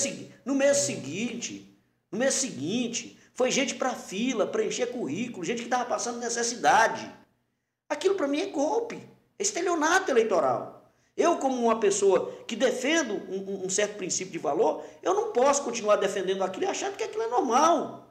no 0.46 0.56
mês 0.56 0.78
seguinte. 0.78 1.68
No 2.12 2.18
mês 2.20 2.34
seguinte, 2.36 3.18
foi 3.34 3.50
gente 3.52 3.76
para 3.76 3.94
fila, 3.94 4.46
preencher 4.48 4.88
currículo, 4.88 5.44
gente 5.46 5.60
que 5.60 5.66
estava 5.66 5.86
passando 5.86 6.20
necessidade. 6.20 7.10
Aquilo 7.90 8.16
para 8.16 8.28
mim 8.28 8.42
é 8.42 8.46
golpe, 8.48 8.96
é 9.38 9.44
estelionato 9.44 10.12
eleitoral. 10.12 10.82
Eu, 11.16 11.38
como 11.38 11.56
uma 11.62 11.80
pessoa 11.80 12.32
que 12.48 12.56
defendo 12.56 13.14
um, 13.30 13.66
um- 13.66 13.70
certo 13.70 13.98
princípio 13.98 14.32
de 14.32 14.40
valor, 14.40 14.84
eu 15.04 15.14
não 15.14 15.32
posso 15.34 15.64
continuar 15.64 15.98
defendendo 15.98 16.44
aquilo 16.44 16.66
e 16.66 16.68
achando 16.68 16.96
que 16.96 17.04
aquilo 17.04 17.24
é 17.24 17.28
normal. 17.28 18.08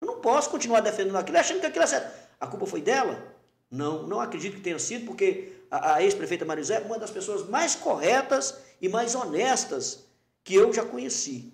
Eu 0.00 0.06
não 0.08 0.20
posso 0.20 0.50
continuar 0.50 0.80
defendendo 0.80 1.16
aquilo 1.16 1.36
e 1.36 1.40
achando 1.40 1.60
que 1.60 1.66
aquilo 1.66 1.84
é 1.84 1.86
certo. 1.86 2.12
A 2.40 2.46
culpa 2.46 2.66
foi 2.66 2.80
dela? 2.80 3.34
Não, 3.70 4.02
não 4.02 4.20
acredito 4.20 4.56
que 4.56 4.60
tenha 4.62 4.78
sido, 4.78 5.06
porque 5.06 5.52
a, 5.70 5.94
a 5.94 6.02
ex-prefeita 6.02 6.44
Marizé 6.44 6.76
é 6.76 6.80
uma 6.80 6.98
das 6.98 7.10
pessoas 7.10 7.48
mais 7.48 7.74
corretas 7.74 8.58
e 8.80 8.88
mais 8.88 9.14
honestas 9.14 10.04
que 10.44 10.54
eu 10.54 10.72
já 10.72 10.84
conheci. 10.84 11.52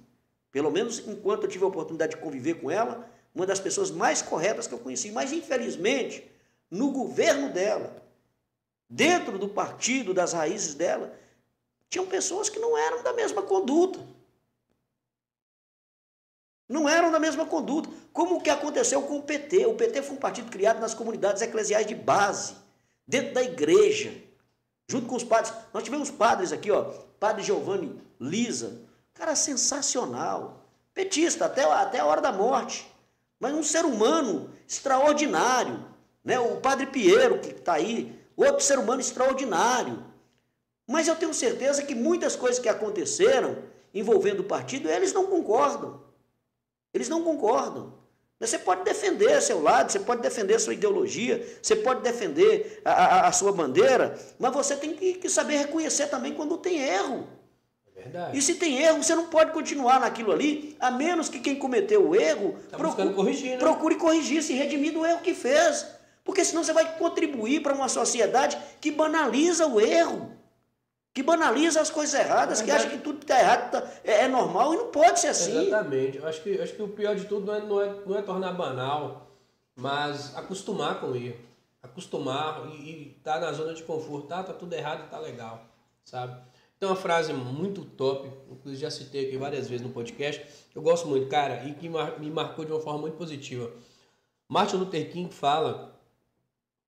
Pelo 0.53 0.71
menos 0.71 0.99
enquanto 1.01 1.45
eu 1.45 1.49
tive 1.49 1.65
a 1.65 1.69
oportunidade 1.69 2.15
de 2.15 2.21
conviver 2.21 2.61
com 2.61 2.71
ela, 2.71 3.11
uma 3.35 3.47
das 3.47 3.59
pessoas 3.59 3.91
mais 3.91 4.21
corretas 4.21 4.67
que 4.67 4.75
eu 4.75 4.79
conheci. 4.79 5.11
Mas, 5.11 5.33
infelizmente, 5.33 6.31
no 6.71 6.91
governo 6.91 7.51
dela, 7.51 8.03
dentro 8.89 9.39
do 9.39 9.49
partido, 9.49 10.13
das 10.13 10.35
raízes 10.35 10.75
dela, 10.75 11.19
tinham 11.89 12.07
pessoas 12.07 12.51
que 12.51 12.59
não 12.59 12.77
eram 12.77 13.03
da 13.03 13.15
mesma 13.15 13.43
conduta. 13.43 13.99
Não 16.69 16.89
eram 16.89 17.11
da 17.11 17.19
mesma 17.19 17.47
conduta. 17.47 17.89
Como 18.13 18.37
o 18.37 18.41
que 18.41 18.51
aconteceu 18.51 19.03
com 19.03 19.19
o 19.19 19.23
PT. 19.23 19.67
O 19.67 19.75
PT 19.75 20.03
foi 20.03 20.17
um 20.17 20.21
partido 20.21 20.51
criado 20.51 20.81
nas 20.81 20.95
comunidades 20.95 21.41
eclesiais 21.41 21.87
de 21.87 21.95
base, 21.95 22.55
dentro 23.07 23.33
da 23.33 23.43
igreja, 23.43 24.15
junto 24.87 25.07
com 25.07 25.17
os 25.17 25.25
padres. 25.25 25.53
Nós 25.73 25.83
tivemos 25.83 26.11
padres 26.11 26.53
aqui, 26.53 26.71
ó, 26.71 26.85
padre 27.19 27.43
Giovanni 27.43 28.01
Lisa, 28.21 28.81
cara 29.15 29.35
sensacional, 29.37 30.67
petista 30.95 31.47
até, 31.47 31.65
até 31.65 31.99
a 32.01 32.07
hora 32.07 32.21
da 32.21 32.33
morte, 32.33 32.91
mas 33.39 33.55
um 33.55 33.63
ser 33.63 33.85
humano 33.85 34.51
extraordinário, 34.69 35.85
né? 36.25 36.39
O 36.39 36.57
padre 36.61 36.87
Piero 36.87 37.39
que 37.41 37.49
está 37.51 37.75
aí, 37.75 38.19
outro 38.37 38.65
ser 38.65 38.79
humano 38.79 39.01
extraordinário. 39.01 40.05
Mas 40.87 41.09
eu 41.09 41.17
tenho 41.17 41.35
certeza 41.35 41.83
que 41.83 41.95
muitas 41.95 42.37
coisas 42.37 42.59
que 42.59 42.69
aconteceram 42.69 43.59
envolvendo 43.95 44.41
o 44.41 44.45
partido, 44.45 44.89
eles 44.89 45.13
não 45.13 45.27
concordam. 45.27 46.03
Eles 46.95 47.09
não 47.09 47.23
concordam. 47.23 47.95
Você 48.39 48.59
pode 48.59 48.83
defender 48.83 49.41
seu 49.41 49.63
lado, 49.63 49.91
você 49.93 50.01
pode 50.01 50.21
defender 50.21 50.59
sua 50.59 50.75
ideologia, 50.75 51.59
você 51.63 51.77
pode 51.77 52.03
defender 52.03 52.81
a, 52.85 52.91
a- 52.93 53.29
a 53.29 53.33
sua 53.33 53.53
bandeira, 53.53 54.19
mas 54.39 54.53
você 54.53 54.77
tem 54.77 54.95
que, 54.95 55.15
que 55.15 55.29
saber 55.29 55.57
reconhecer 55.59 56.09
também 56.09 56.35
quando 56.35 56.59
tem 56.59 56.81
erro. 56.81 57.29
Verdade. 57.95 58.37
E 58.37 58.43
se 58.43 58.55
tem 58.57 58.79
erro, 58.79 59.03
você 59.03 59.15
não 59.15 59.27
pode 59.27 59.53
continuar 59.53 60.01
naquilo 60.01 60.33
ali, 60.33 60.77
a 60.81 60.91
menos 60.91 61.29
que 61.29 61.39
quem 61.41 61.57
cometeu 61.57 62.09
o 62.09 62.17
erro 62.17 62.57
Tá 62.71 62.77
buscando 62.79 63.15
corrigir, 63.15 63.51
né? 63.53 63.57
procure 63.59 63.97
corrigir, 63.97 64.43
se 64.43 64.55
redimir 64.55 64.93
do 64.93 65.05
erro 65.05 65.21
que 65.21 65.35
fez. 65.35 65.87
Porque 66.25 66.45
senão 66.45 66.63
você 66.65 66.73
vai 66.73 66.97
contribuir 66.99 67.63
para 67.63 67.75
uma 67.75 67.89
sociedade 67.89 68.57
que 68.81 68.91
banaliza 68.91 69.67
o 69.67 69.81
erro, 69.81 70.31
que 71.13 71.23
banaliza 71.23 71.81
as 71.81 71.91
coisas 71.91 72.19
erradas, 72.19 72.61
É 72.61 72.65
que 72.65 72.71
acha 72.71 72.89
que 72.89 72.99
tudo 72.99 73.19
que 73.19 73.25
está 73.25 73.39
errado 73.39 73.71
tá- 73.73 73.87
é, 74.05 74.23
é 74.25 74.29
normal 74.29 74.73
e 74.73 74.77
não 74.79 74.87
pode 74.87 75.21
ser 75.21 75.29
assim. 75.29 75.67
Exatamente. 75.67 76.19
Eu 76.19 76.27
acho 76.27 76.41
que, 76.43 76.51
eu 76.51 76.63
acho 76.63 76.73
que 76.75 76.83
o 76.83 76.89
pior 76.89 77.15
de 77.17 77.25
tudo 77.27 77.47
não 77.47 77.55
é, 77.55 77.61
não, 77.61 77.81
é, 77.81 77.95
não 78.07 78.17
é 78.19 78.23
tornar 78.23 78.53
banal, 78.53 79.29
mas 79.77 80.35
acostumar 80.37 81.01
com 81.01 81.09
o 81.09 81.17
erro. 81.17 81.37
Acostumar 81.83 82.67
e, 82.69 82.91
e 82.91 83.21
tá 83.25 83.39
na 83.41 83.53
zona 83.53 83.75
de 83.75 83.83
conforto. 83.83 84.29
Tá, 84.29 84.43
tá 84.45 84.53
tudo 84.53 84.73
errado 84.73 85.05
e 85.07 85.11
tá 85.11 85.19
legal, 85.19 85.65
sabe? 86.05 86.41
Tem 86.83 86.89
uma 86.89 86.97
frase 86.97 87.33
muito 87.33 87.85
top, 87.85 88.29
inclusive 88.51 88.83
já 88.83 88.91
citei 88.91 89.29
aqui 89.29 89.37
várias 89.37 89.69
vezes 89.69 89.87
no 89.87 89.93
podcast, 89.93 90.45
que 90.69 90.77
eu 90.77 90.83
gosto 90.83 91.07
muito, 91.07 91.29
cara, 91.29 91.63
e 91.65 91.75
que 91.75 91.89
me 91.89 92.29
marcou 92.29 92.65
de 92.65 92.73
uma 92.73 92.81
forma 92.81 93.03
muito 93.03 93.17
positiva. 93.17 93.71
Martin 94.49 94.79
Luther 94.79 95.13
King 95.13 95.33
fala 95.33 95.97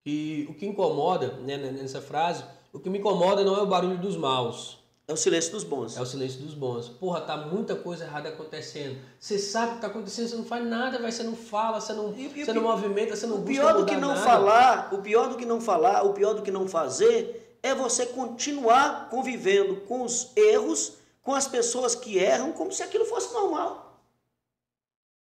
que 0.02 0.48
o 0.50 0.54
que 0.54 0.66
incomoda, 0.66 1.34
né, 1.34 1.56
nessa 1.56 2.02
frase, 2.02 2.44
o 2.72 2.80
que 2.80 2.90
me 2.90 2.98
incomoda 2.98 3.44
não 3.44 3.56
é 3.56 3.62
o 3.62 3.68
barulho 3.68 3.96
dos 3.96 4.16
maus, 4.16 4.78
é 5.06 5.12
o 5.12 5.16
silêncio 5.16 5.52
dos 5.52 5.62
bons. 5.62 5.96
É 5.96 6.02
o 6.02 6.06
silêncio 6.06 6.40
dos 6.40 6.54
bons. 6.54 6.88
Porra, 6.88 7.20
tá 7.20 7.36
muita 7.36 7.76
coisa 7.76 8.02
errada 8.02 8.30
acontecendo. 8.30 8.98
Você 9.20 9.38
sabe 9.38 9.72
o 9.72 9.74
que 9.76 9.80
tá 9.82 9.86
acontecendo, 9.86 10.26
você 10.26 10.34
não 10.34 10.44
faz 10.44 10.66
nada, 10.66 10.98
vai, 10.98 11.12
você 11.12 11.22
não 11.22 11.36
fala, 11.36 11.80
você 11.80 11.92
não, 11.92 12.12
e, 12.16 12.26
você 12.26 12.50
e, 12.50 12.52
não 12.52 12.62
movimenta, 12.62 13.14
você 13.14 13.28
não 13.28 13.36
o 13.36 13.44
pior 13.44 13.74
do 13.74 13.86
que 13.86 13.94
não 13.94 14.08
nada. 14.08 14.22
falar, 14.22 14.92
o 14.92 15.00
pior 15.00 15.28
do 15.28 15.36
que 15.36 15.46
não 15.46 15.60
falar, 15.60 16.02
o 16.02 16.12
pior 16.12 16.34
do 16.34 16.42
que 16.42 16.50
não 16.50 16.66
fazer 16.66 17.43
é 17.65 17.74
você 17.74 18.05
continuar 18.05 19.09
convivendo 19.09 19.77
com 19.89 20.03
os 20.03 20.31
erros, 20.36 20.99
com 21.23 21.35
as 21.35 21.49
pessoas 21.49 21.95
que 21.95 22.19
erram, 22.19 22.53
como 22.53 22.70
se 22.70 22.82
aquilo 22.82 23.07
fosse 23.07 23.32
normal. 23.32 23.99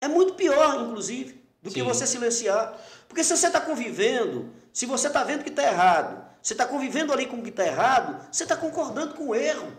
É 0.02 0.06
muito 0.06 0.34
pior, 0.34 0.82
inclusive, 0.82 1.42
do 1.62 1.70
Sim. 1.70 1.76
que 1.76 1.82
você 1.82 2.06
silenciar. 2.06 2.78
Porque 3.08 3.24
se 3.24 3.34
você 3.34 3.46
está 3.46 3.58
convivendo, 3.58 4.52
se 4.70 4.84
você 4.84 5.06
está 5.06 5.24
vendo 5.24 5.44
que 5.44 5.48
está 5.48 5.62
errado, 5.62 6.26
você 6.42 6.52
está 6.52 6.66
convivendo 6.66 7.10
ali 7.10 7.24
com 7.24 7.38
o 7.38 7.42
que 7.42 7.48
está 7.48 7.66
errado, 7.66 8.28
você 8.30 8.42
está 8.42 8.54
concordando 8.54 9.14
com 9.14 9.28
o 9.28 9.34
erro. 9.34 9.72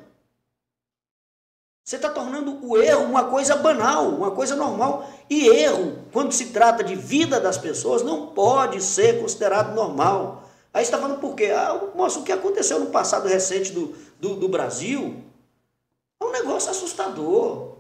Você 1.86 1.98
está 1.98 2.10
tornando 2.10 2.68
o 2.68 2.76
erro 2.76 3.04
uma 3.04 3.26
coisa 3.26 3.56
banal, 3.56 4.10
uma 4.10 4.32
coisa 4.32 4.56
normal. 4.56 5.08
E 5.30 5.48
erro, 5.48 6.00
quando 6.12 6.32
se 6.32 6.48
trata 6.48 6.84
de 6.84 6.96
vida 6.96 7.40
das 7.40 7.60
pessoas, 7.60 8.02
não 8.02 8.28
pode 8.34 8.82
ser 8.82 9.22
considerado 9.22 9.76
normal. 9.76 10.47
Aí 10.74 10.84
você 10.84 10.92
está 10.92 10.98
falando 10.98 11.20
por 11.20 11.36
quê? 11.36 11.46
Ah, 11.46 11.80
moço, 11.96 12.20
o 12.20 12.24
que 12.24 12.32
aconteceu 12.32 12.80
no 12.80 12.88
passado 12.88 13.28
recente 13.28 13.72
do, 13.72 13.96
do, 14.20 14.36
do 14.36 14.48
Brasil 14.48 15.24
é 16.22 16.26
um 16.26 16.32
negócio 16.32 16.70
assustador. 16.70 17.78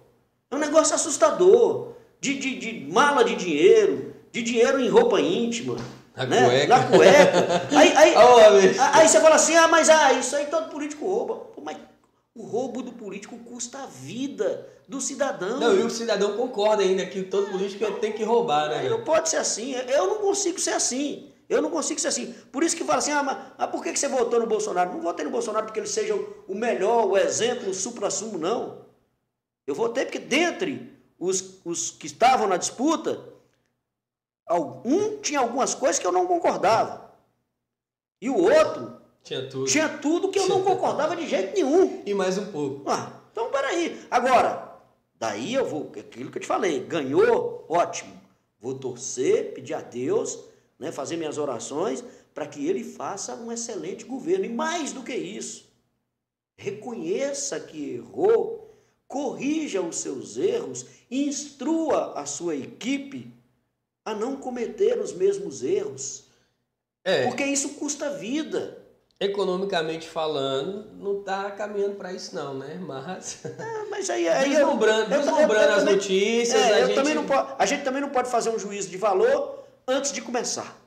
É 0.50 0.56
um 0.56 0.60
negócio 0.60 0.96
assustador. 0.96 1.94
De, 2.20 2.34
de, 2.34 2.58
de 2.58 2.92
mala 2.92 3.24
de 3.24 3.36
dinheiro, 3.36 4.16
de 4.32 4.42
dinheiro 4.42 4.80
em 4.80 4.90
roupa 4.90 5.22
íntima, 5.22 5.78
na 6.16 6.26
né? 6.26 6.46
cueca. 6.46 6.68
Na 6.68 6.88
cueca. 6.88 7.68
Aí, 7.78 7.94
aí, 7.96 8.14
oh, 8.18 8.98
aí, 8.98 9.08
você 9.08 9.22
fala 9.22 9.36
assim, 9.36 9.56
ah, 9.56 9.68
mas 9.68 9.88
ah, 9.88 10.14
isso 10.14 10.36
aí 10.36 10.48
todo 10.48 10.72
político 10.72 11.06
rouba. 11.06 11.36
Pô, 11.36 11.62
mas 11.62 11.78
o 12.36 12.44
roubo 12.44 12.82
do 12.82 12.92
político 12.92 13.38
custa 13.38 13.84
a 13.84 13.86
vida 13.86 14.68
do 14.88 15.00
cidadão. 15.00 15.60
Não, 15.60 15.76
e 15.76 15.84
o 15.84 15.90
cidadão 15.92 16.36
concorda 16.36 16.82
ainda 16.82 17.06
que 17.06 17.22
todo 17.22 17.52
político 17.52 17.86
tem 18.00 18.12
que 18.12 18.24
roubar, 18.24 18.70
né? 18.70 18.90
Não 18.90 19.04
pode 19.04 19.30
ser 19.30 19.38
assim. 19.38 19.74
Eu 19.74 20.08
não 20.08 20.18
consigo 20.18 20.60
ser 20.60 20.72
assim. 20.72 21.32
Eu 21.50 21.62
não 21.62 21.70
consigo 21.70 22.00
ser 22.00 22.10
assim. 22.10 22.34
Por 22.52 22.62
isso 22.64 22.76
que 22.76 22.84
fala 22.84 23.00
assim, 23.00 23.12
ah, 23.12 23.24
mas, 23.24 23.38
ah, 23.58 23.68
por 23.68 23.82
que 23.82 23.96
você 23.96 24.08
votou 24.08 24.40
no 24.40 24.48
Bolsonaro? 24.48 24.94
Não 24.94 25.02
votei 25.02 25.24
no 25.24 25.32
Bolsonaro 25.32 25.66
porque 25.66 25.80
ele 25.80 25.88
seja 25.88 26.14
o 26.16 26.54
melhor, 26.54 27.06
o 27.08 27.18
exemplo, 27.18 27.70
o 27.70 27.74
supra-sumo, 27.74 28.38
não. 28.38 28.86
Eu 29.66 29.74
votei 29.74 30.06
porque 30.06 30.20
dentre 30.20 30.94
os, 31.18 31.60
os 31.64 31.92
que 31.92 32.06
estavam 32.06 32.48
na 32.48 32.58
disputa, 32.58 33.24
um 34.86 35.18
tinha 35.18 35.40
algumas 35.40 35.74
coisas 35.74 36.00
que 36.00 36.08
eu 36.08 36.12
não 36.12 36.28
concordava. 36.28 37.12
E 38.22 38.30
o 38.30 38.38
outro 38.38 39.02
tinha 39.24 39.48
tudo, 39.50 39.66
tinha 39.66 39.90
tudo 39.90 40.30
que 40.30 40.40
eu 40.40 40.48
não 40.48 40.64
concordava 40.64 41.16
de 41.16 41.28
jeito 41.28 41.54
nenhum. 41.54 42.02
E 42.06 42.14
mais 42.14 42.38
um 42.38 42.52
pouco. 42.52 42.90
Ah, 42.90 43.12
então 43.32 43.50
peraí. 43.52 44.06
Agora, 44.10 44.80
daí 45.16 45.54
eu 45.54 45.66
vou, 45.66 45.92
aquilo 45.98 46.32
que 46.32 46.38
eu 46.38 46.42
te 46.42 46.48
falei, 46.48 46.80
ganhou, 46.80 47.66
ótimo. 47.70 48.20
Vou 48.60 48.74
torcer, 48.74 49.54
pedir 49.54 49.76
a 49.76 49.82
Deus, 49.82 50.40
né, 50.80 50.92
fazer 50.92 51.18
minhas 51.18 51.38
orações 51.38 52.04
para 52.34 52.46
que 52.46 52.68
ele 52.68 52.84
faça 52.84 53.36
um 53.36 53.52
excelente 53.52 54.06
governo. 54.06 54.46
E 54.46 54.50
mais 54.50 54.92
do 54.92 55.04
que 55.04 55.16
isso, 55.16 55.68
reconheça 56.56 57.60
que 57.60 57.96
errou, 57.96 58.76
corrija 59.08 59.82
os 59.82 59.98
seus 59.98 60.38
erros, 60.38 60.86
instrua 61.10 62.14
a 62.14 62.26
sua 62.26 62.56
equipe 62.56 63.32
a 64.06 64.14
não 64.14 64.36
cometer 64.36 65.00
os 65.00 65.14
mesmos 65.14 65.64
erros. 65.64 66.26
É. 67.04 67.26
Porque 67.26 67.44
isso 67.44 67.70
custa 67.70 68.10
vida. 68.12 68.78
Economicamente 69.20 70.08
falando, 70.08 70.94
não 71.00 71.22
está 71.22 71.50
caminhando 71.50 71.96
para 71.96 72.14
isso 72.14 72.36
não, 72.36 72.54
né? 72.54 72.80
Mas, 72.80 73.44
é, 73.44 73.86
mas 73.90 74.10
aí, 74.12 74.30
aí 74.30 74.50
deslumbrando, 74.52 75.12
eu, 75.12 75.22
deslumbrando 75.22 75.54
eu, 75.54 75.62
eu, 75.62 75.72
as 75.72 75.80
também, 75.80 75.96
notícias, 75.96 76.62
é, 76.62 76.84
a, 76.84 76.86
gente... 76.86 77.14
não 77.16 77.56
a 77.58 77.66
gente 77.66 77.84
também 77.84 78.02
não 78.02 78.10
pode 78.10 78.30
fazer 78.30 78.52
um 78.52 78.60
juízo 78.60 78.90
de 78.90 78.98
valor 78.98 79.57
antes 79.88 80.12
de 80.12 80.22
começar, 80.22 80.78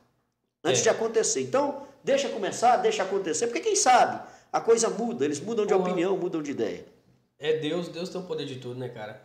antes 0.63 0.81
é. 0.81 0.83
de 0.85 0.89
acontecer. 0.91 1.41
Então, 1.41 1.87
deixa 2.05 2.29
começar, 2.29 2.77
deixa 2.77 3.03
acontecer, 3.03 3.47
porque 3.47 3.61
quem 3.61 3.77
sabe 3.77 4.21
a 4.53 4.61
coisa 4.61 4.91
muda, 4.91 5.25
eles 5.25 5.41
mudam 5.41 5.65
de 5.65 5.73
opinião, 5.73 6.17
mudam 6.17 6.43
de 6.43 6.51
ideia. 6.51 6.85
É 7.39 7.55
Deus, 7.55 7.89
Deus 7.89 8.09
tem 8.09 8.21
o 8.21 8.25
poder 8.25 8.45
de 8.45 8.57
tudo, 8.57 8.79
né, 8.79 8.89
cara? 8.89 9.23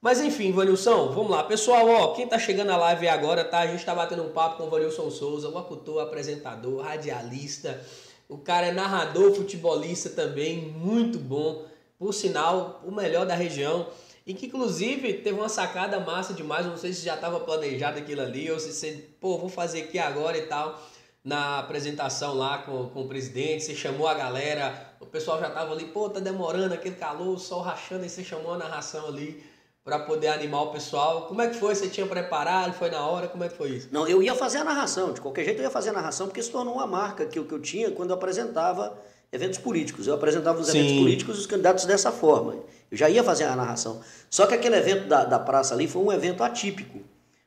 Mas 0.00 0.20
enfim, 0.20 0.52
Vanilson, 0.52 1.10
vamos 1.10 1.30
lá. 1.30 1.42
Pessoal, 1.42 1.86
ó, 1.88 2.14
quem 2.14 2.26
tá 2.26 2.38
chegando 2.38 2.68
na 2.68 2.76
live 2.76 3.08
agora, 3.08 3.44
tá? 3.44 3.58
A 3.58 3.66
gente 3.66 3.84
tá 3.84 3.94
batendo 3.94 4.22
um 4.22 4.30
papo 4.30 4.56
com 4.56 4.68
o 4.68 4.70
Vanilson 4.70 5.10
Souza, 5.10 5.48
locutor, 5.48 6.00
apresentador, 6.00 6.82
radialista. 6.82 7.82
O 8.28 8.38
cara 8.38 8.68
é 8.68 8.72
narrador, 8.72 9.34
futebolista 9.34 10.08
também, 10.10 10.58
muito 10.58 11.18
bom. 11.18 11.64
Por 11.98 12.14
sinal, 12.14 12.80
o 12.86 12.92
melhor 12.92 13.26
da 13.26 13.34
região. 13.34 13.88
E 14.28 14.34
que 14.34 14.44
inclusive 14.44 15.14
teve 15.14 15.38
uma 15.38 15.48
sacada 15.48 15.98
massa 16.00 16.34
demais. 16.34 16.66
Não 16.66 16.76
sei 16.76 16.92
se 16.92 17.02
já 17.02 17.14
estava 17.14 17.40
planejado 17.40 17.98
aquilo 17.98 18.20
ali, 18.20 18.50
ou 18.50 18.60
se 18.60 18.74
você, 18.74 19.08
pô, 19.18 19.38
vou 19.38 19.48
fazer 19.48 19.84
aqui 19.84 19.98
agora 19.98 20.36
e 20.36 20.42
tal. 20.42 20.78
Na 21.24 21.60
apresentação 21.60 22.34
lá 22.34 22.58
com, 22.58 22.90
com 22.90 23.00
o 23.04 23.08
presidente, 23.08 23.64
você 23.64 23.74
chamou 23.74 24.06
a 24.06 24.12
galera, 24.12 24.94
o 25.00 25.06
pessoal 25.06 25.40
já 25.40 25.48
tava 25.48 25.72
ali, 25.72 25.86
pô, 25.86 26.10
tá 26.10 26.20
demorando, 26.20 26.74
aquele 26.74 26.96
calor, 26.96 27.28
o 27.28 27.38
sol 27.38 27.62
rachando, 27.62 28.04
e 28.04 28.10
você 28.10 28.22
chamou 28.22 28.52
a 28.52 28.58
narração 28.58 29.08
ali 29.08 29.42
para 29.82 30.00
poder 30.00 30.28
animar 30.28 30.64
o 30.64 30.72
pessoal. 30.72 31.22
Como 31.22 31.40
é 31.40 31.48
que 31.48 31.56
foi? 31.56 31.74
Você 31.74 31.88
tinha 31.88 32.06
preparado? 32.06 32.74
Foi 32.74 32.90
na 32.90 33.00
hora? 33.06 33.28
Como 33.28 33.44
é 33.44 33.48
que 33.48 33.56
foi 33.56 33.70
isso? 33.70 33.88
Não, 33.90 34.06
eu 34.06 34.22
ia 34.22 34.34
fazer 34.34 34.58
a 34.58 34.64
narração. 34.64 35.14
De 35.14 35.22
qualquer 35.22 35.46
jeito 35.46 35.60
eu 35.60 35.64
ia 35.64 35.70
fazer 35.70 35.88
a 35.88 35.94
narração 35.94 36.26
porque 36.26 36.42
se 36.42 36.50
tornou 36.50 36.74
uma 36.74 36.86
marca 36.86 37.24
que, 37.24 37.42
que 37.42 37.54
eu 37.54 37.62
tinha 37.62 37.90
quando 37.92 38.10
eu 38.10 38.16
apresentava 38.16 38.94
eventos 39.32 39.58
políticos. 39.58 40.06
Eu 40.06 40.14
apresentava 40.14 40.60
os 40.60 40.68
Sim. 40.68 40.78
eventos 40.78 40.98
políticos 40.98 41.36
e 41.36 41.40
os 41.40 41.46
candidatos 41.46 41.84
dessa 41.84 42.10
forma. 42.10 42.54
Eu 42.90 42.96
já 42.96 43.08
ia 43.08 43.22
fazer 43.22 43.44
a 43.44 43.54
narração. 43.54 44.00
Só 44.30 44.46
que 44.46 44.54
aquele 44.54 44.76
evento 44.76 45.08
da, 45.08 45.24
da 45.24 45.38
praça 45.38 45.74
ali 45.74 45.86
foi 45.86 46.02
um 46.02 46.12
evento 46.12 46.42
atípico. 46.42 47.00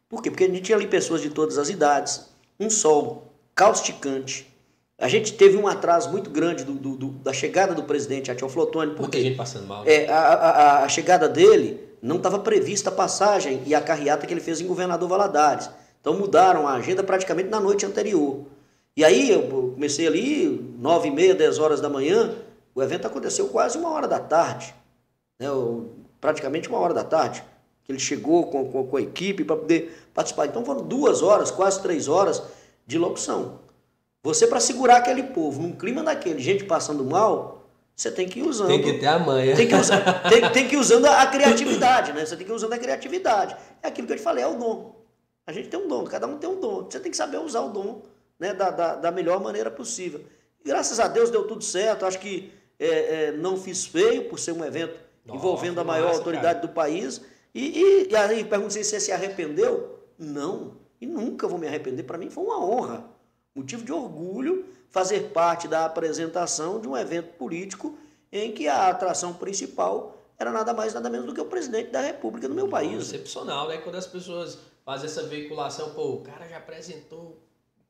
Por 0.08 0.22
quê? 0.22 0.30
Porque 0.30 0.44
a 0.44 0.48
gente 0.48 0.62
tinha 0.62 0.76
ali 0.76 0.88
pessoas 0.88 1.22
de 1.22 1.30
todas 1.30 1.58
as 1.58 1.70
idades, 1.70 2.28
um 2.60 2.70
sol 2.70 3.34
causticante. 3.56 4.48
A 4.98 5.08
gente 5.08 5.34
teve 5.34 5.58
um 5.58 5.68
atraso 5.68 6.12
muito 6.12 6.30
grande 6.30 6.64
do, 6.64 6.74
do, 6.74 6.96
do 6.96 7.08
da 7.10 7.34
chegada 7.34 7.74
do 7.74 7.84
presidente 7.84 8.30
Atiel 8.30 8.50
Flotone. 8.50 8.94
Muita 8.96 9.20
gente 9.20 9.36
passando 9.36 9.66
mal. 9.66 9.84
Né? 9.84 9.94
É, 9.94 10.10
a, 10.10 10.20
a, 10.20 10.84
a 10.84 10.90
chegada 10.90 11.28
dele 11.28 11.80
não 12.02 12.18
estava 12.18 12.38
prevista 12.40 12.90
a 12.90 12.94
passagem 12.94 13.62
e 13.66 13.74
a 13.74 13.82
carreata 13.82 14.28
que 14.28 14.34
ele 14.34 14.42
fez 14.42 14.62
em 14.62 14.68
Governador 14.68 15.10
Valadares. 15.10 15.70
Então 16.00 16.14
mudaram 16.18 16.68
a 16.68 16.74
agenda 16.74 17.04
praticamente 17.04 17.50
na 17.50 17.60
noite 17.60 17.86
anterior. 17.86 18.46
E 18.96 19.06
aí 19.06 19.32
eu 19.32 19.48
comecei 19.74 20.06
ali, 20.06 20.76
nove 20.78 21.08
e 21.08 21.12
meia, 21.12 21.34
dez 21.34 21.60
horas 21.60 21.80
da 21.80 21.90
manhã, 21.90 22.36
o 22.76 22.84
evento 22.84 23.08
aconteceu 23.08 23.48
quase 23.48 23.78
uma 23.78 23.90
hora 23.90 24.08
da 24.08 24.20
tarde, 24.20 24.74
né, 25.40 25.48
praticamente 26.20 26.68
uma 26.68 26.78
hora 26.78 26.94
da 26.94 27.04
tarde, 27.04 27.44
que 27.84 27.92
ele 27.92 28.00
chegou 28.00 28.48
com, 28.48 28.70
com, 28.70 28.86
com 28.86 28.98
a 28.98 29.02
equipe 29.02 29.46
para 29.46 29.56
poder 29.56 30.10
participar. 30.14 30.46
Então 30.46 30.66
foram 30.66 30.84
duas 30.84 31.22
horas, 31.22 31.52
quase 31.52 31.82
três 31.82 32.08
horas 32.08 32.44
de 32.86 32.98
locução. 32.98 33.60
Você, 34.24 34.46
para 34.46 34.60
segurar 34.60 34.98
aquele 34.98 35.24
povo 35.24 35.62
num 35.62 35.72
clima 35.72 36.04
daquele, 36.04 36.40
gente 36.40 36.66
passando 36.66 37.04
mal, 37.04 37.66
você 37.96 38.12
tem 38.12 38.28
que 38.28 38.40
ir 38.40 38.44
usando. 38.44 38.68
Tem 38.68 38.82
que 38.82 39.00
ter 39.00 39.08
a 39.08 39.18
manha. 39.18 39.56
Tem 39.56 39.68
que, 39.68 39.76
usar, 39.76 40.24
tem, 40.30 40.50
tem 40.52 40.68
que 40.68 40.76
ir 40.76 40.78
usando 40.78 41.06
a 41.06 41.26
criatividade, 41.26 42.14
né? 42.14 42.26
Você 42.26 42.36
tem 42.36 42.46
que 42.46 42.52
ir 42.52 42.56
usando 42.56 42.74
a 42.74 42.78
criatividade. 42.78 43.56
É 43.82 43.88
aquilo 43.88 44.06
que 44.06 44.14
eu 44.14 44.18
te 44.18 44.24
falei, 44.24 44.44
é 44.44 44.48
o 44.48 44.56
dom. 44.56 44.96
A 45.48 45.52
gente 45.52 45.70
tem 45.70 45.80
um 45.80 45.88
dom, 45.88 46.04
cada 46.04 46.28
um 46.28 46.38
tem 46.38 46.50
um 46.50 46.60
dom. 46.60 46.86
Você 46.90 47.00
tem 47.00 47.10
que 47.10 47.18
saber 47.18 47.40
usar 47.40 47.62
o 47.62 47.70
dom 47.70 48.02
né, 48.42 48.56
da, 48.56 48.72
da, 48.72 48.96
da 48.96 49.12
melhor 49.12 49.40
maneira 49.40 49.70
possível. 49.70 50.26
E 50.66 50.68
graças 50.68 51.00
a 51.00 51.08
Deus 51.08 51.30
deu 51.30 51.48
tudo 51.48 51.64
certo. 51.64 52.08
Acho 52.08 52.18
que 52.18 52.52
é, 52.80 52.88
é, 52.88 53.32
não 53.34 53.56
fiz 53.56 53.86
feio 53.86 54.28
por 54.28 54.40
ser 54.40 54.52
um 54.52 54.66
evento 54.66 55.00
Nossa, 55.24 55.38
envolvendo 55.38 55.80
a 55.80 55.84
maior 55.84 56.08
massa, 56.08 56.18
autoridade 56.18 56.56
cara. 56.56 56.68
do 56.68 56.70
país. 56.70 57.22
E, 57.54 57.80
e, 57.80 58.10
e 58.10 58.16
aí 58.16 58.44
pergunta 58.44 58.72
se 58.72 58.84
você 58.84 59.00
se 59.00 59.12
arrependeu. 59.12 60.00
Não, 60.18 60.78
e 61.00 61.06
nunca 61.06 61.48
vou 61.48 61.60
me 61.60 61.68
arrepender. 61.68 62.02
Para 62.02 62.18
mim 62.18 62.32
foi 62.32 62.44
uma 62.44 62.60
honra, 62.60 63.06
motivo 63.54 63.86
de 63.86 63.94
orgulho 63.94 64.66
fazer 64.90 65.30
parte 65.30 65.68
da 65.68 65.86
apresentação 65.86 66.82
de 66.82 66.88
um 66.88 66.98
evento 66.98 67.34
político 67.34 67.96
em 68.32 68.52
que 68.52 68.68
a 68.68 68.90
atração 68.90 69.34
principal 69.34 70.18
era 70.40 70.52
nada 70.52 70.74
mais, 70.74 70.96
nada 70.96 71.12
menos 71.12 71.28
do 71.28 71.34
que 71.36 71.42
o 71.42 71.46
presidente 71.46 71.92
da 71.92 72.02
República 72.02 72.48
do 72.48 72.56
meu 72.56 72.68
país. 72.68 73.04
Excepcional, 73.04 73.68
né? 73.68 73.78
Quando 73.78 73.98
as 73.98 74.08
pessoas 74.08 74.58
fazem 74.84 75.06
essa 75.06 75.24
veiculação, 75.24 75.92
pô, 75.94 76.14
o 76.14 76.22
cara 76.22 76.48
já 76.48 76.58
apresentou 76.58 77.38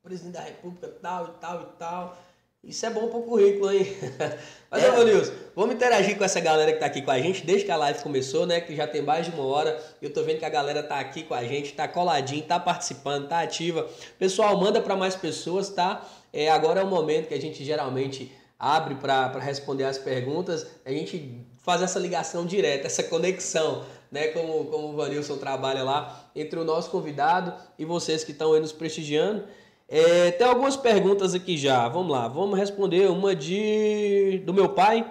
presidente 0.03 0.33
da 0.33 0.41
República 0.41 0.87
tal 1.01 1.25
e 1.25 1.41
tal 1.41 1.61
e 1.61 1.77
tal. 1.77 2.17
Isso 2.63 2.85
é 2.85 2.91
bom 2.91 3.07
pro 3.07 3.23
currículo, 3.23 3.71
hein? 3.71 3.87
Mas, 4.69 4.83
é. 4.83 5.03
Nilson, 5.03 5.33
vamos 5.55 5.73
interagir 5.73 6.15
com 6.15 6.23
essa 6.23 6.39
galera 6.39 6.71
que 6.71 6.79
tá 6.79 6.85
aqui 6.85 7.01
com 7.01 7.09
a 7.09 7.19
gente 7.19 7.43
desde 7.43 7.65
que 7.65 7.71
a 7.71 7.75
live 7.75 8.03
começou, 8.03 8.45
né? 8.45 8.61
Que 8.61 8.75
já 8.75 8.87
tem 8.87 9.01
mais 9.01 9.25
de 9.25 9.31
uma 9.31 9.43
hora. 9.43 9.83
Eu 9.99 10.13
tô 10.13 10.21
vendo 10.21 10.37
que 10.37 10.45
a 10.45 10.49
galera 10.49 10.83
tá 10.83 10.99
aqui 10.99 11.23
com 11.23 11.33
a 11.33 11.43
gente, 11.43 11.73
tá 11.73 11.87
coladinho, 11.87 12.43
tá 12.43 12.59
participando, 12.59 13.27
tá 13.27 13.39
ativa. 13.39 13.89
Pessoal, 14.19 14.55
manda 14.59 14.79
para 14.79 14.95
mais 14.95 15.15
pessoas, 15.15 15.69
tá? 15.69 16.07
É, 16.31 16.51
agora 16.51 16.81
é 16.81 16.83
o 16.83 16.87
momento 16.87 17.29
que 17.29 17.33
a 17.33 17.41
gente 17.41 17.63
geralmente 17.63 18.31
abre 18.59 18.93
para 18.93 19.39
responder 19.39 19.85
as 19.85 19.97
perguntas, 19.97 20.67
a 20.85 20.91
gente 20.91 21.43
faz 21.63 21.81
essa 21.81 21.97
ligação 21.97 22.45
direta, 22.45 22.85
essa 22.85 23.01
conexão, 23.01 23.83
né? 24.11 24.27
Como, 24.27 24.65
como 24.65 24.89
o 24.89 24.95
Vanilson 24.95 25.37
trabalha 25.37 25.83
lá, 25.83 26.29
entre 26.35 26.59
o 26.59 26.63
nosso 26.63 26.91
convidado 26.91 27.53
e 27.79 27.85
vocês 27.85 28.23
que 28.23 28.31
estão 28.31 28.53
aí 28.53 28.59
nos 28.59 28.71
prestigiando. 28.71 29.45
É, 29.93 30.31
tem 30.31 30.47
algumas 30.47 30.77
perguntas 30.77 31.33
aqui 31.33 31.57
já, 31.57 31.85
vamos 31.89 32.13
lá, 32.13 32.25
vamos 32.25 32.57
responder 32.57 33.11
uma 33.11 33.35
de 33.35 34.41
do 34.45 34.53
meu 34.53 34.69
pai. 34.69 35.05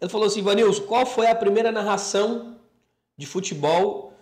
Ele 0.00 0.10
falou 0.10 0.26
assim, 0.26 0.40
Vanilson, 0.40 0.84
qual 0.84 1.04
foi 1.04 1.26
a 1.26 1.34
primeira 1.34 1.70
narração 1.70 2.56
de 3.14 3.26
futebol 3.26 4.14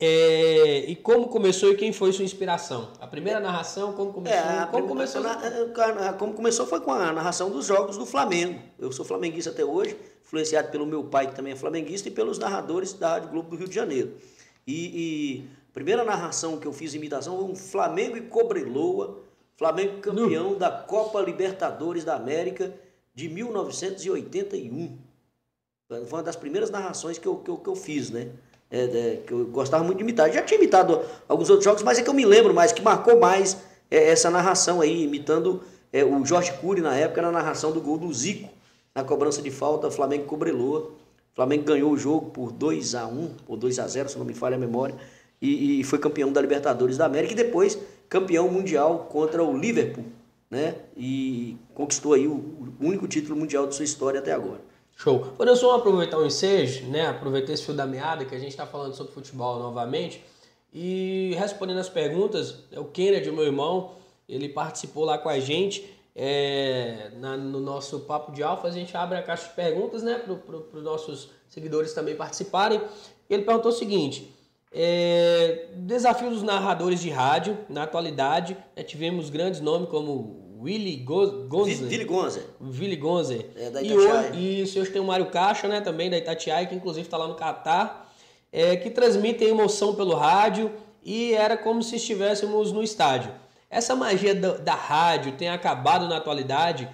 é, 0.00 0.78
e 0.88 0.96
como 0.96 1.28
começou 1.28 1.70
e 1.70 1.76
quem 1.76 1.92
foi 1.92 2.12
sua 2.12 2.24
inspiração? 2.24 2.90
A 3.00 3.06
primeira 3.06 3.38
narração, 3.38 3.92
como 3.92 4.12
começou? 4.12 4.36
É, 4.36 4.66
como, 4.66 4.88
começou? 4.88 5.20
Na, 5.22 6.12
como 6.14 6.34
começou 6.34 6.66
foi 6.66 6.80
com 6.80 6.92
a 6.92 7.12
narração 7.12 7.48
dos 7.48 7.66
jogos 7.66 7.96
do 7.96 8.04
Flamengo. 8.04 8.58
Eu 8.80 8.90
sou 8.90 9.04
flamenguista 9.04 9.50
até 9.50 9.64
hoje, 9.64 9.96
influenciado 10.24 10.72
pelo 10.72 10.84
meu 10.84 11.04
pai, 11.04 11.28
que 11.28 11.36
também 11.36 11.52
é 11.52 11.56
flamenguista, 11.56 12.08
e 12.08 12.10
pelos 12.10 12.36
narradores 12.36 12.94
da 12.94 13.10
Rádio 13.10 13.28
Globo 13.30 13.50
do 13.50 13.56
Rio 13.56 13.68
de 13.68 13.74
Janeiro. 13.76 14.16
E, 14.66 14.74
e 14.74 15.44
a 15.70 15.72
primeira 15.72 16.02
narração 16.02 16.58
que 16.58 16.66
eu 16.66 16.72
fiz 16.72 16.94
imitação 16.94 17.36
foi 17.36 17.44
um 17.44 17.54
Flamengo 17.54 18.16
e 18.16 18.22
Cobreloa, 18.22 19.22
Flamengo 19.62 20.00
campeão 20.00 20.58
da 20.58 20.68
Copa 20.68 21.20
Libertadores 21.20 22.02
da 22.02 22.16
América 22.16 22.74
de 23.14 23.28
1981. 23.28 24.98
Foi 25.88 26.00
uma 26.00 26.20
das 26.20 26.34
primeiras 26.34 26.68
narrações 26.68 27.16
que 27.16 27.28
eu, 27.28 27.36
que 27.36 27.48
eu, 27.48 27.56
que 27.58 27.68
eu 27.68 27.76
fiz, 27.76 28.10
né? 28.10 28.30
É, 28.68 28.82
é, 28.82 29.16
que 29.24 29.32
eu 29.32 29.46
gostava 29.46 29.84
muito 29.84 29.98
de 29.98 30.02
imitar. 30.02 30.26
Eu 30.26 30.34
já 30.34 30.42
tinha 30.42 30.58
imitado 30.58 31.00
alguns 31.28 31.48
outros 31.48 31.64
jogos, 31.64 31.84
mas 31.84 31.96
é 31.96 32.02
que 32.02 32.10
eu 32.10 32.14
me 32.14 32.24
lembro 32.24 32.52
mais, 32.52 32.72
que 32.72 32.82
marcou 32.82 33.20
mais 33.20 33.56
é, 33.88 34.08
essa 34.08 34.28
narração 34.32 34.80
aí, 34.80 35.04
imitando 35.04 35.62
é, 35.92 36.04
o 36.04 36.24
Jorge 36.24 36.52
Cury 36.54 36.80
na 36.80 36.96
época, 36.96 37.22
na 37.22 37.30
narração 37.30 37.70
do 37.70 37.80
gol 37.80 37.98
do 37.98 38.12
Zico, 38.12 38.48
na 38.92 39.04
cobrança 39.04 39.40
de 39.40 39.50
falta, 39.52 39.92
Flamengo 39.92 40.24
Cobreloa. 40.24 40.80
O 40.80 41.36
Flamengo 41.36 41.62
ganhou 41.62 41.92
o 41.92 41.96
jogo 41.96 42.30
por 42.30 42.50
2 42.50 42.96
a 42.96 43.06
1 43.06 43.30
ou 43.46 43.56
2 43.56 43.78
a 43.78 43.86
0 43.86 44.08
se 44.08 44.18
não 44.18 44.24
me 44.24 44.34
falha 44.34 44.56
a 44.56 44.58
memória, 44.58 44.96
e, 45.40 45.78
e 45.78 45.84
foi 45.84 46.00
campeão 46.00 46.32
da 46.32 46.40
Libertadores 46.40 46.96
da 46.96 47.06
América 47.06 47.32
e 47.32 47.36
depois 47.36 47.78
campeão 48.12 48.46
mundial 48.46 49.08
contra 49.10 49.42
o 49.42 49.56
Liverpool, 49.56 50.04
né? 50.50 50.74
E 50.94 51.56
conquistou 51.72 52.12
aí 52.12 52.28
o, 52.28 52.74
único 52.78 53.08
título 53.08 53.34
mundial 53.34 53.66
de 53.66 53.74
sua 53.74 53.86
história 53.86 54.20
até 54.20 54.32
agora. 54.32 54.60
Show. 54.94 55.32
Quando 55.34 55.48
eu 55.48 55.70
aproveitar 55.70 56.18
o 56.18 56.26
ensejo, 56.26 56.84
né? 56.88 57.06
Aproveitar 57.06 57.54
esse 57.54 57.64
fio 57.64 57.72
da 57.72 57.86
meada 57.86 58.26
que 58.26 58.34
a 58.34 58.38
gente 58.38 58.50
está 58.50 58.66
falando 58.66 58.94
sobre 58.94 59.14
futebol 59.14 59.58
novamente 59.58 60.22
e 60.74 61.34
respondendo 61.38 61.78
as 61.78 61.88
perguntas, 61.88 62.64
é 62.70 62.78
o 62.78 62.84
Kennedy, 62.84 63.30
meu 63.30 63.44
irmão, 63.44 63.92
ele 64.28 64.50
participou 64.50 65.06
lá 65.06 65.16
com 65.16 65.30
a 65.30 65.40
gente 65.40 65.82
é, 66.14 67.12
na, 67.16 67.34
no 67.34 67.60
nosso 67.60 68.00
papo 68.00 68.30
de 68.30 68.42
alfa. 68.42 68.68
A 68.68 68.70
gente 68.70 68.94
abre 68.94 69.16
a 69.16 69.22
caixa 69.22 69.48
de 69.48 69.54
perguntas, 69.54 70.02
né? 70.02 70.18
Para 70.18 70.78
os 70.78 70.84
nossos 70.84 71.30
seguidores 71.48 71.94
também 71.94 72.14
participarem. 72.14 72.78
Ele 73.30 73.42
perguntou 73.42 73.70
o 73.70 73.74
seguinte: 73.74 74.31
é, 74.72 75.66
desafios 75.76 76.34
dos 76.34 76.42
narradores 76.42 77.00
de 77.00 77.10
rádio 77.10 77.58
na 77.68 77.82
atualidade. 77.82 78.56
Né, 78.74 78.82
tivemos 78.82 79.28
grandes 79.30 79.60
nomes 79.60 79.88
como 79.88 80.58
Willy 80.60 80.96
Gonze. 80.96 81.84
Willy 81.84 82.04
Gonze. 82.04 82.42
Willy 82.60 82.96
Gonze. 82.96 83.46
É, 83.56 83.70
da 83.70 83.82
Itatiaia. 83.82 84.30
E 84.34 84.62
hoje, 84.62 84.62
isso, 84.62 84.92
tem 84.92 85.02
o 85.02 85.04
Mário 85.04 85.26
Caixa, 85.26 85.68
né, 85.68 85.80
também 85.80 86.08
da 86.08 86.16
Itatiaia, 86.16 86.66
que 86.66 86.74
inclusive 86.74 87.06
está 87.06 87.16
lá 87.16 87.26
no 87.26 87.34
Catar, 87.34 88.12
é, 88.52 88.76
que 88.76 88.88
transmitem 88.88 89.48
emoção 89.48 89.94
pelo 89.94 90.14
rádio 90.14 90.72
e 91.02 91.34
era 91.34 91.56
como 91.56 91.82
se 91.82 91.96
estivéssemos 91.96 92.70
no 92.72 92.82
estádio. 92.82 93.32
Essa 93.68 93.96
magia 93.96 94.34
da, 94.34 94.56
da 94.58 94.74
rádio 94.74 95.32
tem 95.32 95.48
acabado 95.48 96.06
na 96.06 96.18
atualidade 96.18 96.88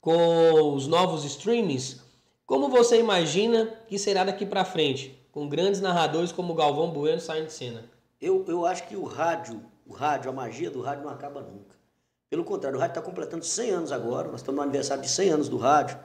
com 0.00 0.74
os 0.74 0.86
novos 0.86 1.24
streamings. 1.24 2.02
Como 2.44 2.68
você 2.68 2.98
imagina 2.98 3.72
que 3.88 3.98
será 3.98 4.22
daqui 4.22 4.44
para 4.44 4.64
frente, 4.64 5.18
com 5.34 5.48
grandes 5.48 5.80
narradores 5.80 6.30
como 6.30 6.54
Galvão 6.54 6.92
Bueno 6.92 7.20
saindo 7.20 7.48
de 7.48 7.52
cena? 7.52 7.84
Eu, 8.22 8.44
eu 8.46 8.64
acho 8.64 8.86
que 8.86 8.94
o 8.94 9.02
rádio, 9.02 9.60
o 9.84 9.92
rádio, 9.92 10.30
a 10.30 10.32
magia 10.32 10.70
do 10.70 10.80
rádio 10.80 11.02
não 11.02 11.10
acaba 11.10 11.40
nunca. 11.40 11.74
Pelo 12.30 12.44
contrário, 12.44 12.78
o 12.78 12.80
rádio 12.80 12.92
está 12.92 13.02
completando 13.02 13.44
100 13.44 13.70
anos 13.70 13.90
agora, 13.90 14.28
nós 14.28 14.42
estamos 14.42 14.58
no 14.58 14.62
aniversário 14.62 15.02
de 15.02 15.10
100 15.10 15.30
anos 15.30 15.48
do 15.48 15.56
rádio, 15.56 15.98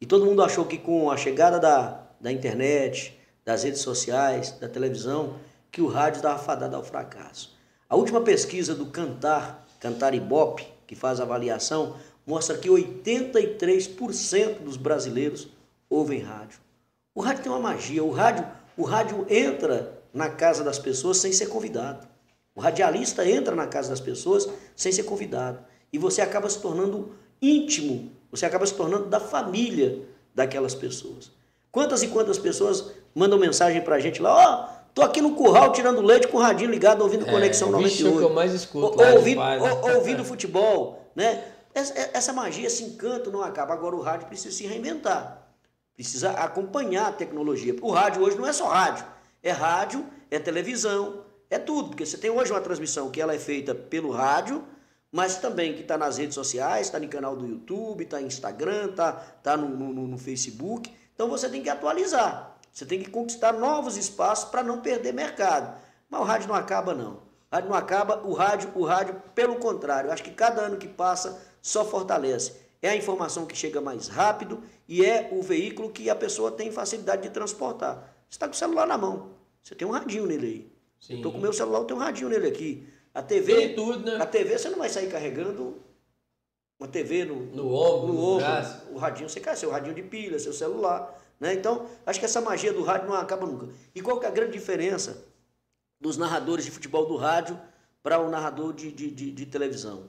e 0.00 0.06
todo 0.06 0.24
mundo 0.24 0.40
achou 0.40 0.64
que 0.64 0.78
com 0.78 1.10
a 1.10 1.16
chegada 1.16 1.58
da, 1.58 2.06
da 2.20 2.30
internet, 2.30 3.18
das 3.44 3.64
redes 3.64 3.80
sociais, 3.80 4.52
da 4.52 4.68
televisão, 4.68 5.34
que 5.72 5.82
o 5.82 5.88
rádio 5.88 6.18
estava 6.18 6.38
fadado 6.38 6.76
ao 6.76 6.84
fracasso. 6.84 7.58
A 7.88 7.96
última 7.96 8.20
pesquisa 8.20 8.72
do 8.72 8.86
Cantar, 8.86 9.66
Cantar 9.80 10.14
Ibope, 10.14 10.64
que 10.86 10.94
faz 10.94 11.18
a 11.18 11.24
avaliação, 11.24 11.96
mostra 12.24 12.56
que 12.56 12.68
83% 12.68 14.60
dos 14.60 14.76
brasileiros 14.76 15.48
ouvem 15.90 16.20
rádio. 16.20 16.60
O 17.12 17.20
rádio 17.20 17.42
tem 17.42 17.50
uma 17.50 17.60
magia, 17.60 18.04
o 18.04 18.12
rádio, 18.12 18.46
o 18.76 18.84
rádio 18.84 19.26
entra 19.28 20.00
na 20.12 20.28
casa 20.28 20.62
das 20.62 20.78
pessoas 20.78 21.18
sem 21.18 21.32
ser 21.32 21.46
convidado. 21.46 22.06
O 22.54 22.60
radialista 22.60 23.28
entra 23.28 23.54
na 23.54 23.66
casa 23.66 23.90
das 23.90 24.00
pessoas 24.00 24.48
sem 24.74 24.90
ser 24.90 25.02
convidado. 25.02 25.58
E 25.92 25.98
você 25.98 26.20
acaba 26.20 26.48
se 26.48 26.58
tornando 26.58 27.14
íntimo, 27.40 28.10
você 28.30 28.46
acaba 28.46 28.66
se 28.66 28.74
tornando 28.74 29.06
da 29.06 29.20
família 29.20 30.02
daquelas 30.34 30.74
pessoas. 30.74 31.30
Quantas 31.70 32.02
e 32.02 32.08
quantas 32.08 32.38
pessoas 32.38 32.92
mandam 33.14 33.38
mensagem 33.38 33.82
pra 33.82 33.98
gente 33.98 34.22
lá, 34.22 34.34
ó, 34.34 34.64
oh, 34.64 34.90
tô 34.94 35.02
aqui 35.02 35.20
no 35.20 35.34
curral 35.34 35.72
tirando 35.72 36.00
leite 36.00 36.28
com 36.28 36.38
o 36.38 36.40
radinho 36.40 36.70
ligado, 36.70 37.02
ouvindo 37.02 37.26
é, 37.26 37.30
Conexão 37.30 37.70
98. 37.70 38.06
É 38.06 38.10
o 38.10 38.18
que 38.18 38.24
eu 38.24 38.34
mais 38.34 38.52
escuto. 38.54 39.02
Ou, 39.02 39.14
ouvindo, 39.16 39.40
ou, 39.40 39.94
ouvindo 39.96 40.24
futebol, 40.24 41.10
né? 41.14 41.44
Essa, 41.74 42.10
essa 42.14 42.32
magia, 42.32 42.66
esse 42.66 42.82
encanto 42.82 43.30
não 43.30 43.42
acaba. 43.42 43.74
Agora 43.74 43.94
o 43.94 44.00
rádio 44.00 44.26
precisa 44.26 44.54
se 44.56 44.66
reinventar. 44.66 45.45
Precisa 45.96 46.30
acompanhar 46.32 47.08
a 47.08 47.12
tecnologia. 47.12 47.74
O 47.80 47.90
rádio 47.90 48.22
hoje 48.22 48.36
não 48.36 48.46
é 48.46 48.52
só 48.52 48.68
rádio. 48.68 49.04
É 49.42 49.50
rádio, 49.50 50.06
é 50.30 50.38
televisão, 50.38 51.24
é 51.48 51.58
tudo. 51.58 51.88
Porque 51.88 52.04
você 52.04 52.18
tem 52.18 52.30
hoje 52.30 52.52
uma 52.52 52.60
transmissão 52.60 53.10
que 53.10 53.20
ela 53.20 53.34
é 53.34 53.38
feita 53.38 53.74
pelo 53.74 54.10
rádio, 54.10 54.62
mas 55.10 55.38
também 55.38 55.72
que 55.72 55.80
está 55.80 55.96
nas 55.96 56.18
redes 56.18 56.34
sociais, 56.34 56.88
está 56.88 57.00
no 57.00 57.08
canal 57.08 57.34
do 57.34 57.46
YouTube, 57.46 58.04
está 58.04 58.20
no 58.20 58.26
Instagram, 58.26 58.90
está 58.90 59.12
tá 59.12 59.56
no, 59.56 59.68
no, 59.68 60.06
no 60.06 60.18
Facebook. 60.18 60.92
Então 61.14 61.30
você 61.30 61.48
tem 61.48 61.62
que 61.62 61.70
atualizar. 61.70 62.58
Você 62.70 62.84
tem 62.84 63.00
que 63.00 63.10
conquistar 63.10 63.54
novos 63.54 63.96
espaços 63.96 64.50
para 64.50 64.62
não 64.62 64.82
perder 64.82 65.14
mercado. 65.14 65.80
Mas 66.10 66.20
o 66.20 66.24
rádio 66.24 66.48
não 66.48 66.54
acaba, 66.54 66.94
não. 66.94 67.14
O 67.50 67.54
rádio 67.54 67.70
não 67.70 67.76
acaba, 67.76 68.18
o 68.22 68.34
rádio, 68.34 68.70
o 68.74 68.84
rádio, 68.84 69.22
pelo 69.34 69.56
contrário, 69.56 70.12
acho 70.12 70.22
que 70.22 70.30
cada 70.30 70.60
ano 70.60 70.76
que 70.76 70.86
passa 70.86 71.40
só 71.62 71.86
fortalece. 71.86 72.65
É 72.86 72.90
a 72.90 72.96
informação 72.96 73.46
que 73.46 73.56
chega 73.56 73.80
mais 73.80 74.06
rápido 74.06 74.62
e 74.86 75.04
é 75.04 75.28
o 75.32 75.42
veículo 75.42 75.90
que 75.90 76.08
a 76.08 76.14
pessoa 76.14 76.52
tem 76.52 76.70
facilidade 76.70 77.22
de 77.22 77.30
transportar. 77.30 77.96
Você 78.28 78.36
está 78.36 78.46
com 78.46 78.54
o 78.54 78.56
celular 78.56 78.86
na 78.86 78.96
mão, 78.96 79.30
você 79.60 79.74
tem 79.74 79.86
um 79.86 79.90
radinho 79.90 80.24
nele 80.24 80.46
aí. 80.46 81.16
Estou 81.16 81.32
com 81.32 81.38
o 81.38 81.40
meu 81.40 81.52
celular, 81.52 81.80
eu 81.80 81.84
tenho 81.84 81.98
um 81.98 82.02
radinho 82.02 82.28
nele 82.28 82.46
aqui. 82.46 82.86
A 83.12 83.22
TV, 83.22 83.54
Tem 83.54 83.74
tudo, 83.74 84.04
né? 84.04 84.22
A 84.22 84.26
TV 84.26 84.56
você 84.56 84.68
não 84.68 84.78
vai 84.78 84.88
sair 84.88 85.10
carregando 85.10 85.82
uma 86.78 86.86
TV 86.86 87.24
no, 87.24 87.46
no 87.46 87.74
ombro, 87.74 88.12
no, 88.12 88.20
ombro, 88.20 88.46
o 88.92 88.98
radinho 88.98 89.28
você 89.28 89.40
quer 89.40 89.56
seu 89.56 89.70
radinho 89.70 89.94
de 89.94 90.02
pilha, 90.02 90.38
seu 90.38 90.52
celular, 90.52 91.12
né? 91.40 91.54
Então, 91.54 91.86
acho 92.04 92.20
que 92.20 92.24
essa 92.24 92.40
magia 92.40 92.72
do 92.72 92.84
rádio 92.84 93.08
não 93.08 93.14
acaba 93.16 93.46
nunca. 93.46 93.68
E 93.94 94.00
qual 94.00 94.20
que 94.20 94.26
é 94.26 94.28
a 94.28 94.32
grande 94.32 94.52
diferença 94.52 95.24
dos 96.00 96.16
narradores 96.16 96.64
de 96.64 96.70
futebol 96.70 97.06
do 97.06 97.16
rádio 97.16 97.58
para 98.00 98.20
o 98.20 98.30
narrador 98.30 98.72
de, 98.72 98.92
de, 98.92 99.10
de, 99.10 99.32
de, 99.32 99.46
televisão? 99.46 100.04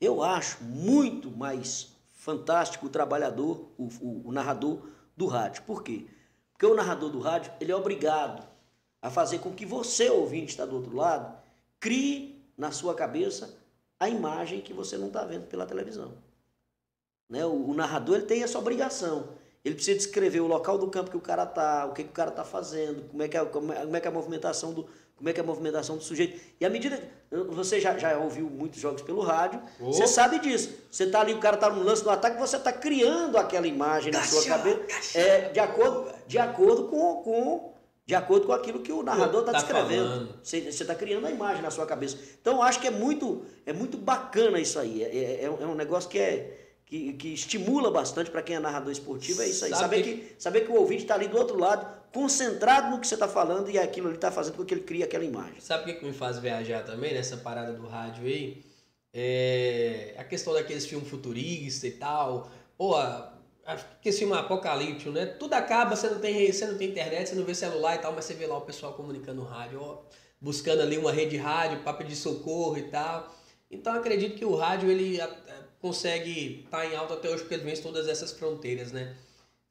Eu 0.00 0.22
acho 0.22 0.64
muito 0.64 1.30
mais 1.30 1.91
fantástico 2.22 2.86
o 2.86 2.88
trabalhador, 2.88 3.68
o, 3.76 3.88
o, 4.00 4.28
o 4.28 4.32
narrador 4.32 4.78
do 5.16 5.26
rádio. 5.26 5.64
Por 5.64 5.82
quê? 5.82 6.06
Porque 6.52 6.64
o 6.64 6.74
narrador 6.74 7.10
do 7.10 7.18
rádio, 7.18 7.52
ele 7.60 7.72
é 7.72 7.76
obrigado 7.76 8.46
a 9.00 9.10
fazer 9.10 9.40
com 9.40 9.52
que 9.52 9.66
você, 9.66 10.08
ouvinte, 10.08 10.52
está 10.52 10.64
do 10.64 10.76
outro 10.76 10.94
lado, 10.94 11.36
crie 11.80 12.40
na 12.56 12.70
sua 12.70 12.94
cabeça 12.94 13.58
a 13.98 14.08
imagem 14.08 14.60
que 14.60 14.72
você 14.72 14.96
não 14.96 15.08
está 15.08 15.24
vendo 15.24 15.48
pela 15.48 15.66
televisão. 15.66 16.12
Né? 17.28 17.44
O, 17.44 17.70
o, 17.70 17.74
narrador 17.74 18.18
ele 18.18 18.26
tem 18.26 18.44
essa 18.44 18.56
obrigação. 18.56 19.30
Ele 19.64 19.74
precisa 19.74 19.98
descrever 19.98 20.40
o 20.40 20.46
local 20.46 20.78
do 20.78 20.88
campo 20.88 21.10
que 21.10 21.16
o 21.16 21.20
cara 21.20 21.42
está, 21.42 21.86
o 21.86 21.92
que, 21.92 22.04
que 22.04 22.10
o 22.10 22.12
cara 22.12 22.30
está 22.30 22.44
fazendo, 22.44 23.02
como 23.08 23.20
é 23.24 23.26
que 23.26 23.36
é, 23.36 23.44
como 23.44 23.72
é, 23.72 23.80
como 23.80 23.96
é 23.96 24.00
que 24.00 24.06
é 24.06 24.10
a 24.10 24.14
movimentação 24.14 24.72
do 24.72 24.86
como 25.22 25.30
é 25.30 25.32
que 25.32 25.38
é 25.38 25.42
a 25.44 25.46
movimentação 25.46 25.96
do 25.96 26.02
sujeito. 26.02 26.40
E 26.60 26.66
à 26.66 26.68
medida 26.68 27.00
você 27.30 27.80
já, 27.80 27.96
já 27.96 28.18
ouviu 28.18 28.50
muitos 28.50 28.80
jogos 28.80 29.02
pelo 29.02 29.20
rádio, 29.20 29.62
oh. 29.78 29.92
você 29.92 30.04
sabe 30.08 30.40
disso. 30.40 30.74
Você 30.90 31.04
está 31.04 31.20
ali, 31.20 31.32
o 31.32 31.38
cara 31.38 31.54
está 31.54 31.70
no 31.70 31.80
lance 31.80 32.02
do 32.02 32.10
ataque, 32.10 32.40
você 32.40 32.56
está 32.56 32.72
criando 32.72 33.38
aquela 33.38 33.68
imagem 33.68 34.12
na 34.12 34.20
sua 34.24 34.44
cabeça, 34.44 35.16
é, 35.16 35.50
de 35.50 35.60
acordo, 35.60 36.10
de 36.26 36.38
acordo 36.40 36.88
com, 36.88 37.22
com 37.22 37.72
de 38.04 38.16
acordo 38.16 38.46
com 38.46 38.52
aquilo 38.52 38.80
que 38.80 38.90
o 38.90 39.00
narrador 39.00 39.42
está 39.42 39.52
tá 39.52 39.58
descrevendo. 39.58 40.34
Você 40.42 40.56
está 40.58 40.94
criando 40.96 41.24
a 41.24 41.30
imagem 41.30 41.62
na 41.62 41.70
sua 41.70 41.86
cabeça. 41.86 42.18
Então, 42.40 42.54
eu 42.54 42.62
acho 42.62 42.80
que 42.80 42.88
é 42.88 42.90
muito, 42.90 43.44
é 43.64 43.72
muito 43.72 43.96
bacana 43.96 44.58
isso 44.58 44.76
aí. 44.76 45.04
É, 45.04 45.06
é, 45.06 45.44
é 45.44 45.66
um 45.66 45.76
negócio 45.76 46.10
que, 46.10 46.18
é, 46.18 46.61
que, 46.92 47.12
que 47.14 47.28
estimula 47.32 47.90
bastante 47.90 48.30
para 48.30 48.42
quem 48.42 48.56
é 48.56 48.58
narrador 48.58 48.92
esportivo. 48.92 49.40
É 49.40 49.48
isso 49.48 49.64
aí. 49.64 49.70
Sabe 49.70 49.82
saber, 49.82 50.02
que... 50.02 50.14
que, 50.14 50.42
saber 50.42 50.60
que 50.60 50.70
o 50.70 50.74
ouvinte 50.74 51.04
está 51.04 51.14
ali 51.14 51.26
do 51.26 51.38
outro 51.38 51.58
lado, 51.58 51.86
concentrado 52.12 52.90
no 52.90 53.00
que 53.00 53.06
você 53.06 53.14
está 53.14 53.26
falando 53.26 53.70
e 53.70 53.78
aquilo 53.78 54.08
ele 54.08 54.16
está 54.16 54.30
fazendo 54.30 54.56
com 54.56 54.64
que 54.64 54.74
ele 54.74 54.82
cria 54.82 55.06
aquela 55.06 55.24
imagem. 55.24 55.58
Sabe 55.58 55.90
o 55.90 55.98
que 55.98 56.04
me 56.04 56.12
faz 56.12 56.38
viajar 56.38 56.84
também 56.84 57.14
nessa 57.14 57.38
parada 57.38 57.72
do 57.72 57.86
rádio 57.86 58.26
aí? 58.26 58.62
É 59.14 60.14
a 60.18 60.24
questão 60.24 60.52
daqueles 60.52 60.84
filmes 60.84 61.08
futuristas 61.08 61.84
e 61.84 61.92
tal. 61.92 62.50
Pô, 62.76 62.94
esqueci 63.94 64.26
um 64.26 64.34
apocalipse, 64.34 65.08
né? 65.08 65.24
Tudo 65.24 65.54
acaba, 65.54 65.96
você 65.96 66.10
não 66.10 66.18
tem, 66.18 66.52
você 66.52 66.66
não 66.66 66.76
tem 66.76 66.90
internet, 66.90 67.30
você 67.30 67.34
não 67.34 67.44
vê 67.44 67.54
celular 67.54 67.94
e 67.94 67.98
tal, 68.00 68.12
mas 68.12 68.26
você 68.26 68.34
vê 68.34 68.46
lá 68.46 68.58
o 68.58 68.62
pessoal 68.62 68.92
comunicando 68.92 69.40
no 69.40 69.46
rádio, 69.46 69.80
ó, 69.80 70.02
buscando 70.38 70.82
ali 70.82 70.98
uma 70.98 71.10
rede 71.10 71.30
de 71.30 71.36
rádio 71.38 71.82
para 71.82 71.94
pedir 71.94 72.16
socorro 72.16 72.76
e 72.76 72.82
tal. 72.82 73.34
Então 73.70 73.94
acredito 73.94 74.36
que 74.36 74.44
o 74.44 74.54
rádio 74.54 74.90
ele 74.90 75.18
consegue 75.82 76.62
estar 76.64 76.78
tá 76.78 76.86
em 76.86 76.94
alta 76.94 77.14
até 77.14 77.28
hoje 77.28 77.40
porque 77.42 77.54
ele 77.54 77.64
vence 77.64 77.82
todas 77.82 78.06
essas 78.06 78.30
fronteiras, 78.30 78.92
né? 78.92 79.16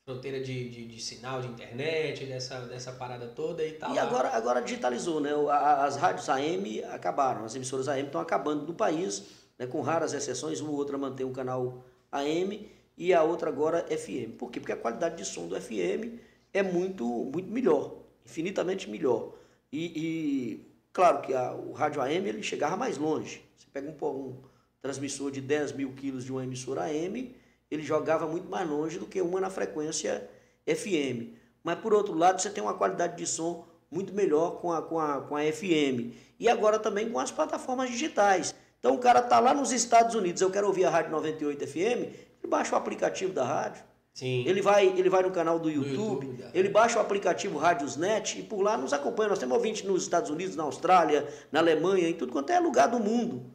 Fronteira 0.04 0.42
de, 0.42 0.70
de, 0.70 0.86
de, 0.88 1.02
sinal 1.02 1.42
de 1.42 1.48
internet, 1.48 2.26
dessa, 2.26 2.60
dessa 2.62 2.92
parada 2.92 3.28
toda 3.28 3.66
e 3.66 3.74
tal. 3.74 3.96
E 3.96 4.00
agora, 4.00 4.30
agora 4.30 4.62
digitalizou, 4.62 5.22
né? 5.22 5.32
As 5.50 5.96
rádios 5.96 6.28
AM 6.28 6.84
acabaram, 6.86 7.46
as 7.46 7.56
emissoras 7.56 7.88
AM 7.88 8.08
estão 8.08 8.20
acabando 8.20 8.66
no 8.66 8.74
país, 8.74 9.24
né? 9.58 9.66
com 9.68 9.80
raras 9.80 10.14
exceções, 10.14 10.60
uma 10.60 10.72
ou 10.72 10.76
outra 10.76 10.98
mantém 10.98 11.26
um 11.26 11.32
canal 11.32 11.82
AM 12.12 12.70
e 12.98 13.14
a 13.14 13.24
outra 13.24 13.50
agora 13.50 13.86
FM. 13.86 14.36
Por 14.38 14.52
quê? 14.52 14.60
Porque 14.60 14.74
a 14.74 14.78
qualidade 14.78 15.16
de 15.16 15.24
som 15.24 15.48
do 15.48 15.60
FM 15.60 16.20
é 16.54 16.62
muito, 16.62 17.06
muito 17.06 17.50
melhor, 17.50 17.96
infinitamente 18.26 18.90
melhor. 18.90 19.34
E, 19.72 19.86
e 19.96 20.66
claro 20.92 21.22
que 21.22 21.34
a, 21.34 21.54
o 21.54 21.72
rádio 21.72 22.02
AM 22.02 22.28
ele 22.28 22.44
chegava 22.44 22.76
mais 22.76 22.98
longe. 22.98 23.42
Você 23.56 23.68
pega 23.72 23.88
um, 23.88 24.06
um 24.06 24.36
transmissor 24.82 25.32
de 25.32 25.41
10 25.41 25.74
mil 25.74 25.91
quilos 25.94 26.26
de 26.26 26.32
uma 26.32 26.44
emissora 26.44 26.84
AM, 26.84 27.36
ele 27.70 27.84
jogava 27.84 28.28
muito 28.28 28.49
mais 28.49 28.68
longe 28.68 28.98
do 28.98 29.06
que 29.06 29.22
uma 29.22 29.40
na 29.40 29.49
frequência 29.49 30.28
FM. 30.66 31.34
Mas 31.64 31.80
por 31.80 31.94
outro 31.94 32.14
lado, 32.14 32.41
você 32.41 32.49
tem 32.49 32.64
uma 32.64 32.74
qualidade 32.74 33.16
de 33.16 33.28
som 33.28 33.66
muito 33.90 34.14
melhor 34.14 34.60
com 34.60 34.72
a, 34.72 34.82
com 34.82 34.99
a, 34.99 35.22
com 35.22 35.36
a 35.36 35.41
FM. 35.44 36.14
E 36.40 36.49
agora 36.49 36.80
também 36.80 37.10
com 37.10 37.20
as 37.20 37.32
plataformas 37.32 37.90
digitais. 37.90 38.56
Então 38.80 38.95
o 38.95 38.98
cara 38.98 39.20
está 39.20 39.40
lá 39.40 39.53
nos 39.53 39.72
Estados 39.72 40.16
Unidos, 40.16 40.41
eu 40.41 40.49
quero 40.49 40.66
ouvir 40.66 40.86
a 40.86 40.90
Rádio 40.90 41.12
98 41.12 41.68
FM, 41.68 41.76
ele 41.76 42.48
baixa 42.49 42.74
o 42.74 42.78
aplicativo 42.78 43.32
da 43.32 43.45
rádio. 43.45 43.84
Sim. 44.14 44.44
Ele 44.45 44.62
vai, 44.62 44.88
ele 44.88 45.10
vai 45.10 45.22
no 45.22 45.32
canal 45.32 45.58
do 45.58 45.70
YouTube, 45.70 46.26
YouTube 46.28 46.45
ele 46.53 46.68
baixa 46.68 46.98
o 46.98 47.02
aplicativo 47.02 47.58
Rádiosnet 47.58 48.40
e 48.40 48.44
por 48.44 48.62
lá 48.62 48.76
nos 48.76 48.91
acompanha. 48.91 49.30
Nós 49.30 49.40
temos 49.40 49.56
ouvintes 49.56 49.84
nos 49.84 50.03
Estados 50.03 50.30
Unidos, 50.30 50.56
na 50.56 50.64
Austrália, 50.64 51.28
na 51.52 51.60
Alemanha, 51.60 52.10
em 52.10 52.14
tudo 52.14 52.32
quanto 52.34 52.49
é 52.49 52.60
lugar 52.60 52.88
do 52.88 52.99
mundo. 52.99 53.45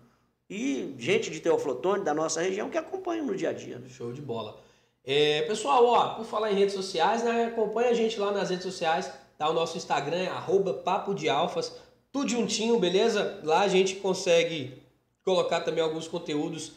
E 0.48 0.94
gente 0.98 1.30
de 1.30 1.40
Teoflotone, 1.40 2.04
da 2.04 2.14
nossa 2.14 2.40
região, 2.40 2.70
que 2.70 2.78
acompanha 2.78 3.22
no 3.22 3.34
dia 3.34 3.50
a 3.50 3.52
dia. 3.52 3.78
Né? 3.78 3.88
Show 3.88 4.12
de 4.12 4.22
bola. 4.22 4.60
É, 5.04 5.42
pessoal, 5.42 5.84
ó, 5.84 6.14
por 6.14 6.24
falar 6.24 6.52
em 6.52 6.56
redes 6.56 6.74
sociais, 6.74 7.22
né, 7.22 7.44
acompanha 7.44 7.90
a 7.90 7.94
gente 7.94 8.18
lá 8.18 8.32
nas 8.32 8.50
redes 8.50 8.64
sociais. 8.64 9.10
Tá 9.38 9.48
o 9.48 9.52
nosso 9.52 9.76
Instagram, 9.76 10.18
é 10.18 10.28
arroba 10.28 10.74
Papo 10.74 11.14
de 11.14 11.28
Alfas, 11.28 11.76
tudo 12.10 12.30
juntinho, 12.30 12.78
beleza? 12.78 13.40
Lá 13.44 13.60
a 13.60 13.68
gente 13.68 13.96
consegue 13.96 14.82
colocar 15.22 15.60
também 15.60 15.84
alguns 15.84 16.08
conteúdos 16.08 16.72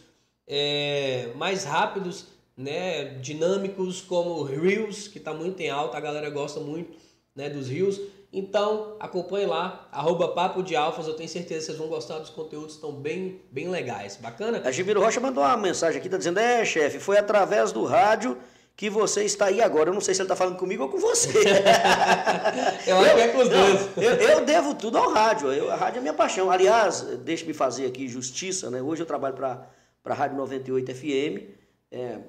é, 0.46 1.32
mais 1.36 1.64
rápidos, 1.64 2.26
né, 2.58 3.06
dinâmicos, 3.20 4.02
como 4.02 4.44
Reels, 4.44 5.08
que 5.08 5.18
está 5.18 5.34
muito 5.34 5.60
em 5.62 5.70
alta, 5.70 5.98
a 5.98 6.02
galera 6.02 6.30
gosta 6.30 6.60
muito 6.60 6.98
né, 7.34 7.50
dos 7.50 7.70
Reels. 7.70 8.00
Então, 8.32 8.96
acompanhe 9.00 9.48
lá, 9.48 9.88
arroba 9.92 10.28
Papo 10.28 10.62
de 10.62 10.76
Alfas, 10.76 11.08
eu 11.08 11.16
tenho 11.16 11.28
certeza 11.28 11.62
que 11.62 11.66
vocês 11.66 11.78
vão 11.78 11.88
gostar 11.88 12.20
dos 12.20 12.30
conteúdos, 12.30 12.76
estão 12.76 12.92
bem, 12.92 13.42
bem 13.52 13.68
legais. 13.70 14.18
Bacana? 14.18 14.62
A 14.64 14.72
Gibiro 14.72 15.02
Rocha 15.02 15.20
mandou 15.20 15.44
uma 15.44 15.58
mensagem 15.58 16.00
aqui, 16.00 16.08
tá 16.08 16.18
dizendo, 16.18 16.40
é, 16.40 16.64
chefe, 16.64 17.00
foi 17.00 17.18
através 17.18 17.72
do 17.72 17.84
rádio 17.86 18.38
que 18.80 18.90
você 18.90 19.26
está 19.26 19.48
aí 19.48 19.62
agora. 19.62 19.90
Eu 19.90 19.94
não 19.94 20.00
sei 20.00 20.14
se 20.14 20.22
ele 20.22 20.28
está 20.28 20.38
falando 20.38 20.58
comigo 20.58 20.84
ou 20.84 20.90
com 20.90 21.00
você. 21.00 21.28
eu 22.88 22.98
acho 22.98 23.16
que 23.16 23.22
é 23.22 23.28
com 23.28 23.40
os 23.40 23.50
dois. 23.50 23.98
Eu, 23.98 24.14
eu, 24.14 24.46
devo 24.46 24.74
tudo 24.74 24.98
ao 24.98 25.12
rádio. 25.12 25.52
Eu, 25.52 25.70
a 25.70 25.76
rádio 25.76 25.98
é 25.98 26.02
minha 26.02 26.14
paixão. 26.14 26.50
Aliás, 26.50 27.02
deixe-me 27.02 27.54
fazer 27.54 27.88
aqui 27.88 28.08
justiça. 28.08 28.72
Né? 28.72 28.82
Hoje 28.82 29.02
eu 29.02 29.06
trabalho 29.06 29.36
para 29.36 29.68
a 30.06 30.14
Rádio 30.14 30.38
98 30.38 30.96
FM. 30.96 31.50
É, 31.92 32.20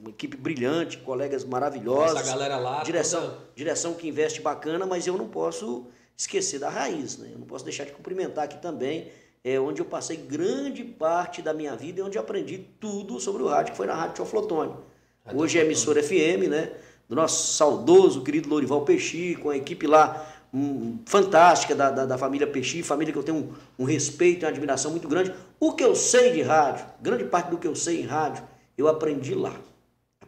uma 0.00 0.10
equipe 0.10 0.36
brilhante, 0.36 0.98
colegas 0.98 1.44
maravilhosos. 1.44 2.20
Essa 2.20 2.30
galera 2.30 2.56
lá. 2.56 2.82
Direção, 2.82 3.22
toda... 3.22 3.36
direção 3.54 3.94
que 3.94 4.08
investe 4.08 4.40
bacana, 4.40 4.86
mas 4.86 5.06
eu 5.06 5.16
não 5.16 5.28
posso 5.28 5.86
esquecer 6.16 6.60
da 6.60 6.70
raiz. 6.70 7.18
Né? 7.18 7.30
Eu 7.32 7.38
não 7.38 7.46
posso 7.46 7.64
deixar 7.64 7.84
de 7.84 7.92
cumprimentar 7.92 8.44
aqui 8.44 8.58
também. 8.58 9.08
É 9.42 9.58
onde 9.58 9.80
eu 9.80 9.86
passei 9.86 10.16
grande 10.16 10.84
parte 10.84 11.40
da 11.40 11.54
minha 11.54 11.74
vida 11.74 12.00
e 12.00 12.02
onde 12.02 12.18
aprendi 12.18 12.58
tudo 12.78 13.18
sobre 13.18 13.42
o 13.42 13.48
rádio, 13.48 13.72
que 13.72 13.76
foi 13.76 13.86
na 13.86 13.94
Rádio 13.94 14.16
Teoflotone. 14.16 14.74
Hoje 15.34 15.58
é 15.58 15.64
emissora 15.64 16.02
FM, 16.02 16.48
né? 16.48 16.72
Do 17.08 17.16
nosso 17.16 17.54
saudoso, 17.54 18.22
querido 18.22 18.48
Lorival 18.48 18.82
Peixi, 18.82 19.34
com 19.36 19.50
a 19.50 19.56
equipe 19.56 19.86
lá 19.86 20.26
um, 20.52 20.98
fantástica 21.06 21.74
da, 21.74 21.90
da, 21.90 22.06
da, 22.06 22.18
família 22.18 22.46
Peixi, 22.46 22.82
família 22.82 23.12
que 23.12 23.18
eu 23.18 23.22
tenho 23.22 23.38
um, 23.38 23.82
um 23.82 23.84
respeito 23.84 24.42
e 24.42 24.44
uma 24.44 24.50
admiração 24.50 24.90
muito 24.90 25.08
grande. 25.08 25.32
O 25.58 25.72
que 25.72 25.82
eu 25.82 25.94
sei 25.94 26.32
de 26.32 26.42
rádio, 26.42 26.84
grande 27.00 27.24
parte 27.24 27.50
do 27.50 27.58
que 27.58 27.66
eu 27.66 27.74
sei 27.74 28.02
em 28.02 28.06
rádio, 28.06 28.44
eu 28.76 28.88
aprendi 28.88 29.34
lá. 29.34 29.54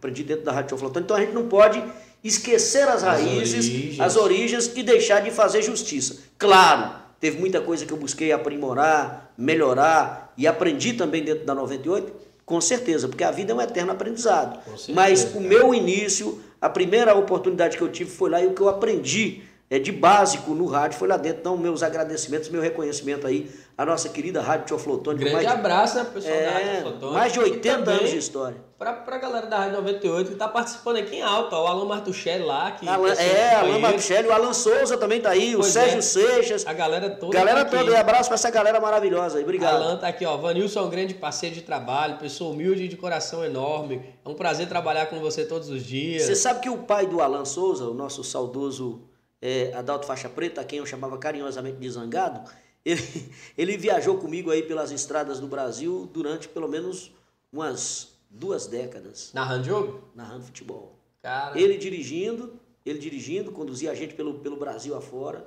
Aprendi 0.03 0.25
dentro 0.25 0.45
da 0.45 0.51
Rádio 0.51 0.77
Flotante. 0.77 1.05
Então 1.05 1.17
a 1.17 1.21
gente 1.21 1.33
não 1.33 1.47
pode 1.47 1.81
esquecer 2.25 2.89
as 2.89 3.05
raízes, 3.05 3.55
as 3.55 3.71
origens. 3.71 4.01
as 4.01 4.17
origens 4.17 4.73
e 4.75 4.83
deixar 4.83 5.21
de 5.21 5.31
fazer 5.31 5.63
justiça. 5.63 6.25
Claro, 6.37 6.91
teve 7.21 7.39
muita 7.39 7.61
coisa 7.61 7.87
que 7.87 7.93
eu 7.93 7.97
busquei 7.97 8.33
aprimorar, 8.33 9.33
melhorar 9.39 10.35
e 10.37 10.45
aprendi 10.49 10.95
também 10.95 11.23
dentro 11.23 11.47
da 11.47 11.55
98 11.55 12.13
com 12.45 12.61
certeza, 12.61 13.07
porque 13.07 13.23
a 13.23 13.31
vida 13.31 13.53
é 13.53 13.55
um 13.55 13.63
eterno 13.63 13.93
aprendizado. 13.93 14.59
Mas 14.93 15.33
o 15.37 15.41
meu 15.41 15.73
início, 15.73 16.41
a 16.61 16.69
primeira 16.69 17.15
oportunidade 17.15 17.77
que 17.77 17.83
eu 17.85 17.89
tive 17.89 18.11
foi 18.11 18.29
lá 18.29 18.43
e 18.43 18.49
o 18.49 18.55
que 18.55 18.61
eu 18.61 18.69
aprendi 18.69 19.43
é, 19.73 19.79
de 19.79 19.91
básico 19.91 20.55
no 20.55 20.67
rádio 20.67 20.99
foi 20.99 21.09
lá 21.09 21.17
dentro. 21.17 21.41
Então, 21.41 21.57
meus 21.57 21.83
agradecimentos, 21.83 22.51
meu 22.51 22.61
reconhecimento 22.61 23.27
aí 23.27 23.51
à 23.77 23.87
nossa 23.87 24.07
querida 24.11 24.43
Rádio 24.43 24.67
Teoflotone. 24.67 25.19
Grande 25.19 25.37
mais, 25.37 25.47
abraço, 25.47 25.97
né, 25.97 26.07
pessoal 26.13 26.35
é, 26.35 26.45
da 26.45 26.51
Rádio 26.51 26.73
Teoflotone. 26.73 27.13
Mais 27.15 27.33
de 27.33 27.41
80 27.41 27.91
anos 27.91 28.11
de 28.11 28.19
história. 28.19 28.57
Para 28.79 29.03
a 29.07 29.19
galera 29.19 29.47
da 29.47 29.61
Rádio 29.61 29.79
98 29.79 30.27
que 30.27 30.33
está 30.35 30.47
participando 30.47 30.99
aqui 30.99 31.17
em 31.17 31.23
alta, 31.23 31.57
o 31.57 31.67
Alan 31.67 31.87
Martuchelli 31.87 32.45
lá. 32.45 32.73
Que 32.73 32.87
Alan, 32.87 33.15
é, 33.15 33.55
Alan 33.55 33.79
Martuchelli, 33.79 34.29
o 34.29 34.33
Alan 34.33 34.53
Souza 34.53 34.99
também 34.99 35.17
está 35.17 35.31
aí, 35.31 35.55
pois 35.55 35.69
o 35.69 35.71
Sérgio 35.71 35.99
é. 36.01 36.03
Seixas. 36.03 36.67
A 36.67 36.75
galera 36.75 37.09
toda. 37.09 37.33
Galera 37.33 37.65
tá 37.65 37.79
toda, 37.79 37.99
abraço 37.99 38.29
para 38.29 38.35
essa 38.35 38.51
galera 38.51 38.79
maravilhosa 38.79 39.39
aí, 39.39 39.43
obrigado. 39.43 39.77
Alan 39.77 39.97
tá 39.97 40.09
aqui, 40.09 40.27
ó. 40.27 40.37
Vanilson 40.37 40.81
é 40.81 40.83
um 40.83 40.91
grande 40.91 41.15
parceiro 41.15 41.55
de 41.55 41.63
trabalho, 41.63 42.19
pessoa 42.19 42.53
humilde 42.53 42.85
e 42.85 42.89
de 42.89 42.97
coração 42.99 43.43
enorme. 43.43 44.05
É 44.23 44.29
um 44.29 44.35
prazer 44.35 44.69
trabalhar 44.69 45.07
com 45.07 45.19
você 45.19 45.47
todos 45.47 45.71
os 45.71 45.83
dias. 45.83 46.25
Você 46.25 46.37
sabe 46.37 46.61
que 46.61 46.69
o 46.69 46.77
pai 46.77 47.07
do 47.07 47.23
Alan 47.23 47.47
Souza, 47.47 47.87
o 47.87 47.95
nosso 47.95 48.23
saudoso 48.23 49.01
é, 49.43 49.73
Adalto 49.75 50.07
Faixa 50.07 50.29
Preta, 50.29 50.61
a 50.61 50.65
quem 50.65 50.79
eu 50.79 50.87
chamava 50.87 51.19
carinhosamente 51.19 51.79
de 51.79 51.91
Zangado, 51.91 52.49
ele, 52.87 53.35
ele 53.59 53.77
viajou 53.77 54.17
comigo 54.17 54.51
aí 54.51 54.63
pelas 54.63 54.93
estradas 54.93 55.41
do 55.41 55.49
Brasil 55.49 56.09
durante 56.13 56.49
pelo 56.49 56.69
menos 56.69 57.13
umas 57.53 58.13
duas 58.31 58.69
décadas. 58.69 59.33
Narrando 59.35 59.65
jogo? 59.65 60.05
Narrando 60.15 60.45
futebol. 60.45 60.97
Cara. 61.21 61.59
Ele 61.59 61.77
dirigindo, 61.77 62.55
ele 62.87 63.01
dirigindo, 63.01 63.51
conduzia 63.51 63.91
a 63.91 63.95
gente 63.95 64.15
pelo, 64.15 64.35
pelo 64.39 64.57
Brasil 64.57 64.95
afora. 64.97 65.47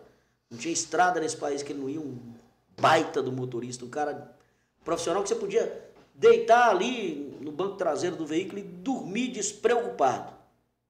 Não 0.51 0.57
tinha 0.57 0.73
estrada 0.73 1.19
nesse 1.19 1.37
país 1.37 1.63
que 1.63 1.71
ele 1.71 1.79
não 1.79 1.89
ia, 1.89 1.99
um 1.99 2.17
baita 2.79 3.23
do 3.23 3.31
motorista, 3.31 3.85
um 3.85 3.89
cara 3.89 4.35
profissional 4.83 5.23
que 5.23 5.29
você 5.29 5.35
podia 5.35 5.85
deitar 6.13 6.69
ali 6.69 7.37
no 7.41 7.51
banco 7.51 7.75
traseiro 7.75 8.15
do 8.15 8.25
veículo 8.25 8.59
e 8.59 8.63
dormir 8.63 9.29
despreocupado 9.29 10.35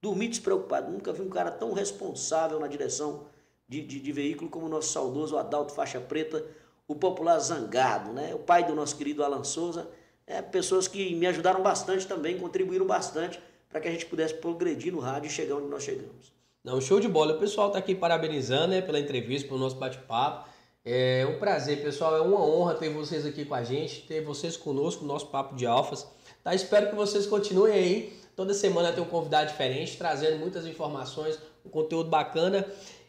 dormir 0.06 0.28
despreocupado. 0.28 0.92
Nunca 0.92 1.12
vi 1.12 1.24
um 1.24 1.30
cara 1.30 1.50
tão 1.50 1.74
responsável 1.74 2.60
na 2.60 2.68
direção 2.68 3.24
de, 3.68 3.82
de, 3.82 4.00
de, 4.00 4.12
veículo 4.12 4.50
como 4.52 4.68
o 4.68 4.70
nosso 4.70 4.90
saudoso 4.90 5.36
Adalto 5.36 5.74
Faixa 5.74 6.00
Preta, 6.00 6.46
o 6.88 6.94
popular 6.94 7.40
Zangado, 7.40 8.14
né? 8.14 8.36
o 8.36 8.38
pai 8.38 8.64
do 8.64 8.76
nosso 8.76 8.96
querido 8.96 9.24
Alan 9.24 9.44
Souza. 9.44 9.90
É, 10.28 10.44
pessoas 10.44 10.88
que 10.88 11.16
me 11.16 11.26
ajudaram 11.26 11.64
bastante 11.64 12.06
também, 12.06 12.38
contribuíram 12.38 12.86
bastante 12.86 13.40
para 13.68 13.80
que 13.82 13.88
a 13.88 13.92
gente 13.92 14.06
pudesse 14.06 14.36
progredir 14.36 14.94
no 14.94 15.00
rádio 15.00 15.28
e 15.28 15.32
chegar 15.32 15.56
onde 15.56 15.68
nós 15.68 15.84
chegamos. 15.84 16.32
Não, 16.64 16.80
show 16.80 17.00
de 17.00 17.08
bola. 17.08 17.36
O 17.36 17.40
pessoal 17.40 17.68
está 17.68 17.80
aqui 17.80 17.96
parabenizando 17.96 18.68
né, 18.68 18.82
pela 18.82 19.00
entrevista, 19.00 19.48
pelo 19.48 19.60
nosso 19.60 19.76
bate-papo. 19.76 20.48
É 20.84 21.28
um 21.28 21.40
prazer, 21.40 21.82
pessoal. 21.82 22.16
É 22.16 22.22
uma 22.22 22.44
honra 22.44 22.76
ter 22.76 22.90
vocês 22.90 23.26
aqui 23.26 23.44
com 23.44 23.56
a 23.56 23.64
gente, 23.64 24.02
ter 24.08 24.22
vocês 24.22 24.56
conosco 24.56 25.02
no 25.04 25.08
nosso 25.08 25.28
Papo 25.28 25.56
de 25.56 25.66
Alfas. 25.66 26.08
Tá? 26.44 26.54
Espero 26.54 26.90
que 26.90 26.96
vocês 26.96 27.26
continuem 27.26 27.74
aí 27.74 28.25
Toda 28.36 28.54
semana 28.54 28.92
tem 28.92 29.02
um 29.02 29.08
convidado 29.08 29.48
diferente, 29.48 29.98
trazendo 29.98 30.38
muitas 30.38 30.66
informações, 30.66 31.40
um 31.66 31.70
conteúdo 31.70 32.10
bacana. 32.10 32.66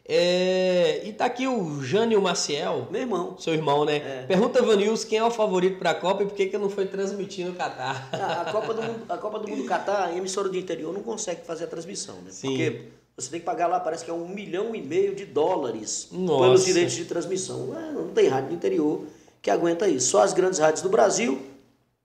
É... 0.07 1.01
E 1.03 1.11
tá 1.11 1.25
aqui 1.25 1.45
o 1.47 1.83
Jânio 1.83 2.21
Maciel. 2.21 2.87
Meu 2.89 3.01
irmão. 3.01 3.37
Seu 3.37 3.53
irmão, 3.53 3.83
né? 3.83 3.97
É. 3.97 4.25
Pergunta, 4.25 4.61
Vanils, 4.61 5.03
quem 5.03 5.19
é 5.19 5.23
o 5.23 5.29
favorito 5.29 5.77
para 5.77 5.91
a 5.91 5.95
Copa 5.95 6.23
e 6.23 6.27
por 6.27 6.33
que, 6.33 6.45
que 6.45 6.57
não 6.57 6.69
foi 6.69 6.85
transmitir 6.85 7.45
no 7.45 7.53
Catar? 7.53 8.07
A, 8.13 8.41
a, 8.41 8.51
Copa 8.53 8.73
do 8.73 8.81
Mundo, 8.81 9.03
a 9.09 9.17
Copa 9.17 9.39
do 9.39 9.47
Mundo 9.49 9.65
Catar, 9.65 10.05
a 10.05 10.15
emissora 10.15 10.47
do 10.47 10.57
interior 10.57 10.93
não 10.93 11.03
consegue 11.03 11.45
fazer 11.45 11.65
a 11.65 11.67
transmissão, 11.67 12.15
né? 12.23 12.31
Sim. 12.31 12.47
Porque 12.47 12.81
você 13.17 13.29
tem 13.29 13.39
que 13.41 13.45
pagar 13.45 13.67
lá, 13.67 13.81
parece 13.81 14.05
que 14.05 14.11
é 14.11 14.13
um 14.13 14.29
milhão 14.29 14.73
e 14.73 14.81
meio 14.81 15.13
de 15.13 15.25
dólares 15.25 16.07
Nossa. 16.09 16.43
pelos 16.43 16.65
direitos 16.65 16.95
de 16.95 17.03
transmissão. 17.03 17.67
Não 17.93 18.07
tem 18.09 18.29
rádio 18.29 18.49
do 18.49 18.55
interior 18.55 19.03
que 19.41 19.51
aguenta 19.51 19.89
isso. 19.89 20.11
Só 20.11 20.21
as 20.21 20.31
grandes 20.33 20.59
rádios 20.59 20.81
do 20.81 20.89
Brasil 20.89 21.41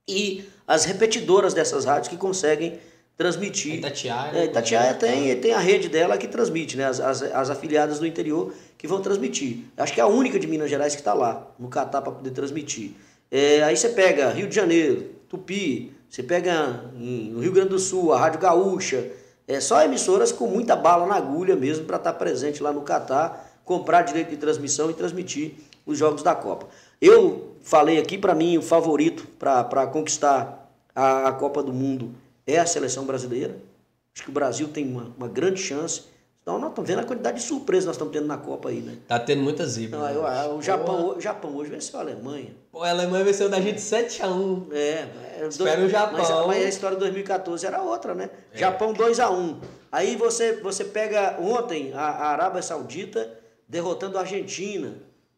e 0.09 0.45
as 0.67 0.85
repetidoras 0.85 1.55
dessas 1.55 1.85
rádios 1.85 2.09
que 2.09 2.17
conseguem 2.17 2.81
transmitir. 3.17 3.77
Itatiaia. 3.77 4.39
É, 4.39 4.45
Itatiaia 4.47 4.95
tem, 4.95 5.37
tem 5.41 5.53
a 5.53 5.59
rede 5.59 5.89
dela 5.89 6.17
que 6.19 6.27
transmite, 6.27 6.77
né? 6.77 6.87
As, 6.87 7.01
as, 7.01 7.23
as, 7.23 7.51
afiliadas 7.51 7.99
do 7.99 8.07
interior 8.07 8.53
que 8.77 8.87
vão 8.87 9.01
transmitir. 9.01 9.65
Acho 9.77 9.93
que 9.93 10.01
é 10.01 10.03
a 10.03 10.07
única 10.07 10.39
de 10.39 10.47
Minas 10.47 10.71
Gerais 10.71 10.95
que 10.95 11.01
está 11.01 11.15
lá, 11.15 11.47
no 11.59 11.69
Catar, 11.69 12.03
para 12.03 12.13
poder 12.13 12.31
transmitir. 12.31 12.93
É, 13.31 13.63
aí 13.63 13.77
você 13.77 13.89
pega 13.89 14.31
Rio 14.31 14.49
de 14.49 14.55
Janeiro, 14.55 15.11
Tupi, 15.29 15.93
você 16.09 16.23
pega 16.23 16.85
no 16.95 17.41
Rio 17.41 17.53
Grande 17.53 17.71
do 17.71 17.79
Sul, 17.79 18.13
a 18.13 18.19
Rádio 18.19 18.41
Gaúcha, 18.41 19.11
é 19.49 19.61
só 19.61 19.83
emissoras 19.83 20.31
com 20.31 20.47
muita 20.47 20.77
bala 20.77 21.07
na 21.07 21.15
agulha 21.15 21.57
mesmo 21.57 21.85
para 21.85 21.97
estar 21.97 22.13
tá 22.13 22.19
presente 22.19 22.63
lá 22.63 22.73
no 22.73 22.83
Catar, 22.83 23.61
comprar 23.65 24.03
direito 24.03 24.31
de 24.31 24.37
transmissão 24.37 24.91
e 24.91 24.95
transmitir 24.95 25.55
os 25.87 25.99
jogos 25.99 26.23
da 26.23 26.35
Copa. 26.35 26.69
Eu 27.01 27.57
falei 27.63 27.99
aqui, 27.99 28.17
para 28.19 28.35
mim, 28.35 28.59
o 28.59 28.63
favorito 28.63 29.27
para 29.39 29.87
conquistar 29.87 30.71
a, 30.95 31.29
a, 31.29 31.33
Copa 31.33 31.63
do 31.63 31.73
Mundo 31.73 32.15
é 32.47 32.59
a 32.59 32.67
seleção 32.67 33.05
brasileira. 33.05 33.57
Acho 34.15 34.25
que 34.25 34.31
o 34.31 34.33
Brasil 34.33 34.69
tem 34.69 34.87
uma, 34.87 35.13
uma 35.17 35.29
grande 35.29 35.61
chance. 35.61 36.03
Então, 36.43 36.59
nós 36.59 36.71
estamos 36.71 36.89
vendo 36.89 36.99
a 36.99 37.05
quantidade 37.05 37.39
de 37.39 37.45
surpresas 37.45 37.85
que 37.85 37.87
nós 37.87 37.95
estamos 37.95 38.13
tendo 38.13 38.27
na 38.27 38.37
Copa 38.37 38.69
aí, 38.69 38.81
né? 38.81 38.99
Tá 39.07 39.19
tendo 39.19 39.43
muitas 39.43 39.71
zebras. 39.71 40.01
Não, 40.01 40.23
né? 40.23 40.49
o, 40.49 40.61
Japão, 40.61 41.17
o 41.17 41.21
Japão 41.21 41.57
hoje 41.57 41.71
venceu 41.71 42.01
a 42.01 42.03
Alemanha. 42.03 42.51
Pô, 42.73 42.83
a 42.83 42.91
Alemanha 42.91 43.25
venceu 43.25 43.49
da 43.49 43.61
gente 43.61 43.79
7x1. 43.79 44.73
É, 44.73 45.09
é 45.39 45.47
Espera 45.47 45.77
dois, 45.77 45.89
o 45.89 45.89
Japão. 45.89 46.19
Mas, 46.19 46.47
mas, 46.49 46.65
a 46.65 46.69
história 46.69 46.97
de 46.97 47.01
2014 47.01 47.65
era 47.65 47.81
outra, 47.81 48.13
né? 48.13 48.29
É. 48.53 48.59
Japão 48.59 48.93
2x1. 48.93 49.59
Aí 49.93 50.17
você, 50.17 50.55
você 50.55 50.85
pega 50.85 51.39
ontem 51.41 51.93
a, 51.95 52.01
a 52.01 52.27
Arábia 52.31 52.61
Saudita 52.61 53.39
derrotando 53.69 54.19
a 54.19 54.23
Argentina. 54.23 54.97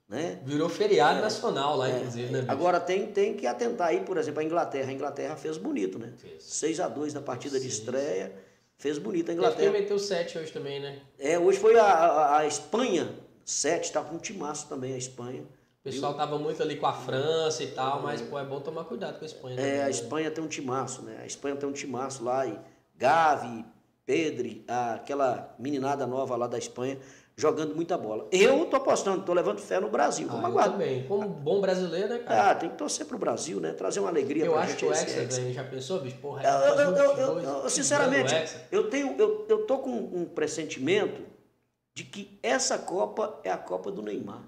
Né? 0.08 0.38
Virou 0.44 0.68
feriado 0.68 1.18
é, 1.18 1.22
nacional 1.22 1.76
lá, 1.76 1.88
é, 1.88 1.96
inclusive, 1.98 2.30
né? 2.30 2.40
Bicho? 2.40 2.52
Agora 2.52 2.78
tem, 2.78 3.06
tem 3.06 3.34
que 3.34 3.46
atentar 3.46 3.88
aí, 3.88 4.00
por 4.00 4.18
exemplo, 4.18 4.40
a 4.40 4.44
Inglaterra. 4.44 4.90
A 4.90 4.92
Inglaterra 4.92 5.36
fez 5.36 5.56
bonito, 5.56 5.98
né? 5.98 6.12
6 6.38 6.80
a 6.80 6.88
2 6.88 7.14
na 7.14 7.22
partida 7.22 7.56
Sim. 7.56 7.62
de 7.62 7.68
estreia. 7.68 8.32
Fez 8.76 8.98
bonito 8.98 9.30
a 9.30 9.34
Inglaterra. 9.34 9.70
Deve 9.70 9.80
meteu 9.80 9.98
7 9.98 10.38
hoje 10.38 10.52
também, 10.52 10.80
né? 10.80 11.00
É, 11.18 11.38
hoje 11.38 11.58
foi 11.58 11.78
a, 11.78 11.84
a, 11.84 12.38
a 12.38 12.46
Espanha, 12.46 13.14
7, 13.44 13.92
tá 13.92 14.02
com 14.02 14.16
um 14.16 14.18
timaço 14.18 14.68
também 14.68 14.94
a 14.94 14.98
Espanha. 14.98 15.42
O 15.42 15.84
pessoal 15.84 16.12
viu? 16.12 16.18
tava 16.18 16.38
muito 16.38 16.62
ali 16.62 16.76
com 16.76 16.86
a 16.86 16.92
França 16.92 17.62
e 17.62 17.68
tal, 17.68 18.02
mas 18.02 18.20
pô, 18.20 18.38
é 18.38 18.44
bom 18.44 18.60
tomar 18.60 18.84
cuidado 18.84 19.18
com 19.18 19.24
a 19.24 19.26
Espanha. 19.26 19.56
Né? 19.56 19.76
É, 19.76 19.82
a 19.84 19.90
Espanha 19.90 20.30
tem 20.30 20.42
um 20.42 20.48
timaço, 20.48 21.02
né? 21.02 21.18
A 21.22 21.26
Espanha 21.26 21.56
tem 21.56 21.68
um 21.68 21.72
timaço 21.72 22.24
lá 22.24 22.46
e 22.46 22.58
Gavi, 22.96 23.64
Pedri, 24.06 24.64
aquela 24.66 25.54
meninada 25.58 26.06
nova 26.06 26.36
lá 26.36 26.46
da 26.46 26.58
Espanha 26.58 26.98
jogando 27.36 27.74
muita 27.74 27.98
bola. 27.98 28.28
Eu 28.30 28.64
tô 28.66 28.76
apostando, 28.76 29.22
tô 29.24 29.32
levando 29.32 29.58
fé 29.58 29.80
no 29.80 29.88
Brasil. 29.88 30.28
Vamos 30.28 30.44
ah, 30.44 30.48
aguardar. 30.48 30.72
também. 30.72 31.06
Como 31.06 31.28
bom 31.28 31.60
brasileiro, 31.60 32.08
né, 32.08 32.18
cara? 32.20 32.50
Ah, 32.50 32.54
tem 32.54 32.70
que 32.70 32.76
torcer 32.76 33.06
pro 33.06 33.18
Brasil, 33.18 33.60
né? 33.60 33.72
Trazer 33.72 34.00
uma 34.00 34.08
alegria 34.08 34.44
eu 34.44 34.52
pra 34.52 34.62
acho 34.62 34.72
gente. 34.72 34.84
Eu 34.84 34.92
acho 34.92 35.06
que 35.06 35.12
o 35.12 35.22
Hexa, 35.22 35.52
já 35.52 35.64
pensou, 35.64 36.00
bicho? 36.00 36.16
Porra, 36.18 36.42
eu, 36.42 36.74
eu, 36.74 36.96
eu, 36.96 37.40
eu 37.40 37.70
sinceramente, 37.70 38.34
eu 38.70 38.88
tenho, 38.88 39.16
eu, 39.18 39.46
eu 39.48 39.66
tô 39.66 39.78
com 39.78 39.90
um 39.90 40.24
pressentimento 40.24 41.22
de 41.94 42.04
que 42.04 42.38
essa 42.42 42.78
Copa 42.78 43.40
é 43.44 43.50
a 43.50 43.58
Copa 43.58 43.90
do 43.90 44.02
Neymar. 44.02 44.42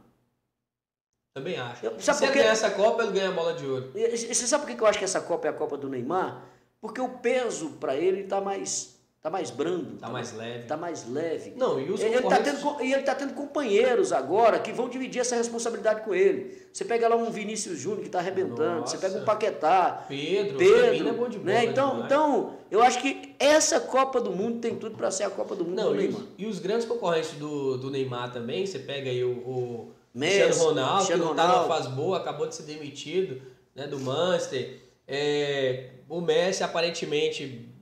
Também 1.35 1.59
acho. 1.59 1.85
Eu, 1.85 2.01
sabe 2.01 2.19
Se 2.19 2.25
ele 2.25 2.33
ganhar 2.33 2.53
essa 2.53 2.71
Copa, 2.71 3.03
ele 3.03 3.13
ganha 3.13 3.29
a 3.29 3.33
bola 3.33 3.53
de 3.55 3.67
ouro. 3.67 3.93
Você 3.93 4.47
sabe 4.47 4.65
por 4.65 4.75
que 4.75 4.83
eu 4.83 4.87
acho 4.87 4.99
que 4.99 5.05
essa 5.05 5.21
Copa 5.21 5.47
é 5.47 5.51
a 5.51 5.53
Copa 5.53 5.77
do 5.77 5.89
Neymar? 5.89 6.43
Porque 6.81 7.01
o 7.01 7.09
peso 7.09 7.71
para 7.81 7.95
ele 7.97 8.23
está 8.23 8.41
mais 8.41 8.96
Tá 9.27 9.31
mais 9.31 9.51
brando. 9.51 9.97
Tá, 9.97 10.07
tá 10.07 10.13
mais 10.13 10.33
leve. 10.33 10.63
Tá 10.69 10.77
mais 10.77 11.09
leve. 11.11 11.53
Não, 11.57 11.81
e 11.81 11.91
os 11.91 12.01
ele 12.01 12.15
está 12.15 12.39
tendo, 12.39 12.81
e 12.81 12.93
ele 12.93 13.03
tá 13.03 13.13
tendo 13.13 13.35
companheiros 13.35 14.13
agora 14.13 14.61
que 14.61 14.71
vão 14.71 14.89
dividir 14.89 15.21
essa 15.21 15.35
responsabilidade 15.35 16.03
com 16.03 16.15
ele. 16.15 16.69
Você 16.73 16.85
pega 16.85 17.09
lá 17.09 17.17
um 17.17 17.29
Vinícius 17.29 17.77
Júnior 17.77 18.03
que 18.03 18.07
está 18.07 18.21
arrebentando, 18.21 18.83
Nossa. 18.83 18.97
você 18.97 19.05
pega 19.05 19.21
um 19.21 19.25
Paquetá. 19.25 20.05
Pedro, 20.09 20.59
Pedro 20.59 21.09
é 21.09 21.13
bom 21.13 21.29
de 21.29 21.39
bola, 21.41 21.53
né? 21.55 21.65
Então, 21.65 22.05
então, 22.05 22.55
eu 22.71 22.81
acho 22.81 23.03
que 23.03 23.35
essa 23.41 23.81
Copa 23.81 24.21
do 24.21 24.31
Mundo 24.31 24.61
tem 24.61 24.77
tudo 24.77 24.97
para 24.97 25.11
ser 25.11 25.25
a 25.25 25.31
Copa 25.31 25.57
do 25.57 25.65
Mundo 25.65 25.75
Não, 25.75 25.89
do 25.89 25.95
e 25.97 25.99
Neymar. 26.05 26.21
Os, 26.21 26.29
e 26.39 26.47
os 26.47 26.61
grandes 26.61 26.87
concorrentes 26.87 27.33
do, 27.33 27.77
do 27.79 27.91
Neymar 27.91 28.33
também, 28.33 28.65
você 28.65 28.79
pega 28.79 29.11
aí 29.11 29.25
o, 29.25 29.33
o 29.33 29.93
Messi, 30.15 30.45
Cristiano 30.45 30.69
Ronaldo, 30.69 30.97
Cristiano 30.99 31.23
que 31.23 31.29
não 31.31 31.35
tá 31.35 31.49
numa 31.49 31.67
fase 31.67 31.89
boa, 31.89 32.19
acabou 32.19 32.47
de 32.47 32.55
ser 32.55 32.63
demitido 32.63 33.43
né, 33.75 33.89
do 33.89 33.99
Manchester. 33.99 34.83
É, 35.09 35.89
o 36.09 36.21
Messi 36.21 36.63
aparentemente 36.63 37.75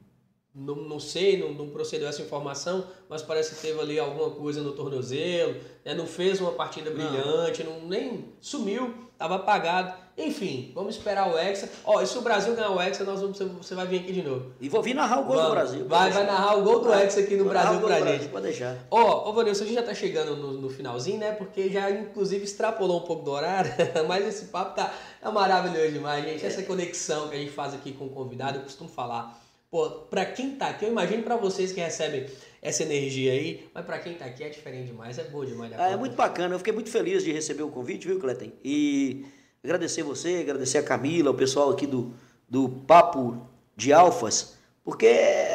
não, 0.54 0.76
não 0.76 1.00
sei, 1.00 1.36
não, 1.36 1.52
não, 1.52 1.68
procedeu 1.68 2.06
essa 2.06 2.22
informação, 2.22 2.86
mas 3.08 3.22
parece 3.22 3.56
que 3.56 3.60
teve 3.60 3.80
ali 3.80 3.98
alguma 3.98 4.30
coisa 4.30 4.62
no 4.62 4.70
tornozelo, 4.72 5.56
né? 5.84 5.94
não 5.94 6.06
fez 6.06 6.40
uma 6.40 6.52
partida 6.52 6.92
brilhante, 6.92 7.64
não. 7.64 7.80
nem 7.88 8.32
sumiu, 8.40 8.94
estava 9.12 9.34
apagado. 9.34 10.04
Enfim, 10.16 10.70
vamos 10.72 10.94
esperar 10.94 11.28
o 11.28 11.36
Hexa. 11.36 11.68
Ó, 11.84 12.00
e 12.00 12.06
se 12.06 12.16
o 12.16 12.20
Brasil 12.20 12.54
ganhar 12.54 12.70
o 12.70 12.80
Hexa, 12.80 13.02
nós 13.02 13.20
vamos, 13.20 13.36
você 13.36 13.74
vai 13.74 13.84
vir 13.84 14.02
aqui 14.02 14.12
de 14.12 14.22
novo. 14.22 14.52
E 14.60 14.68
vou 14.68 14.80
vir 14.80 14.94
narrar 14.94 15.18
o 15.18 15.24
gol 15.24 15.34
vamos. 15.34 15.48
do 15.48 15.54
Brasil. 15.54 15.88
Vai, 15.88 16.12
vai 16.12 16.24
narrar 16.24 16.56
o 16.56 16.62
gol 16.62 16.78
do 16.78 16.94
Hexa 16.94 17.18
aqui 17.18 17.34
no 17.34 17.46
Brasil 17.46 17.80
pra 17.80 17.96
gente. 17.96 18.04
Brasil, 18.04 18.28
pode 18.28 18.44
deixar. 18.44 18.76
Ó, 18.92 19.28
ô 19.28 19.32
Vanilson, 19.32 19.64
a 19.64 19.66
gente 19.66 19.74
já 19.74 19.82
tá 19.82 19.92
chegando 19.92 20.36
no, 20.36 20.52
no, 20.52 20.70
finalzinho, 20.70 21.18
né? 21.18 21.32
Porque 21.32 21.68
já 21.68 21.90
inclusive 21.90 22.44
extrapolou 22.44 23.00
um 23.00 23.04
pouco 23.04 23.24
do 23.24 23.32
horário, 23.32 23.72
mas 24.06 24.24
esse 24.24 24.44
papo 24.44 24.76
tá 24.76 24.94
é 25.20 25.28
maravilhoso 25.28 25.90
demais, 25.90 26.24
gente. 26.24 26.46
Essa 26.46 26.62
conexão 26.62 27.28
que 27.28 27.34
a 27.34 27.38
gente 27.38 27.50
faz 27.50 27.74
aqui 27.74 27.90
com 27.90 28.04
o 28.04 28.10
convidado, 28.10 28.58
eu 28.58 28.62
costumo 28.62 28.88
falar 28.88 29.43
Pô, 29.74 29.90
pra 30.08 30.24
quem 30.24 30.52
tá 30.52 30.68
aqui, 30.68 30.84
eu 30.84 30.90
imagino 30.92 31.24
para 31.24 31.34
vocês 31.34 31.72
que 31.72 31.80
recebem 31.80 32.26
essa 32.62 32.84
energia 32.84 33.32
aí, 33.32 33.68
mas 33.74 33.84
para 33.84 33.98
quem 33.98 34.14
tá 34.14 34.24
aqui 34.24 34.44
é 34.44 34.48
diferente 34.48 34.86
demais, 34.86 35.18
é 35.18 35.24
boa 35.24 35.44
demais. 35.44 35.72
Ah, 35.76 35.90
é 35.90 35.96
muito 35.96 36.14
bacana, 36.14 36.54
eu 36.54 36.58
fiquei 36.58 36.72
muito 36.72 36.88
feliz 36.90 37.24
de 37.24 37.32
receber 37.32 37.64
o 37.64 37.68
convite, 37.68 38.06
viu, 38.06 38.20
Cleten? 38.20 38.52
E 38.64 39.26
agradecer 39.64 40.04
você, 40.04 40.36
agradecer 40.42 40.78
a 40.78 40.82
Camila, 40.84 41.32
o 41.32 41.34
pessoal 41.34 41.70
aqui 41.70 41.88
do, 41.88 42.14
do 42.48 42.68
Papo 42.68 43.48
de 43.76 43.92
Alfas, 43.92 44.54
porque 44.84 45.08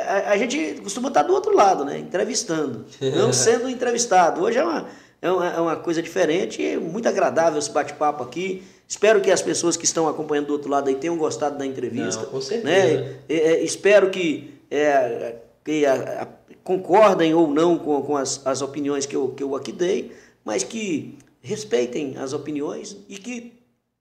a, 0.05 0.31
a 0.31 0.37
gente 0.37 0.81
costuma 0.81 1.07
estar 1.07 1.23
do 1.23 1.31
outro 1.31 1.55
lado, 1.55 1.85
né? 1.85 1.97
Entrevistando, 1.97 2.87
não 3.15 3.31
sendo 3.31 3.69
entrevistado. 3.69 4.41
Hoje 4.41 4.57
é 4.57 4.63
uma, 4.65 4.85
é 5.21 5.31
uma, 5.31 5.47
é 5.47 5.61
uma 5.61 5.75
coisa 5.77 6.03
diferente 6.03 6.61
e 6.61 6.75
muito 6.75 7.07
agradável 7.07 7.57
esse 7.57 7.71
bate-papo 7.71 8.21
aqui. 8.21 8.65
Espero 8.89 9.21
que 9.21 9.29
as 9.29 9.39
pessoas 9.39 9.77
que 9.77 9.85
estão 9.85 10.07
acompanhando 10.07 10.47
do 10.47 10.53
outro 10.53 10.67
lado 10.67 10.89
aí 10.89 10.95
tenham 10.95 11.15
gostado 11.15 11.59
da 11.59 11.63
entrevista. 11.63 12.23
Não, 12.23 12.29
com 12.31 12.41
certeza. 12.41 12.65
Né? 12.65 13.19
É, 13.29 13.35
é, 13.35 13.63
espero 13.63 14.09
que, 14.09 14.55
é, 14.71 15.35
que 15.63 15.85
a, 15.85 16.23
a, 16.23 16.27
concordem 16.63 17.35
ou 17.35 17.47
não 17.47 17.77
com, 17.77 18.01
com 18.01 18.17
as, 18.17 18.43
as 18.47 18.63
opiniões 18.63 19.05
que 19.05 19.15
eu, 19.15 19.29
que 19.29 19.43
eu 19.43 19.55
aqui 19.55 19.71
dei, 19.71 20.11
mas 20.43 20.63
que 20.63 21.19
respeitem 21.39 22.17
as 22.17 22.33
opiniões 22.33 22.97
e 23.07 23.19
que, 23.19 23.53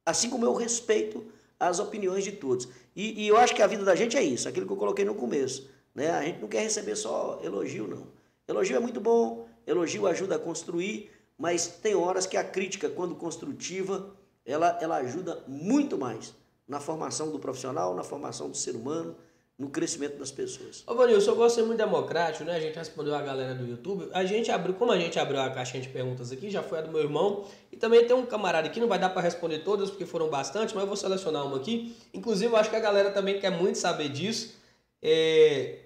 assim 0.07 0.31
como 0.31 0.47
eu 0.47 0.55
respeito 0.55 1.23
as 1.61 1.79
opiniões 1.79 2.25
de 2.25 2.33
todos. 2.33 2.67
E, 2.97 3.25
e 3.25 3.29
eu 3.29 3.37
acho 3.37 3.55
que 3.55 3.61
a 3.61 3.67
vida 3.67 3.85
da 3.85 3.95
gente 3.95 4.17
é 4.17 4.23
isso, 4.23 4.49
aquilo 4.49 4.65
que 4.65 4.73
eu 4.73 4.77
coloquei 4.79 5.05
no 5.05 5.15
começo. 5.15 5.69
Né? 5.95 6.11
A 6.13 6.25
gente 6.25 6.41
não 6.41 6.49
quer 6.49 6.63
receber 6.63 6.97
só 6.97 7.39
elogio, 7.45 7.87
não. 7.87 8.07
Elogio 8.49 8.77
é 8.77 8.81
muito 8.81 9.03
bom, 9.03 9.47
elogio 9.67 10.07
ajuda 10.07 10.37
a 10.37 10.39
construir, 10.39 11.11
mas 11.37 11.67
tem 11.67 11.95
horas 11.95 12.27
que 12.27 12.39
a 12.39 12.43
crítica, 12.43 12.89
quando 12.89 13.15
construtiva, 13.15 14.17
ela, 14.49 14.79
ela 14.81 14.97
ajuda 14.97 15.43
muito 15.47 15.99
mais 15.99 16.35
na 16.67 16.81
formação 16.81 17.31
do 17.31 17.39
profissional, 17.39 17.95
na 17.95 18.03
formação 18.03 18.51
do 18.51 18.57
ser 18.57 18.75
humano, 18.75 19.15
no 19.59 19.69
crescimento 19.69 20.17
das 20.19 20.31
pessoas. 20.31 20.85
Ô, 20.87 20.95
Vanilson, 20.95 21.33
eu 21.33 21.37
gosto 21.37 21.57
de 21.57 21.63
ser 21.63 21.67
muito 21.67 21.79
democrático, 21.79 22.45
né? 22.45 22.55
A 22.55 22.61
gente 22.61 22.77
respondeu 22.77 23.15
a 23.15 23.21
galera 23.21 23.55
do 23.55 23.67
YouTube. 23.67 24.09
A 24.13 24.25
gente 24.25 24.51
abriu, 24.51 24.73
como 24.75 24.93
a 24.93 24.99
gente 24.99 25.19
abriu 25.19 25.41
a 25.41 25.51
caixinha 25.51 25.83
de 25.83 25.89
perguntas 25.89 26.31
aqui, 26.31 26.49
já 26.49 26.63
foi 26.63 26.79
a 26.79 26.83
do 26.83 26.93
meu 26.93 27.01
irmão. 27.01 27.45
E 27.73 27.77
também 27.77 28.07
tem 28.07 28.15
um 28.15 28.25
camarada 28.25 28.69
aqui, 28.69 28.79
não 28.79 28.87
vai 28.87 28.99
dar 28.99 29.11
para 29.11 29.21
responder 29.21 29.59
todas, 29.61 29.91
porque 29.91 30.07
foram 30.07 30.31
bastante, 30.31 30.75
mas 30.75 30.83
eu 30.83 30.87
vou 30.87 30.97
selecionar 30.97 31.45
uma 31.45 31.57
aqui. 31.57 31.95
Inclusive, 32.15 32.53
eu 32.53 32.57
acho 32.57 32.71
que 32.71 32.77
a 32.77 32.81
galera 32.81 33.11
também 33.11 33.41
quer 33.41 33.51
muito 33.51 33.79
saber 33.79 34.09
disso. 34.09 34.55
É... 35.03 35.81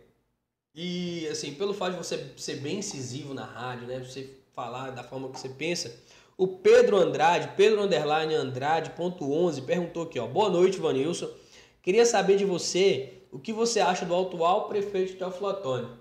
E, 0.75 1.27
assim, 1.29 1.55
pelo 1.55 1.73
fato 1.73 1.93
de 1.93 1.99
você 1.99 2.33
ser 2.37 2.57
bem 2.57 2.79
incisivo 2.79 3.33
na 3.33 3.45
rádio, 3.45 3.87
né? 3.87 3.99
Você 4.01 4.31
falar 4.53 4.91
da 4.91 5.03
forma 5.03 5.31
que 5.31 5.41
você 5.41 5.49
pensa, 5.49 5.95
o 6.37 6.47
Pedro 6.47 6.97
Andrade, 6.97 7.53
Pedro 7.57 7.83
Underline 7.83 8.35
Andrade, 8.35 8.91
ponto 8.91 9.31
11, 9.31 9.63
perguntou 9.63 10.05
aqui, 10.05 10.19
ó. 10.19 10.27
Boa 10.27 10.49
noite, 10.49 10.79
Vanilson. 10.79 11.29
Queria 11.83 12.07
saber 12.07 12.37
de 12.37 12.45
você 12.45 13.23
o 13.31 13.39
que 13.39 13.53
você 13.53 13.81
acha 13.81 14.05
do 14.05 14.15
atual 14.15 14.69
prefeito 14.69 15.17
Teófilo 15.17 15.49
Otônio. 15.49 15.99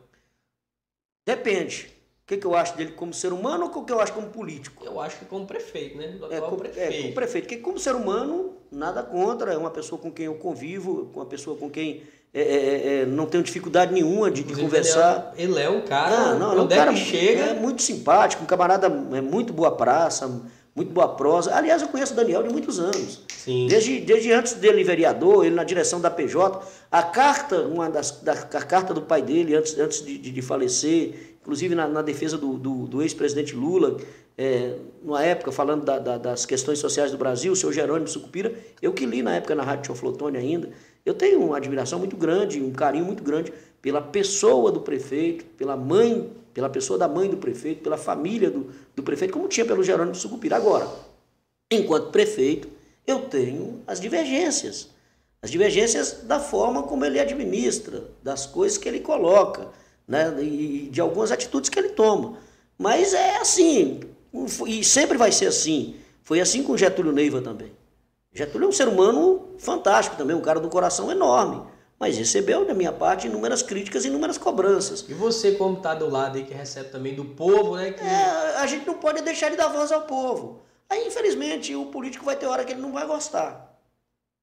Depende. 1.26 1.92
O 2.24 2.28
que, 2.32 2.38
que, 2.38 2.46
eu 2.46 2.56
acho 2.56 2.78
dele 2.78 2.94
como 2.94 3.14
ser 3.14 3.34
humano 3.34 3.66
ou 3.66 3.82
o 3.82 3.86
que 3.86 3.92
eu 3.92 4.00
acho 4.00 4.14
como 4.14 4.30
político? 4.30 4.86
Eu 4.86 5.00
acho 5.02 5.20
que 5.20 5.26
como 5.26 5.46
prefeito, 5.46 5.98
né? 5.98 6.08
Do 6.10 6.32
é, 6.32 6.38
atual 6.38 6.38
é, 6.38 6.50
como, 6.50 6.58
prefeito. 6.58 6.94
É, 6.94 7.02
como 7.02 7.14
prefeito. 7.14 7.44
Porque 7.46 7.62
como 7.62 7.80
ser 7.80 7.96
humano, 7.96 8.56
nada 8.72 9.04
contra. 9.04 9.54
É 9.54 9.58
uma 9.58 9.72
pessoa 9.72 10.00
com 10.00 10.12
quem 10.12 10.28
eu 10.28 10.36
convivo, 10.36 11.08
com 11.08 11.20
uma 11.20 11.26
pessoa 11.26 11.58
com 11.58 11.70
quem 11.70 12.04
é, 12.34 12.42
é, 12.42 13.02
é, 13.02 13.06
não 13.06 13.26
tenho 13.26 13.44
dificuldade 13.44 13.94
nenhuma 13.94 14.32
de, 14.32 14.44
de 14.44 14.56
conversar. 14.56 15.34
Ele 15.38 15.60
é, 15.60 15.70
um 15.70 15.82
cara, 15.82 16.36
não, 16.36 16.56
não, 16.56 16.60
é 16.60 16.62
um 16.62 16.68
cara 16.68 16.96
chega... 16.96 17.42
é 17.44 17.54
muito 17.54 17.82
simpático, 17.82 18.44
um 18.44 18.46
camarada 18.46 18.88
é 18.88 19.20
muito 19.20 19.52
boa 19.52 19.72
praça, 19.76 20.28
muito 20.74 20.94
boa 20.94 21.10
prosa. 21.10 21.54
Aliás, 21.54 21.82
eu 21.82 21.90
conheço 21.90 22.14
o 22.14 22.16
Daniel 22.16 22.42
de 22.44 22.50
muitos 22.50 22.80
anos. 22.80 23.22
Sim. 23.28 23.68
Desde, 23.68 24.00
desde 24.00 24.32
antes 24.32 24.54
dele 24.54 24.82
vereador, 24.82 25.46
ele 25.46 25.56
na 25.56 25.66
direção 25.66 26.00
da 26.00 26.10
PJ. 26.10 26.66
A 26.90 27.04
carta, 27.04 27.64
uma 27.64 27.90
das 27.90 28.12
da, 28.22 28.32
a 28.32 28.64
carta 28.64 28.94
do 28.94 29.02
pai 29.02 29.22
dele, 29.22 29.54
antes, 29.54 29.78
antes 29.78 30.06
de, 30.06 30.18
de, 30.18 30.32
de 30.32 30.42
falecer, 30.42 31.36
inclusive 31.42 31.76
na, 31.76 31.86
na 31.86 32.02
defesa 32.02 32.38
do, 32.38 32.58
do, 32.58 32.88
do 32.88 33.02
ex-presidente 33.02 33.54
Lula, 33.54 33.98
é, 34.38 34.76
numa 35.04 35.24
época, 35.24 35.52
falando 35.52 35.84
da, 35.84 36.00
da, 36.00 36.18
das 36.18 36.46
questões 36.46 36.80
sociais 36.80 37.12
do 37.12 37.18
Brasil, 37.18 37.52
o 37.52 37.56
seu 37.56 37.74
Jerônimo 37.74 38.08
Sucupira, 38.08 38.54
eu 38.82 38.94
que 38.94 39.06
li 39.06 39.22
na 39.22 39.36
época 39.36 39.54
na 39.54 39.64
Rádio 39.64 39.94
Flotone 39.94 40.38
ainda, 40.38 40.70
eu 41.06 41.14
tenho 41.14 41.44
uma 41.44 41.58
admiração 41.58 42.00
muito 42.00 42.16
grande, 42.16 42.62
um 42.62 42.72
carinho 42.72 43.06
muito 43.06 43.24
grande 43.24 43.52
pela 43.82 44.02
pessoa 44.02 44.72
do 44.72 44.82
prefeito, 44.82 45.44
pela 45.58 45.76
mãe, 45.76 46.30
pela 46.54 46.70
pessoa 46.70 47.00
da 47.00 47.08
mãe 47.08 47.30
do 47.30 47.38
prefeito, 47.38 47.82
pela 47.82 47.98
família 47.98 48.50
do, 48.52 48.70
do 48.96 49.02
prefeito, 49.02 49.34
como 49.34 49.48
tinha 49.48 49.66
pelo 49.66 49.84
Jerônimo 49.84 50.16
Sucupira. 50.16 50.56
Agora, 50.56 50.88
enquanto 51.72 52.12
prefeito, 52.12 52.68
eu 53.08 53.22
tenho 53.22 53.82
as 53.88 54.00
divergências. 54.00 54.90
As 55.42 55.50
divergências 55.50 56.22
da 56.24 56.40
forma 56.40 56.84
como 56.84 57.04
ele 57.04 57.20
administra, 57.20 58.04
das 58.22 58.46
coisas 58.46 58.78
que 58.78 58.88
ele 58.88 59.00
coloca, 59.00 59.70
né? 60.08 60.36
e 60.44 60.88
de 60.92 61.02
algumas 61.02 61.32
atitudes 61.32 61.70
que 61.70 61.80
ele 61.80 61.90
toma. 61.90 62.38
Mas 62.78 63.14
é 63.14 63.38
assim, 63.38 64.02
e 64.68 64.84
sempre 64.84 65.18
vai 65.18 65.32
ser 65.32 65.48
assim. 65.48 65.96
Foi 66.22 66.40
assim 66.40 66.62
com 66.62 66.78
Getúlio 66.78 67.12
Neiva 67.12 67.42
também. 67.42 67.72
Getúlio 68.34 68.68
é 68.68 68.70
um 68.70 68.72
ser 68.72 68.88
humano 68.88 69.56
fantástico 69.58 70.16
também, 70.16 70.36
um 70.36 70.42
cara 70.42 70.60
do 70.60 70.70
coração 70.70 71.12
enorme. 71.12 71.70
Mas 72.00 72.18
recebeu 72.18 72.66
da 72.66 72.74
minha 72.74 72.92
parte 72.92 73.28
inúmeras 73.28 73.62
críticas 73.62 74.06
e 74.06 74.08
inúmeras 74.08 74.38
cobranças. 74.38 75.06
E 75.08 75.14
você, 75.14 75.52
como 75.52 75.78
está 75.78 75.94
do 75.94 76.10
lado 76.10 76.38
aí, 76.38 76.46
que 76.46 76.54
recebe 76.54 76.90
também 76.90 77.14
do 77.14 77.26
povo, 77.26 77.76
né? 77.76 77.92
Que... 77.92 78.02
É, 78.02 78.58
a 78.58 78.66
gente 78.66 78.88
não 78.88 78.96
pode 78.96 79.22
deixar 79.22 79.50
de 79.50 79.58
dar 79.58 79.68
voz 79.68 79.92
ao 79.92 80.04
povo. 80.04 80.62
Aí, 80.90 81.06
infelizmente, 81.06 81.76
o 81.76 81.88
político 81.88 82.26
vai 82.26 82.36
ter 82.36 82.48
hora 82.48 82.66
que 82.66 82.72
ele 82.72 82.82
não 82.82 82.92
vai 82.92 83.06
gostar. 83.06 83.80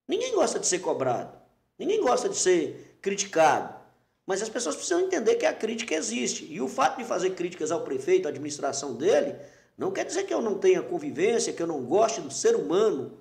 Ninguém 0.06 0.35
gosta 0.35 0.60
de 0.60 0.66
ser 0.66 0.78
cobrado. 0.78 1.36
Ninguém 1.78 2.01
gosta 2.01 2.28
de 2.28 2.36
ser 2.36 2.98
criticado. 3.02 3.74
Mas 4.27 4.43
as 4.43 4.48
pessoas 4.48 4.77
precisam 4.77 5.01
entender 5.01 5.36
que 5.36 5.47
a 5.47 5.52
crítica 5.52 5.94
existe. 5.94 6.47
E 6.51 6.60
o 6.60 6.69
fato 6.69 6.98
de 6.98 7.05
fazer 7.05 7.31
críticas 7.31 7.73
ao 7.73 7.81
prefeito, 7.81 8.27
à 8.27 8.28
administração 8.28 8.94
dele, 8.94 9.35
não 9.77 9.90
quer 9.90 10.05
dizer 10.05 10.24
que 10.24 10.35
eu 10.35 10.43
não 10.43 10.59
tenha 10.59 10.82
convivência, 10.82 11.52
que 11.52 11.62
eu 11.62 11.66
não 11.66 11.82
goste 11.82 12.20
do 12.20 12.31
ser 12.31 12.55
humano, 12.55 13.19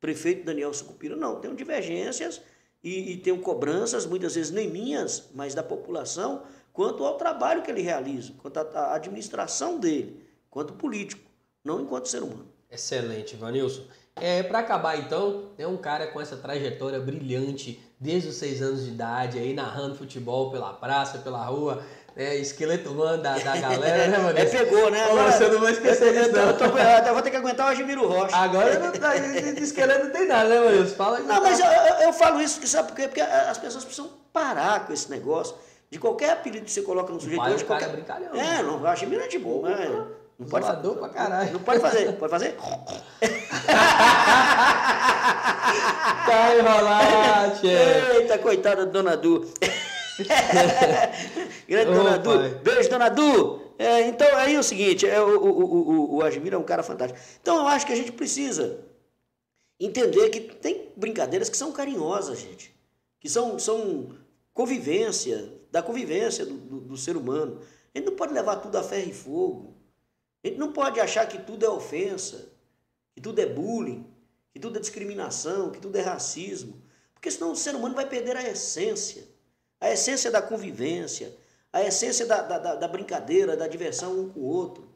prefeito 0.00 0.44
Daniel 0.44 0.72
Sucupira. 0.72 1.16
Não, 1.16 1.40
tenho 1.40 1.54
divergências 1.54 2.40
e, 2.82 3.12
e 3.12 3.16
tenho 3.18 3.40
cobranças, 3.40 4.06
muitas 4.06 4.34
vezes 4.34 4.50
nem 4.50 4.70
minhas, 4.70 5.28
mas 5.34 5.54
da 5.54 5.62
população, 5.62 6.42
quanto 6.72 7.04
ao 7.04 7.16
trabalho 7.16 7.62
que 7.62 7.70
ele 7.70 7.82
realiza, 7.82 8.32
quanto 8.38 8.58
à 8.58 8.94
administração 8.94 9.78
dele, 9.78 10.24
quanto 10.50 10.74
político, 10.74 11.22
não 11.64 11.80
enquanto 11.80 12.08
ser 12.08 12.22
humano. 12.22 12.46
Excelente, 12.70 13.36
Vanilson. 13.36 13.82
É, 14.20 14.42
Para 14.42 14.58
acabar 14.58 14.98
então, 14.98 15.50
é 15.56 15.66
um 15.66 15.76
cara 15.76 16.08
com 16.08 16.20
essa 16.20 16.36
trajetória 16.36 16.98
brilhante 16.98 17.80
desde 18.00 18.28
os 18.28 18.36
seis 18.36 18.62
anos 18.62 18.84
de 18.84 18.90
idade, 18.90 19.38
aí 19.38 19.54
narrando 19.54 19.94
futebol 19.94 20.50
pela 20.50 20.72
praça, 20.72 21.18
pela 21.18 21.44
rua, 21.44 21.82
é, 22.18 22.34
esqueleto 22.36 22.90
humano 22.90 23.22
da, 23.22 23.38
da 23.38 23.56
galera, 23.56 24.08
né, 24.08 24.18
mano? 24.18 24.36
É, 24.36 24.44
pegou, 24.44 24.90
né? 24.90 25.04
Agora, 25.04 25.30
você 25.30 25.48
não 25.48 25.60
vai 25.60 25.70
esquecer 25.70 26.12
disso, 26.12 26.32
não. 26.32 26.48
Eu, 26.48 26.56
tô, 26.58 26.64
eu 26.64 27.14
vou 27.14 27.22
ter 27.22 27.30
que 27.30 27.36
aguentar 27.36 27.68
o 27.68 27.70
Agimiro 27.70 28.08
Rocha. 28.08 28.36
Agora 28.36 28.76
não, 28.76 28.90
tá, 28.90 29.14
de 29.14 29.62
esqueleto 29.62 30.06
não 30.06 30.10
tem 30.10 30.26
nada, 30.26 30.48
né, 30.48 30.58
mano? 30.58 30.88
Fala 30.88 31.20
não, 31.20 31.40
mas 31.40 31.60
eu, 31.60 31.66
eu, 31.66 31.94
eu, 32.06 32.12
falo 32.12 32.40
isso 32.40 32.66
sabe 32.66 32.88
por 32.88 32.96
quê? 32.96 33.06
Porque 33.06 33.20
as 33.20 33.56
pessoas 33.58 33.84
precisam 33.84 34.10
parar 34.32 34.84
com 34.84 34.92
esse 34.92 35.08
negócio 35.08 35.54
de 35.88 36.00
qualquer 36.00 36.30
apelido 36.30 36.64
que 36.64 36.72
você 36.72 36.82
coloca 36.82 37.12
no 37.12 37.20
sujeito. 37.20 37.40
Hoje, 37.40 37.64
qualquer... 37.64 37.88
é 37.88 37.92
brincalhão. 37.92 38.34
É, 38.34 38.64
não, 38.64 38.82
o 38.82 38.86
Agimiro 38.88 39.22
é 39.22 39.28
de 39.28 39.38
boa, 39.38 39.68
né? 39.68 40.06
Não 40.36 40.48
pode 40.48 40.66
fazer. 40.66 40.88
pra 40.88 41.08
caralho. 41.08 41.52
Não 41.52 41.60
pode 41.60 41.80
fazer. 41.80 42.12
Pode 42.14 42.30
fazer? 42.30 42.56
tá 46.26 46.56
enrolado, 46.58 47.60
Eita, 47.66 48.38
coitada 48.38 48.86
da 48.86 48.92
Dona 48.92 49.16
Du. 49.16 49.48
Grande 51.68 51.92
Dona 51.92 52.18
Du. 52.18 52.58
Beijo, 52.60 52.90
Dona 52.90 53.08
Du. 53.08 53.68
É, 53.78 54.08
então, 54.08 54.26
aí 54.36 54.54
é 54.54 54.58
o 54.58 54.62
seguinte, 54.62 55.06
é, 55.06 55.20
o, 55.20 55.38
o, 55.38 55.64
o, 55.64 56.16
o 56.16 56.22
é 56.26 56.58
um 56.58 56.64
cara 56.64 56.82
fantástico. 56.82 57.20
Então, 57.40 57.58
eu 57.58 57.68
acho 57.68 57.86
que 57.86 57.92
a 57.92 57.96
gente 57.96 58.10
precisa 58.10 58.84
entender 59.78 60.30
que 60.30 60.40
tem 60.40 60.92
brincadeiras 60.96 61.48
que 61.48 61.56
são 61.56 61.70
carinhosas, 61.70 62.40
gente. 62.40 62.74
Que 63.20 63.28
são, 63.28 63.58
são 63.58 64.16
convivência, 64.52 65.52
da 65.70 65.82
convivência 65.82 66.44
do, 66.44 66.54
do, 66.54 66.80
do 66.80 66.96
ser 66.96 67.16
humano. 67.16 67.60
A 67.94 67.98
gente 67.98 68.06
não 68.06 68.16
pode 68.16 68.32
levar 68.32 68.56
tudo 68.56 68.76
a 68.76 68.82
ferro 68.82 69.10
e 69.10 69.14
fogo. 69.14 69.76
A 70.42 70.48
gente 70.48 70.58
não 70.58 70.72
pode 70.72 70.98
achar 70.98 71.26
que 71.26 71.38
tudo 71.38 71.64
é 71.64 71.70
ofensa, 71.70 72.52
que 73.14 73.20
tudo 73.20 73.40
é 73.40 73.46
bullying, 73.46 74.04
que 74.52 74.58
tudo 74.58 74.78
é 74.78 74.80
discriminação, 74.80 75.70
que 75.70 75.80
tudo 75.80 75.96
é 75.96 76.00
racismo. 76.02 76.82
Porque 77.14 77.30
senão 77.30 77.52
o 77.52 77.56
ser 77.56 77.76
humano 77.76 77.94
vai 77.94 78.08
perder 78.08 78.36
a 78.36 78.48
essência 78.48 79.24
a 79.80 79.90
essência 79.90 80.30
da 80.30 80.42
convivência, 80.42 81.34
a 81.72 81.82
essência 81.82 82.26
da, 82.26 82.42
da, 82.42 82.74
da 82.74 82.88
brincadeira, 82.88 83.56
da 83.56 83.68
diversão 83.68 84.18
um 84.18 84.28
com 84.28 84.40
o 84.40 84.44
outro, 84.44 84.88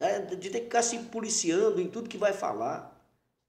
né? 0.00 0.20
de 0.20 0.50
ter 0.50 0.60
que 0.60 0.64
ficar 0.64 0.82
se 0.82 0.98
policiando 0.98 1.80
em 1.80 1.88
tudo 1.88 2.08
que 2.08 2.18
vai 2.18 2.32
falar, 2.32 2.94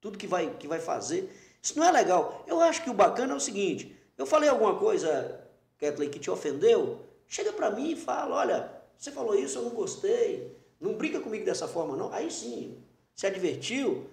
tudo 0.00 0.18
que 0.18 0.26
vai, 0.26 0.50
que 0.58 0.68
vai 0.68 0.78
fazer. 0.78 1.34
Isso 1.62 1.78
não 1.78 1.86
é 1.86 1.90
legal. 1.90 2.44
Eu 2.46 2.60
acho 2.60 2.82
que 2.82 2.90
o 2.90 2.94
bacana 2.94 3.32
é 3.32 3.36
o 3.36 3.40
seguinte: 3.40 3.96
eu 4.16 4.26
falei 4.26 4.48
alguma 4.48 4.78
coisa, 4.78 5.40
Kathleen, 5.78 6.10
que 6.10 6.18
te 6.18 6.30
ofendeu, 6.30 7.00
chega 7.26 7.52
para 7.52 7.70
mim 7.70 7.92
e 7.92 7.96
fala: 7.96 8.36
olha, 8.36 8.72
você 8.96 9.10
falou 9.10 9.34
isso, 9.34 9.58
eu 9.58 9.62
não 9.62 9.70
gostei, 9.70 10.56
não 10.80 10.94
brinca 10.94 11.20
comigo 11.20 11.44
dessa 11.44 11.66
forma, 11.66 11.96
não. 11.96 12.12
Aí 12.12 12.30
sim, 12.30 12.78
se 13.14 13.26
advertiu, 13.26 14.08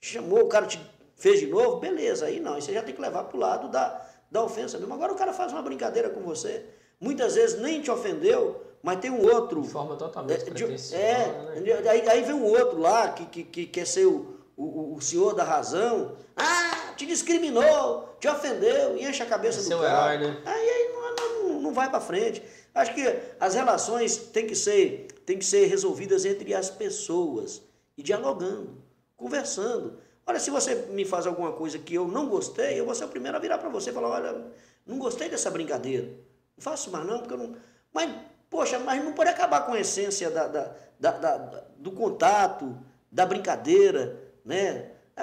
chamou, 0.00 0.44
o 0.44 0.48
cara 0.48 0.66
te 0.66 0.80
fez 1.16 1.40
de 1.40 1.46
novo, 1.46 1.80
beleza, 1.80 2.26
aí 2.26 2.40
não, 2.40 2.54
aí 2.54 2.62
você 2.62 2.72
já 2.72 2.82
tem 2.82 2.94
que 2.94 3.00
levar 3.00 3.24
para 3.24 3.36
o 3.36 3.40
lado 3.40 3.68
da, 3.68 4.06
da 4.30 4.42
ofensa 4.42 4.78
mesmo. 4.78 4.92
Agora 4.94 5.12
o 5.12 5.16
cara 5.16 5.32
faz 5.32 5.52
uma 5.52 5.62
brincadeira 5.62 6.10
com 6.10 6.20
você, 6.20 6.64
muitas 7.00 7.34
vezes 7.34 7.60
nem 7.60 7.80
te 7.80 7.90
ofendeu, 7.90 8.62
mas 8.82 9.00
tem 9.00 9.10
um 9.10 9.24
outro. 9.24 9.62
De 9.62 9.68
forma 9.68 9.96
totalmente 9.96 10.48
é, 10.48 10.50
de, 10.50 10.64
é 10.94 11.82
né? 11.82 11.90
aí, 11.90 12.08
aí 12.08 12.22
vem 12.22 12.34
um 12.34 12.44
outro 12.44 12.78
lá 12.78 13.08
que, 13.10 13.26
que, 13.26 13.42
que 13.44 13.66
quer 13.66 13.86
ser 13.86 14.06
o, 14.06 14.36
o, 14.56 14.94
o, 14.96 15.00
senhor 15.00 15.34
da 15.34 15.44
razão. 15.44 16.16
Ah, 16.36 16.92
te 16.96 17.06
discriminou, 17.06 18.16
te 18.20 18.28
ofendeu, 18.28 18.96
e 18.96 19.04
enche 19.04 19.22
a 19.22 19.26
cabeça 19.26 19.62
do 19.68 19.84
é 19.84 19.88
cara. 19.88 20.14
Herói, 20.14 20.28
né? 20.28 20.42
Aí, 20.44 20.70
aí 20.70 20.92
não, 20.92 21.48
não, 21.48 21.60
não 21.62 21.72
vai 21.74 21.90
para 21.90 22.00
frente. 22.00 22.42
Acho 22.74 22.94
que 22.94 23.02
as 23.40 23.54
relações 23.54 24.16
têm 24.16 24.46
que 24.46 24.54
ser, 24.54 25.08
têm 25.24 25.38
que 25.38 25.44
ser 25.44 25.66
resolvidas 25.66 26.24
entre 26.24 26.54
as 26.54 26.68
pessoas 26.68 27.62
e 27.96 28.02
dialogando, 28.02 28.82
conversando. 29.16 29.98
Olha, 30.26 30.40
se 30.40 30.50
você 30.50 30.74
me 30.90 31.04
faz 31.04 31.26
alguma 31.26 31.52
coisa 31.52 31.78
que 31.78 31.94
eu 31.94 32.08
não 32.08 32.28
gostei, 32.28 32.80
eu 32.80 32.84
vou 32.84 32.94
ser 32.94 33.04
o 33.04 33.08
primeiro 33.08 33.36
a 33.36 33.40
virar 33.40 33.58
para 33.58 33.68
você 33.68 33.90
e 33.90 33.92
falar, 33.92 34.08
olha, 34.08 34.44
não 34.84 34.98
gostei 34.98 35.28
dessa 35.28 35.50
brincadeira. 35.50 36.06
Não 36.56 36.62
faço 36.62 36.90
mais 36.90 37.06
não, 37.06 37.20
porque 37.20 37.34
eu 37.34 37.38
não... 37.38 37.54
Mas, 37.92 38.12
poxa, 38.50 38.78
mas 38.80 39.04
não 39.04 39.12
pode 39.12 39.30
acabar 39.30 39.64
com 39.64 39.72
a 39.72 39.80
essência 39.80 40.28
da, 40.28 40.48
da, 40.48 40.74
da, 40.98 41.10
da 41.12 41.64
do 41.78 41.92
contato, 41.92 42.76
da 43.10 43.24
brincadeira, 43.24 44.20
né? 44.44 44.90
É, 45.16 45.22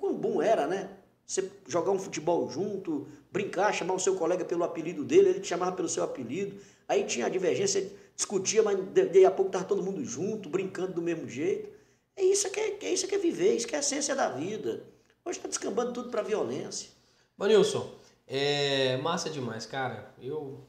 como 0.00 0.14
bom 0.14 0.40
era, 0.40 0.66
né? 0.66 0.88
Você 1.26 1.50
jogar 1.66 1.90
um 1.90 1.98
futebol 1.98 2.48
junto, 2.48 3.08
brincar, 3.32 3.74
chamar 3.74 3.94
o 3.94 3.98
seu 3.98 4.14
colega 4.14 4.44
pelo 4.44 4.62
apelido 4.62 5.04
dele, 5.04 5.30
ele 5.30 5.40
te 5.40 5.48
chamava 5.48 5.72
pelo 5.72 5.88
seu 5.88 6.04
apelido. 6.04 6.58
Aí 6.86 7.04
tinha 7.04 7.26
a 7.26 7.28
divergência, 7.28 7.90
discutia, 8.14 8.62
mas 8.62 8.78
daí 8.92 9.26
a 9.26 9.30
pouco 9.30 9.48
estava 9.48 9.64
todo 9.64 9.82
mundo 9.82 10.02
junto, 10.04 10.48
brincando 10.48 10.92
do 10.92 11.02
mesmo 11.02 11.28
jeito. 11.28 11.77
É 12.18 12.22
isso 12.24 12.50
que 12.50 12.58
é, 12.58 12.76
é 12.82 12.92
isso 12.92 13.06
que 13.06 13.14
é 13.14 13.18
viver, 13.18 13.54
isso 13.54 13.68
que 13.68 13.76
é 13.76 13.78
a 13.78 13.80
essência 13.80 14.12
da 14.12 14.28
vida. 14.28 14.82
Hoje 15.24 15.38
está 15.38 15.46
descambando 15.48 15.92
tudo 15.92 16.10
para 16.10 16.20
violência. 16.20 16.90
Manilson, 17.36 17.94
é 18.26 18.96
massa 18.96 19.30
demais, 19.30 19.64
cara. 19.64 20.12
Eu, 20.20 20.66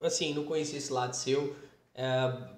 assim, 0.00 0.34
não 0.34 0.42
conheci 0.42 0.76
esse 0.76 0.92
lado 0.92 1.14
seu. 1.14 1.54
É, 1.94 2.48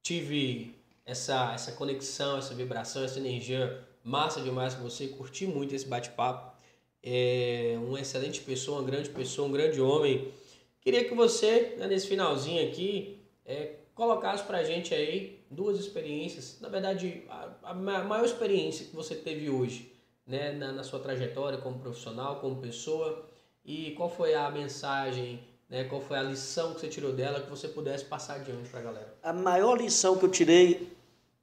tive 0.00 0.72
essa, 1.04 1.52
essa 1.52 1.72
conexão, 1.72 2.38
essa 2.38 2.54
vibração, 2.54 3.02
essa 3.02 3.18
energia 3.18 3.84
massa 4.04 4.40
demais 4.40 4.74
com 4.74 4.84
você. 4.84 5.08
Curti 5.08 5.48
muito 5.48 5.74
esse 5.74 5.86
bate-papo. 5.86 6.56
É 7.02 7.74
uma 7.82 8.00
excelente 8.00 8.40
pessoa, 8.42 8.78
uma 8.78 8.88
grande 8.88 9.10
pessoa, 9.10 9.48
um 9.48 9.52
grande 9.52 9.80
homem. 9.80 10.32
Queria 10.80 11.04
que 11.04 11.12
você, 11.12 11.74
né, 11.76 11.88
nesse 11.88 12.06
finalzinho 12.06 12.64
aqui, 12.68 13.20
é, 13.44 13.78
colocasse 13.96 14.44
pra 14.44 14.62
gente 14.62 14.94
aí 14.94 15.39
duas 15.50 15.78
experiências, 15.78 16.58
na 16.60 16.68
verdade, 16.68 17.24
a, 17.28 17.48
a 17.64 17.74
maior 17.74 18.24
experiência 18.24 18.86
que 18.86 18.94
você 18.94 19.16
teve 19.16 19.50
hoje, 19.50 19.92
né, 20.24 20.52
na, 20.52 20.70
na, 20.70 20.84
sua 20.84 21.00
trajetória 21.00 21.58
como 21.58 21.80
profissional, 21.80 22.36
como 22.36 22.56
pessoa, 22.62 23.28
e 23.64 23.90
qual 23.92 24.08
foi 24.08 24.32
a 24.32 24.48
mensagem, 24.48 25.40
né, 25.68 25.84
qual 25.84 26.00
foi 26.00 26.18
a 26.18 26.22
lição 26.22 26.72
que 26.74 26.80
você 26.80 26.88
tirou 26.88 27.12
dela 27.12 27.40
que 27.40 27.50
você 27.50 27.66
pudesse 27.66 28.04
passar 28.04 28.36
adiante 28.36 28.68
para 28.68 28.78
a 28.78 28.82
galera? 28.82 29.14
A 29.22 29.32
maior 29.32 29.76
lição 29.76 30.16
que 30.16 30.24
eu 30.24 30.30
tirei 30.30 30.92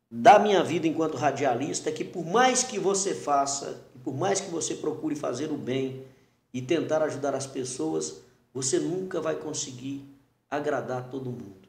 da 0.10 0.40
minha 0.40 0.64
vida 0.64 0.88
enquanto 0.88 1.18
radialista 1.18 1.90
é 1.90 1.92
que 1.92 2.06
por 2.06 2.26
mais 2.26 2.64
que 2.64 2.80
você 2.80 3.14
faça, 3.14 3.82
por 4.06 4.16
mais 4.16 4.40
que 4.40 4.50
você 4.50 4.74
procure 4.76 5.16
fazer 5.16 5.52
o 5.52 5.58
bem 5.58 6.06
e 6.54 6.62
tentar 6.62 7.02
ajudar 7.04 7.36
as 7.36 7.46
pessoas, 7.46 8.22
você 8.54 8.80
nunca 8.80 9.20
vai 9.20 9.36
conseguir 9.36 10.02
agradar 10.50 11.10
todo 11.10 11.30
mundo. 11.30 11.67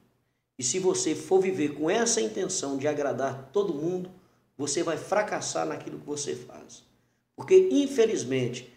E 0.58 0.64
se 0.64 0.78
você 0.78 1.14
for 1.14 1.40
viver 1.40 1.74
com 1.74 1.88
essa 1.88 2.20
intenção 2.20 2.76
de 2.76 2.88
agradar 2.88 3.50
todo 3.52 3.72
mundo, 3.72 4.10
você 4.56 4.82
vai 4.82 4.96
fracassar 4.96 5.64
naquilo 5.64 6.00
que 6.00 6.06
você 6.06 6.34
faz. 6.34 6.82
Porque, 7.36 7.68
infelizmente, 7.70 8.72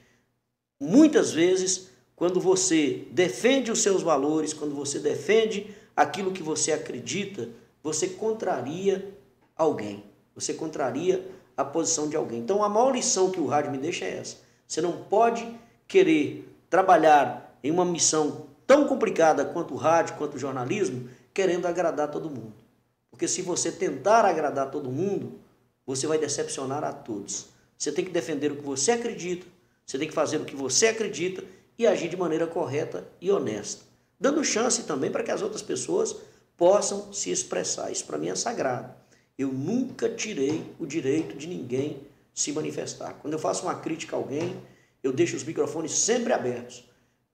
muitas 0.79 1.31
vezes, 1.31 1.89
quando 2.15 2.39
você 2.39 3.07
defende 3.09 3.71
os 3.71 3.81
seus 3.81 4.03
valores, 4.03 4.53
quando 4.53 4.75
você 4.75 4.99
defende 4.99 5.75
aquilo 5.95 6.31
que 6.31 6.43
você 6.43 6.71
acredita, 6.71 7.49
você 7.81 8.07
contraria 8.07 9.11
alguém. 9.55 10.03
Você 10.35 10.53
contraria 10.53 11.25
a 11.57 11.65
posição 11.65 12.07
de 12.07 12.15
alguém. 12.15 12.39
Então, 12.39 12.63
a 12.63 12.69
maior 12.69 12.93
lição 12.93 13.31
que 13.31 13.39
o 13.39 13.47
rádio 13.47 13.71
me 13.71 13.79
deixa 13.79 14.05
é 14.05 14.17
essa. 14.17 14.37
Você 14.67 14.81
não 14.81 14.91
pode 14.91 15.47
querer 15.87 16.47
trabalhar 16.69 17.57
em 17.63 17.71
uma 17.71 17.83
missão 17.83 18.45
tão 18.67 18.87
complicada 18.87 19.43
quanto 19.43 19.73
o 19.73 19.77
rádio, 19.77 20.15
quanto 20.15 20.35
o 20.35 20.39
jornalismo, 20.39 21.09
querendo 21.33 21.65
agradar 21.65 22.09
todo 22.11 22.29
mundo. 22.29 22.53
Porque 23.09 23.27
se 23.27 23.41
você 23.41 23.71
tentar 23.71 24.25
agradar 24.25 24.71
todo 24.71 24.91
mundo, 24.91 25.39
você 25.85 26.07
vai 26.07 26.17
decepcionar 26.17 26.83
a 26.83 26.93
todos. 26.93 27.47
Você 27.77 27.91
tem 27.91 28.05
que 28.05 28.11
defender 28.11 28.51
o 28.51 28.55
que 28.55 28.63
você 28.63 28.91
acredita, 28.91 29.45
Você 29.85 29.97
tem 29.97 30.07
que 30.07 30.13
fazer 30.13 30.37
o 30.37 30.45
que 30.45 30.55
você 30.55 30.87
acredita 30.87 31.43
e 31.77 31.85
agir 31.85 32.07
de 32.07 32.15
maneira 32.15 32.47
correta 32.47 33.07
e 33.19 33.31
honesta, 33.31 33.83
dando 34.19 34.43
chance 34.43 34.83
também 34.83 35.11
para 35.11 35.23
que 35.23 35.31
as 35.31 35.41
outras 35.41 35.61
pessoas 35.61 36.15
possam 36.55 37.11
se 37.11 37.31
expressar. 37.31 37.91
Isso 37.91 38.05
para 38.05 38.17
mim 38.17 38.29
é 38.29 38.35
sagrado. 38.35 38.93
Eu 39.37 39.51
nunca 39.51 40.07
tirei 40.07 40.63
o 40.79 40.85
direito 40.85 41.35
de 41.35 41.47
ninguém 41.47 41.99
se 42.33 42.51
manifestar. 42.51 43.15
Quando 43.15 43.33
eu 43.33 43.39
faço 43.39 43.63
uma 43.63 43.75
crítica 43.75 44.15
a 44.15 44.19
alguém, 44.19 44.55
eu 45.03 45.11
deixo 45.11 45.35
os 45.35 45.43
microfones 45.43 45.91
sempre 45.91 46.31
abertos. 46.31 46.87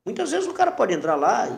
Muitas 0.05 0.31
vezes 0.31 0.47
o 0.47 0.53
cara 0.53 0.71
pode 0.71 0.93
entrar 0.93 1.15
lá 1.15 1.49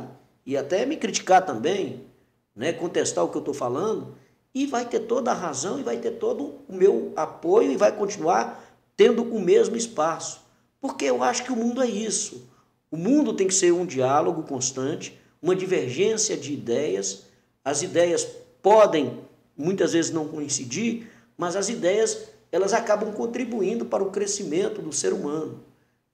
e, 0.46 0.54
e 0.54 0.58
até 0.58 0.86
me 0.86 0.98
criticar 0.98 1.46
também, 1.46 2.09
né, 2.56 2.74
contestar 2.74 3.24
o 3.24 3.30
que 3.30 3.38
eu 3.38 3.42
estou 3.42 3.54
falando, 3.54 4.16
e 4.54 4.66
vai 4.66 4.86
ter 4.86 5.02
toda 5.02 5.32
a 5.32 5.36
razão 5.36 5.80
e 5.80 5.84
vai 5.84 5.98
ter 5.98 6.12
todo 6.12 6.56
o 6.68 6.74
meu 6.74 7.14
apoio 7.16 7.72
e 7.72 7.78
vai 7.78 7.92
continuar 7.92 8.64
tendo 8.98 9.24
o 9.24 9.40
mesmo 9.40 9.76
espaço. 9.76 10.42
Porque 10.82 11.06
eu 11.06 11.24
acho 11.24 11.44
que 11.44 11.52
o 11.52 11.56
mundo 11.56 11.82
é 11.82 11.88
isso. 11.88 12.50
O 12.92 12.98
mundo 12.98 13.34
tem 13.34 13.48
que 13.48 13.54
ser 13.54 13.72
um 13.72 13.86
diálogo 13.86 14.44
constante, 14.44 15.20
uma 15.42 15.56
divergência 15.56 16.36
de 16.36 16.54
ideias. 16.54 17.26
As 17.64 17.82
ideias 17.82 18.28
podem 18.62 19.20
muitas 19.56 19.94
vezes 19.94 20.12
não 20.12 20.28
coincidir, 20.28 21.10
mas 21.38 21.56
as 21.56 21.70
ideias 21.70 22.30
elas 22.52 22.74
acabam 22.74 23.12
contribuindo 23.12 23.86
para 23.86 24.04
o 24.04 24.10
crescimento 24.10 24.82
do 24.82 24.92
ser 24.92 25.14
humano. 25.14 25.64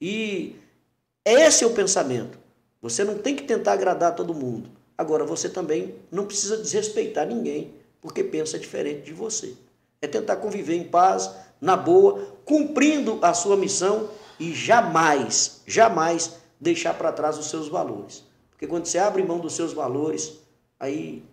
E 0.02 0.56
esse 1.24 1.64
é 1.64 1.68
o 1.68 1.74
pensamento. 1.74 2.38
Você 2.82 3.04
não 3.04 3.18
tem 3.18 3.36
que 3.36 3.44
tentar 3.44 3.74
agradar 3.74 4.16
todo 4.16 4.34
mundo. 4.34 4.70
Agora, 4.98 5.26
você 5.26 5.50
também 5.50 5.96
não 6.12 6.26
precisa 6.26 6.58
desrespeitar 6.58 7.28
ninguém 7.28 7.74
porque 8.02 8.24
pensa 8.24 8.60
diferente 8.60 9.02
de 9.02 9.14
você. 9.14 9.54
É 10.02 10.08
tentar 10.08 10.38
conviver 10.38 10.76
em 10.76 10.84
paz, 10.84 11.32
na 11.60 11.76
boa, 11.76 12.38
cumprindo 12.46 13.20
a 13.22 13.34
sua 13.34 13.58
missão 13.58 14.10
e 14.40 14.54
jamais, 14.54 15.62
jamais 15.66 16.38
deixar 16.60 16.94
para 16.94 17.12
trás 17.12 17.38
os 17.38 17.50
seus 17.50 17.68
valores. 17.68 18.24
Porque 18.52 18.68
quando 18.68 18.86
você 18.86 18.98
abre 18.98 19.24
mão 19.24 19.40
dos 19.40 19.54
seus 19.54 19.74
valores, 19.74 20.34
aí 20.80 21.24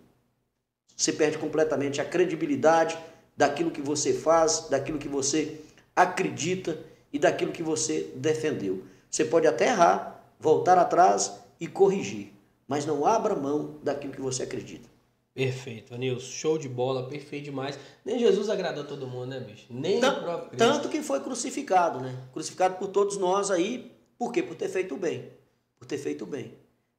você 0.95 1.11
perde 1.11 1.37
completamente 1.37 2.01
a 2.01 2.05
credibilidade 2.05 2.97
daquilo 3.35 3.71
que 3.71 3.81
você 3.81 4.13
faz, 4.13 4.67
daquilo 4.69 4.97
que 4.97 5.07
você 5.07 5.61
acredita 5.95 6.77
e 7.11 7.19
daquilo 7.19 7.51
que 7.51 7.63
você 7.63 8.11
defendeu. 8.15 8.83
Você 9.09 9.23
pode 9.23 9.47
até 9.47 9.67
errar, 9.67 10.23
voltar 10.39 10.77
atrás 10.77 11.33
e 11.59 11.67
corrigir, 11.67 12.33
mas 12.67 12.85
não 12.85 13.05
abra 13.05 13.35
mão 13.35 13.79
daquilo 13.83 14.13
que 14.13 14.21
você 14.21 14.43
acredita. 14.43 14.89
Perfeito, 15.33 15.95
Anilson. 15.95 16.31
Show 16.31 16.57
de 16.59 16.69
bola, 16.69 17.07
perfeito 17.07 17.45
demais. 17.45 17.77
Nem 18.05 18.19
Jesus 18.19 18.49
agradou 18.49 18.83
todo 18.83 19.07
mundo, 19.07 19.27
né, 19.27 19.39
bicho? 19.39 19.65
Nem 19.69 19.99
tanto, 19.99 20.19
o 20.19 20.23
próprio 20.23 20.49
Cristo. 20.49 20.57
Tanto 20.57 20.89
que 20.89 21.01
foi 21.01 21.19
crucificado, 21.21 21.99
né? 21.99 22.15
Crucificado 22.31 22.75
por 22.75 22.89
todos 22.89 23.17
nós 23.17 23.49
aí. 23.49 23.91
Por 24.17 24.31
quê? 24.31 24.43
Por 24.43 24.55
ter 24.55 24.69
feito 24.69 24.93
o 24.93 24.97
bem. 24.97 25.31
Por 25.79 25.87
ter 25.87 25.97
feito 25.97 26.23
o 26.23 26.27
bem. 26.27 26.53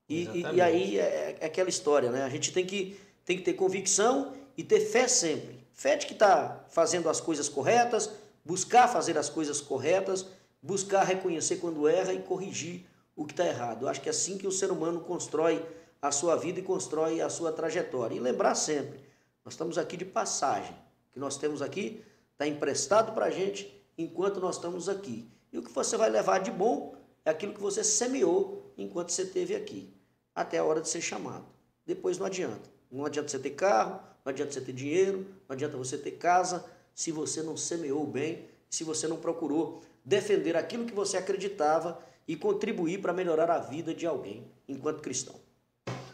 E, 0.08 0.24
e, 0.24 0.40
e 0.54 0.60
aí 0.60 0.98
é, 0.98 1.36
é, 1.40 1.46
aquela 1.46 1.68
história, 1.68 2.10
né? 2.10 2.24
A 2.24 2.28
gente 2.28 2.52
tem 2.52 2.66
que, 2.66 2.98
tem 3.24 3.36
que 3.36 3.44
ter 3.44 3.52
convicção 3.52 4.32
e 4.56 4.64
ter 4.64 4.80
fé 4.80 5.06
sempre. 5.06 5.64
Fé 5.72 5.96
de 5.96 6.06
que 6.06 6.12
está 6.12 6.64
fazendo 6.70 7.08
as 7.08 7.20
coisas 7.20 7.48
corretas, 7.48 8.10
buscar 8.44 8.88
fazer 8.88 9.16
as 9.16 9.30
coisas 9.30 9.60
corretas, 9.60 10.26
buscar 10.60 11.04
reconhecer 11.04 11.56
quando 11.56 11.86
erra 11.86 12.12
e 12.12 12.18
corrigir 12.18 12.84
o 13.16 13.24
que 13.24 13.32
está 13.32 13.46
errado. 13.46 13.82
Eu 13.82 13.88
acho 13.88 14.00
que 14.00 14.08
é 14.08 14.10
assim 14.10 14.38
que 14.38 14.46
o 14.46 14.52
ser 14.52 14.70
humano 14.70 15.00
constrói 15.00 15.64
a 16.00 16.10
sua 16.10 16.36
vida 16.36 16.60
e 16.60 16.62
constrói 16.62 17.20
a 17.20 17.28
sua 17.28 17.52
trajetória. 17.52 18.14
E 18.14 18.20
lembrar 18.20 18.54
sempre, 18.54 19.00
nós 19.44 19.54
estamos 19.54 19.78
aqui 19.78 19.96
de 19.96 20.04
passagem. 20.04 20.74
O 21.10 21.12
que 21.14 21.18
nós 21.18 21.36
temos 21.36 21.62
aqui 21.62 22.04
está 22.32 22.46
emprestado 22.46 23.12
para 23.12 23.26
a 23.26 23.30
gente 23.30 23.82
enquanto 23.96 24.40
nós 24.40 24.56
estamos 24.56 24.88
aqui. 24.88 25.28
E 25.52 25.58
o 25.58 25.62
que 25.62 25.70
você 25.70 25.96
vai 25.96 26.10
levar 26.10 26.38
de 26.38 26.50
bom 26.50 26.94
é 27.24 27.30
aquilo 27.30 27.54
que 27.54 27.60
você 27.60 27.84
semeou 27.84 28.72
enquanto 28.76 29.10
você 29.10 29.22
esteve 29.22 29.54
aqui, 29.54 29.94
até 30.34 30.58
a 30.58 30.64
hora 30.64 30.80
de 30.80 30.88
ser 30.88 31.00
chamado. 31.00 31.46
Depois 31.86 32.18
não 32.18 32.26
adianta. 32.26 32.68
Não 32.90 33.06
adianta 33.06 33.28
você 33.28 33.38
ter 33.38 33.50
carro, 33.50 34.00
não 34.24 34.30
adianta 34.30 34.52
você 34.52 34.60
ter 34.60 34.72
dinheiro, 34.72 35.26
não 35.48 35.54
adianta 35.54 35.76
você 35.76 35.96
ter 35.96 36.12
casa, 36.12 36.64
se 36.94 37.10
você 37.10 37.42
não 37.42 37.56
semeou 37.56 38.06
bem, 38.06 38.48
se 38.68 38.84
você 38.84 39.06
não 39.06 39.16
procurou 39.16 39.82
defender 40.04 40.56
aquilo 40.56 40.86
que 40.86 40.94
você 40.94 41.16
acreditava 41.16 41.98
e 42.26 42.36
contribuir 42.36 43.00
para 43.00 43.12
melhorar 43.12 43.50
a 43.50 43.58
vida 43.58 43.94
de 43.94 44.06
alguém 44.06 44.44
enquanto 44.68 45.00
cristão. 45.00 45.34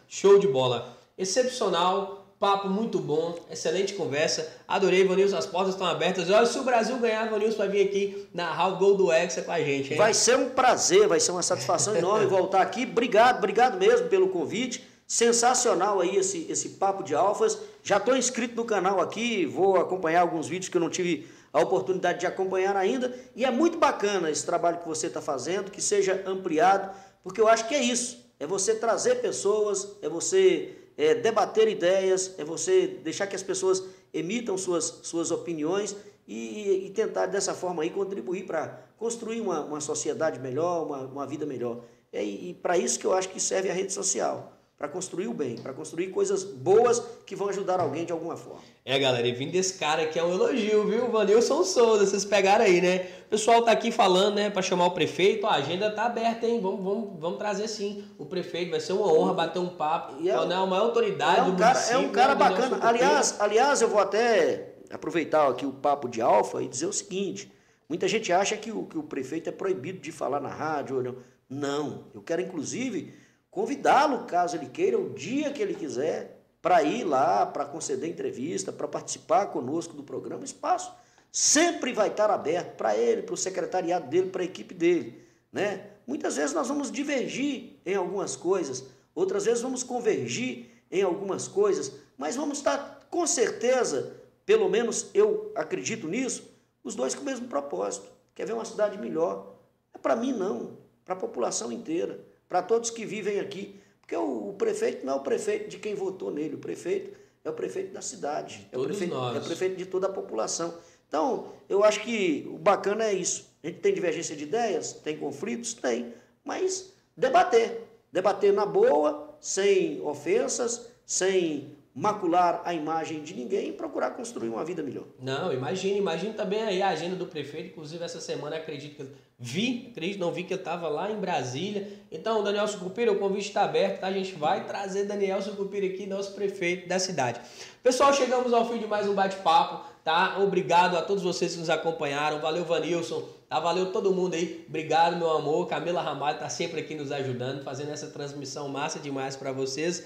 Show 0.09 0.39
de 0.39 0.49
bola. 0.49 0.97
Excepcional, 1.17 2.35
papo 2.41 2.69
muito 2.69 2.99
bom, 2.99 3.39
excelente 3.51 3.95
conversa. 3.95 4.51
Adorei, 4.67 5.05
Vanilson, 5.05 5.37
as 5.37 5.47
portas 5.47 5.75
estão 5.75 5.87
abertas. 5.87 6.31
Olha, 6.31 6.47
se 6.47 6.59
o 6.59 6.65
Brasil 6.65 6.99
ganhar, 6.99 7.29
Vanilson 7.29 7.59
vai 7.59 7.69
vir 7.69 7.87
aqui 7.87 8.27
narrar 8.33 8.69
o 8.69 8.77
gol 8.79 8.97
do 8.97 9.13
Hexa 9.13 9.43
com 9.43 9.53
a 9.53 9.61
gente, 9.61 9.93
hein? 9.93 9.99
Vai 9.99 10.15
ser 10.15 10.37
um 10.37 10.49
prazer, 10.49 11.07
vai 11.07 11.21
ser 11.21 11.33
uma 11.33 11.43
satisfação 11.43 11.95
enorme 11.97 12.27
voltar 12.27 12.63
aqui. 12.63 12.85
Obrigado, 12.85 13.39
obrigado 13.39 13.79
mesmo 13.79 14.09
pelo 14.09 14.31
convite. 14.31 14.89
Sensacional 15.07 16.01
aí 16.01 16.17
esse, 16.17 16.47
esse 16.49 16.71
papo 16.71 17.03
de 17.03 17.15
alfas. 17.15 17.59
Já 17.83 17.99
estou 17.99 18.17
inscrito 18.17 18.57
no 18.57 18.65
canal 18.65 19.01
aqui, 19.01 19.45
vou 19.45 19.77
acompanhar 19.77 20.23
alguns 20.23 20.49
vídeos 20.49 20.69
que 20.69 20.77
eu 20.77 20.81
não 20.81 20.89
tive 20.89 21.29
a 21.53 21.61
oportunidade 21.61 22.21
de 22.21 22.27
acompanhar 22.27 22.77
ainda. 22.77 23.15
E 23.35 23.45
é 23.45 23.51
muito 23.51 23.79
bacana 23.79 24.31
esse 24.31 24.45
trabalho 24.45 24.79
que 24.79 24.89
você 24.89 25.07
está 25.07 25.21
fazendo, 25.21 25.71
que 25.71 25.83
seja 25.83 26.23
ampliado, 26.27 26.95
porque 27.23 27.41
eu 27.41 27.49
acho 27.49 27.67
que 27.67 27.75
é 27.75 27.83
isso. 27.83 28.25
É 28.39 28.47
você 28.47 28.75
trazer 28.75 29.17
pessoas, 29.17 29.97
é 30.01 30.09
você 30.09 30.77
é, 30.97 31.15
debater 31.15 31.69
ideias, 31.69 32.35
é 32.39 32.45
você 32.45 32.87
deixar 32.87 33.27
que 33.27 33.37
as 33.37 33.43
pessoas 33.43 33.83
emitam 34.13 34.57
suas, 34.57 35.01
suas 35.03 35.31
opiniões 35.31 35.95
e, 36.27 36.87
e 36.87 36.91
tentar 36.91 37.27
dessa 37.27 37.55
forma 37.55 37.83
aí 37.83 37.91
contribuir 37.91 38.47
para 38.47 38.81
construir 38.97 39.41
uma, 39.41 39.65
uma 39.65 39.81
sociedade 39.81 40.39
melhor, 40.39 40.87
uma, 40.87 40.99
uma 40.99 41.27
vida 41.27 41.45
melhor. 41.45 41.83
É, 42.13 42.25
e, 42.25 42.55
para 42.55 42.77
isso 42.77 42.99
que 42.99 43.07
eu 43.07 43.13
acho 43.13 43.29
que 43.29 43.41
serve 43.41 43.71
a 43.71 43.73
rede 43.73 43.93
social 43.93 44.60
para 44.81 44.89
construir 44.89 45.29
o 45.29 45.35
bem, 45.35 45.57
para 45.57 45.75
construir 45.75 46.07
coisas 46.07 46.43
boas 46.43 47.03
que 47.27 47.37
vão 47.37 47.51
ajudar 47.51 47.79
alguém 47.79 48.07
de 48.07 48.13
alguma 48.13 48.35
forma. 48.35 48.63
É, 48.83 48.99
galera, 48.99 49.29
e 49.29 49.33
vindo 49.33 49.53
desse 49.53 49.75
cara 49.75 50.05
aqui 50.05 50.19
é 50.19 50.25
um 50.25 50.33
elogio, 50.33 50.87
viu? 50.87 51.11
Vanilson 51.11 51.63
Souza, 51.65 52.07
vocês 52.07 52.25
pegaram 52.25 52.65
aí, 52.65 52.81
né? 52.81 53.07
O 53.27 53.29
pessoal 53.29 53.61
tá 53.61 53.73
aqui 53.73 53.93
falando, 53.93 54.37
né, 54.37 54.49
para 54.49 54.63
chamar 54.63 54.87
o 54.87 54.93
prefeito, 54.93 55.47
a 55.47 55.57
agenda 55.57 55.91
tá 55.91 56.07
aberta, 56.07 56.47
hein? 56.47 56.61
Vamos, 56.63 56.83
vamos, 56.83 57.21
vamos 57.21 57.39
trazer 57.39 57.69
sim 57.69 58.03
o 58.17 58.25
prefeito, 58.25 58.71
vai 58.71 58.81
ser 58.81 58.95
uma 58.95 59.13
honra 59.13 59.35
bater 59.35 59.59
um 59.59 59.69
papo. 59.69 60.27
É, 60.27 60.31
é 60.31 60.39
uma 60.39 60.79
autoridade 60.79 61.41
é 61.41 61.53
um 61.53 61.57
cara, 61.57 61.79
É 61.79 61.99
um 61.99 62.09
cara 62.09 62.35
né, 62.35 62.39
bacana. 62.39 62.79
Aliás, 62.81 63.37
aliás, 63.39 63.83
eu 63.83 63.89
vou 63.91 64.01
até 64.01 64.77
aproveitar 64.91 65.47
aqui 65.47 65.67
o 65.67 65.73
papo 65.73 66.09
de 66.09 66.23
Alfa 66.23 66.63
e 66.63 66.67
dizer 66.67 66.87
o 66.87 66.93
seguinte: 66.93 67.53
muita 67.87 68.09
gente 68.09 68.33
acha 68.33 68.57
que 68.57 68.73
o, 68.73 68.85
que 68.85 68.97
o 68.97 69.03
prefeito 69.03 69.47
é 69.47 69.53
proibido 69.53 70.01
de 70.01 70.11
falar 70.11 70.41
na 70.41 70.49
rádio. 70.49 71.03
Não. 71.03 71.17
não, 71.51 72.05
eu 72.15 72.23
quero 72.23 72.41
inclusive 72.41 73.20
convidá-lo, 73.51 74.25
caso 74.27 74.57
ele 74.57 74.67
queira, 74.67 74.99
o 74.99 75.11
dia 75.11 75.53
que 75.53 75.61
ele 75.61 75.75
quiser, 75.75 76.41
para 76.63 76.83
ir 76.83 77.05
lá, 77.05 77.47
para 77.47 77.65
conceder 77.65 78.09
entrevista, 78.09 78.73
para 78.73 78.87
participar 78.87 79.47
conosco 79.47 79.95
do 79.95 80.03
programa. 80.03 80.43
O 80.43 80.45
espaço 80.45 80.93
sempre 81.33 81.93
vai 81.93 82.09
estar 82.09 82.31
aberto 82.31 82.77
para 82.77 82.97
ele, 82.97 83.23
para 83.23 83.35
o 83.35 83.39
secretariado 83.39 84.09
dele, 84.09 84.31
para 84.31 84.43
a 84.43 84.45
equipe 84.45 84.75
dele. 84.75 85.25
Né? 85.53 85.87
Muitas 86.07 86.37
vezes 86.37 86.55
nós 86.55 86.69
vamos 86.69 86.91
divergir 86.91 87.79
em 87.85 87.95
algumas 87.95 88.37
coisas, 88.37 88.85
outras 89.15 89.47
vezes 89.47 89.63
vamos 89.63 89.83
convergir 89.83 90.71
em 90.91 91.03
algumas 91.03 91.49
coisas, 91.49 91.93
mas 92.17 92.37
vamos 92.37 92.59
estar 92.59 93.07
com 93.11 93.27
certeza, 93.27 94.17
pelo 94.45 94.69
menos 94.69 95.09
eu 95.15 95.51
acredito 95.55 96.07
nisso, 96.07 96.45
os 96.85 96.95
dois 96.95 97.15
com 97.15 97.23
o 97.23 97.25
mesmo 97.25 97.49
propósito. 97.49 98.07
Quer 98.35 98.47
ver 98.47 98.53
uma 98.53 98.65
cidade 98.65 98.99
melhor? 98.99 99.55
É 99.95 99.99
para 99.99 100.17
mim 100.17 100.33
não, 100.33 100.79
para 101.05 101.15
a 101.15 101.19
população 101.19 101.73
inteira 101.73 102.30
para 102.51 102.61
todos 102.61 102.91
que 102.91 103.07
vivem 103.07 103.39
aqui. 103.39 103.81
Porque 104.01 104.17
o, 104.17 104.49
o, 104.49 104.55
prefeito 104.55 105.07
não 105.07 105.15
é 105.15 105.17
o 105.17 105.21
prefeito 105.21 105.71
de 105.71 105.79
quem 105.79 105.95
votou 105.95 106.33
nele, 106.33 106.57
o 106.57 106.59
prefeito 106.59 107.17
é 107.45 107.49
o 107.49 107.53
prefeito 107.53 107.95
da 107.95 108.03
cidade, 108.03 108.69
é 108.71 108.77
o 108.77 108.83
prefeito, 108.83 109.15
é 109.15 109.39
o 109.39 109.45
prefeito 109.45 109.77
de 109.77 109.87
toda 109.87 110.09
a 110.09 110.13
população. 110.13 110.75
Então, 111.09 111.53
eu 111.69 111.83
acho 111.85 112.01
que 112.03 112.47
o 112.53 112.59
bacana 112.59 113.05
é 113.05 113.15
isso. 113.15 113.49
A 113.63 113.69
gente 113.69 113.79
tem 113.79 113.95
divergência 113.95 114.35
de 114.35 114.45
ideias, 114.45 114.93
tem 114.93 115.17
conflitos? 115.17 115.75
Tem, 115.75 116.13
mas 116.45 116.93
debater. 117.17 117.87
Debater 118.13 118.53
na 118.53 118.67
boa, 118.67 119.37
sem 119.41 120.01
ofensas, 120.03 120.89
sem 121.07 121.77
macular 121.95 122.63
a 122.65 122.73
imagem 122.73 123.21
de 123.23 123.35
ninguém 123.35 123.71
e 123.71 123.73
procurar 123.73 124.13
construir 124.13 124.49
uma 124.49 124.65
vida 124.65 124.83
melhor. 124.83 125.05
Não, 125.21 125.53
imagine, 125.53 125.99
imagine 125.99 126.33
também 126.35 126.63
aí 126.63 126.81
a 126.81 126.89
agenda 126.89 127.17
do 127.17 127.27
prefeito, 127.27 127.71
inclusive 127.71 128.05
essa 128.05 128.21
semana 128.21 128.57
acredito 128.57 128.97
que 128.97 129.11
vi, 129.39 129.89
acredito, 129.91 130.21
não 130.21 130.31
vi 130.31 130.45
que 130.45 130.53
eu 130.53 130.59
estava 130.59 130.89
lá 130.89 131.11
em 131.11 131.17
Brasília. 131.17 131.89
Então, 132.11 132.45
Daniel 132.45 132.69
Sucupira, 132.69 133.11
o 133.11 133.19
convite 133.19 133.49
está 133.49 133.63
aberto, 133.63 134.01
tá? 134.01 134.07
A 134.07 134.13
gente 134.13 134.35
vai 134.35 134.67
trazer 134.67 135.05
Daniel 135.05 135.43
Sucupira 135.43 135.87
aqui, 135.87 136.07
nosso 136.07 136.33
prefeito 136.33 136.89
da 136.89 136.99
cidade. 136.99 137.41
Pessoal, 137.83 138.13
chegamos 138.13 138.53
ao 138.53 138.69
fim 138.69 138.79
de 138.79 138.87
mais 138.87 139.09
um 139.09 139.15
bate-papo, 139.15 139.89
tá? 140.05 140.39
Obrigado 140.39 140.97
a 140.97 141.03
todos 141.03 141.25
vocês 141.25 141.55
que 141.55 141.59
nos 141.59 141.71
acompanharam. 141.71 142.39
Valeu, 142.41 142.65
Vanilson. 142.65 143.41
Tá, 143.49 143.59
valeu 143.59 143.91
todo 143.91 144.15
mundo 144.15 144.35
aí. 144.35 144.65
Obrigado, 144.69 145.17
meu 145.17 145.29
amor. 145.29 145.67
Camila 145.67 146.01
Ramalho 146.01 146.39
tá 146.39 146.49
sempre 146.49 146.79
aqui 146.81 146.95
nos 146.95 147.11
ajudando, 147.11 147.65
fazendo 147.65 147.91
essa 147.91 148.07
transmissão 148.07 148.69
massa 148.69 149.01
demais 149.01 149.35
para 149.35 149.51
vocês. 149.51 150.05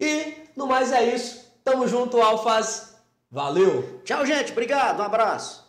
E 0.00 0.34
no 0.56 0.66
mais 0.66 0.92
é 0.92 1.14
isso. 1.14 1.46
Tamo 1.64 1.86
junto, 1.88 2.20
Alfas. 2.20 2.96
Valeu. 3.30 4.00
Tchau, 4.04 4.24
gente. 4.24 4.52
Obrigado. 4.52 5.00
Um 5.00 5.04
abraço. 5.04 5.65